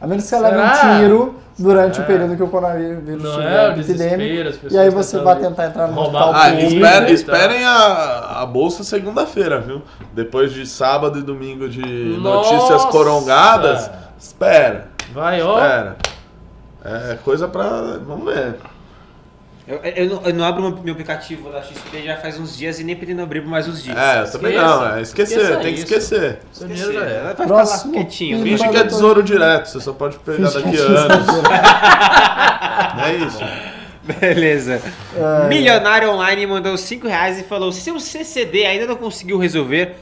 A 0.00 0.06
menos 0.06 0.24
que 0.24 0.30
você 0.30 0.38
leve 0.40 0.58
um 0.58 0.98
tiro 1.00 1.34
durante 1.58 2.00
o 2.00 2.02
É. 2.02 2.06
período 2.06 2.36
que 2.36 2.42
o 2.42 2.48
coronavírus 2.48 3.22
Não 3.22 3.30
estiver 3.30 3.64
é 3.64 3.68
o 3.68 3.80
epidêmico. 3.80 4.66
E 4.74 4.78
aí 4.78 4.90
você 4.90 5.18
vai 5.20 5.36
tentar 5.36 5.66
entrar 5.66 5.86
no 5.86 6.00
hospital 6.00 6.32
Ah, 6.34 6.50
espere- 6.52 6.96
então. 7.04 7.14
esperem 7.14 7.64
a, 7.64 8.40
a 8.42 8.46
bolsa 8.46 8.82
segunda-feira, 8.84 9.60
viu? 9.60 9.82
Depois 10.12 10.52
de 10.52 10.66
sábado 10.66 11.18
e 11.18 11.22
domingo 11.22 11.68
de 11.68 11.80
Nossa! 12.20 12.52
notícias 12.52 12.84
corongadas, 12.86 13.88
espera, 14.18 14.88
Vai, 15.14 15.40
ó. 15.42 15.54
espera. 15.58 15.96
É 16.84 17.18
coisa 17.24 17.48
pra. 17.48 17.64
Vamos 18.06 18.24
ver. 18.32 18.56
Eu, 19.68 19.78
eu 19.78 20.06
não, 20.06 20.22
eu 20.22 20.32
não 20.34 20.44
abro 20.44 20.62
meu 20.84 20.92
aplicativo 20.92 21.50
da 21.50 21.60
XP 21.60 22.02
já 22.04 22.16
faz 22.18 22.38
uns 22.38 22.56
dias 22.56 22.78
e 22.78 22.84
nem 22.84 22.94
pretendo 22.94 23.20
abrir 23.22 23.40
por 23.40 23.50
mais 23.50 23.66
uns 23.66 23.82
dias. 23.82 23.96
É, 23.96 24.22
eu 24.22 24.30
também 24.30 24.52
Esqueça. 24.52 24.66
não, 24.76 24.94
é 24.96 25.02
esquecer, 25.02 25.40
Esqueça 25.40 25.56
tem 25.60 25.74
que 25.74 25.80
isso. 25.80 25.82
esquecer. 25.94 26.38
Seu 26.52 26.68
dinheiro 26.68 26.92
já 26.92 27.00
é. 27.04 27.22
Vai 27.24 27.32
ficar 27.32 27.46
Próximo 27.48 27.92
lá 27.92 27.98
quietinho. 28.00 28.42
Finge 28.44 28.68
que 28.68 28.76
é 28.76 28.84
tesouro 28.84 29.22
direto, 29.24 29.66
você 29.66 29.80
só 29.80 29.92
pode 29.92 30.18
pegar 30.20 30.50
daqui 30.50 30.68
a 30.68 30.82
é 30.82 30.84
anos. 30.84 31.26
é 33.06 33.14
isso? 33.26 33.40
Beleza. 34.20 34.80
É. 35.16 35.48
Milionário 35.48 36.10
Online 36.12 36.46
mandou 36.46 36.76
5 36.76 37.08
reais 37.08 37.40
e 37.40 37.42
falou: 37.42 37.72
se 37.72 37.90
o 37.90 37.98
CCD 37.98 38.64
ainda 38.66 38.86
não 38.86 38.94
conseguiu 38.94 39.36
resolver, 39.36 39.96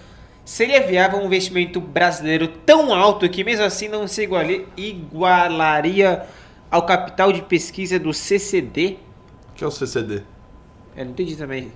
seria 0.45 0.87
viável 0.87 1.19
um 1.21 1.25
investimento 1.25 1.81
brasileiro 1.81 2.49
tão 2.49 2.93
alto 2.93 3.27
que 3.31 3.43
mesmo 3.43 3.65
assim 3.65 3.89
não 3.89 4.07
se 4.07 4.23
iguali- 4.23 4.67
igualaria 4.77 6.23
ao 6.71 6.83
capital 6.83 7.33
de 7.33 7.41
pesquisa 7.41 7.99
do 7.99 8.13
CCD? 8.13 8.99
O 9.55 9.57
que 9.57 9.63
é 9.63 9.67
o 9.69 9.71
CCD? 9.71 10.25
Eu 10.97 11.05
não 11.05 11.13
entendi 11.13 11.37
também. 11.37 11.71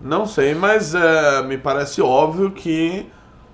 Não 0.00 0.24
sei, 0.24 0.54
mas 0.54 0.94
é, 0.94 1.42
me 1.42 1.58
parece 1.58 2.00
óbvio 2.00 2.52
que 2.52 3.10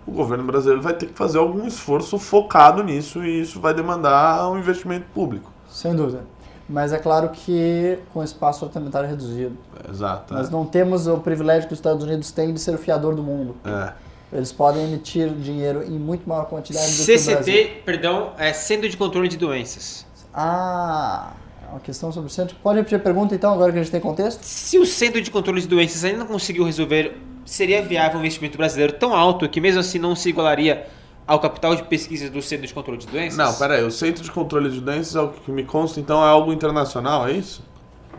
o 0.06 0.10
governo 0.10 0.44
brasileiro 0.44 0.82
vai 0.82 0.92
ter 0.92 1.06
que 1.06 1.14
fazer 1.14 1.38
algum 1.38 1.66
esforço 1.66 2.18
focado 2.18 2.84
nisso 2.84 3.24
e 3.24 3.40
isso 3.40 3.58
vai 3.58 3.72
demandar 3.72 4.50
um 4.50 4.58
investimento 4.58 5.06
público. 5.14 5.50
Sem 5.66 5.96
dúvida. 5.96 6.24
Mas 6.68 6.92
é 6.92 6.98
claro 6.98 7.30
que 7.30 7.98
com 8.12 8.22
espaço 8.22 8.66
orçamentário 8.66 9.08
reduzido. 9.08 9.56
Exato. 9.88 10.34
Nós 10.34 10.50
não 10.50 10.66
temos 10.66 11.06
o 11.06 11.16
privilégio 11.16 11.66
que 11.66 11.72
os 11.72 11.78
Estados 11.78 12.04
Unidos 12.04 12.30
têm 12.32 12.52
de 12.52 12.60
ser 12.60 12.74
o 12.74 12.78
fiador 12.78 13.14
do 13.14 13.22
mundo. 13.22 13.56
É. 13.64 13.92
Eles 14.30 14.52
podem 14.52 14.84
emitir 14.84 15.30
dinheiro 15.30 15.82
em 15.82 15.98
muito 15.98 16.28
maior 16.28 16.44
quantidade 16.44 16.86
do 16.86 16.96
que 16.96 17.02
o 17.02 17.06
Brasil. 17.06 17.34
CCD, 17.34 17.82
perdão, 17.84 18.32
é 18.36 18.52
Centro 18.52 18.90
de 18.90 18.96
Controle 18.96 19.26
de 19.26 19.38
Doenças. 19.38 20.06
Ah, 20.34 21.32
é 21.32 21.49
uma 21.70 21.80
questão 21.80 22.12
sobre 22.12 22.28
o 22.28 22.32
centro. 22.32 22.56
Pode 22.62 22.78
repetir 22.78 22.96
a 22.96 23.00
pergunta 23.00 23.34
então, 23.34 23.52
agora 23.52 23.72
que 23.72 23.78
a 23.78 23.82
gente 23.82 23.92
tem 23.92 24.00
contexto? 24.00 24.42
Se 24.42 24.78
o 24.78 24.86
Centro 24.86 25.20
de 25.20 25.30
Controle 25.30 25.60
de 25.60 25.68
Doenças 25.68 26.04
ainda 26.04 26.18
não 26.18 26.26
conseguiu 26.26 26.64
resolver, 26.64 27.16
seria 27.44 27.82
viável 27.82 28.18
um 28.18 28.20
investimento 28.20 28.56
brasileiro 28.56 28.92
tão 28.92 29.14
alto 29.14 29.48
que 29.48 29.60
mesmo 29.60 29.80
assim 29.80 29.98
não 29.98 30.14
se 30.14 30.28
igualaria 30.28 30.86
ao 31.26 31.38
capital 31.38 31.76
de 31.76 31.84
pesquisa 31.84 32.28
do 32.28 32.42
Centro 32.42 32.66
de 32.66 32.74
Controle 32.74 32.98
de 32.98 33.06
Doenças? 33.06 33.38
Não, 33.38 33.54
peraí, 33.54 33.84
o 33.84 33.90
Centro 33.90 34.22
de 34.22 34.30
Controle 34.30 34.70
de 34.70 34.80
Doenças, 34.80 35.14
é 35.14 35.20
o 35.20 35.28
que 35.28 35.52
me 35.52 35.64
consta, 35.64 36.00
então 36.00 36.22
é 36.22 36.28
algo 36.28 36.52
internacional, 36.52 37.28
é 37.28 37.32
isso? 37.32 37.62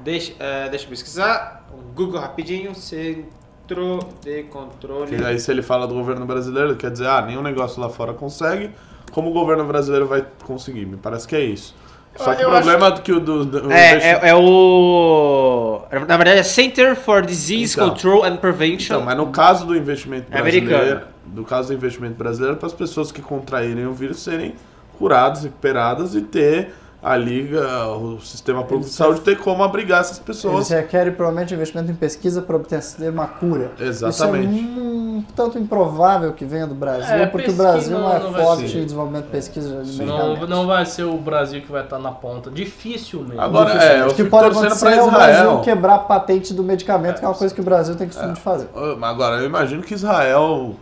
Deixa, 0.04 0.34
é, 0.40 0.70
deixa 0.70 0.86
eu 0.86 0.90
pesquisar. 0.90 1.68
Google 1.94 2.20
rapidinho. 2.20 2.74
Centro 2.74 4.00
de 4.22 4.44
Controle. 4.44 5.16
E 5.16 5.24
aí 5.24 5.40
se 5.40 5.52
ele 5.52 5.62
fala 5.62 5.88
do 5.88 5.94
governo 5.94 6.26
brasileiro, 6.26 6.76
quer 6.76 6.92
dizer, 6.92 7.08
ah, 7.08 7.22
nenhum 7.22 7.42
negócio 7.42 7.82
lá 7.82 7.90
fora 7.90 8.14
consegue, 8.14 8.72
como 9.12 9.30
o 9.30 9.34
governo 9.34 9.66
brasileiro 9.66 10.08
vai 10.08 10.26
conseguir? 10.44 10.86
Me 10.86 10.98
parece 10.98 11.28
que 11.28 11.36
é 11.36 11.42
isso. 11.42 11.76
Só 12.16 12.36
que 12.36 12.44
Eu 12.44 12.50
o 12.50 12.52
problema 12.52 12.88
é 12.88 12.92
que 13.00 13.12
o 13.12 13.20
do... 13.20 13.46
do 13.46 13.72
É, 13.72 13.92
investi- 13.92 14.26
é, 14.26 14.30
é 14.30 14.36
o. 14.36 15.82
Na 16.08 16.18
verdade 16.18 16.40
é 16.40 16.44
Center 16.44 16.96
for 16.96 17.22
Disease 17.26 17.74
Então. 17.76 17.90
Control 17.90 18.24
and 18.26 18.38
Prevention. 18.38 18.96
Então, 18.96 19.06
mas 19.06 19.18
no 19.18 19.28
caso 19.28 19.66
do 19.66 19.76
investimento 19.76 20.28
É 20.30 20.42
brasileiro, 20.42 20.76
americano. 20.76 21.02
do 21.26 21.44
caso 21.44 21.70
do 21.70 21.74
investimento 21.74 22.16
brasileiro, 22.16 22.58
para 22.58 22.68
as 22.68 22.74
pessoas 22.74 23.12
que 23.12 23.22
contraírem 23.22 23.86
o 23.88 23.94
vírus 23.94 24.22
serem 24.22 24.56
curadas, 24.98 25.44
recuperadas 25.44 26.14
e 26.14 26.22
ter 26.22 26.74
ali 27.04 27.50
ah, 27.58 27.88
o 27.96 28.20
sistema 28.20 28.62
público 28.64 28.86
de 28.90 28.94
saúde 28.96 29.22
ter 29.22 29.38
como 29.40 29.64
abrigar 29.64 30.02
essas 30.02 30.18
Eles 30.18 30.26
pessoas. 30.26 30.70
requerem 30.70 31.12
provavelmente 31.14 31.54
investimento 31.54 31.92
em 31.92 31.96
pesquisa 31.96 32.42
para 32.42 32.56
obter 32.56 32.80
uma 33.12 33.28
cura. 33.28 33.72
Exatamente. 33.80 34.46
Isso 34.56 34.80
é 34.80 34.82
um 34.82 35.26
tanto 35.36 35.58
improvável 35.58 36.34
que 36.34 36.46
venha 36.46 36.68
do 36.68 36.76
Brasil, 36.76 37.16
É, 37.16 37.26
porque 37.26 37.50
o 37.50 37.54
Brasil 37.54 37.98
não, 37.98 38.08
não- 38.10 38.16
é 38.16 38.20
não 38.20 38.34
forte 38.34 38.78
em 38.78 38.84
desenvolvimento 38.86 39.26
de 39.26 39.32
pesquisa 39.32 39.84
de 39.84 40.04
Não, 40.04 40.36
não 40.48 40.68
vai 40.68 40.86
ser 40.86 41.04
o 41.04 41.18
Brasil 41.18 41.62
que 41.62 41.72
vai 41.72 41.84
estar 41.84 41.98
na 42.00 42.12
ponta. 42.12 42.50
Dificilmente. 42.52 43.40
Agora, 43.40 43.72
Dificilmente. 43.72 44.00
é, 44.00 44.04
eu 44.04 44.08
o 44.12 44.14
que 44.16 44.24
pode 44.26 44.46
acontecer 44.58 44.86
é 44.88 45.02
o 45.02 45.10
Brasil 45.12 45.34
Israel. 45.34 45.62
quebrar 45.62 45.96
a 45.96 46.00
patente 46.00 46.54
do 46.54 46.64
medicamento, 46.64 47.20
que 47.20 47.26
é 47.26 47.28
uma 47.28 47.34
coisa 47.36 47.54
que 47.54 47.62
o 47.62 47.64
Brasil 47.64 47.96
tem 47.96 48.08
costume 48.08 48.34
de 48.34 48.42
fazer. 48.42 48.68
Mas 49.00 49.10
Agora, 49.12 49.38
eu 49.42 49.46
imagino 49.46 49.82
que 49.84 49.94
Israel, 49.94 50.76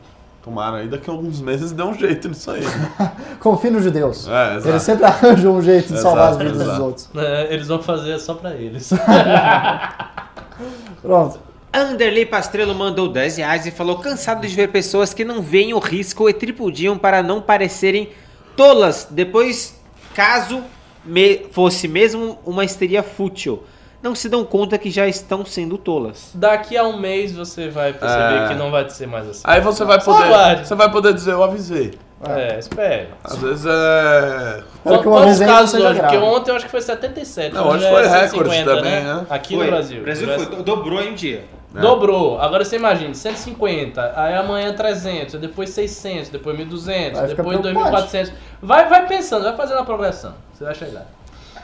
tomara 0.49 0.77
aí, 0.77 0.87
daqui 0.87 1.09
a 1.09 1.13
alguns 1.13 1.39
meses 1.41 1.71
dê 1.71 1.83
um 1.83 1.93
jeito 1.93 2.27
nisso 2.27 2.49
aí. 2.51 2.61
né? 2.61 3.11
Confie 3.39 3.69
nos 3.69 3.83
judeus. 3.83 4.27
É, 4.27 4.55
exato. 4.55 4.69
Eles 4.69 4.83
sempre 4.83 5.05
arranjam 5.09 5.55
um 5.55 5.61
jeito 5.61 5.87
de 5.87 5.93
Exato, 5.93 6.01
salvar 6.03 6.29
as 6.31 6.37
vidas 6.37 6.53
dos 6.53 6.61
exato. 6.63 6.83
outros. 6.83 7.09
É, 7.15 7.53
eles 7.53 7.67
vão 7.67 7.81
fazer 7.81 8.19
só 8.19 8.33
pra 8.33 8.53
eles. 8.55 8.89
Pronto. 11.01 11.39
Anderley 11.71 12.25
Pastrello 12.25 12.73
mandou 12.73 13.09
10 13.09 13.37
reais 13.37 13.65
e 13.65 13.71
falou: 13.71 13.99
cansado 13.99 14.45
de 14.45 14.53
ver 14.55 14.69
pessoas 14.69 15.13
que 15.13 15.23
não 15.23 15.41
veem 15.41 15.73
o 15.73 15.79
risco 15.79 16.27
e 16.29 16.33
tripudiam 16.33 16.97
para 16.97 17.21
não 17.21 17.41
parecerem 17.41 18.09
tolas. 18.55 19.07
Depois, 19.09 19.79
caso 20.15 20.63
me- 21.05 21.45
fosse 21.51 21.87
mesmo 21.87 22.39
uma 22.45 22.65
histeria 22.65 23.03
fútil, 23.03 23.63
não 24.01 24.15
se 24.15 24.29
dão 24.29 24.43
conta 24.45 24.77
que 24.77 24.89
já 24.89 25.07
estão 25.07 25.45
sendo 25.45 25.77
tolas. 25.77 26.31
Daqui 26.33 26.77
a 26.77 26.83
um 26.83 26.97
mês 26.97 27.31
você 27.33 27.69
vai 27.69 27.93
perceber 27.93 28.45
É. 28.45 28.47
que 28.47 28.55
não 28.55 28.71
vai 28.71 28.89
ser 28.89 29.07
mais 29.07 29.27
assim. 29.27 29.41
Aí 29.43 29.59
você 29.61 29.83
vai 29.83 30.01
poder, 30.01 30.65
você 30.65 30.75
vai 30.75 30.91
poder 30.91 31.13
dizer, 31.13 31.31
eu 31.33 31.43
avisei. 31.43 31.97
É, 32.27 32.59
espere. 32.59 33.07
Às 33.23 33.37
vezes 33.37 33.65
é... 33.65 34.63
Quantos 34.83 35.39
ainda 35.41 35.45
casos 35.53 35.73
hoje? 35.79 35.99
Porque 36.01 36.17
grave. 36.17 36.17
ontem 36.17 36.51
eu 36.51 36.55
acho 36.57 36.65
que 36.65 36.71
foi 36.71 36.81
77. 36.81 37.55
Não, 37.55 37.67
hoje 37.69 37.85
hoje 37.85 37.85
é 37.85 37.89
foi 37.91 38.01
recorde 38.03 38.49
150, 38.55 38.75
também, 38.75 39.03
né? 39.03 39.25
Aqui 39.29 39.55
Foi. 39.55 39.65
no 39.65 39.71
Brasil. 39.71 40.01
O 40.01 40.03
Brasil 40.03 40.27
Tivesse- 40.27 40.45
foi, 40.47 40.63
dobrou 40.63 41.01
em 41.01 41.11
um 41.11 41.15
dia. 41.15 41.45
É. 41.73 41.79
Dobrou. 41.79 42.41
Agora 42.41 42.65
você 42.65 42.75
imagina, 42.77 43.13
150, 43.13 44.13
aí 44.17 44.33
amanhã 44.33 44.73
300, 44.73 45.35
aí 45.35 45.41
depois 45.41 45.69
600, 45.69 46.29
depois 46.29 46.57
1.200, 46.57 47.13
Vai 47.19 47.27
ficar 47.29 47.43
depois 47.43 47.59
preocupante. 47.61 47.91
2.400. 48.07 48.31
Vai, 48.61 48.89
vai 48.89 49.07
pensando, 49.07 49.43
vai 49.43 49.55
fazendo 49.55 49.77
a 49.79 49.85
progressão. 49.85 50.33
Você 50.53 50.63
vai 50.65 50.75
chegar. 50.75 51.05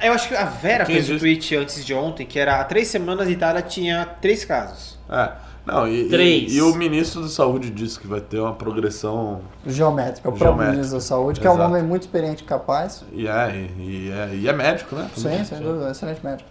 Eu 0.02 0.14
acho 0.14 0.28
que 0.28 0.36
a 0.36 0.46
Vera 0.46 0.86
fez 0.86 1.10
um 1.10 1.14
disse? 1.14 1.20
tweet 1.20 1.56
antes 1.56 1.86
de 1.86 1.94
ontem, 1.94 2.26
que 2.26 2.38
era 2.40 2.60
há 2.60 2.64
três 2.64 2.88
semanas 2.88 3.28
a 3.28 3.32
Itália 3.32 3.62
tinha 3.62 4.06
três 4.22 4.44
casos. 4.46 4.98
É. 5.10 5.32
Não, 5.66 5.88
e, 5.88 6.08
Três. 6.10 6.54
e, 6.54 6.58
e 6.58 6.62
o 6.62 6.76
ministro 6.76 7.24
da 7.24 7.28
Saúde 7.28 7.72
disse 7.72 8.00
que 8.00 8.06
vai 8.06 8.22
ter 8.22 8.40
uma 8.40 8.54
progressão. 8.54 9.42
Geométrica, 9.66 10.30
o 10.30 10.32
próprio 10.32 10.48
Geométrica. 10.50 10.72
ministro 10.74 10.98
da 11.00 11.04
Saúde, 11.04 11.40
que 11.40 11.48
é 11.48 11.50
um 11.50 11.56
Exato. 11.56 11.70
homem 11.72 11.82
muito 11.84 12.04
experiente 12.04 12.44
e 12.44 12.46
capaz. 12.46 13.04
E 13.12 13.28
é, 13.28 13.68
e, 13.80 13.82
e 13.82 14.12
é, 14.12 14.36
e 14.36 14.48
é 14.48 14.54
médico, 14.54 14.96
né? 14.96 15.10
Sim, 15.16 15.44
sem 15.44 15.60
dúvida, 15.60 15.90
excelente 15.90 16.24
médico. 16.24 16.48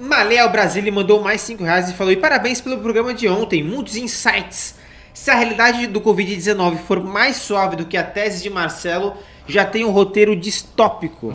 Malé 0.00 0.46
Brasil 0.48 0.92
mandou 0.92 1.22
mais 1.22 1.40
5 1.42 1.62
reais 1.62 1.88
e 1.88 1.94
falou: 1.94 2.12
E 2.12 2.16
parabéns 2.16 2.60
pelo 2.60 2.78
programa 2.78 3.14
de 3.14 3.28
ontem, 3.28 3.62
muitos 3.62 3.94
insights. 3.94 4.74
Se 5.14 5.30
a 5.30 5.36
realidade 5.36 5.86
do 5.86 6.00
Covid-19 6.00 6.78
for 6.78 7.00
mais 7.00 7.36
suave 7.36 7.76
do 7.76 7.84
que 7.84 7.96
a 7.96 8.02
tese 8.02 8.42
de 8.42 8.50
Marcelo, 8.50 9.14
já 9.46 9.64
tem 9.64 9.84
um 9.84 9.90
roteiro 9.90 10.34
distópico. 10.34 11.32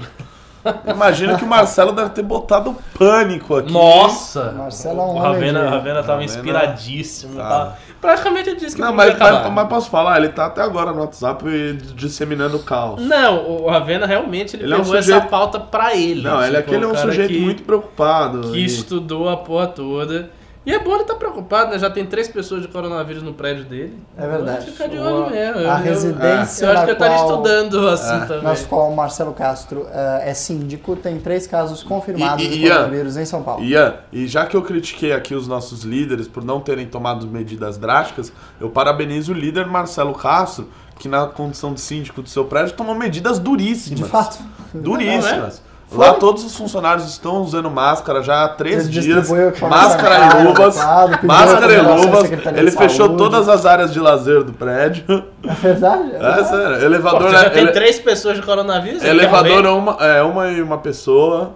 Imagina 0.85 1.35
que 1.38 1.43
o 1.43 1.47
Marcelo 1.47 1.91
deve 1.91 2.09
ter 2.09 2.23
botado 2.23 2.75
pânico 2.97 3.55
aqui. 3.55 3.71
Nossa! 3.71 4.51
Marcelo 4.51 4.99
é 4.99 5.03
um 5.03 5.05
o 5.05 5.09
homem 5.11 5.21
Ravena, 5.31 5.59
de- 5.61 5.67
Ravena 5.67 5.95
tava 6.01 6.11
Ravena- 6.13 6.25
inspiradíssimo. 6.25 7.35
Tá. 7.38 7.47
Tava... 7.49 7.77
Praticamente 8.01 8.49
eu 8.49 8.55
disse 8.55 8.75
que 8.75 8.81
Não, 8.81 8.93
mas, 8.93 9.07
ia 9.09 9.15
acabar. 9.15 9.43
mas, 9.45 9.53
mas 9.53 9.67
posso 9.69 9.89
falar, 9.89 10.17
ele 10.17 10.29
tá 10.29 10.45
até 10.45 10.61
agora 10.61 10.91
no 10.91 10.99
WhatsApp 11.01 11.43
disseminando 11.95 12.59
caos. 12.59 13.01
Não, 13.01 13.63
o 13.63 13.69
Ravena 13.69 14.05
realmente 14.05 14.55
ele, 14.55 14.63
Ele 14.65 14.73
é 14.73 14.75
um 14.77 14.81
pegou 14.81 14.95
essa 14.97 15.05
sujeito- 15.13 15.29
pauta 15.29 15.59
pra 15.59 15.95
ele. 15.95 16.21
Não, 16.21 16.39
ele, 16.43 16.57
Tipo, 16.57 16.69
aquele 16.69 16.84
é 16.84 16.88
um 16.88 16.95
sujeito 16.95 17.34
que- 17.34 17.39
muito 17.39 17.63
preocupado. 17.63 18.41
que 18.51 18.57
e- 18.57 18.65
estudou 18.65 19.29
a 19.29 19.38
porra 19.38 19.67
toda. 19.67 20.29
E 20.68 20.73
é 20.73 20.80
bom 20.80 20.91
ele 20.95 21.03
estar 21.03 21.15
preocupado, 21.15 21.72
né? 21.72 21.80
Já 21.80 21.89
tem 21.89 22.06
três 22.06 22.27
pessoas 22.27 22.61
de 22.61 22.68
coronavírus 22.68 23.23
no 23.23 23.34
prédio 23.34 23.64
dele. 23.64 23.98
É 24.18 24.27
verdade. 24.27 24.65
Fica 24.69 24.89
de 24.89 24.98
O- 24.98 25.02
olho 25.02 25.31
mesmo. 25.31 25.61
Eu- 25.61 25.72
a 25.72 25.77
eu- 25.80 25.84
residência 25.85 26.65
Eu 26.65 26.72
acho 26.73 26.84
que 26.84 26.89
eu 26.89 26.94
estaria 26.94 27.15
estudando 27.15 27.88
assim 27.88 28.15
É. 28.15 28.26
também. 28.26 28.44
Nas 28.44 28.65
qual 28.65 28.91
o 28.91 28.95
Marcelo 28.95 29.31
Castro 29.34 29.88
eh, 29.89 30.23
é 30.26 30.34
síndico, 30.34 30.98
tem 30.98 31.19
três 31.19 31.48
casos 31.48 31.84
confirmados 31.84 32.44
E- 32.44 32.48
e- 32.48 32.49
de 32.49 32.65
Ian, 32.65 32.76
coronavírus 32.76 33.15
em 33.15 33.23
São 33.23 33.41
Paulo. 33.44 33.64
Ian, 33.64 33.95
e 34.11 34.27
já 34.27 34.45
que 34.45 34.57
eu 34.57 34.61
critiquei 34.61 35.14
aqui 35.14 35.34
os 35.34 35.48
nossos 35.48 35.84
líderes 35.84 36.27
por 36.27 36.44
não 36.44 36.60
terem 36.60 36.85
tomado 36.85 37.26
medidas 37.27 37.77
drásticas, 37.77 38.34
eu 38.60 38.69
parabenizo 38.69 39.31
o 39.31 39.35
líder 39.35 39.68
Marcelo 39.68 40.14
Castro, 40.14 40.68
que 40.99 41.07
na 41.07 41.27
condição 41.27 41.73
de 41.73 41.80
síndico 41.80 42.22
do 42.22 42.27
seu 42.27 42.44
prédio 42.44 42.76
tomou 42.76 42.94
medidas 42.94 43.39
duríssimas. 43.39 43.99
De 44.02 44.03
fato. 44.06 44.38
Duríssimas. 44.73 45.61
Foi? 45.89 46.05
Lá 46.05 46.14
todos 46.15 46.43
os 46.43 46.53
funcionários 46.55 47.07
estão 47.07 47.41
usando 47.41 47.72
máscara 47.72 48.22
já 48.22 48.43
há 48.43 48.49
três 48.49 48.84
Ele 48.84 48.99
dias. 49.01 49.30
Máscara 49.61 50.41
e 50.41 50.43
luvas. 50.43 50.76
Máscara 51.23 51.73
e 51.73 51.81
luvas. 51.81 52.30
Ele 52.57 52.72
fechou 52.72 53.05
Saúde. 53.05 53.18
todas 53.18 53.47
as 53.47 53.65
áreas 53.65 53.93
de 53.93 53.99
lazer 54.01 54.43
do 54.43 54.51
prédio. 54.51 55.23
É 55.47 55.53
verdade? 55.53 56.11
É 56.14 56.18
É 56.41 56.43
sério. 56.43 56.77
Pô, 56.80 56.85
Elevador, 56.85 57.22
você 57.30 57.38
já 57.38 57.49
tem 57.49 57.64
ele- 57.64 57.72
três 57.72 57.99
pessoas 57.99 58.35
de 58.35 58.41
coronavírus? 58.43 59.01
ele 59.01 59.11
elevador 59.22 59.65
é 59.65 59.69
uma, 59.69 59.91
é 60.05 60.22
uma 60.22 60.47
e 60.49 60.61
uma 60.61 60.77
pessoa. 60.77 61.51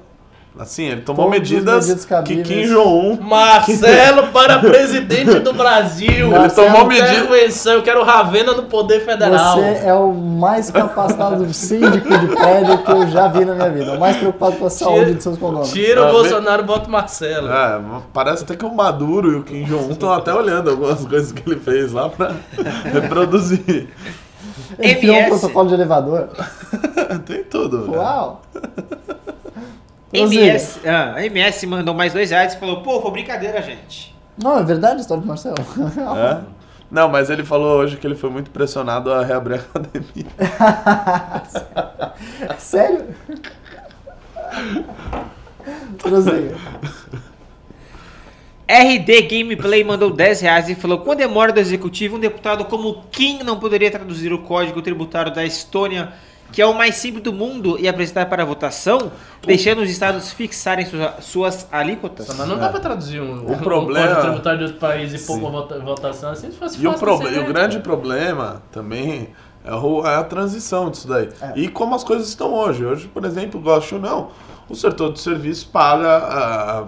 Assim, 0.60 0.84
ele 0.90 1.02
tomou 1.02 1.26
Todas 1.32 1.41
as 1.41 1.49
medidas, 1.49 1.88
medidas 1.88 2.23
que. 2.28 2.44
Kim 2.44 2.64
Jong-un 2.68 3.18
Marcelo 3.23 4.28
para 4.34 4.60
presidente 4.60 5.40
do 5.40 5.53
Brasil. 5.53 6.36
Ele 6.36 6.49
tomou 6.49 6.68
Eu 6.68 6.73
quero 6.73 6.88
medida- 6.90 7.18
intervenção, 7.23 7.73
Eu 7.73 7.82
quero 7.84 8.03
Ravena 8.03 8.53
no 8.53 8.64
Poder 8.64 8.99
Federal. 9.06 9.56
Você 9.56 9.82
é 9.86 9.94
o 9.94 10.11
mais 10.14 10.69
capacitado 10.69 11.52
síndico 11.56 12.07
de 12.18 12.28
prédio 12.36 12.78
que 12.84 12.91
eu 12.91 13.07
já 13.07 13.30
vi 13.30 13.45
na 13.45 13.56
minha 13.56 13.69
vida. 13.69 13.94
O 13.94 13.99
mais 13.99 14.18
preocupado 14.18 14.57
com 14.57 14.65
a 14.65 14.69
saúde 14.69 15.14
de 15.15 15.23
seus 15.23 15.38
condôminos. 15.38 15.72
Tira 15.72 16.02
Ah, 16.02 16.10
o 16.10 16.11
Bolsonaro 16.11 16.64
e 16.64 16.65
bota 16.65 16.88
o 16.90 16.91
Marcelo. 16.91 17.48
É, 17.49 17.80
parece 18.14 18.44
até 18.44 18.53
que 18.56 18.65
o 18.65 18.76
Maduro 18.76 19.32
e 19.32 19.36
o 19.38 19.44
Kim 19.44 19.64
Jong-un 19.64 19.91
estão 19.91 20.11
até 20.11 20.34
olhando 20.34 20.69
algumas 20.69 21.03
coisas 21.06 21.32
que 21.32 21.49
ele 21.49 21.61
fez 21.61 21.94
lá 21.94 22.10
pra 22.10 22.34
reproduzir. 22.91 23.88
Ele 24.80 24.95
criou 24.95 25.15
um 25.18 25.26
protocolo 25.30 25.68
de 25.69 25.73
elevador. 25.76 26.28
Tem 27.26 27.44
tudo. 27.44 27.88
né? 27.90 27.98
Uau! 27.98 28.41
Prossiga. 28.53 29.01
MS, 30.14 30.80
ah, 30.86 31.14
a 31.16 31.26
MS 31.26 31.66
mandou 31.68 31.94
mais 31.94 32.14
dois 32.14 32.30
reais 32.32 32.54
e 32.54 32.60
falou: 32.60 32.82
Pô, 32.82 33.02
foi 33.02 33.12
brincadeira, 33.12 33.62
gente. 33.62 34.16
Não, 34.42 34.60
é 34.60 34.64
verdade 34.64 34.98
a 34.98 35.02
história 35.02 35.22
do 35.22 35.28
Marcelo. 35.28 35.56
É? 36.18 36.62
Não, 36.90 37.08
mas 37.08 37.30
ele 37.30 37.46
falou 37.46 37.80
hoje 37.80 37.96
que 37.96 38.06
ele 38.06 38.16
foi 38.16 38.30
muito 38.30 38.52
pressionado 38.52 39.14
a 39.14 39.24
reabrir 39.24 39.60
a 39.60 39.80
academia. 39.80 40.26
Sério? 42.60 43.06
RD 48.68 49.22
Gameplay 49.24 49.84
mandou 49.84 50.12
10 50.12 50.42
reais 50.42 50.70
e 50.70 50.76
falou: 50.76 51.00
Com 51.00 51.12
a 51.12 51.16
demora 51.16 51.54
do 51.54 51.60
executivo, 51.60 52.18
um 52.18 52.20
deputado 52.20 52.66
como 52.66 53.04
Kim 53.12 53.44
não 53.44 53.60
poderia 53.60 53.92
traduzir 53.92 54.34
o 54.34 54.40
código 54.40 54.82
tributário 54.82 55.34
da 55.34 55.46
Estônia, 55.46 56.14
que 56.52 56.61
é 56.61 56.65
o 56.65 56.73
mais 56.73 56.95
simples 56.95 57.23
do 57.23 57.32
mundo, 57.32 57.78
e 57.80 57.88
apresentar 57.88 58.26
para 58.28 58.44
votação, 58.44 59.11
deixando 59.45 59.82
os 59.82 59.90
estados 59.90 60.32
fixarem 60.34 60.86
sua- 60.86 61.15
suas 61.22 61.68
alíquotas? 61.72 62.28
Mas 62.38 62.48
não 62.48 62.57
dá 62.57 62.69
pra 62.69 62.80
traduzir 62.80 63.22
um, 63.22 63.52
O 63.53 63.57
problema- 63.57 64.06
um 64.06 64.10
código 64.10 64.22
tributário 64.28 64.60
de 64.60 64.65
outro 64.65 64.80
país 64.80 65.14
e 65.14 65.19
pôr 65.26 65.36
Sim. 65.36 65.40
uma 65.41 65.49
vota- 65.52 65.80
votação 65.80 66.32
assim 66.32 66.52
se 66.52 66.57
fosse 66.57 66.82
E 66.82 66.88
o, 66.88 66.91
fácil 66.94 67.19
desse 67.19 67.36
e 67.36 67.40
o 67.40 67.45
grande 67.45 67.78
cara. 67.78 67.84
problema 67.84 68.61
também 68.72 69.30
é, 69.64 69.73
o- 69.73 70.06
é 70.06 70.15
a 70.15 70.23
transição 70.23 70.90
disso 70.90 71.07
daí. 71.07 71.30
É. 71.41 71.53
E 71.56 71.68
como 71.68 71.94
as 71.95 72.03
coisas 72.03 72.28
estão 72.28 72.53
hoje. 72.53 72.84
Hoje, 72.86 73.07
por 73.07 73.23
exemplo, 73.26 73.60
gosto 73.61 73.95
ou 73.95 74.02
não, 74.02 74.30
o 74.68 74.76
setor 74.76 75.14
de 75.14 75.19
serviço 75.19 75.68
paga 75.69 76.18
ah, 76.18 76.84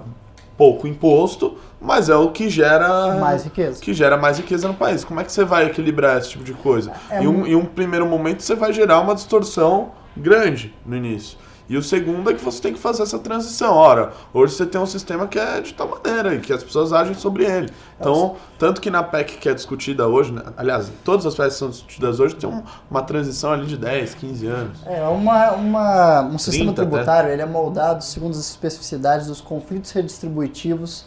pouco 0.58 0.88
imposto, 0.88 1.58
mas 1.84 2.10
é 2.10 2.16
o 2.16 2.32
que 2.32 2.50
gera 2.50 3.16
Mais 3.20 3.44
riqueza. 3.44 3.82
que 3.82 3.94
gera 3.94 4.18
mais 4.18 4.38
riqueza 4.38 4.68
no 4.68 4.74
país. 4.74 5.04
Como 5.04 5.20
é 5.20 5.24
que 5.24 5.32
você 5.32 5.44
vai 5.44 5.66
equilibrar 5.66 6.18
esse 6.18 6.30
tipo 6.30 6.44
de 6.44 6.54
coisa? 6.54 6.92
É 7.10 7.22
em, 7.22 7.28
um, 7.28 7.46
em 7.46 7.56
um 7.56 7.66
primeiro 7.66 8.06
momento 8.08 8.42
você 8.42 8.56
vai 8.56 8.72
gerar 8.74 9.00
uma 9.02 9.14
distorção 9.14 9.92
grande 10.16 10.74
no 10.86 10.96
início. 10.96 11.38
E 11.70 11.78
o 11.78 11.82
segundo 11.82 12.30
é 12.30 12.34
que 12.34 12.44
você 12.44 12.62
tem 12.62 12.74
que 12.74 12.80
fazer 12.80 13.04
essa 13.04 13.18
transição. 13.18 13.74
Ora, 13.74 14.12
hoje 14.34 14.54
você 14.54 14.66
tem 14.66 14.80
um 14.80 14.86
sistema 14.86 15.26
que 15.28 15.40
é 15.40 15.62
de 15.62 15.74
tal 15.74 15.88
maneira 15.88 16.36
e 16.36 16.40
que 16.42 16.52
as 16.52 16.62
pessoas 16.62 16.92
agem 16.92 17.14
sobre 17.14 17.46
ele. 17.46 17.70
Então, 18.00 18.36
tanto 18.60 18.82
que 18.82 18.92
na 18.92 19.02
PEC 19.02 19.38
que 19.38 19.48
é 19.48 19.54
discutida 19.54 20.06
hoje, 20.06 20.34
né, 20.34 20.42
aliás, 20.58 20.92
todas 21.06 21.26
as 21.26 21.34
PECs 21.34 21.54
que 21.54 21.60
são 21.60 21.70
discutidas 21.70 22.20
hoje, 22.20 22.36
tem 22.36 22.50
um- 22.50 22.62
uma 22.92 23.02
transição 23.02 23.54
ali 23.54 23.66
de 23.66 23.78
10, 23.78 24.14
15 24.14 24.46
anos. 24.46 24.78
É, 24.86 25.04
uma, 25.08 25.52
uma, 25.52 26.22
um 26.24 26.38
sistema 26.38 26.74
30 26.74 26.82
até. 26.82 26.92
tributário 26.92 27.30
ele 27.32 27.42
é 27.42 27.46
moldado 27.46 28.04
segundo 28.04 28.32
as 28.32 28.40
especificidades 28.50 29.28
dos 29.28 29.40
conflitos 29.40 29.90
redistributivos 29.92 31.06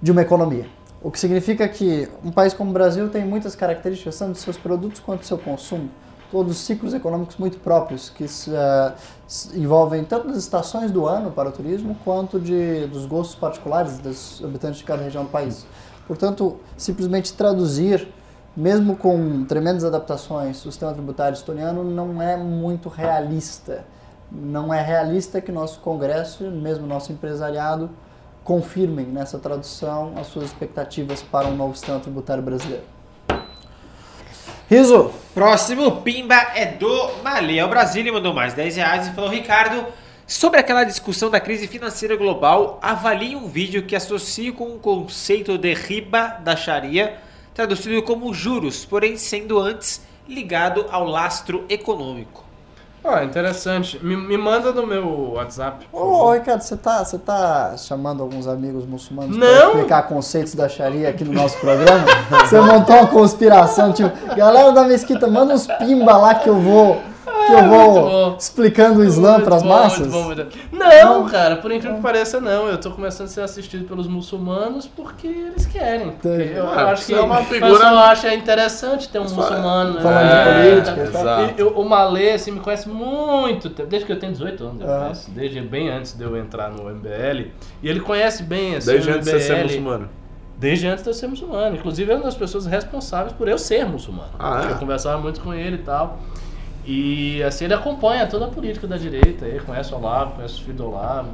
de 0.00 0.12
uma 0.12 0.22
economia. 0.22 0.66
O 1.02 1.10
que 1.10 1.20
significa 1.20 1.68
que 1.68 2.08
um 2.24 2.30
país 2.30 2.52
como 2.52 2.70
o 2.70 2.72
Brasil 2.72 3.08
tem 3.08 3.24
muitas 3.24 3.54
características, 3.54 4.18
tanto 4.18 4.32
de 4.32 4.38
seus 4.38 4.56
produtos 4.56 5.00
quanto 5.00 5.20
do 5.20 5.26
seu 5.26 5.38
consumo. 5.38 5.88
Todos 6.30 6.56
os 6.56 6.66
ciclos 6.66 6.92
econômicos 6.92 7.36
muito 7.36 7.58
próprios, 7.58 8.10
que 8.10 8.26
se, 8.26 8.50
se 9.28 9.56
envolvem 9.56 10.02
tanto 10.04 10.26
das 10.26 10.38
estações 10.38 10.90
do 10.90 11.06
ano 11.06 11.30
para 11.30 11.48
o 11.48 11.52
turismo, 11.52 11.96
quanto 12.04 12.40
de, 12.40 12.86
dos 12.88 13.06
gostos 13.06 13.36
particulares 13.36 13.98
dos 13.98 14.42
habitantes 14.44 14.78
de 14.78 14.84
cada 14.84 15.04
região 15.04 15.22
do 15.22 15.30
país. 15.30 15.64
Portanto, 16.08 16.56
simplesmente 16.76 17.32
traduzir, 17.32 18.08
mesmo 18.56 18.96
com 18.96 19.44
tremendas 19.44 19.84
adaptações, 19.84 20.58
o 20.64 20.72
sistema 20.72 20.92
tributário 20.92 21.34
estoniano 21.34 21.84
não 21.84 22.20
é 22.20 22.36
muito 22.36 22.88
realista. 22.88 23.84
Não 24.32 24.74
é 24.74 24.82
realista 24.82 25.40
que 25.40 25.52
nosso 25.52 25.78
Congresso, 25.80 26.44
mesmo 26.50 26.86
nosso 26.86 27.12
empresariado, 27.12 27.90
confirmem 28.46 29.06
nessa 29.06 29.40
tradução 29.40 30.14
as 30.16 30.28
suas 30.28 30.46
expectativas 30.46 31.20
para 31.20 31.48
um 31.48 31.56
novo 31.56 31.74
sistema 31.74 31.98
tributário 31.98 32.42
brasileiro. 32.42 32.84
Riso, 34.70 35.10
Próximo 35.34 36.00
Pimba 36.02 36.36
é 36.54 36.66
do 36.66 37.22
Maleu 37.24 37.68
Brasília, 37.68 38.12
mandou 38.12 38.32
mais 38.32 38.54
10 38.54 38.76
reais 38.76 39.08
e 39.08 39.12
falou: 39.12 39.28
Ricardo, 39.28 39.84
sobre 40.28 40.60
aquela 40.60 40.84
discussão 40.84 41.28
da 41.28 41.40
crise 41.40 41.66
financeira 41.66 42.16
global, 42.16 42.78
avalie 42.80 43.34
um 43.34 43.48
vídeo 43.48 43.82
que 43.82 43.96
associe 43.96 44.52
com 44.52 44.74
o 44.74 44.78
conceito 44.78 45.58
de 45.58 45.74
riba 45.74 46.38
da 46.42 46.56
Sharia, 46.56 47.18
traduzido 47.52 48.00
como 48.02 48.32
juros, 48.32 48.84
porém 48.84 49.16
sendo 49.16 49.58
antes 49.58 50.02
ligado 50.28 50.86
ao 50.90 51.04
lastro 51.04 51.64
econômico. 51.68 52.45
Ah, 53.08 53.22
interessante. 53.24 54.04
Me, 54.04 54.16
me 54.16 54.36
manda 54.36 54.72
no 54.72 54.84
meu 54.84 55.32
WhatsApp. 55.34 55.86
Ô. 55.92 56.32
Ricardo, 56.32 56.60
você 56.62 56.76
tá, 56.76 57.04
você 57.04 57.16
tá 57.18 57.76
chamando 57.76 58.20
alguns 58.22 58.48
amigos 58.48 58.84
muçulmanos 58.84 59.36
para 59.38 59.66
explicar 59.66 60.02
conceitos 60.08 60.54
da 60.54 60.68
Sharia 60.68 61.08
aqui 61.08 61.24
no 61.24 61.32
nosso 61.32 61.56
programa? 61.58 62.04
Você 62.40 62.60
montou 62.60 62.96
uma 62.96 63.06
conspiração, 63.06 63.92
tipo, 63.92 64.10
galera 64.34 64.72
da 64.72 64.84
mesquita, 64.84 65.28
manda 65.28 65.54
uns 65.54 65.66
pimba 65.66 66.16
lá 66.16 66.34
que 66.34 66.48
eu 66.48 66.56
vou, 66.56 67.00
que 67.46 67.52
eu 67.52 67.64
vou 67.68 68.36
explicando 68.38 69.00
o 69.00 69.04
Islã 69.04 69.40
para 69.40 69.56
as 69.56 69.62
massas? 69.62 69.98
muito 70.00 70.12
bom, 70.12 70.24
muito 70.24 70.44
bom. 70.44 70.50
Não, 70.76 71.28
cara, 71.28 71.56
por 71.56 71.70
incrível 71.72 71.96
que 71.96 72.02
pareça, 72.02 72.40
não. 72.40 72.68
Eu 72.68 72.78
tô 72.78 72.90
começando 72.90 73.26
a 73.26 73.30
ser 73.30 73.40
assistido 73.42 73.86
pelos 73.86 74.06
muçulmanos 74.06 74.86
porque 74.86 75.26
eles 75.26 75.66
querem. 75.66 76.10
Porque 76.10 76.28
eu 76.28 76.68
Ah, 76.68 76.90
acho 76.90 77.02
você 77.04 77.12
que 77.14 77.18
é 77.18 77.22
uma 77.22 77.40
o 77.40 77.44
figura- 77.44 77.72
pessoal 77.72 77.96
acha 77.98 78.34
interessante 78.34 79.08
ter 79.08 79.18
um 79.18 79.22
muçulmano. 79.22 80.00
Falando 80.00 80.24
né? 80.24 80.44
de 80.44 80.70
política 80.74 81.00
e 81.00 81.02
É, 81.02 81.06
tal. 81.10 81.22
Exato. 81.22 81.54
e 81.56 81.60
eu- 81.60 81.68
o 81.78 81.88
Malê, 81.88 82.32
assim, 82.32 82.50
me 82.50 82.60
conhece 82.60 82.88
muito 82.88 83.70
tempo, 83.70 83.88
desde 83.88 84.06
que 84.06 84.12
eu 84.12 84.18
tenho 84.18 84.32
18 84.32 84.64
anos, 84.64 84.80
eu 84.82 84.90
Ah. 84.92 85.00
conheço, 85.04 85.30
desde 85.30 85.60
bem 85.60 85.88
antes 85.88 86.12
de 86.12 86.24
eu 86.24 86.36
entrar 86.36 86.70
no 86.70 86.88
MBL. 86.90 87.52
E 87.82 87.88
ele 87.88 88.00
conhece 88.00 88.42
bem, 88.42 88.76
assim, 88.76 88.90
Desde 88.90 89.10
o 89.10 89.14
antes 89.14 89.30
de 89.32 89.40
ser 89.40 89.62
muçulmano. 89.62 90.08
Desde 90.58 90.86
antes 90.88 91.04
de 91.04 91.10
eu 91.10 91.14
ser 91.14 91.26
muçulmano. 91.26 91.76
Inclusive, 91.76 92.10
é 92.10 92.14
uma 92.14 92.24
das 92.24 92.34
pessoas 92.34 92.64
responsáveis 92.64 93.32
por 93.34 93.46
eu 93.46 93.58
ser 93.58 93.84
muçulmano. 93.84 94.30
Ah, 94.38 94.64
é? 94.66 94.72
Eu 94.72 94.76
conversava 94.76 95.18
muito 95.20 95.40
com 95.42 95.52
ele 95.52 95.76
e 95.76 95.80
tal. 95.80 96.18
E 96.88 97.42
assim, 97.42 97.64
ele 97.64 97.74
acompanha 97.74 98.26
toda 98.28 98.44
a 98.44 98.48
política 98.48 98.86
da 98.86 98.96
direita. 98.96 99.44
Ele 99.44 99.58
conhece 99.60 99.92
o 99.92 99.96
Olavo, 99.96 100.34
conhece 100.36 100.54
os 100.54 100.60
filhos 100.60 100.76
do 100.76 100.86
Olavo. 100.86 101.28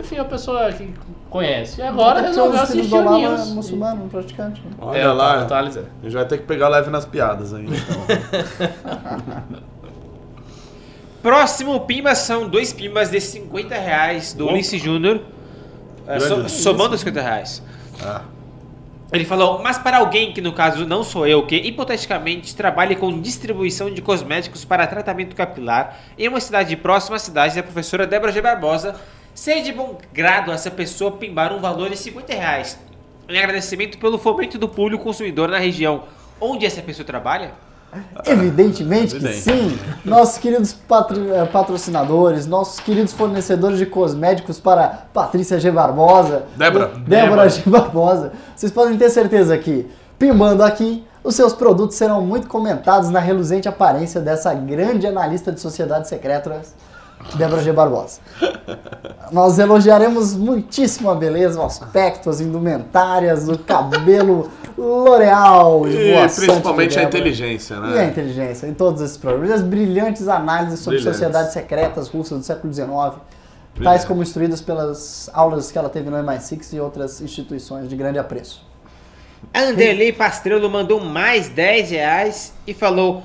Enfim, 0.00 0.16
uma 0.16 0.24
pessoa 0.24 0.72
que 0.72 0.92
conhece. 1.30 1.80
E 1.80 1.84
agora 1.84 2.20
resolveu 2.22 2.60
assistir 2.60 2.88
do 2.90 2.96
o 2.96 2.98
Olavo 2.98 3.18
News. 3.18 3.40
é 3.40 3.44
muçulmano, 3.52 4.04
um 4.04 4.08
praticante. 4.08 4.60
né? 4.62 4.70
Olha 4.80 4.98
É, 4.98 5.08
o 5.08 5.14
lá. 5.14 5.44
Thales 5.44 5.76
é. 5.76 5.80
A 5.80 6.04
gente 6.04 6.14
vai 6.14 6.24
ter 6.24 6.38
que 6.38 6.44
pegar 6.44 6.68
leve 6.68 6.90
nas 6.90 7.06
piadas 7.06 7.54
ainda. 7.54 7.72
Então. 7.76 9.60
Próximo 11.22 11.78
Pimba 11.80 12.14
são 12.14 12.48
dois 12.48 12.72
Pimbas 12.72 13.10
de 13.10 13.20
50 13.20 13.74
reais 13.74 14.32
do 14.32 14.44
Opa. 14.44 14.54
Ulisses 14.54 14.80
Júnior. 14.82 15.20
é, 16.06 16.18
so- 16.18 16.48
somando 16.48 16.94
os 16.94 17.00
50 17.00 17.20
reais. 17.20 17.62
Ah. 18.02 18.22
Ele 19.12 19.24
falou, 19.24 19.60
mas 19.60 19.76
para 19.76 19.98
alguém 19.98 20.32
que 20.32 20.40
no 20.40 20.52
caso 20.52 20.86
não 20.86 21.02
sou 21.02 21.26
eu, 21.26 21.44
que 21.44 21.56
hipoteticamente 21.56 22.54
trabalhe 22.54 22.94
com 22.94 23.20
distribuição 23.20 23.92
de 23.92 24.00
cosméticos 24.00 24.64
para 24.64 24.86
tratamento 24.86 25.34
capilar 25.34 25.98
em 26.16 26.28
uma 26.28 26.40
cidade 26.40 26.76
próxima 26.76 27.16
à 27.16 27.18
cidade 27.18 27.56
da 27.56 27.62
professora 27.62 28.06
Débora 28.06 28.30
G. 28.30 28.40
Barbosa, 28.40 29.00
seria 29.34 29.64
de 29.64 29.72
bom 29.72 29.98
grado 30.12 30.52
essa 30.52 30.70
pessoa 30.70 31.12
pimbar 31.12 31.52
um 31.52 31.58
valor 31.58 31.90
de 31.90 31.96
50 31.96 32.32
reais 32.32 32.78
em 33.28 33.36
agradecimento 33.38 33.98
pelo 33.98 34.18
fomento 34.18 34.58
do 34.58 34.68
público 34.68 35.02
consumidor 35.02 35.48
na 35.48 35.58
região 35.58 36.04
onde 36.40 36.64
essa 36.64 36.80
pessoa 36.80 37.04
trabalha? 37.04 37.52
Evidentemente 38.26 39.18
que 39.18 39.32
sim. 39.32 39.78
Nossos 40.04 40.38
queridos 40.38 40.72
patro- 40.72 41.32
eh, 41.34 41.44
patrocinadores, 41.46 42.46
nossos 42.46 42.78
queridos 42.80 43.12
fornecedores 43.12 43.78
de 43.78 43.86
cosméticos 43.86 44.60
para 44.60 45.06
Patrícia 45.12 45.58
G. 45.58 45.70
Barbosa. 45.70 46.44
Débora. 46.56 46.86
Débora 46.86 47.04
Débora. 47.08 47.48
G. 47.48 47.62
Barbosa. 47.66 48.32
Vocês 48.54 48.70
podem 48.70 48.96
ter 48.96 49.10
certeza 49.10 49.56
que, 49.58 49.88
pimbando 50.18 50.62
aqui, 50.62 51.04
os 51.24 51.34
seus 51.34 51.52
produtos 51.52 51.96
serão 51.96 52.20
muito 52.22 52.46
comentados 52.46 53.10
na 53.10 53.20
reluzente 53.20 53.68
aparência 53.68 54.20
dessa 54.20 54.54
grande 54.54 55.06
analista 55.06 55.52
de 55.52 55.60
sociedades 55.60 56.08
secretas, 56.08 56.74
Débora 57.36 57.62
G. 57.62 57.72
Barbosa. 57.72 58.20
Nós 59.32 59.58
elogiaremos 59.58 60.34
muitíssimo 60.36 61.10
a 61.10 61.14
beleza, 61.14 61.60
o 61.60 61.64
aspecto, 61.64 62.28
as 62.30 62.40
indumentárias, 62.40 63.48
o 63.48 63.56
cabelo 63.58 64.50
L'Oreal 64.76 65.82
E 65.86 66.14
principalmente 66.34 66.98
a 66.98 67.02
inteligência, 67.02 67.74
E 67.74 67.76
a 67.76 67.80
né? 67.80 68.06
inteligência 68.06 68.66
em 68.66 68.74
todos 68.74 69.00
esses 69.02 69.16
programas. 69.16 69.50
E 69.50 69.52
as 69.52 69.62
brilhantes 69.62 70.26
análises 70.28 70.80
sobre 70.80 70.98
Brilhantes. 70.98 71.18
sociedades 71.18 71.52
secretas 71.52 72.08
russas 72.08 72.38
do 72.38 72.44
século 72.44 72.72
XIX, 72.72 72.86
tais 72.88 73.18
Brilhantes. 73.74 74.04
como 74.06 74.22
instruídas 74.22 74.60
pelas 74.60 75.28
aulas 75.32 75.70
que 75.70 75.78
ela 75.78 75.88
teve 75.88 76.08
no 76.10 76.16
MI6 76.16 76.72
e 76.74 76.80
outras 76.80 77.20
instituições 77.20 77.88
de 77.88 77.96
grande 77.96 78.18
apreço. 78.18 78.64
Anderley 79.54 80.12
Pastrello 80.12 80.68
mandou 80.68 81.00
mais 81.00 81.48
10 81.48 81.90
reais 81.90 82.52
e 82.66 82.74
falou: 82.74 83.22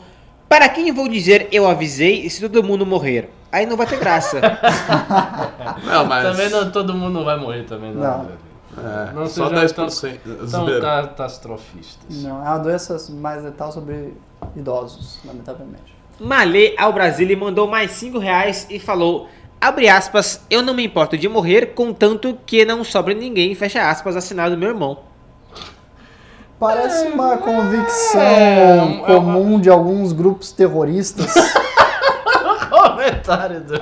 Para 0.47 0.69
quem 0.69 0.91
vou 0.91 1.07
dizer 1.09 1.47
eu 1.51 1.67
avisei 1.67 2.29
se 2.29 2.41
todo 2.41 2.63
mundo 2.63 2.85
morrer? 2.85 3.29
Aí 3.55 3.65
não 3.65 3.77
vai 3.77 3.87
ter 3.87 3.97
graça. 3.97 4.37
Não, 5.85 6.05
mas. 6.05 6.27
Também 6.29 6.49
não, 6.49 6.69
todo 6.69 6.93
mundo 6.93 7.13
não 7.13 7.23
vai 7.23 7.37
morrer 7.39 7.63
também, 7.63 7.93
não. 7.93 8.01
Não. 8.01 8.29
É, 8.77 9.13
Não 9.13 9.27
só 9.27 9.47
seja 9.47 9.73
10%. 9.73 10.47
São 10.47 10.65
catastrofistas. 10.81 12.21
Não, 12.21 12.45
é 12.45 12.49
uma 12.49 12.57
doença 12.57 12.97
mais 13.13 13.41
letal 13.45 13.71
sobre 13.71 14.13
idosos, 14.57 15.19
lamentavelmente. 15.23 15.95
Malê 16.19 16.75
ao 16.77 16.91
Brasil 16.91 17.37
mandou 17.37 17.65
mais 17.65 17.91
5 17.91 18.19
reais 18.19 18.67
e 18.69 18.77
falou: 18.77 19.29
Abre 19.61 19.87
aspas, 19.87 20.41
eu 20.49 20.61
não 20.61 20.73
me 20.73 20.85
importo 20.85 21.17
de 21.17 21.29
morrer, 21.29 21.67
contanto 21.67 22.37
que 22.45 22.65
não 22.65 22.83
sobre 22.83 23.13
ninguém, 23.13 23.55
fecha 23.55 23.89
aspas, 23.89 24.17
assinado 24.17 24.57
meu 24.57 24.67
irmão. 24.67 24.99
Parece 26.59 27.07
uma 27.07 27.37
convicção 27.37 28.19
é 28.21 28.81
uma- 28.81 29.05
comum 29.05 29.59
de 29.61 29.69
alguns 29.69 30.11
grupos 30.11 30.51
terroristas. 30.51 31.33
Comentário 33.25 33.61
do 33.61 33.73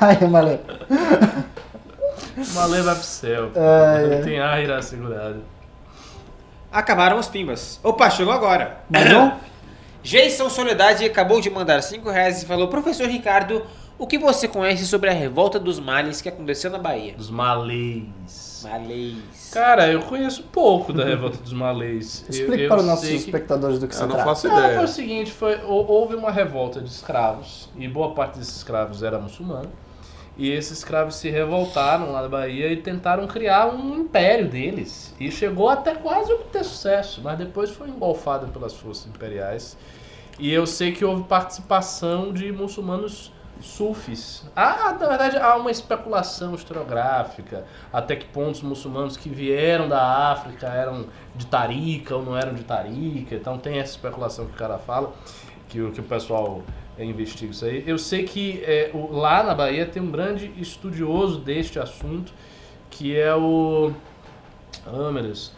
Aí, 0.00 0.24
Malê. 0.26 0.58
Malê 2.54 2.82
vai 2.82 2.94
pro 2.94 3.04
céu. 3.04 3.50
É, 3.54 4.14
é. 4.14 4.22
Tem 4.22 4.40
ar 4.40 4.62
irá 4.62 4.80
segurado. 4.80 5.42
Acabaram 6.72 7.18
os 7.18 7.28
pimbas. 7.28 7.78
Opa, 7.82 8.08
chegou 8.08 8.32
agora. 8.32 8.80
Um? 8.90 9.52
Jason 10.02 10.48
Soledade 10.48 11.04
acabou 11.04 11.40
de 11.40 11.50
mandar 11.50 11.82
5 11.82 12.08
reais 12.10 12.42
e 12.42 12.46
falou: 12.46 12.68
Professor 12.68 13.06
Ricardo, 13.06 13.64
o 13.98 14.06
que 14.06 14.18
você 14.18 14.48
conhece 14.48 14.86
sobre 14.86 15.10
a 15.10 15.12
revolta 15.12 15.60
dos 15.60 15.78
males 15.78 16.20
que 16.22 16.28
aconteceu 16.28 16.70
na 16.70 16.78
Bahia? 16.78 17.14
Dos 17.14 17.30
malês. 17.30 18.51
Malês. 18.64 19.50
Cara, 19.52 19.88
eu 19.90 20.00
conheço 20.02 20.42
pouco 20.44 20.92
da 20.92 21.04
revolta 21.04 21.38
dos 21.38 21.52
malês. 21.52 22.24
Eu- 22.28 22.30
Explique 22.30 22.62
eu 22.64 22.68
para 22.68 22.80
os 22.80 22.86
nossos 22.86 23.08
que- 23.08 23.14
espectadores 23.14 23.78
do 23.78 23.88
que 23.88 23.94
se 23.94 24.02
Eu 24.02 24.06
não 24.08 24.14
trata. 24.14 24.28
faço 24.30 24.48
Não, 24.48 24.54
foi 24.56 24.64
ideia. 24.64 24.80
o 24.82 24.88
seguinte, 24.88 25.30
foi, 25.32 25.60
hou- 25.64 25.86
houve 25.90 26.14
uma 26.14 26.30
revolta 26.30 26.80
de 26.80 26.88
escravos, 26.90 27.68
e 27.76 27.86
boa 27.88 28.14
parte 28.14 28.38
desses 28.38 28.56
escravos 28.56 29.02
era 29.02 29.18
muçulmano, 29.18 29.70
e 30.36 30.50
esses 30.50 30.78
escravos 30.78 31.16
se 31.16 31.28
revoltaram 31.28 32.10
lá 32.12 32.22
da 32.22 32.28
Bahia 32.28 32.72
e 32.72 32.76
tentaram 32.78 33.26
criar 33.26 33.66
um 33.68 33.96
império 33.98 34.48
deles, 34.48 35.14
e 35.20 35.30
chegou 35.30 35.68
até 35.68 35.94
quase 35.94 36.32
obter 36.32 36.64
sucesso, 36.64 37.20
mas 37.22 37.36
depois 37.38 37.70
foi 37.70 37.88
engolfado 37.88 38.48
pelas 38.48 38.72
forças 38.74 39.06
imperiais, 39.06 39.76
e 40.38 40.50
eu 40.52 40.66
sei 40.66 40.92
que 40.92 41.04
houve 41.04 41.24
participação 41.24 42.32
de 42.32 42.50
muçulmanos 42.50 43.30
sufis. 43.62 44.44
Ah, 44.54 44.96
na 44.98 45.08
verdade, 45.08 45.36
há 45.38 45.56
uma 45.56 45.70
especulação 45.70 46.54
historiográfica, 46.54 47.64
até 47.92 48.16
que 48.16 48.26
pontos 48.26 48.60
muçulmanos 48.62 49.16
que 49.16 49.28
vieram 49.28 49.88
da 49.88 50.30
África 50.32 50.66
eram 50.66 51.06
de 51.34 51.46
Tarica 51.46 52.16
ou 52.16 52.22
não 52.24 52.36
eram 52.36 52.54
de 52.54 52.64
Tarica, 52.64 53.34
então 53.34 53.56
tem 53.58 53.78
essa 53.78 53.92
especulação 53.92 54.46
que 54.46 54.52
o 54.52 54.56
cara 54.56 54.78
fala, 54.78 55.12
que 55.68 55.80
o, 55.80 55.90
que 55.92 56.00
o 56.00 56.04
pessoal 56.04 56.62
investiga 56.98 57.52
isso 57.52 57.64
aí. 57.64 57.82
Eu 57.86 57.96
sei 57.98 58.24
que 58.24 58.62
é, 58.64 58.90
o- 58.92 59.12
lá 59.16 59.42
na 59.42 59.54
Bahia 59.54 59.86
tem 59.86 60.02
um 60.02 60.10
grande 60.10 60.52
estudioso 60.58 61.38
deste 61.38 61.78
assunto, 61.78 62.32
que 62.90 63.18
é 63.18 63.34
o... 63.34 63.92
Ah, 64.86 65.10
meu 65.10 65.22
Deus. 65.22 65.52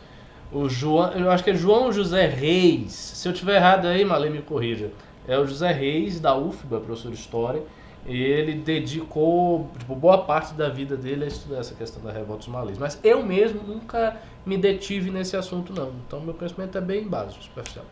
O 0.53 0.69
João, 0.69 1.11
eu 1.13 1.31
acho 1.33 1.43
que 1.43 1.51
é 1.51 1.55
João 1.55 1.91
José 1.93 2.27
Reis. 2.27 2.93
Se 2.93 3.29
eu 3.29 3.33
tiver 3.33 3.57
errado 3.57 3.87
aí, 3.87 4.05
Malê, 4.05 4.31
me 4.31 4.41
corrija. 4.43 4.91
É 5.27 5.37
o 5.39 5.47
José 5.47 5.73
Reis, 5.73 6.21
da 6.21 6.37
UFBA, 6.37 6.79
professor 6.81 7.11
de 7.11 7.19
História. 7.19 7.63
E 8.07 8.23
ele 8.23 8.55
dedicou 8.55 9.71
tipo, 9.79 9.95
boa 9.95 10.19
parte 10.19 10.53
da 10.55 10.69
vida 10.69 10.97
dele 10.97 11.25
a 11.25 11.29
estudar 11.29 11.59
essa 11.59 11.75
questão 11.75 12.03
da 12.03 12.13
revolta 12.13 12.41
dos 12.41 12.49
malês. 12.49 12.77
Mas 12.77 12.99
eu 13.03 13.23
mesmo 13.23 13.63
nunca 13.63 14.17
me 14.45 14.59
detive 14.59 15.11
nesse 15.11 15.37
assunto, 15.37 15.73
não. 15.73 15.93
Então 16.07 16.21
meu 16.21 16.35
conhecimento 16.35 16.77
é 16.77 16.81
bem 16.81 17.09
básico, 17.09 17.43
superficial. 17.43 17.85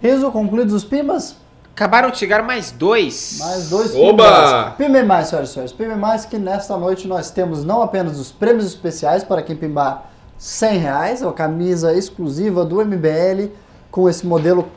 Riso, 0.00 0.30
concluídos 0.32 0.74
os 0.74 0.82
pimbas? 0.82 1.36
Acabaram 1.72 2.10
de 2.10 2.18
chegar 2.18 2.42
mais 2.42 2.72
dois. 2.72 3.38
Mais 3.38 3.70
dois 3.70 3.94
Oba! 3.94 4.24
pimbas. 4.24 4.74
Pimbe 4.76 5.02
mais, 5.04 5.28
senhoras 5.28 5.50
e 5.50 5.52
senhores. 5.52 5.72
Pimbe 5.72 5.94
mais 5.94 6.26
que 6.26 6.36
nesta 6.36 6.76
noite 6.76 7.06
nós 7.06 7.30
temos 7.30 7.64
não 7.64 7.80
apenas 7.80 8.18
os 8.18 8.32
prêmios 8.32 8.66
especiais 8.66 9.22
para 9.22 9.40
quem 9.40 9.54
pimbar 9.54 10.10
100 10.36 10.78
reais, 10.78 11.22
a 11.22 11.32
camisa 11.32 11.94
exclusiva 11.94 12.64
do 12.64 12.84
MBL 12.84 13.52
com 13.92 14.08
esse 14.08 14.26
modelo 14.26 14.68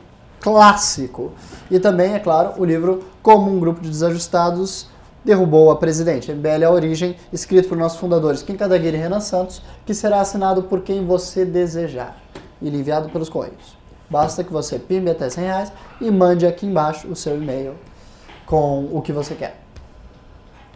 clássico. 0.46 1.32
E 1.68 1.80
também, 1.80 2.14
é 2.14 2.20
claro, 2.20 2.52
o 2.56 2.64
livro 2.64 3.02
Como 3.20 3.50
um 3.50 3.58
Grupo 3.58 3.80
de 3.80 3.88
Desajustados 3.88 4.86
Derrubou 5.24 5.72
a 5.72 5.76
Presidente. 5.76 6.32
MBL 6.32 6.62
é 6.62 6.64
a 6.66 6.70
origem, 6.70 7.16
escrito 7.32 7.68
por 7.68 7.76
nossos 7.76 7.98
fundadores 7.98 8.44
Kim 8.44 8.56
Kadaguiri 8.56 8.96
e 8.96 9.00
Renan 9.00 9.18
Santos, 9.18 9.60
que 9.84 9.92
será 9.92 10.20
assinado 10.20 10.62
por 10.62 10.82
quem 10.82 11.04
você 11.04 11.44
desejar 11.44 12.16
e 12.62 12.68
enviado 12.68 13.08
pelos 13.08 13.28
Correios. 13.28 13.76
Basta 14.08 14.44
que 14.44 14.52
você 14.52 14.78
pimbe 14.78 15.10
até 15.10 15.28
100 15.28 15.44
reais 15.44 15.72
e 16.00 16.08
mande 16.12 16.46
aqui 16.46 16.64
embaixo 16.64 17.08
o 17.08 17.16
seu 17.16 17.36
e-mail 17.36 17.74
com 18.46 18.88
o 18.92 19.02
que 19.02 19.12
você 19.12 19.34
quer. 19.34 19.65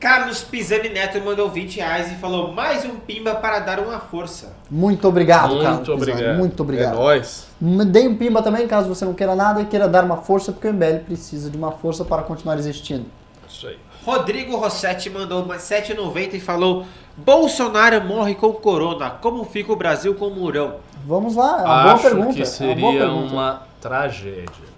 Carlos 0.00 0.42
Pisani 0.42 0.88
Neto 0.88 1.20
mandou 1.22 1.50
20 1.50 1.76
reais 1.76 2.10
e 2.10 2.14
falou: 2.16 2.52
Mais 2.52 2.84
um 2.86 2.96
pimba 2.98 3.34
para 3.34 3.58
dar 3.58 3.78
uma 3.78 4.00
força. 4.00 4.52
Muito 4.70 5.06
obrigado, 5.06 5.50
Muito 5.50 5.62
Carlos. 5.62 5.80
Pisani. 5.88 6.10
obrigado. 6.12 6.38
Muito 6.38 6.58
É 6.58 6.64
obrigado. 6.64 6.94
nóis. 6.94 7.46
Me 7.60 7.84
Dê 7.84 8.08
um 8.08 8.16
pimba 8.16 8.42
também, 8.42 8.66
caso 8.66 8.88
você 8.88 9.04
não 9.04 9.12
queira 9.12 9.36
nada 9.36 9.60
e 9.60 9.66
queira 9.66 9.86
dar 9.86 10.02
uma 10.04 10.16
força, 10.16 10.52
porque 10.52 10.66
o 10.68 10.72
MBL 10.72 11.00
precisa 11.04 11.50
de 11.50 11.56
uma 11.58 11.70
força 11.72 12.02
para 12.04 12.22
continuar 12.22 12.56
existindo. 12.58 13.04
Isso 13.46 13.66
aí. 13.68 13.78
Rodrigo 14.02 14.56
Rossetti 14.56 15.10
mandou 15.10 15.44
mais 15.44 15.62
7,90 15.64 16.32
e 16.34 16.40
falou: 16.40 16.86
Bolsonaro 17.16 18.02
morre 18.02 18.34
com 18.34 18.52
corona. 18.54 19.10
Como 19.10 19.44
fica 19.44 19.70
o 19.70 19.76
Brasil 19.76 20.14
com 20.14 20.28
o 20.28 20.34
Murão? 20.34 20.76
Vamos 21.04 21.36
lá, 21.36 21.60
é 21.60 21.64
uma 21.64 21.82
boa 21.82 21.92
acho 21.94 22.02
pergunta. 22.02 22.32
que 22.32 22.42
é 22.42 22.44
uma 22.66 22.74
boa 22.74 22.92
seria 22.92 23.00
pergunta. 23.00 23.32
uma 23.34 23.62
tragédia. 23.80 24.70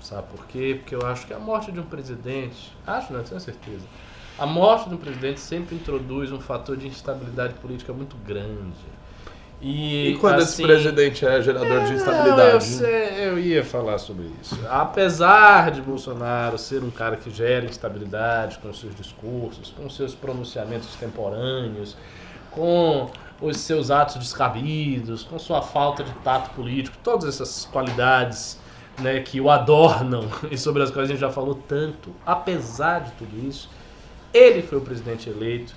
Sabe 0.00 0.24
por 0.36 0.44
quê? 0.46 0.76
Porque 0.80 0.94
eu 0.94 1.06
acho 1.06 1.26
que 1.26 1.32
a 1.32 1.38
morte 1.38 1.72
de 1.72 1.80
um 1.80 1.84
presidente, 1.84 2.76
acho 2.86 3.12
não, 3.12 3.22
tenho 3.22 3.40
certeza. 3.40 3.84
A 4.38 4.46
morte 4.46 4.88
de 4.88 4.94
um 4.94 4.98
presidente 4.98 5.40
sempre 5.40 5.76
introduz 5.76 6.32
um 6.32 6.40
fator 6.40 6.76
de 6.76 6.88
instabilidade 6.88 7.54
política 7.54 7.92
muito 7.92 8.16
grande. 8.16 8.94
E, 9.60 10.10
E 10.10 10.18
quando 10.18 10.40
assim, 10.40 10.44
esse 10.44 10.62
presidente 10.62 11.24
é 11.24 11.40
gerador 11.40 11.84
de 11.84 11.90
não, 11.90 11.94
instabilidade? 11.94 12.82
eu, 12.82 12.88
eu 12.88 13.38
ia 13.38 13.64
falar 13.64 13.98
sobre 13.98 14.30
isso. 14.42 14.58
Apesar 14.68 15.70
de 15.70 15.80
Bolsonaro 15.80 16.58
ser 16.58 16.82
um 16.82 16.90
cara 16.90 17.16
que 17.16 17.30
gera 17.30 17.64
instabilidade 17.64 18.58
com 18.58 18.68
os 18.68 18.80
seus 18.80 18.94
discursos, 18.94 19.70
com 19.70 19.86
os 19.86 19.96
seus 19.96 20.14
pronunciamentos 20.14 20.88
extemporâneos, 20.88 21.96
com 22.50 23.08
os 23.40 23.56
seus 23.58 23.90
atos 23.90 24.16
descabidos, 24.16 25.22
com 25.22 25.38
sua 25.38 25.62
falta 25.62 26.04
de 26.04 26.12
tato 26.16 26.50
político, 26.50 26.96
todas 27.02 27.26
essas 27.26 27.64
qualidades 27.64 28.58
né, 29.00 29.20
que 29.20 29.40
o 29.40 29.50
adornam 29.50 30.28
e 30.50 30.58
sobre 30.58 30.82
as 30.82 30.90
quais 30.90 31.08
a 31.08 31.12
gente 31.12 31.20
já 31.20 31.30
falou 31.30 31.54
tanto, 31.54 32.14
apesar 32.24 33.00
de 33.00 33.12
tudo 33.12 33.48
isso, 33.48 33.68
ele 34.34 34.62
foi 34.62 34.78
o 34.78 34.80
presidente 34.80 35.30
eleito, 35.30 35.72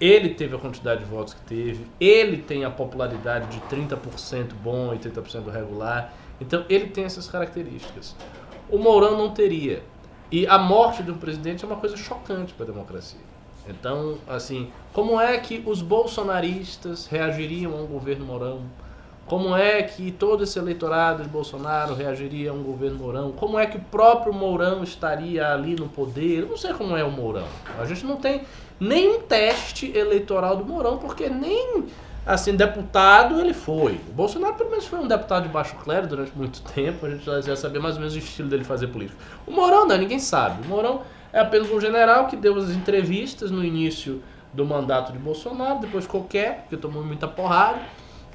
ele 0.00 0.30
teve 0.30 0.56
a 0.56 0.58
quantidade 0.58 1.04
de 1.04 1.06
votos 1.08 1.32
que 1.32 1.42
teve, 1.42 1.86
ele 2.00 2.38
tem 2.38 2.64
a 2.64 2.70
popularidade 2.70 3.46
de 3.46 3.60
30% 3.74 4.52
bom 4.60 4.92
e 4.92 4.98
30% 4.98 5.48
regular, 5.48 6.12
então 6.40 6.64
ele 6.68 6.88
tem 6.88 7.04
essas 7.04 7.28
características. 7.28 8.16
O 8.68 8.78
Mourão 8.78 9.16
não 9.16 9.30
teria. 9.30 9.84
E 10.32 10.44
a 10.46 10.58
morte 10.58 11.04
de 11.04 11.10
um 11.12 11.18
presidente 11.18 11.64
é 11.64 11.66
uma 11.66 11.76
coisa 11.76 11.96
chocante 11.96 12.52
para 12.52 12.64
a 12.64 12.68
democracia. 12.68 13.20
Então, 13.68 14.18
assim, 14.26 14.72
como 14.92 15.20
é 15.20 15.38
que 15.38 15.62
os 15.64 15.80
bolsonaristas 15.80 17.06
reagiriam 17.06 17.72
a 17.72 17.76
um 17.76 17.86
governo 17.86 18.26
Mourão? 18.26 18.62
Como 19.30 19.54
é 19.54 19.80
que 19.84 20.10
todo 20.10 20.42
esse 20.42 20.58
eleitorado 20.58 21.22
de 21.22 21.28
Bolsonaro 21.28 21.94
reagiria 21.94 22.50
a 22.50 22.52
um 22.52 22.64
governo 22.64 22.98
Mourão? 22.98 23.30
Como 23.30 23.56
é 23.56 23.64
que 23.64 23.76
o 23.76 23.80
próprio 23.80 24.32
Mourão 24.32 24.82
estaria 24.82 25.52
ali 25.52 25.76
no 25.76 25.88
poder? 25.88 26.40
Eu 26.40 26.48
não 26.48 26.56
sei 26.56 26.72
como 26.72 26.96
é 26.96 27.04
o 27.04 27.12
Mourão. 27.12 27.46
A 27.78 27.84
gente 27.84 28.04
não 28.04 28.16
tem 28.16 28.42
nenhum 28.80 29.20
teste 29.20 29.96
eleitoral 29.96 30.56
do 30.56 30.64
Mourão, 30.64 30.98
porque 30.98 31.28
nem 31.28 31.84
assim, 32.26 32.56
deputado 32.56 33.40
ele 33.40 33.54
foi. 33.54 34.00
O 34.08 34.12
Bolsonaro 34.14 34.54
pelo 34.54 34.70
menos 34.70 34.86
foi 34.86 34.98
um 34.98 35.06
deputado 35.06 35.44
de 35.44 35.50
baixo 35.50 35.76
clero 35.76 36.08
durante 36.08 36.36
muito 36.36 36.60
tempo, 36.74 37.06
a 37.06 37.10
gente 37.10 37.24
já 37.24 37.54
sabia 37.54 37.80
mais 37.80 37.94
ou 37.94 38.00
menos 38.00 38.16
o 38.16 38.18
estilo 38.18 38.48
dele 38.48 38.64
fazer 38.64 38.88
política. 38.88 39.16
O 39.46 39.52
Mourão 39.52 39.86
não, 39.86 39.96
ninguém 39.96 40.18
sabe. 40.18 40.66
O 40.66 40.68
Mourão 40.68 41.02
é 41.32 41.38
apenas 41.38 41.70
um 41.70 41.80
general 41.80 42.26
que 42.26 42.34
deu 42.34 42.58
as 42.58 42.70
entrevistas 42.70 43.52
no 43.52 43.64
início 43.64 44.20
do 44.52 44.64
mandato 44.64 45.12
de 45.12 45.20
Bolsonaro, 45.20 45.78
depois 45.78 46.04
qualquer, 46.04 46.62
porque 46.62 46.76
tomou 46.76 47.04
muita 47.04 47.28
porrada. 47.28 47.78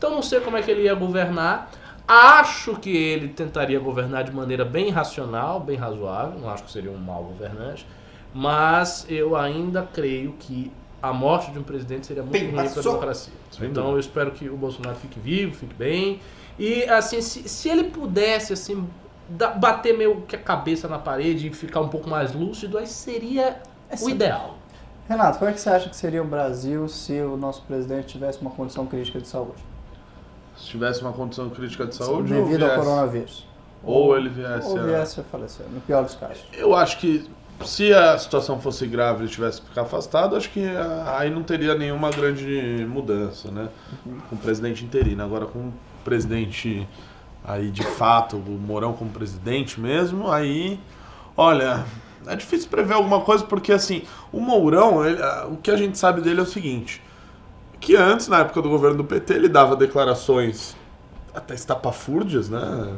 Então 0.06 0.14
não 0.18 0.22
sei 0.22 0.40
como 0.40 0.56
é 0.56 0.62
que 0.62 0.70
ele 0.70 0.84
ia 0.84 0.94
governar. 0.94 1.72
Acho 2.08 2.76
que 2.76 2.96
ele 2.96 3.30
tentaria 3.30 3.80
governar 3.80 4.24
de 4.24 4.32
maneira 4.32 4.64
bem 4.64 4.92
racional, 4.92 5.60
bem 5.60 5.78
razoável. 5.78 6.40
Não 6.40 6.48
acho 6.48 6.64
que 6.64 6.72
seria 6.72 6.92
um 6.92 6.98
mau 6.98 7.24
governante. 7.24 7.88
Mas 8.32 9.08
eu 9.10 9.36
ainda 9.36 9.82
creio 9.82 10.34
que 10.34 10.72
a 11.02 11.12
morte 11.12 11.50
de 11.52 11.58
um 11.58 11.64
presidente 11.64 12.06
seria 12.06 12.22
muito 12.22 12.34
Bem, 12.34 12.52
ruim 12.52 12.70
para 12.70 12.80
a 12.80 12.84
democracia. 12.84 13.34
Então 13.64 13.94
eu 13.94 14.00
espero 14.00 14.30
que 14.30 14.48
o 14.48 14.56
Bolsonaro 14.56 14.96
fique 14.98 15.20
vivo, 15.20 15.56
fique 15.56 15.74
bem. 15.74 16.20
E 16.60 16.84
assim, 16.84 17.20
se, 17.20 17.50
se 17.50 17.68
ele 17.68 17.86
pudesse 17.86 18.54
assim 18.54 18.88
da- 19.28 19.52
bater 19.52 19.98
meio 19.98 20.22
que 20.22 20.36
a 20.36 20.40
cabeça 20.40 20.88
na 20.88 21.00
parede 21.00 21.48
e 21.48 21.52
ficar 21.52 21.82
um 21.82 21.90
pouco 21.90 22.08
mais 22.08 22.32
lúcido, 22.32 22.78
aí 22.78 22.86
seria 22.86 23.60
o 24.00 24.08
ideal. 24.08 24.56
Renato, 25.10 25.40
como 25.40 25.50
é 25.50 25.54
que 25.54 25.60
você 25.60 25.70
acha 25.72 25.90
que 25.90 25.96
seria 25.96 26.22
o 26.22 26.28
Brasil 26.28 26.88
se 26.88 27.20
o 27.22 27.36
nosso 27.36 27.64
presidente 27.64 28.10
tivesse 28.10 28.40
uma 28.40 28.52
condição 28.52 28.86
crítica 28.86 29.20
de 29.20 29.28
saúde? 29.28 29.64
Se 30.58 30.68
tivesse 30.68 31.02
uma 31.02 31.12
condição 31.14 31.50
crítica 31.50 31.86
de 31.86 31.96
saúde, 31.96 32.34
devido 32.34 32.64
ou 32.64 32.70
ao 32.72 32.76
coronavírus. 32.78 33.46
ou 33.84 34.18
ele 34.18 34.30
viesse, 34.30 34.68
Ou 34.70 34.80
a- 34.80 34.84
viesse 34.84 35.20
a 35.20 35.24
falecer, 35.24 35.66
no 35.72 35.82
pior 35.82 36.04
dos 36.04 36.16
casos. 36.16 36.44
Eu 36.54 36.74
acho 36.76 36.98
que 37.00 37.30
se 37.64 37.94
a 37.94 38.18
situação 38.18 38.60
fosse 38.60 38.86
grave 38.88 39.20
e 39.20 39.24
ele 39.24 39.32
tivesse 39.32 39.62
que 39.62 39.68
ficar 39.70 39.84
afastado, 39.84 40.36
acho 40.36 40.50
que 40.50 40.66
ah, 40.66 41.16
aí 41.20 41.30
não 41.30 41.44
teria 41.44 41.76
nenhuma 41.76 42.10
grande 42.10 42.86
mudança, 42.90 43.50
né? 43.52 43.70
Com 44.30 44.36
o 44.36 44.40
presidente 44.40 44.84
interino. 44.84 45.24
Agora 45.24 45.46
com 45.46 45.60
o 45.60 45.74
presidente 46.04 46.88
aí 47.44 47.70
de 47.70 47.84
fato, 47.84 48.38
o 48.38 48.40
Mourão 48.60 48.94
como 48.94 49.12
presidente 49.12 49.80
mesmo, 49.80 50.32
aí, 50.32 50.80
olha, 51.38 51.86
é 52.26 52.36
difícil 52.36 52.70
prever 52.70 52.96
alguma 52.96 53.22
coisa 53.22 53.44
porque 53.44 53.72
assim, 53.72 54.02
o 54.32 54.40
Mourão, 54.40 55.06
ele- 55.06 55.22
ah, 55.22 55.48
o 55.50 55.58
que 55.58 55.70
a 55.70 55.78
gente 55.78 55.98
sabe 55.98 56.22
dele 56.22 56.40
é 56.40 56.44
o 56.44 56.46
seguinte, 56.48 57.02
que 57.86 57.96
antes, 57.96 58.28
na 58.28 58.40
época 58.40 58.64
do 58.64 58.70
governo 58.70 58.98
do 58.98 59.04
PT, 59.04 59.36
ele 59.36 59.48
dava 59.48 59.76
declarações 59.76 60.76
até 61.36 61.54
estapafúrdias, 61.54 62.50
né? 62.50 62.96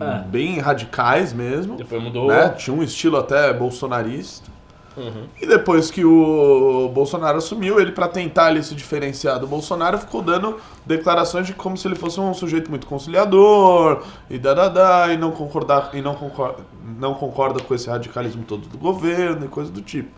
É. 0.00 0.18
Bem 0.26 0.58
radicais 0.58 1.34
mesmo 1.34 1.76
Depois 1.76 2.02
mudou. 2.02 2.28
né? 2.28 2.48
Tinha 2.48 2.74
um 2.74 2.82
estilo 2.82 3.18
até 3.18 3.52
bolsonarista. 3.52 4.50
Uhum. 4.96 5.26
E 5.40 5.46
depois 5.46 5.90
que 5.90 6.02
o 6.02 6.90
Bolsonaro 6.94 7.36
assumiu, 7.36 7.78
ele 7.78 7.92
para 7.92 8.08
tentar 8.08 8.46
ali, 8.46 8.64
se 8.64 8.74
diferenciar 8.74 9.38
do 9.38 9.46
Bolsonaro, 9.46 9.98
ficou 9.98 10.22
dando 10.22 10.58
declarações 10.86 11.46
de 11.46 11.52
como 11.52 11.76
se 11.76 11.86
ele 11.86 11.94
fosse 11.94 12.18
um 12.18 12.32
sujeito 12.32 12.70
muito 12.70 12.86
conciliador 12.86 14.02
e 14.30 14.38
dadadá, 14.38 15.12
e 15.12 15.18
não 15.18 15.30
concordar 15.30 15.90
e 15.92 16.00
não 16.00 16.14
concorda, 16.14 16.62
não 16.98 17.12
concorda 17.12 17.62
com 17.62 17.74
esse 17.74 17.88
radicalismo 17.90 18.44
todo 18.44 18.66
do 18.66 18.78
governo 18.78 19.44
e 19.44 19.48
coisa 19.48 19.70
do 19.70 19.82
tipo. 19.82 20.10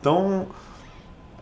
Então, 0.00 0.46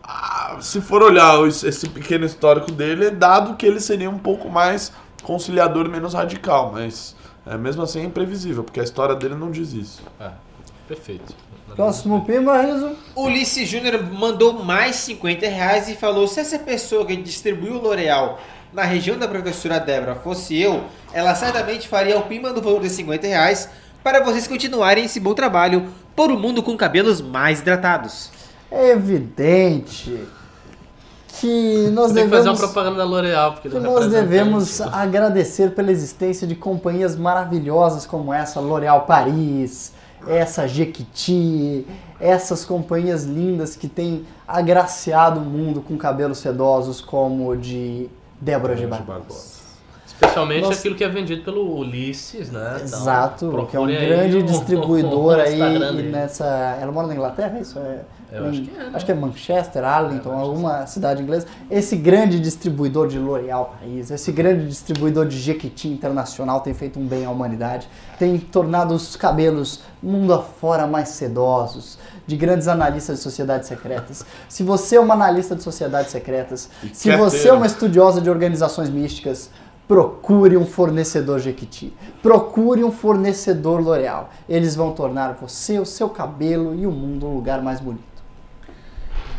ah, 0.07 0.57
se 0.61 0.79
for 0.79 1.03
olhar 1.03 1.45
esse 1.45 1.89
pequeno 1.89 2.25
histórico 2.25 2.71
dele, 2.71 3.07
é 3.07 3.11
dado 3.11 3.57
que 3.57 3.65
ele 3.65 3.81
seria 3.81 4.09
um 4.09 4.17
pouco 4.17 4.49
mais 4.49 4.93
conciliador 5.21 5.85
e 5.85 5.89
menos 5.89 6.13
radical, 6.13 6.71
mas 6.71 7.13
é, 7.45 7.57
mesmo 7.57 7.81
assim 7.83 7.99
é 7.99 8.03
imprevisível, 8.03 8.63
porque 8.63 8.79
a 8.79 8.83
história 8.83 9.13
dele 9.13 9.35
não 9.35 9.51
diz 9.51 9.73
isso. 9.73 10.01
É, 10.17 10.29
perfeito. 10.87 11.35
Próximo 11.75 12.23
Pimba, 12.23 12.61
Renzo. 12.61 12.95
Ulisses 13.15 13.67
Júnior 13.67 14.01
mandou 14.01 14.63
mais 14.63 14.95
50 14.95 15.45
reais 15.47 15.89
e 15.89 15.95
falou: 15.95 16.25
se 16.25 16.39
essa 16.39 16.57
pessoa 16.57 17.05
que 17.05 17.17
distribuiu 17.17 17.75
o 17.75 17.81
L'Oreal 17.81 18.39
na 18.71 18.83
região 18.83 19.17
da 19.17 19.27
professora 19.27 19.77
Débora 19.77 20.15
fosse 20.15 20.57
eu, 20.57 20.85
ela 21.11 21.35
certamente 21.35 21.87
faria 21.87 22.17
o 22.17 22.23
pimba 22.23 22.53
do 22.53 22.61
valor 22.61 22.81
de 22.81 22.89
50 22.89 23.27
reais 23.27 23.69
para 24.01 24.23
vocês 24.23 24.47
continuarem 24.47 25.03
esse 25.03 25.19
bom 25.19 25.33
trabalho 25.33 25.91
por 26.15 26.31
um 26.31 26.39
mundo 26.39 26.63
com 26.63 26.77
cabelos 26.77 27.19
mais 27.19 27.59
hidratados. 27.59 28.36
É 28.71 28.89
evidente 28.89 30.27
que 31.39 31.89
nós 31.91 32.11
Tem 32.11 32.23
que 32.25 32.29
fazer 32.29 32.49
uma 32.49 32.55
devemos, 32.55 32.59
propaganda 32.59 32.97
da 32.97 33.05
L'Oreal, 33.05 33.53
porque 33.53 33.69
que 33.69 33.77
é 33.77 33.79
nós 33.79 34.07
devemos 34.07 34.81
agradecer 34.81 35.71
pela 35.71 35.91
existência 35.91 36.47
de 36.47 36.55
companhias 36.55 37.15
maravilhosas 37.15 38.05
como 38.05 38.33
essa 38.33 38.59
L'Oréal 38.59 39.01
Paris, 39.01 39.93
essa 40.27 40.67
Jequiti, 40.67 41.85
essas 42.19 42.65
companhias 42.65 43.23
lindas 43.23 43.75
que 43.75 43.87
têm 43.87 44.25
agraciado 44.47 45.39
o 45.39 45.43
mundo 45.43 45.81
com 45.81 45.95
cabelos 45.97 46.39
sedosos 46.39 46.99
como 46.99 47.49
o 47.49 47.55
de 47.55 48.09
Débora 48.41 48.75
G. 48.75 48.87
Barbosa. 48.87 49.56
Especialmente 50.19 50.61
Nós- 50.63 50.79
aquilo 50.79 50.95
que 50.95 51.03
é 51.03 51.09
vendido 51.09 51.43
pelo 51.43 51.77
Ulisses, 51.77 52.49
né? 52.51 52.81
Então, 52.83 52.99
Exato, 52.99 53.67
que 53.69 53.77
é 53.77 53.79
um 53.79 53.85
grande 53.85 54.41
distribuidor 54.43 55.37
aí 55.39 56.03
nessa. 56.11 56.45
Ela 56.81 56.91
mora 56.91 57.07
na 57.07 57.13
Inglaterra, 57.13 57.59
isso 57.59 57.77
é. 57.77 57.99
Eu 58.29 58.45
acho 58.49 58.61
que 58.61 58.69
é, 58.75 58.83
né? 58.83 58.91
acho 58.93 59.05
que 59.05 59.11
é 59.11 59.15
Manchester, 59.15 59.85
Arlington, 59.85 60.29
É, 60.29 60.33
Manchester. 60.33 60.41
alguma 60.41 60.85
cidade 60.87 61.23
inglesa. 61.23 61.47
Esse 61.71 61.95
grande 61.95 62.41
distribuidor 62.41 63.07
de 63.07 63.17
L'Oréal 63.17 63.73
Paris, 63.79 64.11
esse 64.11 64.31
grande 64.33 64.67
distribuidor 64.67 65.25
de 65.27 65.37
Jequiti 65.39 65.87
Internacional 65.87 66.59
tem 66.59 66.73
feito 66.73 66.99
um 66.99 67.07
bem 67.07 67.23
à 67.25 67.29
humanidade, 67.29 67.87
tem 68.19 68.37
tornado 68.37 68.93
os 68.93 69.15
cabelos 69.15 69.81
mundo 70.03 70.33
afora 70.33 70.85
mais 70.85 71.07
sedosos, 71.09 71.97
de 72.25 72.35
grandes 72.35 72.67
analistas 72.67 73.15
de 73.17 73.23
sociedades 73.23 73.67
secretas. 73.69 74.25
Se 74.49 74.61
você 74.61 74.97
é 74.97 74.99
uma 74.99 75.13
analista 75.13 75.55
de 75.55 75.63
sociedades 75.63 76.11
secretas, 76.11 76.69
se 76.91 77.15
você 77.15 77.47
é 77.47 77.51
né? 77.51 77.57
uma 77.57 77.65
estudiosa 77.65 78.19
de 78.19 78.29
organizações 78.29 78.89
místicas, 78.89 79.49
procure 79.87 80.57
um 80.57 80.65
fornecedor 80.65 81.39
Jequiti. 81.39 81.93
Procure 82.21 82.83
um 82.83 82.91
fornecedor 82.91 83.81
L'Oréal. 83.81 84.29
Eles 84.49 84.75
vão 84.75 84.91
tornar 84.91 85.33
você, 85.33 85.79
o 85.79 85.85
seu 85.85 86.09
cabelo 86.09 86.75
e 86.75 86.85
o 86.85 86.91
mundo 86.91 87.25
um 87.25 87.35
lugar 87.35 87.61
mais 87.61 87.79
bonito. 87.79 88.03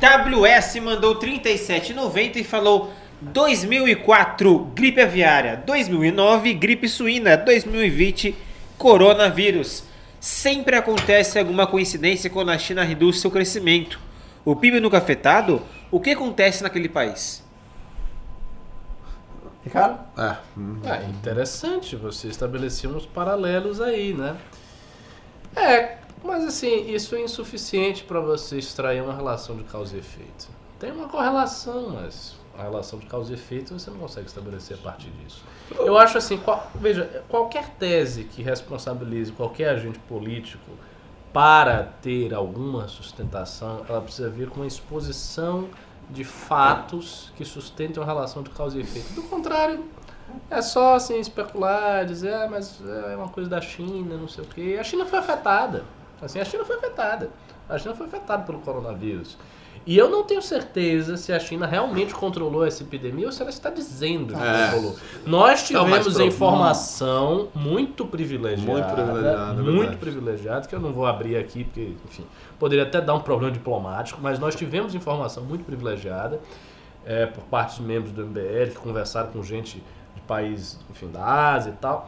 WS 0.00 0.76
mandou 0.76 1.18
37,90 1.18 2.36
e 2.36 2.44
falou 2.44 2.90
2004 3.20 4.70
gripe 4.72 5.00
aviária, 5.00 5.62
2009 5.66 6.54
gripe 6.54 6.88
suína, 6.88 7.36
2020 7.36 8.34
coronavírus. 8.78 9.82
Sempre 10.20 10.76
acontece 10.76 11.38
alguma 11.38 11.66
coincidência 11.66 12.30
quando 12.30 12.50
a 12.50 12.58
China 12.58 12.84
reduz 12.84 13.20
seu 13.20 13.30
crescimento. 13.30 14.00
O 14.44 14.54
PIB 14.54 14.80
nunca 14.80 14.98
afetado? 14.98 15.62
O 15.90 16.00
que 16.00 16.10
acontece 16.10 16.62
naquele 16.62 16.88
país? 16.88 17.42
Ricardo? 19.64 19.98
É, 20.16 20.36
hum, 20.56 20.80
É 20.84 21.04
interessante 21.10 21.96
você 21.96 22.28
estabelecer 22.28 22.90
uns 22.90 23.04
paralelos 23.06 23.80
aí, 23.80 24.14
né? 24.14 24.36
É, 25.56 25.98
mas 26.22 26.44
assim, 26.44 26.90
isso 26.90 27.14
é 27.14 27.20
insuficiente 27.20 28.04
para 28.04 28.20
você 28.20 28.58
extrair 28.58 29.02
uma 29.02 29.14
relação 29.14 29.56
de 29.56 29.64
causa 29.64 29.96
e 29.96 29.98
efeito. 29.98 30.48
Tem 30.78 30.92
uma 30.92 31.08
correlação, 31.08 31.90
mas 31.90 32.36
a 32.56 32.62
relação 32.62 32.98
de 32.98 33.06
causa 33.06 33.32
e 33.32 33.34
efeito 33.34 33.78
você 33.78 33.90
não 33.90 33.98
consegue 33.98 34.26
estabelecer 34.28 34.76
a 34.78 34.80
partir 34.80 35.10
disso. 35.10 35.42
Eu 35.78 35.98
acho 35.98 36.16
assim, 36.18 36.38
qual- 36.38 36.70
veja, 36.76 37.24
qualquer 37.28 37.68
tese 37.78 38.24
que 38.24 38.42
responsabilize 38.42 39.32
qualquer 39.32 39.70
agente 39.70 39.98
político 40.00 40.70
para 41.32 41.82
ter 41.82 42.32
alguma 42.32 42.88
sustentação, 42.88 43.84
ela 43.88 44.00
precisa 44.00 44.30
vir 44.30 44.48
com 44.48 44.60
uma 44.60 44.66
exposição 44.66 45.68
de 46.10 46.24
fatos 46.24 47.32
que 47.36 47.44
sustentem 47.44 48.00
uma 48.02 48.06
relação 48.06 48.42
de 48.42 48.50
causa 48.50 48.78
e 48.78 48.80
efeito. 48.80 49.12
Do 49.14 49.22
contrário, 49.22 49.84
é 50.50 50.62
só 50.62 50.94
assim 50.94 51.18
especular, 51.18 52.04
dizer, 52.06 52.34
ah, 52.34 52.48
mas 52.50 52.80
é 53.10 53.16
uma 53.16 53.28
coisa 53.28 53.48
da 53.48 53.60
China, 53.60 54.16
não 54.16 54.28
sei 54.28 54.44
o 54.44 54.46
quê. 54.46 54.76
A 54.80 54.84
China 54.84 55.04
foi 55.06 55.18
afetada. 55.18 55.84
Assim, 56.20 56.40
a 56.40 56.44
China 56.44 56.64
foi 56.64 56.76
afetada. 56.76 57.30
A 57.68 57.78
China 57.78 57.94
foi 57.94 58.06
afetada 58.06 58.42
pelo 58.44 58.58
coronavírus. 58.60 59.36
E 59.86 59.96
eu 59.96 60.10
não 60.10 60.22
tenho 60.22 60.42
certeza 60.42 61.16
se 61.16 61.32
a 61.32 61.40
China 61.40 61.66
realmente 61.66 62.12
controlou 62.12 62.66
essa 62.66 62.82
epidemia 62.82 63.24
ou 63.24 63.32
se 63.32 63.40
ela 63.40 63.48
está 63.50 63.70
dizendo 63.70 64.34
que 64.34 64.40
É. 64.42 64.66
controlou. 64.66 64.96
Nós 65.24 65.62
tivemos 65.66 66.18
informação 66.20 67.48
muito 67.54 68.04
privilegiada. 68.04 68.70
Muito 68.70 68.92
privilegiada, 68.94 69.60
é 69.60 69.62
Muito 69.62 69.96
privilegiada, 69.98 70.68
que 70.68 70.74
eu 70.74 70.80
não 70.80 70.92
vou 70.92 71.06
abrir 71.06 71.36
aqui, 71.38 71.64
porque, 71.64 71.94
enfim, 72.04 72.26
poderia 72.58 72.84
até 72.84 73.00
dar 73.00 73.14
um 73.14 73.20
problema 73.20 73.52
diplomático, 73.52 74.18
mas 74.22 74.38
nós 74.38 74.54
tivemos 74.54 74.94
informação 74.94 75.42
muito 75.44 75.64
privilegiada 75.64 76.40
é, 77.06 77.26
por 77.26 77.44
parte 77.44 77.76
de 77.76 77.82
membros 77.82 78.12
do 78.12 78.24
MBL 78.26 78.70
que 78.70 78.76
conversaram 78.76 79.30
com 79.30 79.42
gente 79.42 79.82
de 80.14 80.20
países, 80.22 80.78
enfim, 80.90 81.08
da 81.10 81.24
Ásia 81.24 81.70
e 81.70 81.74
tal, 81.80 82.06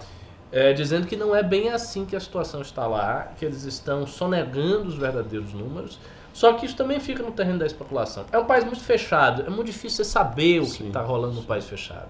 é, 0.53 0.73
dizendo 0.73 1.07
que 1.07 1.17
não 1.17 1.35
é 1.35 1.43
bem 1.43 1.69
assim 1.71 2.05
que 2.05 2.17
a 2.17 2.21
situação 2.21 2.61
está 2.61 2.87
lá, 2.87 3.29
que 3.39 3.45
eles 3.45 3.63
estão 3.65 4.07
sonegando 4.07 4.89
os 4.89 4.95
verdadeiros 4.97 5.53
números. 5.53 5.99
Só 6.33 6.53
que 6.53 6.65
isso 6.67 6.77
também 6.77 7.01
fica 7.01 7.23
no 7.23 7.33
terreno 7.33 7.59
da 7.59 7.67
especulação. 7.67 8.25
É 8.33 8.39
um 8.39 8.45
país 8.45 8.65
muito 8.65 8.81
fechado, 8.81 9.43
é 9.43 9.51
muito 9.51 9.67
difícil 9.67 10.05
você 10.05 10.11
saber 10.11 10.61
o 10.61 10.65
que 10.65 10.71
Sim. 10.71 10.87
está 10.89 11.01
rolando 11.01 11.35
num 11.35 11.43
país 11.43 11.65
fechado. 11.67 12.07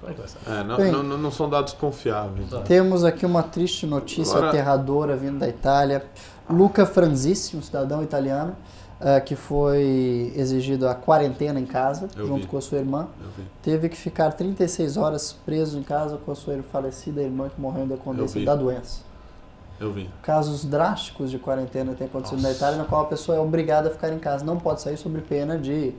Como 0.00 0.12
é 0.12 0.14
que 0.14 0.20
vai 0.20 0.28
saber? 0.28 0.60
É, 0.60 0.64
não, 0.64 0.76
Bem. 0.76 0.92
não, 0.92 1.02
não- 1.02 1.30
são 1.30 1.48
dados 1.48 1.72
confiáveis. 1.72 2.50
Tá. 2.50 2.60
Temos 2.60 3.04
aqui 3.04 3.26
uma 3.26 3.42
triste 3.42 3.84
notícia 3.86 4.32
Agora- 4.36 4.48
aterradora 4.50 5.16
vindo 5.16 5.38
da 5.38 5.48
Itália. 5.48 6.04
Luca 6.50 6.86
Franzisi, 6.86 7.56
um 7.56 7.62
cidadão 7.62 8.02
italiano, 8.02 8.56
eh, 9.00 9.20
que 9.20 9.36
foi 9.36 10.32
exigido 10.36 10.88
a 10.88 10.94
quarentena 10.94 11.60
em 11.60 11.66
casa, 11.66 12.08
Eu 12.16 12.26
junto 12.26 12.42
vi. 12.42 12.46
com 12.48 12.58
a 12.58 12.60
sua 12.60 12.78
irmã, 12.78 13.08
teve 13.62 13.88
que 13.88 13.96
ficar 13.96 14.32
36 14.32 14.96
horas 14.96 15.32
preso 15.44 15.78
em 15.78 15.82
casa 15.82 16.16
com 16.16 16.32
a 16.32 16.34
sua 16.34 16.60
falecida 16.62 17.22
irmã 17.22 17.48
que 17.48 17.60
morreu 17.60 17.84
em 17.84 17.88
decorrência 17.88 18.40
vi. 18.40 18.46
da 18.46 18.54
doença. 18.56 19.00
Eu 19.78 19.92
vi. 19.92 20.10
Casos 20.22 20.64
drásticos 20.64 21.30
de 21.30 21.38
quarentena 21.38 21.94
têm 21.94 22.06
acontecido 22.08 22.40
na 22.42 22.48
Nossa. 22.48 22.58
Itália, 22.58 22.78
na 22.78 22.84
qual 22.84 23.02
a 23.02 23.04
pessoa 23.04 23.36
é 23.36 23.40
obrigada 23.40 23.88
a 23.88 23.92
ficar 23.92 24.12
em 24.12 24.18
casa. 24.18 24.44
Não 24.44 24.58
pode 24.58 24.80
sair 24.80 24.96
sob 24.96 25.20
pena 25.20 25.56
de 25.56 25.94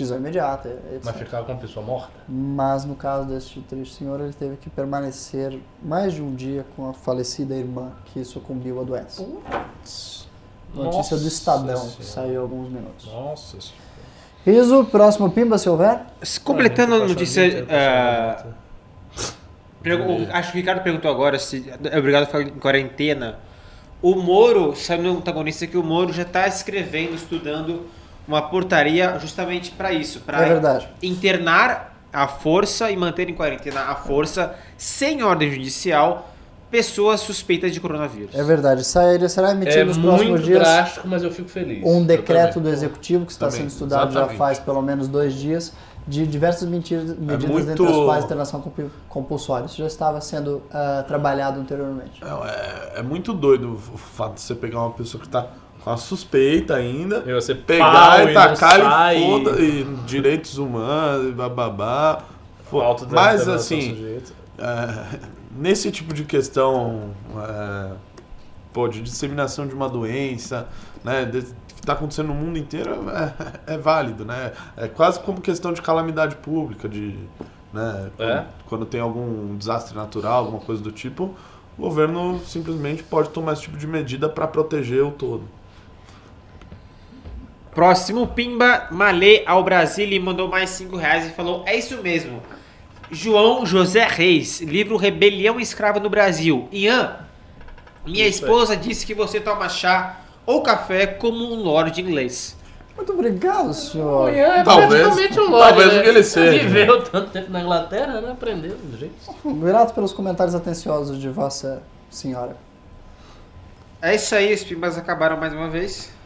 prisão 0.00 0.16
imediata, 0.18 0.68
etc. 0.92 1.02
Vai 1.04 1.12
ficar 1.14 1.42
com 1.42 1.52
a 1.52 1.56
pessoa 1.56 1.84
morta? 1.84 2.10
Mas 2.28 2.84
no 2.84 2.94
caso 2.94 3.28
deste 3.28 3.60
triste 3.60 3.96
senhor, 3.98 4.20
ele 4.20 4.32
teve 4.32 4.56
que 4.56 4.70
permanecer 4.70 5.58
mais 5.82 6.14
de 6.14 6.22
um 6.22 6.34
dia 6.34 6.64
com 6.74 6.88
a 6.88 6.94
falecida 6.94 7.54
irmã 7.54 7.92
que 8.06 8.24
sucumbiu 8.24 8.80
à 8.80 8.84
doença. 8.84 9.22
Notícia 9.22 10.28
do 10.74 10.82
Nossa 10.84 11.14
Estadão, 11.16 11.76
Senhora. 11.76 12.02
saiu 12.02 12.40
há 12.40 12.42
alguns 12.42 12.68
minutos. 12.70 13.06
Nossa 13.06 13.60
senhora. 13.60 13.80
Riso, 14.46 14.84
próximo 14.86 15.30
Pimba, 15.30 15.58
se 15.58 15.68
houver. 15.68 16.00
Completando 16.44 16.94
a 16.94 17.06
notícia. 17.06 17.66
ah, 17.68 18.42
vai, 18.42 18.44
vai. 18.44 18.54
pergu- 19.82 20.26
acho 20.32 20.52
que 20.52 20.58
o 20.58 20.60
Ricardo 20.60 20.82
perguntou 20.82 21.10
agora 21.10 21.38
se 21.38 21.70
é 21.90 21.98
obrigado 21.98 22.22
a 22.22 22.26
ficar 22.26 22.42
em 22.42 22.48
quarentena. 22.50 23.38
O 24.00 24.14
Moro, 24.14 24.74
saiu 24.74 25.02
no 25.02 25.18
antagonista 25.18 25.66
que 25.66 25.76
o 25.76 25.82
Moro 25.82 26.10
já 26.12 26.22
está 26.22 26.48
escrevendo, 26.48 27.14
estudando 27.16 27.86
uma 28.30 28.42
portaria 28.42 29.18
justamente 29.18 29.72
para 29.72 29.92
isso, 29.92 30.20
para 30.20 30.46
É 30.46 30.60
internar 31.02 31.96
à 32.12 32.28
força 32.28 32.88
e 32.90 32.96
manter 32.96 33.28
em 33.28 33.34
quarentena 33.34 33.80
à 33.82 33.96
força, 33.96 34.54
sem 34.78 35.22
ordem 35.24 35.50
judicial, 35.50 36.28
pessoas 36.70 37.18
suspeitas 37.20 37.72
de 37.72 37.80
coronavírus. 37.80 38.32
É 38.32 38.44
verdade. 38.44 38.84
Sai, 38.84 39.18
será 39.28 39.50
emitido 39.50 39.78
É 39.80 39.84
nos 39.84 39.98
próximos 39.98 40.30
muito 40.30 40.44
dias 40.44 40.60
drástico, 40.60 41.08
mas 41.08 41.24
eu 41.24 41.32
fico 41.32 41.48
feliz. 41.48 41.82
um 41.84 42.04
decreto 42.04 42.60
do 42.60 42.68
executivo 42.68 43.26
que 43.26 43.32
está 43.32 43.46
Também, 43.46 43.62
sendo 43.62 43.70
estudado 43.70 44.12
já 44.12 44.20
exatamente. 44.20 44.38
faz 44.38 44.58
pelo 44.60 44.80
menos 44.80 45.08
dois 45.08 45.34
dias 45.34 45.72
de 46.06 46.24
diversas 46.26 46.68
medidas, 46.68 47.18
medidas 47.18 47.44
muito- 47.50 47.70
entre 47.72 47.86
as 47.86 47.96
quais 47.96 48.24
internação 48.24 48.60
compu- 48.60 48.90
compulsória. 49.08 49.66
Isso 49.66 49.76
já 49.78 49.86
estava 49.86 50.20
sendo 50.20 50.62
ah, 50.72 51.04
trabalhado 51.06 51.58
anteriormente. 51.60 52.22
É, 52.24 52.96
é- 52.96 53.00
é 53.00 53.02
muito 53.02 53.32
doido 53.34 53.72
o 53.72 53.98
fato 53.98 54.34
de 54.34 54.40
você 54.40 54.54
pegar 54.54 54.80
uma 54.80 54.92
pessoa 54.92 55.20
que 55.20 55.28
tá 55.28 55.48
com 55.82 55.90
a 55.90 55.96
suspeita 55.96 56.74
ainda, 56.74 57.24
E 57.26 57.32
você 57.32 57.54
pegar 57.54 58.28
e 58.30 58.34
tacar 58.34 58.56
sai. 58.80 59.16
e 59.18 59.26
foda, 59.26 59.60
e 59.60 59.84
direitos 60.06 60.58
humanos, 60.58 61.28
e 61.28 61.32
bababá. 61.32 62.22
Falta 62.70 63.06
mas 63.10 63.48
assim, 63.48 64.20
é, 64.58 65.18
nesse 65.56 65.90
tipo 65.90 66.14
de 66.14 66.24
questão 66.24 67.10
é, 67.38 67.92
pô, 68.72 68.86
de 68.88 69.00
disseminação 69.02 69.66
de 69.66 69.74
uma 69.74 69.88
doença, 69.88 70.68
né, 71.02 71.24
de- 71.24 71.42
que 71.42 71.80
está 71.84 71.94
acontecendo 71.94 72.28
no 72.28 72.34
mundo 72.34 72.58
inteiro, 72.58 72.94
é, 73.66 73.74
é 73.74 73.78
válido, 73.78 74.24
né? 74.24 74.52
É 74.76 74.86
quase 74.86 75.18
como 75.20 75.40
questão 75.40 75.72
de 75.72 75.80
calamidade 75.82 76.36
pública, 76.36 76.86
de, 76.88 77.18
né, 77.72 78.10
quando, 78.16 78.30
É? 78.30 78.46
quando 78.68 78.86
tem 78.86 79.00
algum 79.00 79.56
desastre 79.56 79.96
natural, 79.96 80.44
alguma 80.44 80.60
coisa 80.60 80.80
do 80.82 80.92
tipo, 80.92 81.34
o 81.78 81.82
governo 81.82 82.38
simplesmente 82.46 83.02
pode 83.02 83.30
tomar 83.30 83.54
esse 83.54 83.62
tipo 83.62 83.78
de 83.78 83.86
medida 83.86 84.28
para 84.28 84.46
proteger 84.46 85.02
o 85.02 85.10
todo. 85.10 85.42
Próximo, 87.80 88.26
Pimba 88.26 88.88
Malê 88.90 89.42
ao 89.46 89.64
Brasil 89.64 90.06
e 90.06 90.20
mandou 90.20 90.46
mais 90.48 90.68
5 90.68 90.98
reais 90.98 91.24
e 91.26 91.30
falou: 91.30 91.62
É 91.64 91.74
isso 91.74 91.96
mesmo. 92.02 92.42
João 93.10 93.64
José 93.64 94.06
Reis, 94.06 94.60
livro 94.60 94.98
Rebelião 94.98 95.58
Escrava 95.58 95.98
no 95.98 96.10
Brasil. 96.10 96.68
Ian, 96.70 97.16
minha 98.04 98.28
Isso 98.28 98.44
esposa 98.44 98.76
disse 98.76 99.06
que 99.06 99.14
você 99.14 99.40
toma 99.40 99.66
chá 99.70 100.20
ou 100.44 100.60
café 100.62 101.06
como 101.06 101.42
um 101.42 101.54
lord 101.62 101.98
inglês. 101.98 102.54
Muito 102.94 103.14
obrigado, 103.14 103.72
senhor. 103.72 104.30
Ian 104.30 104.56
é 104.56 104.62
Talvez- 104.62 105.02
praticamente 105.02 105.40
um 105.40 105.48
lord, 105.50 105.68
talvez 105.70 105.92
né? 105.94 106.00
o 106.00 106.02
que 106.02 106.08
ele 106.10 106.22
seja. 106.22 106.58
Viveu 106.62 107.02
tanto 107.04 107.30
tempo 107.30 107.50
na 107.50 107.62
Inglaterra, 107.62 108.20
né? 108.20 108.32
Aprendeu 108.32 108.76
do 108.76 108.98
jeito. 108.98 109.14
Grato 109.42 109.94
pelos 109.94 110.12
comentários 110.12 110.54
atenciosos 110.54 111.18
de 111.18 111.30
Vossa 111.30 111.82
Senhora. 112.10 112.58
É 114.02 114.14
isso 114.14 114.34
aí, 114.34 114.52
os 114.52 114.62
Pimbas 114.64 114.98
acabaram 114.98 115.38
mais 115.38 115.54
uma 115.54 115.70
vez. 115.70 116.19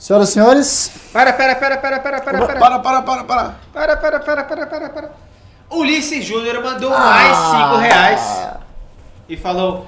Senhoras 0.00 0.30
e 0.30 0.32
senhores, 0.32 0.90
Para, 1.12 1.34
para, 1.34 1.54
para, 1.56 1.76
para, 1.76 2.00
para, 2.00 2.20
para, 2.22 2.46
para. 2.46 2.58
Para, 2.58 2.78
para, 2.80 3.02
para, 3.02 3.24
para. 3.24 3.54
Para, 3.70 3.96
para, 3.98 4.20
para, 4.20 4.44
para, 4.44 4.66
para, 4.66 4.88
para. 4.88 5.10
Ulisses 5.70 6.24
Júnior 6.24 6.62
mandou 6.64 6.88
mais 6.90 7.36
5 7.36 7.76
reais 7.76 8.48
e 9.28 9.36
falou: 9.36 9.86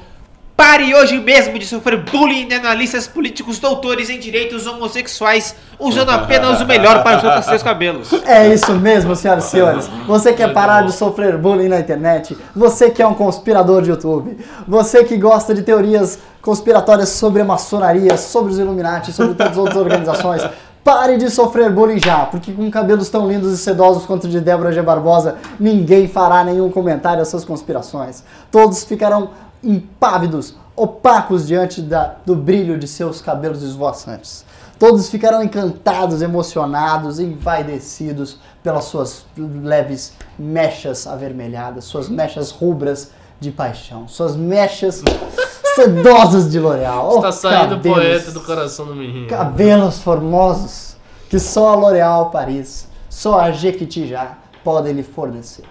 Pare 0.63 0.95
hoje 0.95 1.19
mesmo 1.19 1.59
de 1.59 1.67
sofrer 1.67 2.05
bullying 2.05 2.47
de 2.47 2.55
analistas 2.55 3.09
políticos 3.09 3.59
doutores 3.59 4.09
em 4.09 4.21
direitos 4.21 4.65
homossexuais, 4.65 5.57
usando 5.77 6.11
apenas 6.15 6.61
o 6.61 6.67
melhor 6.67 7.03
para 7.03 7.41
os 7.41 7.45
seus- 7.47 7.65
cabelos. 7.65 8.13
É 8.25 8.47
isso 8.47 8.73
mesmo, 8.75 9.17
senhoras 9.17 9.47
e 9.47 9.51
senhores. 9.51 9.91
Você 10.07 10.33
quer 10.33 10.53
parar 10.53 10.83
de 10.83 10.93
sofrer 10.93 11.37
bullying 11.37 11.67
na 11.67 11.81
internet? 11.81 12.39
Você 12.55 12.91
que 12.91 13.03
é 13.03 13.07
um 13.07 13.13
conspirador 13.13 13.83
de 13.83 13.91
YouTube? 13.91 14.39
Você 14.69 15.03
que 15.03 15.17
gosta 15.17 15.53
de 15.53 15.63
teorias 15.63 16.21
conspiratórias 16.41 17.09
sobre 17.09 17.43
a 17.43 17.45
maçonaria, 17.45 18.17
sobre 18.17 18.53
os 18.53 18.59
Illuminati, 18.61 19.13
sobre 19.13 19.35
todas 19.35 19.51
as 19.55 19.59
outras 19.59 19.77
organizações? 19.79 20.49
Pare 20.85 21.17
de 21.17 21.29
sofrer 21.29 21.73
bullying 21.73 21.99
já, 21.99 22.19
porque 22.27 22.53
com 22.53 22.71
cabelos 22.71 23.09
tão 23.09 23.27
lindos 23.27 23.53
e 23.53 23.59
sedosos 23.59 24.07
quanto 24.07 24.25
o 24.25 24.31
de 24.31 24.39
Débora 24.41 24.71
G. 24.71 24.81
Barbosa, 24.81 25.39
ninguém 25.59 26.07
fará 26.07 26.45
nenhum 26.45 26.71
comentário 26.71 27.21
às 27.21 27.27
suas 27.27 27.45
conspirações. 27.45 28.23
Todos 28.49 28.85
ficarão 28.85 29.31
impávidos, 29.63 30.55
opacos 30.75 31.47
diante 31.47 31.81
da- 31.83 32.17
do 32.27 32.35
brilho 32.35 32.79
de 32.79 32.87
seus 32.89 33.21
cabelos 33.21 33.63
esvoaçantes. 33.63 34.45
Todos 34.79 35.09
ficarão 35.09 35.43
encantados, 35.43 36.23
emocionados, 36.23 37.21
envaidecidos 37.21 38.39
pelas 38.63 38.85
suas 38.85 39.25
leves 39.37 40.13
mechas 40.39 41.07
avermelhadas, 41.07 41.85
suas 41.85 42.09
mechas 42.09 42.51
rubras 42.51 43.11
de 43.41 43.51
paixão, 43.53 44.09
suas 44.09 44.35
mechas 44.35 45.03
sedosas 45.77 46.51
de 46.51 46.59
L'Oreal. 46.59 47.17
Está 47.17 47.29
Oh, 47.29 47.33
saindo 47.33 47.77
cabelos- 47.77 47.99
poeta 47.99 48.31
do 48.33 48.41
coração 48.41 48.87
do 48.87 48.95
menino. 48.97 49.29
Cabelos 49.29 49.99
formosos 50.01 50.97
que 51.29 51.39
só 51.39 51.73
a 51.73 51.77
L'Oréal 51.77 52.31
Paris, 52.31 52.89
só 53.09 53.39
a 53.41 53.53
Jequiti 53.53 54.07
já 54.09 54.37
podem 54.65 54.93
lhe 54.93 55.03
fornecer. 55.03 55.65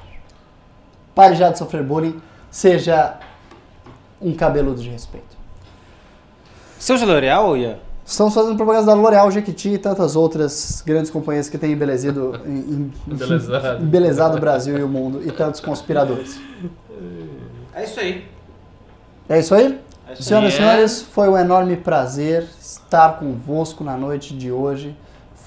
Pare 1.13 1.35
já 1.35 1.49
de 1.49 1.57
sofrer 1.59 1.83
bullying, 1.83 2.21
seja 2.49 3.15
um 4.21 4.33
cabeludo 4.33 4.81
de 4.81 4.89
respeito. 4.89 5.37
Seu 6.79 6.95
L'Oreal, 7.05 7.55
Ian? 7.57 7.77
Estamos 8.05 8.33
fazendo 8.33 8.55
propaganda 8.55 8.87
da 8.87 8.93
L'Oréal, 8.93 9.29
Jequiti 9.31 9.69
e 9.69 9.77
tantas 9.77 10.15
outras 10.15 10.83
grandes 10.85 11.09
companhias 11.11 11.47
que 11.49 11.57
têm 11.57 11.71
embelezido, 11.71 12.39
em- 12.45 12.49
em- 12.49 12.93
Embelezado. 13.07 13.83
embelezado 13.83 14.37
o 14.37 14.39
Brasil 14.39 14.77
e 14.77 14.83
o 14.83 14.87
mundo 14.87 15.21
e 15.25 15.31
tantos 15.31 15.61
conspiradores. 15.61 16.39
É 17.73 17.83
isso 17.83 17.99
aí. 17.99 18.25
É 19.29 19.39
isso 19.39 19.55
aí? 19.55 19.79
É 20.09 20.13
isso 20.13 20.23
Senhoras 20.23 20.53
e 20.53 20.57
senhores, 20.57 21.01
foi 21.03 21.29
um 21.29 21.37
enorme 21.37 21.77
prazer 21.77 22.45
estar 22.59 23.17
convosco 23.17 23.83
na 23.83 23.95
noite 23.95 24.35
de 24.35 24.51
hoje. 24.51 24.95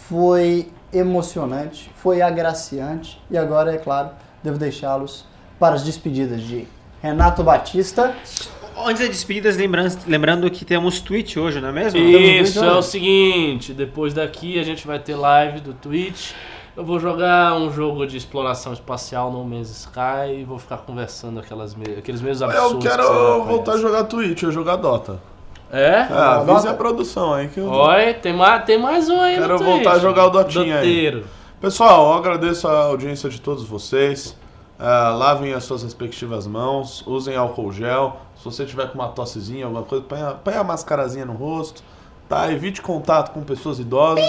Foi 0.09 0.71
emocionante, 0.93 1.91
foi 1.97 2.23
agraciante 2.23 3.21
e 3.31 3.37
agora, 3.37 3.75
é 3.75 3.79
claro, 3.79 4.11
devo 4.43 4.57
deixá-los 4.59 5.27
para 5.59 5.75
as 5.75 5.83
despedidas 5.83 6.41
de 6.41 6.67
Renato 7.03 7.43
Batista. 7.43 8.15
Antes 8.77 9.01
das 9.01 9.09
despedidas, 9.11 9.57
lembrando, 9.57 9.97
lembrando 10.07 10.51
que 10.51 10.65
temos 10.65 11.01
Twitch 11.01 11.37
hoje, 11.37 11.61
não 11.61 11.69
é 11.69 11.73
mesmo? 11.73 11.99
Isso, 12.01 12.63
é 12.65 12.73
o 12.73 12.83
seguinte, 12.83 13.73
depois 13.73 14.13
daqui 14.13 14.59
a 14.59 14.63
gente 14.63 14.87
vai 14.87 14.99
ter 14.99 15.15
live 15.15 15.61
do 15.61 15.73
Twitch. 15.75 16.33
Eu 16.77 16.85
vou 16.85 16.99
jogar 16.99 17.55
um 17.55 17.73
jogo 17.73 18.05
de 18.05 18.17
exploração 18.17 18.73
espacial 18.73 19.31
no 19.31 19.45
Man's 19.45 19.71
Sky 19.71 20.41
e 20.41 20.45
vou 20.45 20.59
ficar 20.59 20.79
conversando 20.79 21.39
aquelas 21.39 21.75
me- 21.75 21.85
aqueles 21.99 22.21
mesmos 22.21 22.43
absurdos. 22.43 22.73
Eu 22.73 22.79
que 22.79 22.89
quero 22.89 23.15
não 23.15 23.45
voltar 23.45 23.75
a 23.75 23.79
jogar 23.79 24.05
Twitch, 24.05 24.43
eu 24.43 24.51
jogar 24.51 24.77
Dota. 24.77 25.21
É? 25.71 26.01
Ah, 26.11 26.37
avisa 26.37 26.71
a 26.71 26.75
produção 26.75 27.33
aí 27.33 27.49
que 27.49 27.59
eu 27.59 27.69
Oi, 27.71 28.15
tem 28.15 28.33
mais, 28.33 28.65
tem 28.65 28.79
mais 28.79 29.09
um 29.09 29.21
aí 29.21 29.37
Quero 29.37 29.53
no 29.53 29.59
voltar 29.59 29.91
Twitch. 29.93 29.97
a 29.97 29.99
jogar 30.01 30.27
o 30.27 30.31
Dotinha 30.31 30.79
aí. 30.81 30.87
Doteiro. 30.89 31.25
Pessoal, 31.61 32.09
eu 32.13 32.19
agradeço 32.19 32.67
a 32.69 32.85
audiência 32.87 33.31
de 33.31 33.41
todos 33.41 33.65
vocês. 33.65 34.37
Ah, 34.79 35.15
lavem 35.17 35.53
as 35.53 35.63
suas 35.65 35.83
respectivas 35.85 36.47
mãos, 36.47 37.05
usem 37.07 37.37
álcool 37.37 37.73
gel. 37.73 38.21
Se 38.45 38.51
você 38.51 38.67
tiver 38.67 38.89
com 38.89 38.99
uma 38.99 39.09
tossezinha, 39.09 39.65
alguma 39.65 39.85
coisa, 39.85 40.05
põe 40.05 40.21
a, 40.21 40.33
põe 40.33 40.55
a 40.55 40.63
mascarazinha 40.63 41.25
no 41.25 41.33
rosto. 41.33 41.83
Tá? 42.29 42.53
Evite 42.53 42.83
contato 42.83 43.33
com 43.33 43.43
pessoas 43.43 43.79
idosas. 43.79 44.23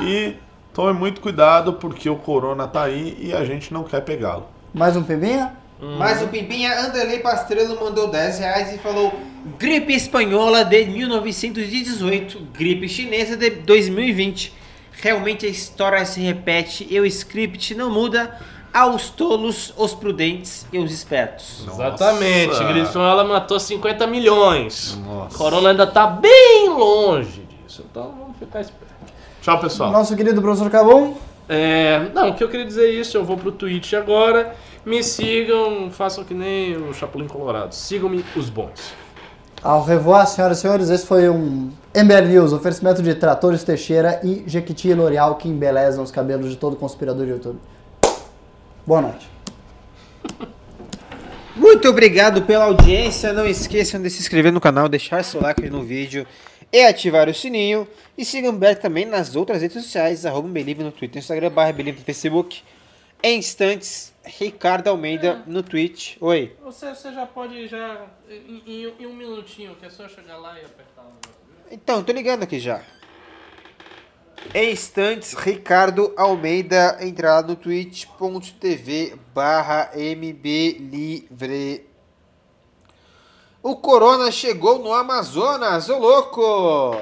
E 0.00 0.34
tome 0.74 0.92
muito 0.98 1.20
cuidado 1.20 1.74
porque 1.74 2.10
o 2.10 2.16
corona 2.16 2.66
tá 2.66 2.82
aí 2.82 3.16
e 3.20 3.32
a 3.32 3.44
gente 3.44 3.72
não 3.72 3.84
quer 3.84 4.00
pegá-lo. 4.00 4.48
Mais 4.74 4.96
um 4.96 5.04
Pimbinha? 5.04 5.56
Mais 5.80 6.20
um 6.20 6.26
Pimpinha, 6.26 6.76
Anderley 6.80 7.20
Pastrello 7.20 7.78
mandou 7.78 8.08
10 8.10 8.40
reais 8.40 8.74
e 8.74 8.78
falou: 8.78 9.12
Gripe 9.56 9.94
espanhola 9.94 10.64
de 10.64 10.84
1918, 10.84 12.40
gripe 12.52 12.88
chinesa 12.88 13.36
de 13.36 13.50
2020. 13.50 14.52
Realmente 14.90 15.46
a 15.46 15.48
história 15.48 16.04
se 16.04 16.20
repete 16.20 16.84
e 16.90 16.98
o 16.98 17.06
script 17.06 17.76
não 17.76 17.92
muda. 17.92 18.40
Aos 18.72 19.10
tolos, 19.10 19.74
os 19.76 19.94
prudentes 19.94 20.66
e 20.72 20.78
os 20.78 20.90
espertos. 20.90 21.66
Exatamente. 21.68 22.48
Nossa. 22.48 22.64
Grifão 22.64 23.06
ela 23.06 23.22
matou 23.24 23.60
50 23.60 24.06
milhões. 24.06 24.98
Nossa. 25.06 25.36
Corona 25.36 25.70
ainda 25.70 25.86
tá 25.86 26.06
bem 26.06 26.70
longe 26.70 27.42
disso. 27.42 27.84
Então 27.90 28.14
vamos 28.18 28.36
ficar 28.38 28.60
esperto. 28.60 28.92
Tchau, 29.42 29.58
pessoal. 29.58 29.90
Nosso 29.90 30.16
querido 30.16 30.40
professor 30.40 30.70
Cabum. 30.70 31.14
É, 31.48 32.08
não, 32.14 32.30
o 32.30 32.34
que 32.34 32.42
eu 32.42 32.48
queria 32.48 32.64
dizer 32.64 32.86
é 32.86 32.90
isso, 32.90 33.16
eu 33.16 33.24
vou 33.24 33.36
pro 33.36 33.52
Twitch 33.52 33.92
agora. 33.92 34.54
Me 34.86 35.02
sigam, 35.02 35.90
façam 35.90 36.24
que 36.24 36.32
nem 36.32 36.76
o 36.76 36.94
Chapolin 36.94 37.28
Colorado. 37.28 37.74
Sigam-me 37.74 38.24
os 38.34 38.48
bons. 38.48 38.94
Ao 39.62 39.84
revoar, 39.84 40.26
senhoras 40.26 40.58
e 40.58 40.60
senhores, 40.62 40.90
esse 40.90 41.06
foi 41.06 41.28
um 41.28 41.70
MBL 41.94 42.26
News, 42.28 42.52
oferecimento 42.52 43.00
de 43.00 43.14
Tratores 43.14 43.62
Teixeira 43.62 44.20
e 44.24 44.42
Jequiti 44.44 44.88
e 44.88 44.94
L'Oreal 44.94 45.36
que 45.36 45.48
embelezam 45.48 46.02
os 46.02 46.10
cabelos 46.10 46.50
de 46.50 46.56
todo 46.56 46.74
conspirador 46.74 47.26
de 47.26 47.32
YouTube. 47.32 47.58
Boa 48.84 49.00
noite. 49.00 49.28
Muito 51.54 51.88
obrigado 51.88 52.42
pela 52.42 52.64
audiência. 52.64 53.32
Não 53.32 53.46
esqueçam 53.46 54.02
de 54.02 54.10
se 54.10 54.20
inscrever 54.20 54.52
no 54.52 54.60
canal, 54.60 54.88
deixar 54.88 55.22
seu 55.22 55.40
like 55.40 55.70
no 55.70 55.84
vídeo 55.84 56.26
e 56.72 56.82
ativar 56.82 57.28
o 57.28 57.34
sininho. 57.34 57.86
E 58.18 58.24
sigam 58.24 58.52
o 58.52 58.56
Beto 58.56 58.82
também 58.82 59.04
nas 59.04 59.36
outras 59.36 59.62
redes 59.62 59.80
sociais, 59.80 60.26
arroba 60.26 60.48
Believe 60.48 60.82
no 60.82 60.90
Twitter, 60.90 61.20
Instagram, 61.20 61.50
barra 61.50 61.72
Believe 61.72 62.00
no 62.00 62.04
Facebook. 62.04 62.62
Em 63.22 63.38
instantes, 63.38 64.12
Ricardo 64.24 64.88
Almeida 64.88 65.44
no 65.46 65.62
Twitch. 65.62 66.16
Oi. 66.20 66.56
Você, 66.64 66.88
você 66.88 67.12
já 67.12 67.24
pode 67.24 67.68
já 67.68 68.04
em, 68.66 69.06
um 69.06 69.14
minutinho, 69.14 69.76
que 69.76 69.86
é 69.86 69.90
só 69.90 70.08
chegar 70.08 70.38
lá 70.38 70.58
e 70.58 70.64
apertar 70.64 71.02
o 71.02 71.12
Então, 71.70 72.02
tô 72.02 72.12
ligando 72.12 72.42
aqui 72.42 72.58
já. 72.58 72.82
Em 74.54 74.72
instantes, 74.72 75.32
Ricardo 75.32 76.12
Almeida 76.16 76.98
entrar 77.00 77.36
lá 77.36 77.42
no 77.42 77.56
twitch.tv 77.56 79.18
barra 79.32 79.90
mblivre. 79.94 81.88
O 83.62 83.76
Corona 83.76 84.30
chegou 84.30 84.80
no 84.80 84.92
Amazonas, 84.92 85.88
ô 85.88 85.98
louco! 85.98 87.00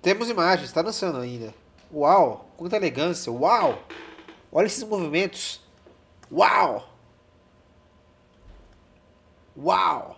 Temos 0.00 0.28
imagens, 0.28 0.70
tá 0.70 0.82
dançando 0.82 1.18
ainda. 1.18 1.52
Uau, 1.92 2.48
quanta 2.56 2.76
elegância, 2.76 3.32
uau! 3.32 3.82
Olha 4.52 4.66
esses 4.66 4.84
movimentos. 4.84 5.60
Uau! 6.30 6.88
Uau! 9.56 10.15